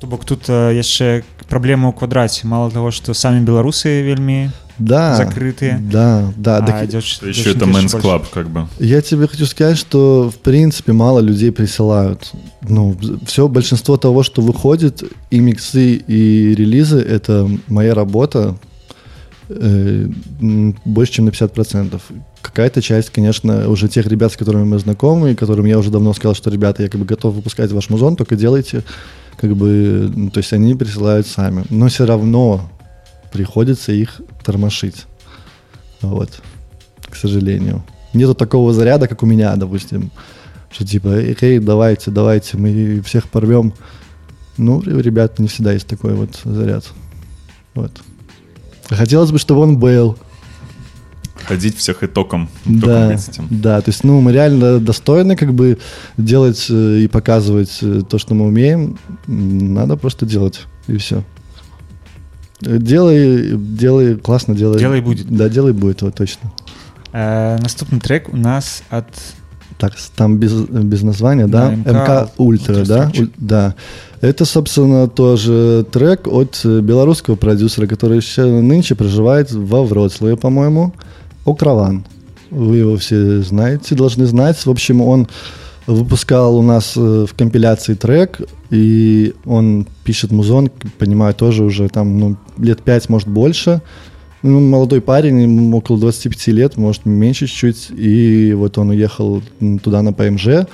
То 0.00 0.06
бок 0.06 0.24
тут 0.24 0.48
э, 0.48 0.72
яшчэ 0.74 1.22
праблема 1.50 1.90
ў 1.90 1.98
квадраце 1.98 2.46
мало 2.46 2.70
того 2.70 2.90
что 2.90 3.12
самі 3.12 3.44
беларусы 3.44 4.00
вельмі 4.06 4.48
да 4.78 5.16
закрытые 5.16 5.78
да 5.82 6.32
да 6.36 6.56
а, 6.58 6.62
так, 6.62 6.84
идешь, 6.84 7.20
еще 7.20 7.52
это 7.52 7.66
мэнс 7.66 7.92
клаб 8.00 8.30
как 8.30 8.48
бы 8.48 8.66
я 8.78 9.02
тебе 9.02 9.26
хочу 9.26 9.44
сказать 9.44 9.76
что 9.76 10.30
в 10.30 10.38
принципе 10.38 10.92
мало 10.92 11.20
людей 11.20 11.52
присылают 11.52 12.32
ну 12.62 12.96
все 13.26 13.48
большинство 13.48 13.98
того 13.98 14.22
что 14.22 14.40
выходит 14.40 15.02
и 15.30 15.40
миксы 15.40 15.96
и 15.96 16.54
релизы 16.54 17.00
это 17.00 17.50
моя 17.66 17.94
работа 17.94 18.56
э, 18.56 18.70
больше 19.47 21.13
чем 21.13 21.25
на 21.25 21.31
50 21.31 21.53
процентов 21.53 22.01
какая-то 22.41 22.81
часть 22.81 23.11
конечно 23.11 23.69
уже 23.69 23.87
тех 23.87 24.07
ребят 24.07 24.33
с 24.33 24.37
которыми 24.37 24.63
мы 24.63 24.79
знакомы 24.79 25.35
которым 25.35 25.65
я 25.65 25.77
уже 25.77 25.91
давно 25.91 26.13
сказал 26.13 26.33
что 26.33 26.49
ребята 26.49 26.81
я 26.81 26.89
как 26.89 26.99
бы 26.99 27.05
готов 27.05 27.35
выпускать 27.35 27.71
ваш 27.71 27.89
музон 27.89 28.15
только 28.15 28.35
делайте 28.35 28.83
как 29.37 29.55
бы, 29.55 30.11
ну, 30.13 30.29
то 30.29 30.39
есть 30.39 30.53
они 30.53 30.75
присылают 30.75 31.27
сами, 31.27 31.65
но 31.69 31.87
все 31.87 32.05
равно 32.05 32.69
приходится 33.31 33.91
их 33.91 34.21
тормошить, 34.43 35.05
вот, 36.01 36.41
к 37.09 37.15
сожалению. 37.15 37.83
Нету 38.13 38.33
такого 38.33 38.73
заряда, 38.73 39.07
как 39.07 39.23
у 39.23 39.25
меня, 39.25 39.55
допустим, 39.55 40.11
что 40.71 40.85
типа, 40.85 41.09
эй, 41.09 41.59
давайте, 41.59 42.11
давайте, 42.11 42.57
мы 42.57 43.01
всех 43.01 43.29
порвем. 43.29 43.73
Ну, 44.57 44.77
у 44.77 44.99
ребят 44.99 45.37
не 45.39 45.47
всегда 45.47 45.73
есть 45.73 45.87
такой 45.87 46.13
вот 46.13 46.39
заряд. 46.45 46.85
Вот. 47.73 47.91
Хотелось 48.89 49.31
бы, 49.31 49.39
чтобы 49.39 49.61
он 49.61 49.77
был, 49.77 50.17
ходить 51.45 51.77
всех 51.77 52.03
итогом. 52.03 52.49
Да, 52.65 53.17
да, 53.49 53.81
то 53.81 53.89
есть, 53.89 54.03
ну, 54.03 54.19
мы 54.21 54.31
реально 54.31 54.79
достойны 54.79 55.35
как 55.35 55.53
бы 55.53 55.77
делать 56.17 56.65
э, 56.69 56.99
и 56.99 57.07
показывать 57.07 57.79
э, 57.81 58.01
то, 58.07 58.17
что 58.17 58.33
мы 58.33 58.45
умеем. 58.45 58.97
Надо 59.27 59.95
просто 59.95 60.25
делать, 60.25 60.61
и 60.87 60.97
все. 60.97 61.23
Делай, 62.61 63.51
делай, 63.55 64.15
классно 64.15 64.55
делай. 64.55 64.79
Делай 64.79 65.01
будет. 65.01 65.27
Да, 65.27 65.49
делай 65.49 65.73
будет, 65.73 66.01
вот 66.01 66.15
точно. 66.15 66.51
Э, 67.13 67.57
наступный 67.61 67.99
трек 67.99 68.33
у 68.33 68.37
нас 68.37 68.83
от... 68.89 69.07
Так, 69.77 69.93
там 70.15 70.37
без, 70.37 70.53
без 70.53 71.01
названия, 71.03 71.47
да? 71.47 71.75
да? 71.83 71.91
МК, 71.91 72.29
Ультра, 72.37 72.85
да? 72.85 73.11
У, 73.17 73.25
да. 73.37 73.75
Это, 74.21 74.45
собственно, 74.45 75.07
тоже 75.07 75.85
трек 75.91 76.27
от 76.27 76.65
белорусского 76.65 77.35
продюсера, 77.35 77.85
который 77.85 78.17
еще 78.17 78.45
нынче 78.45 78.95
проживает 78.95 79.51
во 79.51 79.83
Вроцлаве, 79.83 80.37
по-моему. 80.37 80.93
Окраван. 81.45 82.05
Вы 82.49 82.77
его 82.77 82.97
все 82.97 83.41
знаете, 83.41 83.95
должны 83.95 84.25
знать. 84.25 84.65
В 84.65 84.69
общем, 84.69 85.01
он 85.01 85.27
выпускал 85.87 86.57
у 86.57 86.61
нас 86.61 86.93
э, 86.95 87.25
в 87.29 87.33
компиляции 87.35 87.93
трек, 87.93 88.41
и 88.71 89.33
он 89.45 89.87
пишет 90.03 90.31
музон, 90.31 90.71
понимаю, 90.97 91.33
тоже 91.33 91.63
уже 91.63 91.89
там 91.89 92.19
ну, 92.19 92.37
лет 92.57 92.81
пять, 92.81 93.09
может, 93.09 93.27
больше. 93.27 93.81
Ну, 94.47 94.59
молодой 94.59 95.01
парень, 95.01 95.41
ему 95.41 95.75
около 95.75 95.97
25 95.97 96.47
лет, 96.49 96.77
может, 96.77 97.05
меньше 97.05 97.47
чуть-чуть. 97.47 97.89
И 97.97 98.53
вот 98.53 98.77
он 98.77 98.89
уехал 98.89 99.41
туда 99.81 100.03
на 100.03 100.13
ПМЖ. 100.13 100.67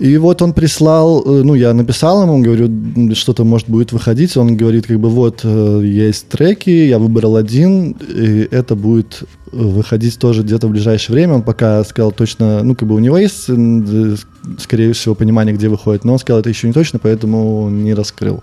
И 0.00 0.16
вот 0.16 0.42
он 0.42 0.52
прислал, 0.52 1.22
э, 1.24 1.42
ну, 1.44 1.54
я 1.54 1.72
написал 1.72 2.22
ему, 2.24 2.42
говорю, 2.42 3.14
что-то, 3.14 3.44
может, 3.44 3.68
будет 3.68 3.92
выходить. 3.92 4.36
Он 4.36 4.56
говорит, 4.56 4.88
как 4.88 4.98
бы, 4.98 5.08
вот, 5.08 5.42
э, 5.44 5.82
есть 5.84 6.26
треки, 6.26 6.70
я 6.70 6.98
выбрал 6.98 7.36
один, 7.36 7.92
и 7.92 8.48
это 8.50 8.74
будет 8.74 9.22
выходить 9.52 10.18
тоже 10.18 10.42
где-то 10.42 10.66
в 10.66 10.70
ближайшее 10.70 11.14
время. 11.14 11.34
Он 11.34 11.42
пока 11.42 11.84
сказал 11.84 12.10
точно, 12.10 12.64
ну, 12.64 12.74
как 12.74 12.88
бы 12.88 12.96
у 12.96 12.98
него 12.98 13.18
есть, 13.18 13.44
э, 13.46 14.16
скорее 14.58 14.92
всего, 14.94 15.14
понимание, 15.14 15.54
где 15.54 15.68
выходит, 15.68 16.04
но 16.04 16.14
он 16.14 16.18
сказал, 16.18 16.40
это 16.40 16.48
еще 16.48 16.66
не 16.66 16.72
точно, 16.72 16.98
поэтому 16.98 17.70
не 17.70 17.94
раскрыл. 17.94 18.42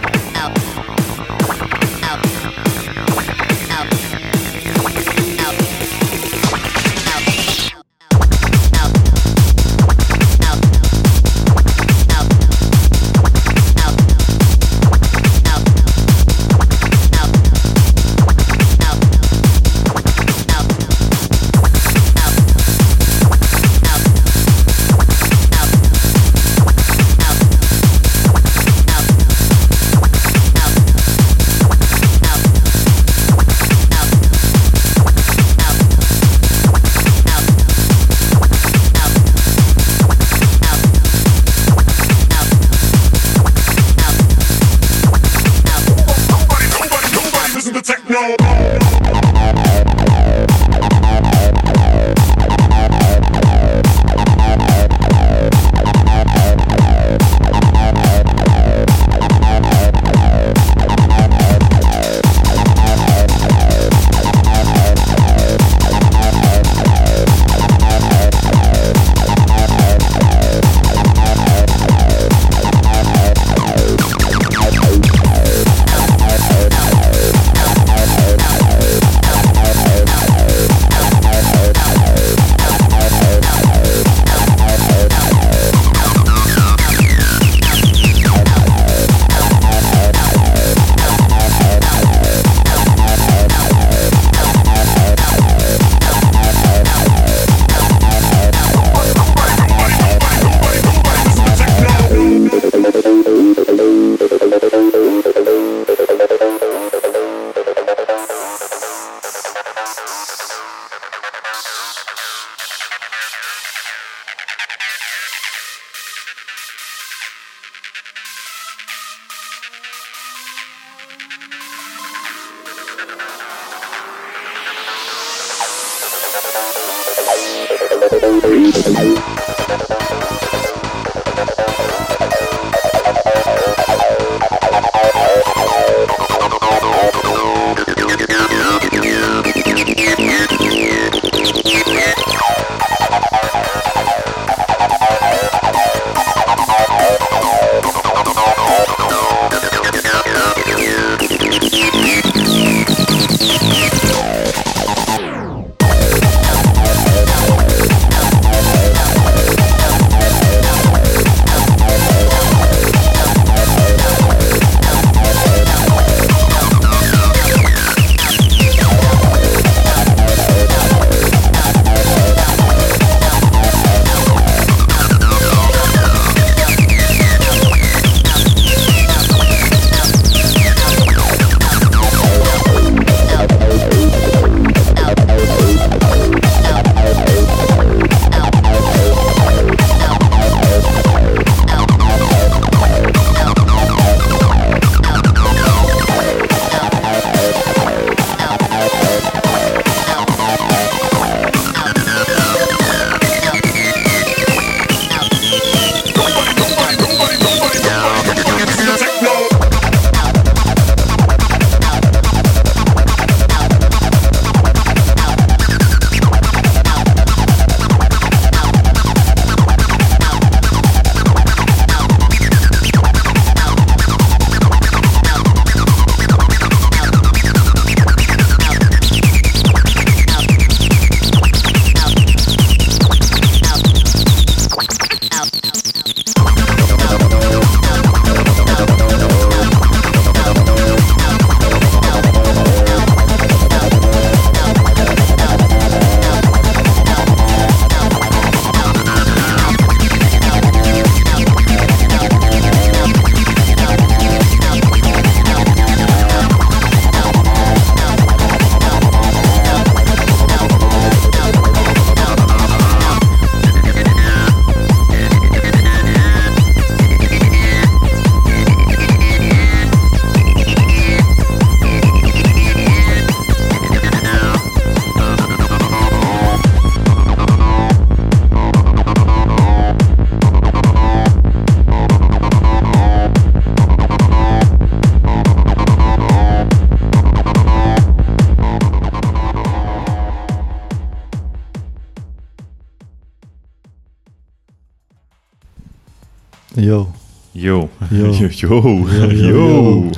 Йоу. 296.83 297.07
Йоу. 297.53 297.89
Йоу. 298.11 298.49
Йоу. 298.49 299.07
Йоу. 299.31 300.11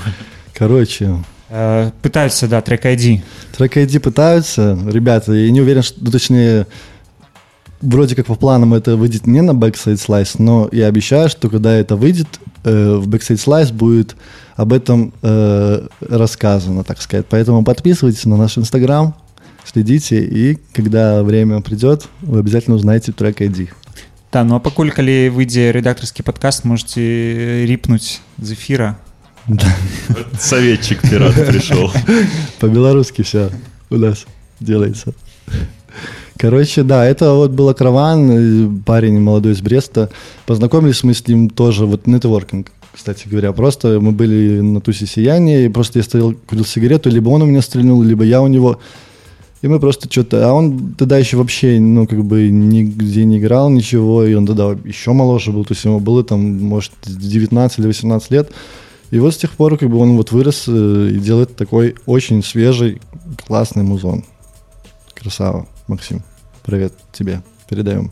Короче. 0.53 1.15
Э, 1.49 1.91
пытаются, 2.01 2.47
да, 2.47 2.61
трек 2.61 2.85
ID. 2.85 3.21
Трек 3.57 3.77
ID 3.77 3.99
пытаются. 3.99 4.77
Ребята, 4.87 5.33
я 5.33 5.51
не 5.51 5.61
уверен, 5.61 5.83
что, 5.83 5.97
ну, 6.01 6.11
точнее, 6.11 6.67
вроде 7.81 8.15
как 8.15 8.27
по 8.27 8.35
планам 8.35 8.73
это 8.73 8.95
выйдет 8.95 9.27
не 9.27 9.41
на 9.41 9.51
Backside 9.51 9.95
Slice, 9.95 10.35
но 10.39 10.69
я 10.71 10.87
обещаю, 10.87 11.29
что 11.29 11.49
когда 11.49 11.73
это 11.73 11.95
выйдет, 11.95 12.27
э, 12.63 12.95
в 12.95 13.07
Backside 13.09 13.43
Slice 13.43 13.73
будет 13.73 14.15
об 14.55 14.71
этом 14.71 15.13
э, 15.21 15.87
рассказано, 15.99 16.83
так 16.83 17.01
сказать. 17.01 17.25
Поэтому 17.29 17.63
подписывайтесь 17.63 18.25
на 18.25 18.37
наш 18.37 18.57
Инстаграм, 18.57 19.15
следите, 19.65 20.23
и 20.23 20.57
когда 20.73 21.23
время 21.23 21.61
придет, 21.61 22.07
вы 22.21 22.39
обязательно 22.39 22.77
узнаете 22.77 23.11
трек 23.11 23.41
ID. 23.41 23.69
Да, 24.33 24.43
ну 24.43 24.55
а 24.55 24.59
пакуль 24.59 24.89
калі 24.89 25.29
выйдзе 25.29 25.69
рэдактарскі 25.77 26.25
падкаст 26.25 26.65
можете 26.65 27.69
рипнуть 27.69 28.17
з 28.41 28.57
эфира. 28.57 28.97
Да. 29.45 29.69
Советчик 30.39 31.01
пират 31.01 31.35
пришел. 31.35 31.91
По-белорусски 32.59 33.21
все 33.21 33.51
у 33.91 33.97
нас 33.97 34.25
делается. 34.59 35.13
Короче, 36.35 36.81
да, 36.81 37.05
это 37.05 37.33
вот 37.33 37.51
был 37.51 37.69
Акрован, 37.69 38.81
парень 38.81 39.19
молодой 39.19 39.51
из 39.51 39.61
Бреста. 39.61 40.09
Познакомились 40.47 41.03
мы 41.03 41.13
с 41.13 41.27
ним 41.27 41.47
тоже, 41.47 41.85
вот 41.85 42.07
нетворкинг, 42.07 42.71
кстати 42.91 43.27
говоря. 43.27 43.53
Просто 43.53 43.99
мы 43.99 44.13
были 44.13 44.61
на 44.61 44.81
тусе 44.81 45.05
сияния, 45.05 45.65
и 45.65 45.69
просто 45.69 45.99
я 45.99 46.03
стоял, 46.03 46.33
курил 46.33 46.65
сигарету, 46.65 47.11
либо 47.11 47.29
он 47.29 47.43
у 47.43 47.45
меня 47.45 47.61
стрельнул, 47.61 48.01
либо 48.01 48.23
я 48.23 48.41
у 48.41 48.47
него. 48.47 48.79
И 48.79 48.79
мы 49.67 49.79
просто 49.79 50.11
что-то... 50.11 50.49
А 50.49 50.53
он 50.53 50.93
тогда 50.95 51.17
еще 51.17 51.37
вообще, 51.37 51.79
ну, 51.79 52.05
как 52.05 52.23
бы 52.25 52.49
нигде 52.49 53.23
не 53.23 53.39
играл, 53.39 53.69
ничего, 53.69 54.25
и 54.25 54.33
он 54.33 54.45
тогда 54.45 54.77
еще 54.83 55.13
моложе 55.13 55.51
был, 55.51 55.63
то 55.63 55.73
есть 55.73 55.85
ему 55.85 55.99
было 55.99 56.23
там, 56.23 56.59
может, 56.59 56.91
19 57.05 57.79
или 57.79 57.87
18 57.87 58.31
лет. 58.31 58.51
И 59.11 59.19
вот 59.19 59.33
с 59.33 59.37
тех 59.37 59.51
пор, 59.51 59.77
как 59.77 59.89
бы 59.89 59.97
он 59.97 60.17
вот 60.17 60.31
вырос 60.31 60.65
э, 60.67 61.11
и 61.13 61.19
делает 61.19 61.55
такой 61.55 61.95
очень 62.05 62.43
свежий, 62.43 62.99
классный 63.47 63.83
музон. 63.83 64.25
Красава, 65.13 65.67
Максим. 65.87 66.23
Привет 66.63 66.93
тебе. 67.13 67.41
Передаем. 67.69 68.11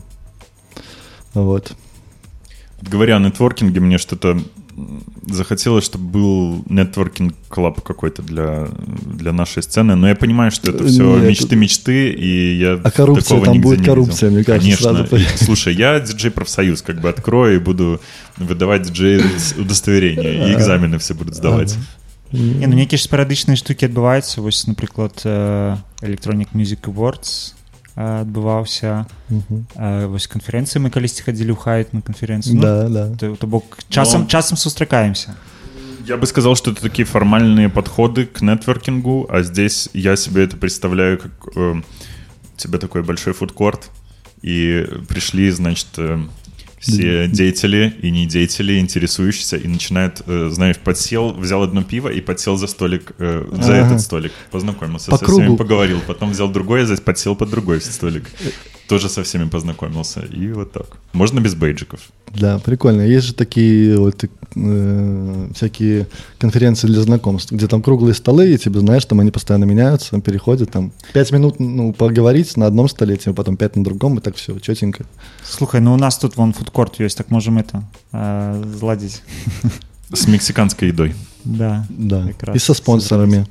Вот. 1.34 1.72
Говоря 2.80 3.16
о 3.16 3.20
нетворкинге, 3.20 3.80
мне 3.80 3.98
что-то 3.98 4.38
захотелось, 5.26 5.84
чтобы 5.84 6.04
был 6.04 6.64
нетворкинг 6.68 7.34
клаб 7.48 7.80
какой-то 7.82 8.22
для, 8.22 8.68
для 9.04 9.32
нашей 9.32 9.62
сцены, 9.62 9.94
но 9.96 10.08
я 10.08 10.14
понимаю, 10.14 10.50
что 10.50 10.70
это 10.70 10.84
все 10.86 11.16
мечты-мечты, 11.18 12.10
и 12.10 12.56
я 12.56 12.80
А 12.82 12.90
коррупция, 12.90 13.40
там 13.40 13.60
будет 13.60 13.84
коррупция, 13.84 14.30
видел. 14.30 14.36
мне 14.36 14.44
кажется. 14.44 14.84
Конечно. 14.84 15.06
Сразу... 15.06 15.16
И, 15.16 15.36
слушай, 15.44 15.74
я 15.74 16.00
диджей-профсоюз 16.00 16.82
как 16.82 17.00
бы 17.00 17.08
открою 17.08 17.56
и 17.56 17.58
буду 17.58 18.00
выдавать 18.36 18.82
диджей 18.82 19.22
удостоверения, 19.58 20.48
и 20.48 20.54
экзамены 20.54 20.98
все 20.98 21.14
будут 21.14 21.34
сдавать. 21.34 21.76
Не, 22.32 22.66
ну 22.66 22.72
нейкія 22.72 22.96
ж 22.96 23.04
спарадычныя 23.04 23.60
штукі 23.60 23.92
адбываюцца 23.92 24.40
вось 24.40 24.64
напрыклад 24.64 25.20
Electronic 26.00 26.48
Music 26.56 26.88
Awards 26.88 27.52
адбываўся 27.97 29.07
вось 29.29 30.27
канферэнцыі 30.29 30.85
мы 30.85 30.93
калісьці 30.93 31.25
хадзілі 31.25 31.53
ў 31.53 31.59
хайт 31.59 31.93
на 31.97 32.01
канферэнцыю 32.05 32.61
да, 32.61 32.85
ну, 32.85 32.93
да. 32.93 33.03
то, 33.17 33.35
то 33.35 33.47
бок 33.47 33.79
часам 33.89 34.23
Но... 34.23 34.27
часам 34.27 34.57
сустракаемся 34.57 35.35
я 36.07 36.15
бы 36.15 36.25
сказал, 36.25 36.55
что 36.55 36.71
это 36.71 36.81
такие 36.81 37.05
формальные 37.05 37.67
подходы 37.67 38.25
к 38.25 38.41
нетворкингу, 38.41 39.27
а 39.29 39.41
здесь 39.41 39.89
я 39.93 40.15
себе 40.15 40.45
это 40.45 40.55
представляю 40.55 41.19
как 41.19 41.31
э, 41.53 41.81
тебе 42.55 42.79
такой 42.79 43.03
большой 43.03 43.33
фудкорт, 43.33 43.89
и 44.41 44.87
пришли, 45.09 45.51
значит, 45.51 45.87
э, 45.97 46.19
все 46.82 47.28
деятели 47.28 47.94
и 48.02 48.10
не 48.10 48.26
деятели, 48.26 48.78
интересующиеся, 48.78 49.56
и 49.56 49.68
начинают, 49.68 50.22
э, 50.26 50.48
знаешь, 50.50 50.78
подсел, 50.78 51.32
взял 51.32 51.62
одно 51.62 51.84
пиво 51.84 52.08
и 52.08 52.20
подсел 52.20 52.56
за 52.56 52.66
столик, 52.66 53.12
э, 53.18 53.44
за 53.52 53.78
ага. 53.78 53.86
этот 53.86 54.00
столик, 54.00 54.32
познакомился 54.50 55.10
По 55.10 55.16
со 55.16 55.24
кругу. 55.24 55.42
всеми, 55.42 55.56
поговорил, 55.56 56.00
потом 56.06 56.32
взял 56.32 56.50
другой, 56.50 56.84
здесь 56.84 57.00
подсел 57.00 57.36
под 57.36 57.50
другой 57.50 57.80
столик, 57.80 58.24
тоже 58.88 59.08
со 59.08 59.22
всеми 59.22 59.48
познакомился, 59.48 60.20
и 60.20 60.48
вот 60.52 60.72
так. 60.72 60.98
Можно 61.12 61.40
без 61.40 61.54
бейджиков. 61.54 62.00
Да, 62.34 62.58
прикольно. 62.58 63.02
Есть 63.02 63.26
же 63.26 63.34
такие 63.34 63.98
вот 63.98 64.24
э, 64.24 65.48
всякие 65.54 66.06
конференции 66.38 66.86
для 66.86 67.02
знакомств, 67.02 67.52
где 67.52 67.66
там 67.68 67.82
круглые 67.82 68.14
столы, 68.14 68.52
и 68.52 68.58
тебе, 68.58 68.80
знаешь, 68.80 69.04
там 69.04 69.20
они 69.20 69.30
постоянно 69.30 69.64
меняются, 69.64 70.20
переходят, 70.20 70.70
там 70.70 70.92
пять 71.12 71.30
минут 71.30 71.60
ну, 71.60 71.92
поговорить 71.92 72.56
на 72.56 72.66
одном 72.66 72.88
столе, 72.88 73.16
тебе 73.16 73.34
потом 73.34 73.56
пять 73.56 73.76
на 73.76 73.84
другом, 73.84 74.18
и 74.18 74.20
так 74.20 74.36
все 74.36 74.58
четенько. 74.58 75.04
Слухай, 75.44 75.80
ну 75.80 75.94
у 75.94 75.96
нас 75.96 76.18
тут 76.18 76.36
вон 76.36 76.52
фудкорт 76.72 77.00
есть, 77.00 77.18
так 77.18 77.30
можем 77.30 77.58
это 77.58 77.84
э, 78.12 78.62
зладить. 78.78 79.22
С 80.12 80.26
мексиканской 80.26 80.88
едой. 80.88 81.14
Да. 81.44 81.84
Да. 81.90 82.30
И 82.54 82.58
со 82.58 82.72
спонсорами. 82.72 83.46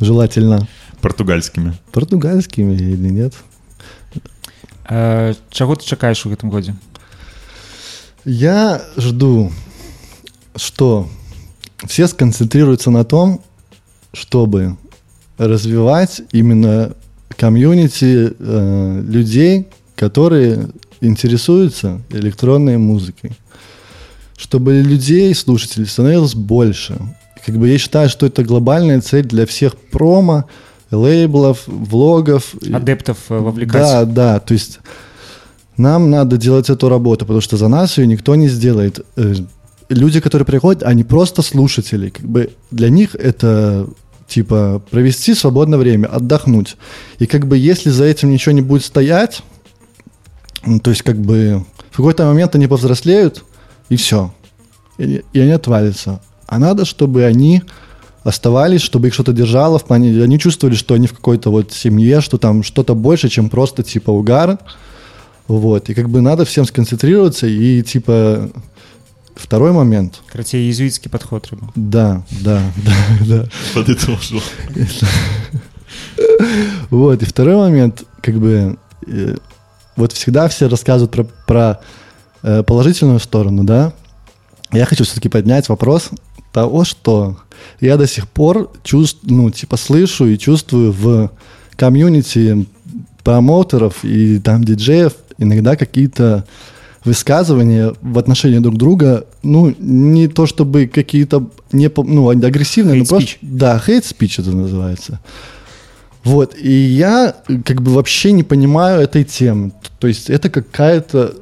Желательно. 0.00 0.66
Португальскими. 1.00 1.74
Португальскими 1.92 2.74
или 2.74 3.08
нет? 3.10 3.34
Э, 4.88 5.34
чаго 5.50 5.76
ты 5.76 5.84
чакаешь 5.84 6.26
у 6.26 6.30
гэтым 6.30 6.50
годзе? 6.50 6.74
Я 8.24 8.82
жду, 8.96 9.52
что 10.56 11.08
все 11.86 12.08
сконцентрируются 12.08 12.90
на 12.90 13.04
том, 13.04 13.40
чтобы 14.12 14.76
развивать 15.38 16.22
именно 16.32 16.92
комьюнити 17.36 18.32
э, 18.36 19.02
людей, 19.06 19.68
которые 19.94 20.70
интересуются 21.00 22.00
электронной 22.10 22.78
музыкой. 22.78 23.32
Чтобы 24.36 24.80
людей, 24.80 25.34
слушателей, 25.34 25.86
становилось 25.86 26.34
больше. 26.34 26.98
Как 27.44 27.56
бы 27.56 27.68
я 27.68 27.78
считаю, 27.78 28.08
что 28.08 28.26
это 28.26 28.42
глобальная 28.42 29.00
цель 29.00 29.26
для 29.26 29.46
всех 29.46 29.76
промо, 29.76 30.46
лейблов, 30.90 31.62
влогов. 31.66 32.54
Адептов 32.72 33.18
э, 33.28 33.38
вовлекать. 33.38 33.82
Да, 33.82 34.04
да, 34.04 34.40
то 34.40 34.54
есть 34.54 34.80
нам 35.76 36.10
надо 36.10 36.36
делать 36.36 36.68
эту 36.68 36.88
работу, 36.88 37.24
потому 37.24 37.40
что 37.40 37.56
за 37.56 37.68
нас 37.68 37.98
ее 37.98 38.06
никто 38.06 38.34
не 38.34 38.48
сделает. 38.48 39.04
Э, 39.16 39.34
люди, 39.88 40.20
которые 40.20 40.46
приходят, 40.46 40.82
они 40.82 41.04
просто 41.04 41.42
слушатели. 41.42 42.10
Как 42.10 42.26
бы 42.26 42.50
для 42.70 42.90
них 42.90 43.14
это 43.14 43.88
типа 44.26 44.82
провести 44.90 45.34
свободное 45.34 45.78
время, 45.78 46.06
отдохнуть. 46.06 46.76
И 47.18 47.26
как 47.26 47.46
бы 47.46 47.58
если 47.58 47.90
за 47.90 48.04
этим 48.04 48.30
ничего 48.30 48.52
не 48.52 48.62
будет 48.62 48.84
стоять, 48.84 49.42
ну, 50.64 50.80
то 50.80 50.90
есть 50.90 51.02
как 51.02 51.16
бы 51.18 51.64
в 51.90 51.96
какой-то 51.96 52.26
момент 52.26 52.54
они 52.54 52.66
повзрослеют, 52.66 53.44
и 53.88 53.96
все. 53.96 54.32
И, 54.98 55.24
и 55.32 55.40
они 55.40 55.52
отвалятся. 55.52 56.20
А 56.46 56.58
надо, 56.58 56.84
чтобы 56.84 57.24
они 57.24 57.62
оставались, 58.22 58.82
чтобы 58.82 59.08
их 59.08 59.14
что-то 59.14 59.32
держало 59.32 59.78
в 59.78 59.84
плане, 59.84 60.22
они 60.22 60.38
чувствовали, 60.38 60.74
что 60.74 60.94
они 60.94 61.06
в 61.06 61.14
какой-то 61.14 61.50
вот 61.50 61.72
семье, 61.72 62.20
что 62.20 62.38
там 62.38 62.62
что-то 62.62 62.94
больше, 62.94 63.28
чем 63.28 63.48
просто 63.48 63.82
типа 63.82 64.10
угар. 64.10 64.58
Вот. 65.48 65.88
И 65.88 65.94
как 65.94 66.08
бы 66.08 66.20
надо 66.20 66.44
всем 66.44 66.64
сконцентрироваться 66.64 67.46
и 67.46 67.82
типа 67.82 68.50
Второй 69.40 69.72
момент. 69.72 70.20
Короче, 70.26 70.58
иезуитский 70.58 71.10
подход. 71.10 71.48
Рыба. 71.48 71.72
Да, 71.74 72.24
да, 72.42 72.62
да, 72.84 73.26
да. 73.26 73.48
Подытожил. 73.74 74.42
Вот, 76.90 77.22
и 77.22 77.24
второй 77.24 77.56
момент, 77.56 78.04
как 78.20 78.38
бы, 78.38 78.76
э, 79.06 79.36
вот 79.96 80.12
всегда 80.12 80.48
все 80.48 80.68
рассказывают 80.68 81.12
про, 81.12 81.24
про 81.46 81.80
э, 82.42 82.62
положительную 82.62 83.20
сторону, 83.20 83.64
да. 83.64 83.92
Я 84.72 84.84
хочу 84.86 85.04
все-таки 85.04 85.28
поднять 85.28 85.68
вопрос 85.68 86.10
того, 86.52 86.84
что 86.84 87.38
я 87.80 87.96
до 87.96 88.06
сих 88.06 88.28
пор 88.28 88.70
чувствую, 88.82 89.34
ну, 89.34 89.50
типа, 89.50 89.76
слышу 89.76 90.26
и 90.26 90.38
чувствую 90.38 90.92
в 90.92 91.30
комьюнити 91.76 92.66
промоутеров 93.24 94.04
и 94.04 94.38
там 94.38 94.64
диджеев 94.64 95.14
иногда 95.38 95.76
какие-то 95.76 96.44
высказывания 97.04 97.94
в 98.02 98.18
отношении 98.18 98.58
друг 98.58 98.76
друга, 98.76 99.24
ну, 99.42 99.74
не 99.78 100.28
то 100.28 100.46
чтобы 100.46 100.86
какие-то 100.86 101.48
не, 101.72 101.90
ну, 101.96 102.28
агрессивные, 102.28 102.96
hate 102.96 102.98
но 102.98 103.04
просто... 103.06 103.36
Да, 103.40 103.82
speech 103.86 104.40
это 104.40 104.52
называется. 104.52 105.20
Вот, 106.24 106.54
и 106.56 106.70
я 106.70 107.34
как 107.64 107.80
бы 107.82 107.92
вообще 107.92 108.32
не 108.32 108.42
понимаю 108.42 109.00
этой 109.00 109.24
темы. 109.24 109.72
То 109.98 110.06
есть 110.06 110.28
это 110.28 110.50
какая-то, 110.50 111.34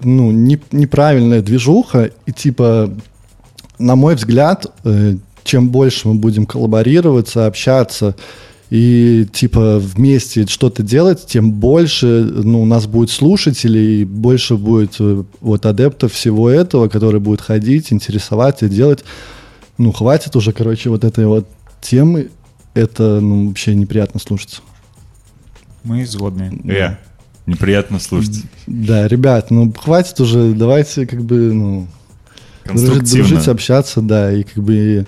ну, 0.00 0.32
не, 0.32 0.60
неправильная 0.72 1.40
движуха, 1.40 2.10
и 2.26 2.32
типа, 2.32 2.92
на 3.78 3.94
мой 3.94 4.16
взгляд, 4.16 4.66
э, 4.84 5.16
чем 5.44 5.68
больше 5.68 6.08
мы 6.08 6.14
будем 6.14 6.46
коллаборироваться, 6.46 7.46
общаться, 7.46 8.16
и 8.70 9.26
типа 9.30 9.78
вместе 9.78 10.46
что-то 10.46 10.82
делать, 10.82 11.26
тем 11.26 11.52
больше 11.52 12.24
ну, 12.24 12.62
у 12.62 12.64
нас 12.64 12.86
будет 12.86 13.10
слушателей, 13.10 14.04
больше 14.04 14.56
будет 14.56 14.96
э, 14.98 15.24
вот 15.40 15.66
адептов 15.66 16.14
всего 16.14 16.48
этого, 16.48 16.88
которые 16.88 17.20
будут 17.20 17.42
ходить, 17.42 17.92
интересоваться, 17.92 18.68
делать. 18.68 19.04
Ну, 19.76 19.92
хватит 19.92 20.36
уже, 20.36 20.52
короче, 20.52 20.88
вот 20.88 21.04
этой 21.04 21.26
вот 21.26 21.46
темы. 21.82 22.30
Это 22.74 23.20
ну, 23.20 23.48
вообще 23.48 23.74
неприятно 23.74 24.20
слушаться. 24.20 24.62
Мы 25.84 26.06
згодные. 26.06 26.52
Я. 26.64 26.98
Неприятно 27.46 27.98
слушать. 27.98 28.44
Да, 28.66 29.08
ребят, 29.08 29.50
ну 29.50 29.72
хватит 29.72 30.18
уже, 30.20 30.52
давайте 30.52 31.06
как 31.06 31.24
бы, 31.24 31.52
ну, 31.52 31.88
дружить, 32.64 33.12
дружить, 33.12 33.48
общаться, 33.48 34.00
да, 34.00 34.32
и 34.32 34.44
как 34.44 34.62
бы 34.62 35.06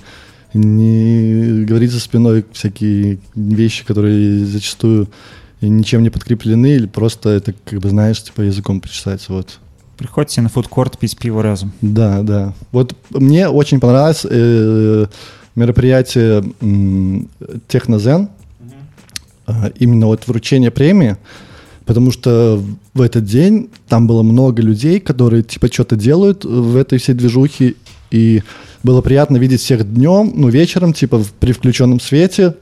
не 0.53 1.65
говорить 1.65 1.93
за 1.93 2.01
спиной 2.01 2.45
всякие 2.53 3.19
вещи, 3.35 3.85
которые 3.85 4.45
зачастую 4.45 5.09
ничем 5.61 6.03
не 6.03 6.11
подкреплены, 6.11 6.75
или 6.75 6.87
просто 6.87 7.31
это, 7.31 7.55
как 7.65 7.81
бы, 7.81 7.89
знаешь, 7.89 8.23
типа 8.23 8.43
языком 8.43 8.81
причесать, 8.81 9.29
вот. 9.29 9.61
Приходите 9.97 10.41
на 10.41 10.49
фудкорт 10.49 10.99
пить 10.99 11.17
пиво 11.17 11.43
разом. 11.43 11.73
Да, 11.81 12.23
да. 12.23 12.53
Вот 12.73 12.97
мне 13.11 13.49
очень 13.49 13.79
понравилось 13.79 14.27
э, 14.29 15.07
мероприятие 15.55 16.45
Технозен, 17.69 18.29
э, 19.47 19.53
именно 19.79 20.07
вот 20.07 20.27
вручение 20.27 20.71
премии, 20.71 21.17
потому 21.85 22.11
что 22.11 22.63
в 22.95 23.01
этот 23.01 23.25
день 23.25 23.71
там 23.89 24.07
было 24.07 24.23
много 24.23 24.63
людей, 24.63 25.01
которые 25.01 25.43
типа 25.43 25.73
что-то 25.73 25.97
делают 25.97 26.45
в 26.45 26.77
этой 26.77 26.99
всей 26.99 27.15
движухе, 27.15 27.75
и 28.11 28.43
было 28.85 29.01
приятно 29.01 29.39
видеть 29.39 29.61
всех 29.61 29.93
днем, 29.93 30.33
ну, 30.37 30.49
вечером, 30.49 30.93
типа, 30.93 31.19
в, 31.19 31.33
при 31.33 31.53
включенном 31.53 31.99
свете, 32.01 32.55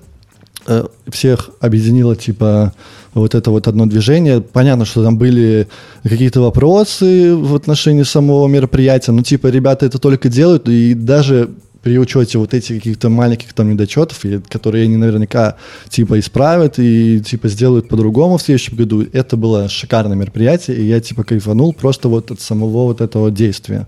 э, 0.66 0.86
всех 1.08 1.50
объединило, 1.60 2.14
типа, 2.14 2.72
вот 3.12 3.34
это 3.34 3.50
вот 3.50 3.66
одно 3.68 3.86
движение. 3.86 4.40
Понятно, 4.40 4.84
что 4.84 5.02
там 5.02 5.18
были 5.18 5.68
какие-то 6.04 6.40
вопросы 6.40 7.34
в 7.34 7.54
отношении 7.54 8.04
самого 8.04 8.46
мероприятия, 8.46 9.12
но, 9.12 9.22
типа, 9.22 9.48
ребята 9.48 9.84
это 9.84 9.98
только 9.98 10.28
делают, 10.28 10.68
и 10.68 10.94
даже 10.94 11.50
при 11.82 11.98
учете 11.98 12.38
вот 12.38 12.54
этих 12.54 12.76
каких-то 12.76 13.08
маленьких 13.08 13.52
там 13.52 13.70
недочетов, 13.70 14.22
которые 14.48 14.84
они 14.84 14.96
наверняка 14.96 15.56
типа 15.88 16.18
исправят 16.20 16.78
и 16.78 17.20
типа 17.20 17.48
сделают 17.48 17.88
по-другому 17.88 18.36
в 18.36 18.42
следующем 18.42 18.76
году, 18.76 19.04
это 19.12 19.36
было 19.36 19.68
шикарное 19.68 20.16
мероприятие, 20.16 20.76
и 20.76 20.84
я 20.84 21.00
типа 21.00 21.24
кайфанул 21.24 21.72
просто 21.72 22.08
вот 22.08 22.30
от 22.30 22.40
самого 22.40 22.84
вот 22.84 23.00
этого 23.00 23.30
действия 23.30 23.86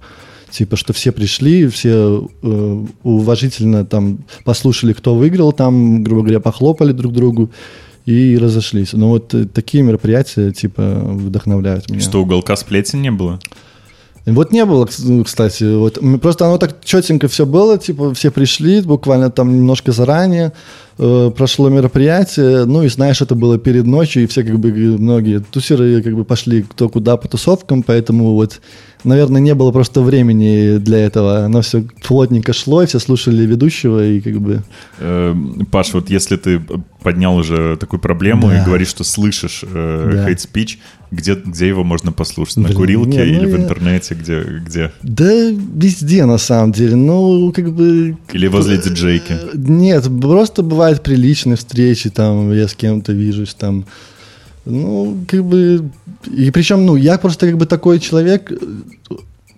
типа, 0.51 0.77
что 0.77 0.93
все 0.93 1.11
пришли, 1.11 1.67
все 1.67 2.29
э, 2.43 2.85
уважительно 3.03 3.85
там 3.85 4.19
послушали, 4.45 4.93
кто 4.93 5.17
выиграл, 5.17 5.53
там, 5.53 6.05
грубо 6.05 6.23
говоря, 6.23 6.39
похлопали 6.39 6.93
друг 6.93 7.13
другу 7.13 7.51
и 8.07 8.39
разошлись. 8.39 8.93
Но 8.93 9.09
вот 9.09 9.35
э, 9.35 9.47
такие 9.47 9.83
мероприятия, 9.83 10.53
типа, 10.53 10.83
вдохновляют 10.83 11.91
меня. 11.91 12.01
Что, 12.01 12.23
уголка 12.23 12.55
сплетен 12.55 13.03
не 13.03 13.11
было? 13.11 13.41
Вот 14.27 14.53
не 14.53 14.65
было, 14.65 14.89
кстати. 15.25 15.65
Вот, 15.65 15.99
просто 16.23 16.47
оно 16.47 16.57
так 16.57 16.83
четенько 16.83 17.29
все 17.29 17.45
было, 17.45 17.77
типа, 17.77 18.15
все 18.15 18.31
пришли 18.31 18.81
буквально 18.81 19.31
там 19.31 19.55
немножко 19.55 19.93
заранее, 19.93 20.53
э, 20.99 21.31
прошло 21.37 21.69
мероприятие, 21.69 22.65
ну 22.65 22.83
и 22.83 22.89
знаешь, 22.89 23.21
это 23.21 23.35
было 23.35 23.59
перед 23.59 23.85
ночью, 23.85 24.23
и 24.23 24.27
все 24.27 24.43
как 24.43 24.59
бы 24.59 24.73
многие 24.73 25.41
тусеры 25.41 26.03
как 26.03 26.15
бы 26.15 26.25
пошли 26.25 26.63
кто 26.63 26.89
куда 26.89 27.19
по 27.19 27.29
тусовкам, 27.29 27.83
поэтому 27.83 28.33
вот 28.35 28.61
наверное, 29.05 29.41
не 29.41 29.55
было 29.55 29.71
просто 29.71 30.01
времени 30.01 30.79
для 30.79 30.99
этого. 30.99 31.45
Оно 31.45 31.61
все 31.63 31.85
плотненько 32.03 32.53
шло, 32.53 32.83
и 32.83 32.87
все 32.87 32.99
слушали 32.99 33.47
ведущего, 33.47 34.05
и 34.05 34.21
как 34.21 34.41
бы... 34.41 34.63
Э, 34.99 35.35
Паш, 35.71 35.93
вот 35.93 36.11
если 36.11 36.37
ты 36.37 36.61
поднял 37.03 37.37
уже 37.37 37.77
такую 37.77 38.01
проблему 38.01 38.49
да. 38.49 38.63
и 38.63 38.65
говоришь, 38.65 38.89
что 38.89 39.05
слышишь 39.05 39.63
э, 39.63 40.11
да. 40.13 40.29
hate 40.29 40.39
speech, 40.39 40.79
где, 41.11 41.35
где 41.35 41.69
его 41.69 41.85
можно 41.85 42.13
послушать? 42.13 42.57
На 42.57 42.65
Блин, 42.65 42.77
курилке 42.77 43.11
не, 43.11 43.17
ну 43.17 43.25
или 43.25 43.51
я... 43.51 43.57
в 43.57 43.61
интернете? 43.61 44.15
Где, 44.15 44.43
где? 44.43 44.93
Да 45.03 45.33
везде, 45.33 46.25
на 46.25 46.39
самом 46.39 46.73
деле. 46.73 46.97
Ну, 46.97 47.53
как 47.53 47.73
бы... 47.73 48.17
Или 48.33 48.47
возле 48.49 48.79
диджейки? 48.79 49.37
Нет, 49.55 50.09
просто 50.21 50.63
бывают 50.63 51.03
приличные 51.03 51.57
встречи, 51.57 52.11
там, 52.11 52.53
я 52.53 52.67
с 52.67 52.75
кем-то 52.75 53.13
вижусь, 53.13 53.55
там... 53.55 53.85
Ну, 54.65 55.19
как 55.29 55.45
бы 55.45 55.91
и 56.27 56.51
причем, 56.51 56.87
ну, 56.87 56.97
я 56.97 57.19
просто 57.19 57.47
как 57.47 57.59
бы 57.59 57.67
такой 57.67 58.01
человек, 58.01 58.51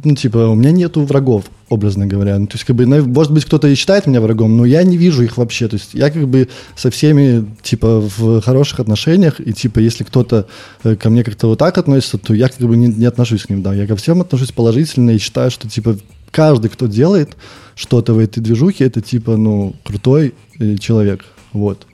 ну, 0.04 0.14
типа, 0.14 0.38
у 0.48 0.54
меня 0.54 0.72
нету 0.72 1.02
врагов, 1.02 1.44
образно 1.68 2.06
говоря. 2.06 2.38
Ну, 2.38 2.46
то 2.46 2.54
есть, 2.54 2.64
как 2.64 2.76
бы, 2.76 2.86
может 2.86 3.32
быть, 3.32 3.44
кто-то 3.44 3.68
и 3.68 3.74
считает 3.74 4.06
меня 4.06 4.20
врагом, 4.20 4.56
но 4.56 4.64
я 4.64 4.82
не 4.82 4.96
вижу 4.96 5.22
их 5.22 5.36
вообще. 5.36 5.68
То 5.68 5.76
есть, 5.76 5.94
я 5.94 6.10
как 6.10 6.28
бы 6.28 6.48
со 6.76 6.90
всеми, 6.90 7.46
типа, 7.62 8.00
в 8.00 8.40
хороших 8.42 8.80
отношениях, 8.80 9.40
и, 9.40 9.52
типа, 9.52 9.78
если 9.78 10.04
кто-то 10.04 10.46
э, 10.84 10.96
ко 10.96 11.10
мне 11.10 11.24
как-то 11.24 11.48
вот 11.48 11.58
так 11.58 11.78
относится, 11.78 12.18
то 12.18 12.34
я 12.34 12.48
как 12.48 12.60
бы 12.60 12.76
не, 12.76 12.88
не 12.88 13.06
отношусь 13.06 13.44
к 13.44 13.50
ним, 13.50 13.62
да. 13.62 13.74
Я 13.74 13.86
ко 13.86 13.96
всем 13.96 14.20
отношусь 14.20 14.52
положительно 14.52 15.10
и 15.10 15.18
считаю, 15.18 15.50
что, 15.50 15.68
типа, 15.68 15.96
каждый, 16.30 16.68
кто 16.68 16.86
делает 16.86 17.36
что-то 17.74 18.14
в 18.14 18.18
этой 18.18 18.40
движухе, 18.40 18.84
это, 18.84 19.00
типа, 19.00 19.36
ну, 19.36 19.74
крутой 19.84 20.34
э, 20.58 20.76
человек, 20.76 21.24
вот. 21.52 21.86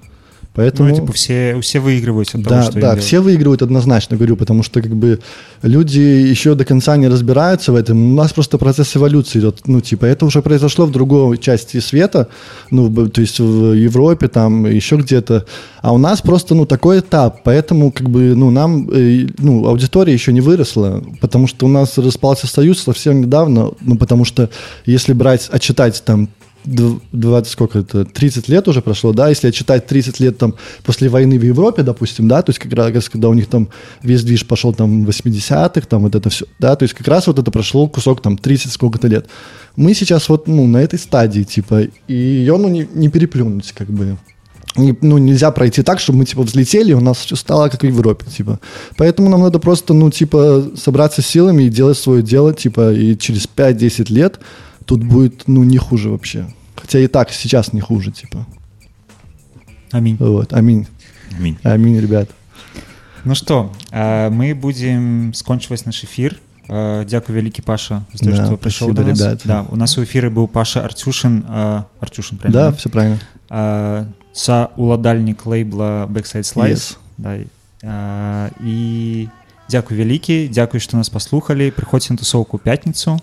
Поэтому... 0.54 0.90
Ну, 0.90 0.94
типа, 0.94 1.12
все, 1.12 1.58
все 1.62 1.80
выигрывают 1.80 2.34
от 2.34 2.42
да, 2.42 2.50
того, 2.50 2.62
что 2.62 2.80
Да, 2.80 2.96
все 2.96 3.20
выигрывают 3.20 3.62
однозначно, 3.62 4.16
говорю, 4.16 4.36
потому 4.36 4.62
что 4.62 4.82
как 4.82 4.94
бы 4.94 5.20
люди 5.62 5.98
еще 5.98 6.54
до 6.54 6.66
конца 6.66 6.96
не 6.98 7.08
разбираются 7.08 7.72
в 7.72 7.74
этом. 7.74 8.12
У 8.12 8.14
нас 8.14 8.34
просто 8.34 8.58
процесс 8.58 8.94
эволюции 8.94 9.38
идет. 9.38 9.60
Ну, 9.66 9.80
типа, 9.80 10.04
это 10.04 10.26
уже 10.26 10.42
произошло 10.42 10.84
в 10.84 10.90
другой 10.90 11.38
части 11.38 11.80
света, 11.80 12.28
ну, 12.70 13.08
то 13.08 13.20
есть 13.22 13.40
в 13.40 13.72
Европе, 13.72 14.28
там, 14.28 14.66
еще 14.66 14.96
где-то. 14.96 15.46
А 15.80 15.94
у 15.94 15.98
нас 15.98 16.20
просто, 16.20 16.54
ну, 16.54 16.66
такой 16.66 17.00
этап. 17.00 17.42
Поэтому, 17.44 17.90
как 17.90 18.10
бы, 18.10 18.34
ну, 18.34 18.50
нам, 18.50 18.90
э, 18.90 19.28
ну, 19.38 19.66
аудитория 19.66 20.12
еще 20.12 20.34
не 20.34 20.42
выросла, 20.42 21.02
потому 21.22 21.46
что 21.46 21.64
у 21.64 21.68
нас 21.70 21.96
распался 21.96 22.46
союз 22.46 22.80
совсем 22.80 23.22
недавно, 23.22 23.70
ну, 23.80 23.96
потому 23.96 24.26
что 24.26 24.50
если 24.84 25.14
брать, 25.14 25.48
отчитать 25.50 26.02
там 26.04 26.28
20, 26.64 27.52
сколько 27.52 27.80
это, 27.80 28.04
30 28.04 28.48
лет 28.48 28.68
уже 28.68 28.82
прошло, 28.82 29.12
да, 29.12 29.28
если 29.28 29.50
читать 29.50 29.86
30 29.86 30.20
лет 30.20 30.38
там 30.38 30.54
после 30.84 31.08
войны 31.08 31.38
в 31.38 31.42
Европе, 31.42 31.82
допустим, 31.82 32.28
да, 32.28 32.42
то 32.42 32.50
есть 32.50 32.58
как 32.58 32.72
раз, 32.72 33.08
когда 33.08 33.28
у 33.28 33.34
них 33.34 33.48
там 33.48 33.68
весь 34.02 34.22
движ 34.22 34.46
пошел 34.46 34.72
там 34.72 35.04
в 35.04 35.08
80-х, 35.08 35.86
там 35.88 36.02
вот 36.02 36.14
это 36.14 36.30
все, 36.30 36.46
да, 36.58 36.76
то 36.76 36.84
есть 36.84 36.94
как 36.94 37.08
раз 37.08 37.26
вот 37.26 37.38
это 37.38 37.50
прошло 37.50 37.88
кусок 37.88 38.20
там 38.22 38.36
30 38.38 38.72
сколько-то 38.72 39.08
лет. 39.08 39.26
Мы 39.76 39.94
сейчас 39.94 40.28
вот, 40.28 40.48
ну, 40.48 40.66
на 40.66 40.78
этой 40.78 40.98
стадии, 40.98 41.42
типа, 41.42 41.82
и 42.06 42.14
ее, 42.14 42.56
ну, 42.56 42.68
не, 42.68 42.86
не 42.94 43.08
переплюнуть, 43.08 43.72
как 43.72 43.88
бы. 43.88 44.18
Не, 44.76 44.96
ну, 45.02 45.18
нельзя 45.18 45.50
пройти 45.50 45.82
так, 45.82 46.00
чтобы 46.00 46.20
мы, 46.20 46.24
типа, 46.24 46.42
взлетели, 46.42 46.92
и 46.92 46.94
у 46.94 47.00
нас 47.00 47.18
все 47.18 47.36
стало 47.36 47.68
как 47.68 47.82
в 47.82 47.86
Европе, 47.86 48.24
типа. 48.26 48.58
Поэтому 48.96 49.28
нам 49.28 49.42
надо 49.42 49.58
просто, 49.58 49.92
ну, 49.92 50.10
типа, 50.10 50.70
собраться 50.76 51.20
силами 51.20 51.64
и 51.64 51.68
делать 51.68 51.98
свое 51.98 52.22
дело, 52.22 52.54
типа, 52.54 52.92
и 52.92 53.16
через 53.16 53.46
5-10 53.54 54.12
лет 54.12 54.40
тут 54.85 55.03
будет, 55.03 55.47
ну, 55.47 55.63
не 55.63 55.77
хуже 55.77 56.09
вообще. 56.09 56.45
Хотя 56.75 56.99
и 56.99 57.07
так 57.07 57.31
сейчас 57.31 57.73
не 57.73 57.81
хуже, 57.81 58.11
типа. 58.11 58.45
Аминь. 59.91 60.17
Вот, 60.19 60.53
аминь. 60.53 60.87
Аминь. 61.37 61.57
Аминь, 61.63 61.99
ребят. 61.99 62.29
Ну 63.23 63.35
что, 63.35 63.71
мы 63.91 64.53
будем 64.55 65.33
скончивать 65.33 65.85
наш 65.85 66.03
эфир. 66.03 66.39
Дякую 66.69 67.37
вялікі 67.37 67.61
паша 67.61 68.01
за 68.13 68.25
то, 68.25 68.31
да, 68.31 68.45
что 68.45 68.57
пришел 68.57 68.91
до 68.91 69.01
нас. 69.01 69.19
Ребят. 69.21 69.41
Да, 69.45 69.65
у 69.69 69.77
нас 69.77 69.97
у 69.97 70.03
эфире 70.03 70.29
был 70.29 70.47
паша 70.49 70.81
арцюшин 70.83 71.45
арцюшин 72.01 72.37
правильно 72.37 72.61
да, 72.61 72.71
все 72.75 72.89
правильно 72.89 73.19
са 74.33 74.67
уладальнік 74.75 75.45
лейбла 75.45 76.05
backside 76.07 76.43
slice 76.43 76.97
yes. 77.17 77.47
да, 77.81 78.49
і 78.61 79.27
дзякуй 79.69 79.97
вялікі 79.97 80.49
дзякуй 80.49 80.81
что 80.81 80.97
нас 80.97 81.07
паслухали 81.07 81.71
прыходзьце 81.71 82.11
на 82.11 82.17
тусовку 82.17 82.57
пятніцу 82.57 83.17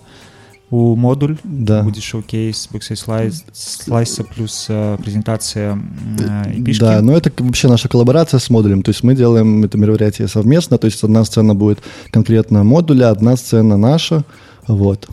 у 0.70 0.94
модуль 0.94 1.36
да. 1.42 1.82
будет 1.82 2.02
шоу-кейс 2.02 2.68
слайс, 2.94 3.44
слайса 3.52 4.24
плюс 4.24 4.66
э, 4.68 4.96
презентация 5.02 5.78
э, 6.18 6.60
эпишки. 6.60 6.80
Да, 6.80 7.02
но 7.02 7.16
это 7.16 7.32
вообще 7.38 7.68
наша 7.68 7.88
коллаборация 7.88 8.38
с 8.38 8.50
модулем, 8.50 8.82
то 8.82 8.90
есть 8.90 9.02
мы 9.02 9.16
делаем 9.16 9.64
это 9.64 9.76
мероприятие 9.76 10.28
совместно, 10.28 10.78
то 10.78 10.86
есть 10.86 11.02
одна 11.02 11.24
сцена 11.24 11.54
будет 11.54 11.80
конкретно 12.10 12.62
модуля, 12.62 13.10
одна 13.10 13.36
сцена 13.36 13.76
наша, 13.76 14.24
вот. 14.66 15.08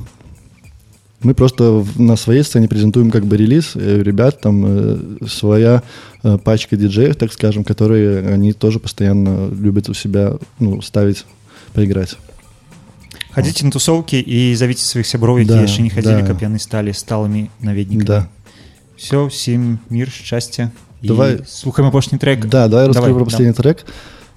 Мы 1.23 1.33
просто 1.33 1.83
на 1.95 2.15
своей 2.15 2.43
сцене 2.43 2.67
презентуем 2.67 3.09
как 3.09 3.25
бы 3.25 3.37
релиз, 3.37 3.71
э, 3.75 4.03
ребят, 4.03 4.39
там 4.39 4.63
э, 4.67 4.97
своя 5.27 5.81
э, 6.21 6.37
пачка 6.37 6.77
диджеев, 6.77 7.15
так 7.15 7.33
скажем, 7.33 7.63
которые 7.63 8.27
они 8.27 8.53
тоже 8.53 8.79
постоянно 8.79 9.49
любят 9.49 9.89
у 9.89 9.95
себя 9.95 10.33
ну, 10.59 10.81
ставить, 10.83 11.25
поиграть. 11.73 12.17
Ходите 13.36 13.64
на 13.64 13.70
тусовки 13.70 14.16
и 14.16 14.54
зовите 14.54 14.84
своих 14.84 15.06
сяброў 15.06 15.40
якія 15.40 15.60
да, 15.60 15.64
яшчэ 15.64 15.82
не 15.82 15.90
хадзілі 15.90 16.22
да. 16.22 16.28
каб 16.28 16.44
яны 16.44 16.60
сталі 16.60 16.92
сталымі 16.92 17.48
наведнікамі 17.64 18.04
да. 18.04 18.28
все 18.96 19.26
всем 19.28 19.80
мир 19.88 20.10
счастья 20.10 20.72
давай 21.02 21.40
слухаем 21.48 21.88
апошний 21.88 22.18
трек 22.18 22.46
да 22.46 22.68
давай, 22.68 22.92
давай 22.92 23.14
про 23.14 23.24
последний 23.24 23.56
да. 23.56 23.62
трек 23.62 23.86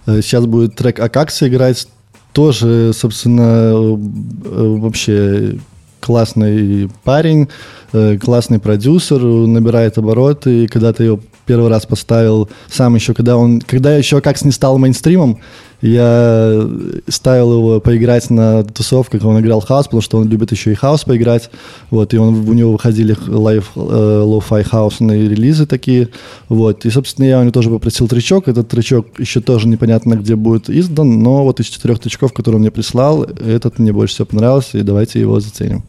э, 0.08 0.22
сейчас 0.22 0.46
будет 0.46 0.76
трек 0.76 1.00
Акакса 1.00 1.48
играть 1.48 1.88
тоже 2.32 2.92
собственно 2.94 3.76
э, 3.76 4.78
вообще 4.80 5.60
классный 6.00 6.90
парень 7.04 7.50
э, 7.92 8.18
классный 8.18 8.60
продюсер 8.60 9.20
набирает 9.20 9.98
обороты 9.98 10.64
и 10.64 10.68
когда 10.68 10.94
ты 10.94 11.04
его 11.04 11.20
первый 11.46 11.70
раз 11.70 11.86
поставил 11.86 12.50
сам 12.68 12.96
еще, 12.96 13.14
когда 13.14 13.38
он, 13.38 13.62
когда 13.62 13.96
еще 13.96 14.22
как 14.22 14.44
не 14.44 14.52
стал 14.52 14.78
мейнстримом, 14.78 15.40
я 15.81 16.69
ставил 17.09 17.53
его 17.55 17.81
поиграть 17.81 18.29
на 18.31 18.63
тусовках, 18.65 19.25
он 19.25 19.41
играл 19.41 19.61
хаус, 19.61 19.87
потому 19.87 20.03
что 20.03 20.19
он 20.19 20.29
любит 20.29 20.53
еще 20.53 20.73
и 20.73 20.75
хаус 20.75 21.05
поиграть. 21.05 21.51
Вот, 21.91 22.13
и 22.13 22.19
он, 22.19 22.49
у 22.49 22.53
него 22.53 22.73
выходили 22.73 23.17
live, 23.27 23.71
э, 23.75 23.79
lo-fi 23.79 24.63
хаусные 24.63 25.29
релизы 25.29 25.67
такие. 25.67 26.09
Вот, 26.49 26.85
и, 26.85 26.91
собственно, 26.91 27.27
я 27.27 27.39
у 27.39 27.43
него 27.43 27.53
тоже 27.53 27.71
попросил 27.71 28.09
тречок. 28.09 28.49
Этот 28.49 28.69
тречок 28.69 29.19
еще 29.19 29.41
тоже 29.41 29.69
непонятно, 29.69 30.15
где 30.15 30.37
будет 30.37 30.69
издан, 30.69 31.23
но 31.23 31.45
вот 31.45 31.61
из 31.61 31.67
четырех 31.67 31.99
тречков, 31.99 32.33
которые 32.33 32.57
он 32.57 32.63
мне 32.63 32.71
прислал, 32.71 33.25
этот 33.25 33.79
мне 33.79 33.93
больше 33.93 34.15
всего 34.15 34.27
понравился, 34.27 34.79
и 34.79 34.83
давайте 34.83 35.21
его 35.21 35.41
заценим. 35.41 35.83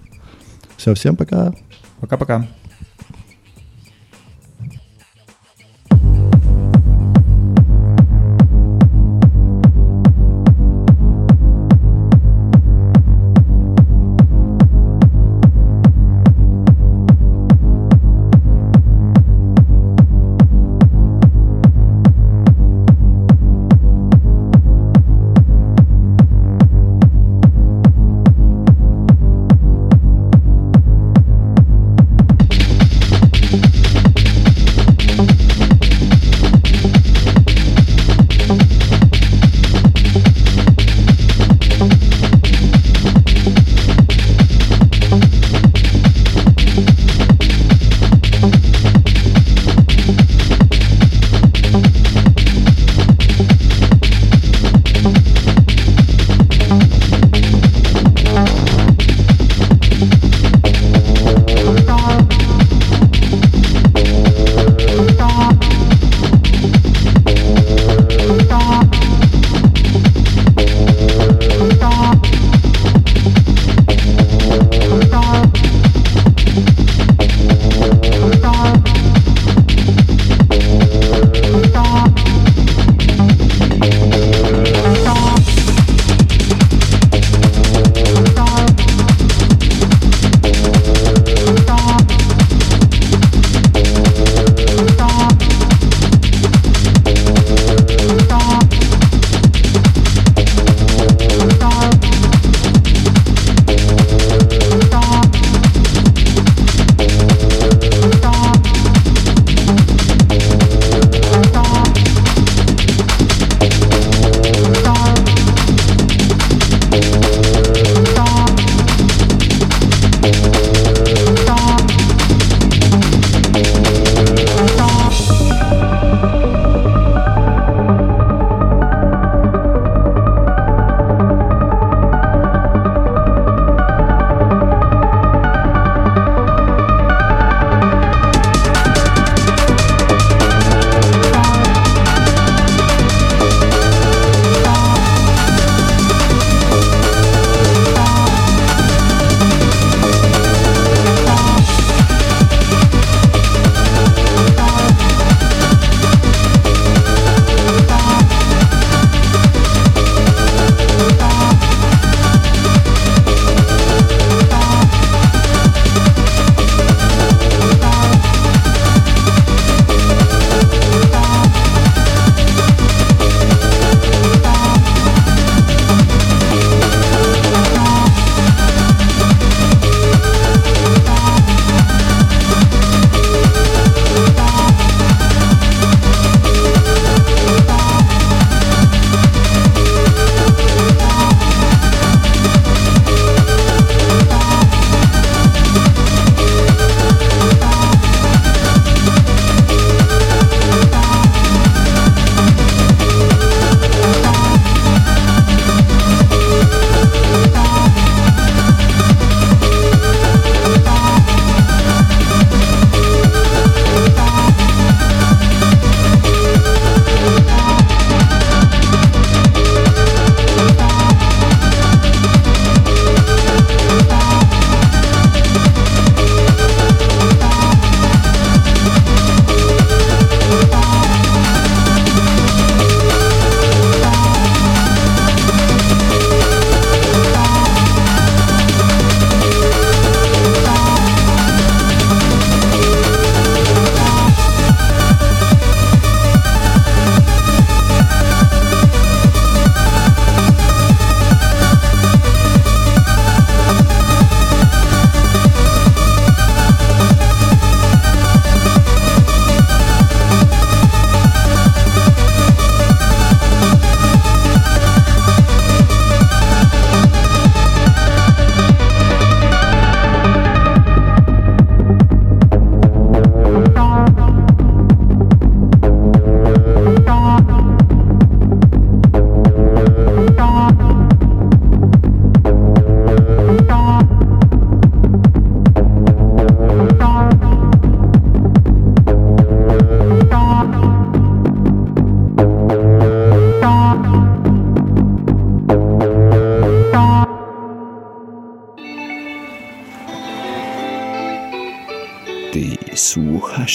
Все, 0.77 0.93
всем 0.93 1.15
пока. 1.15 1.53
Пока-пока. 1.99 2.47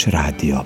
Radio. 0.07 0.66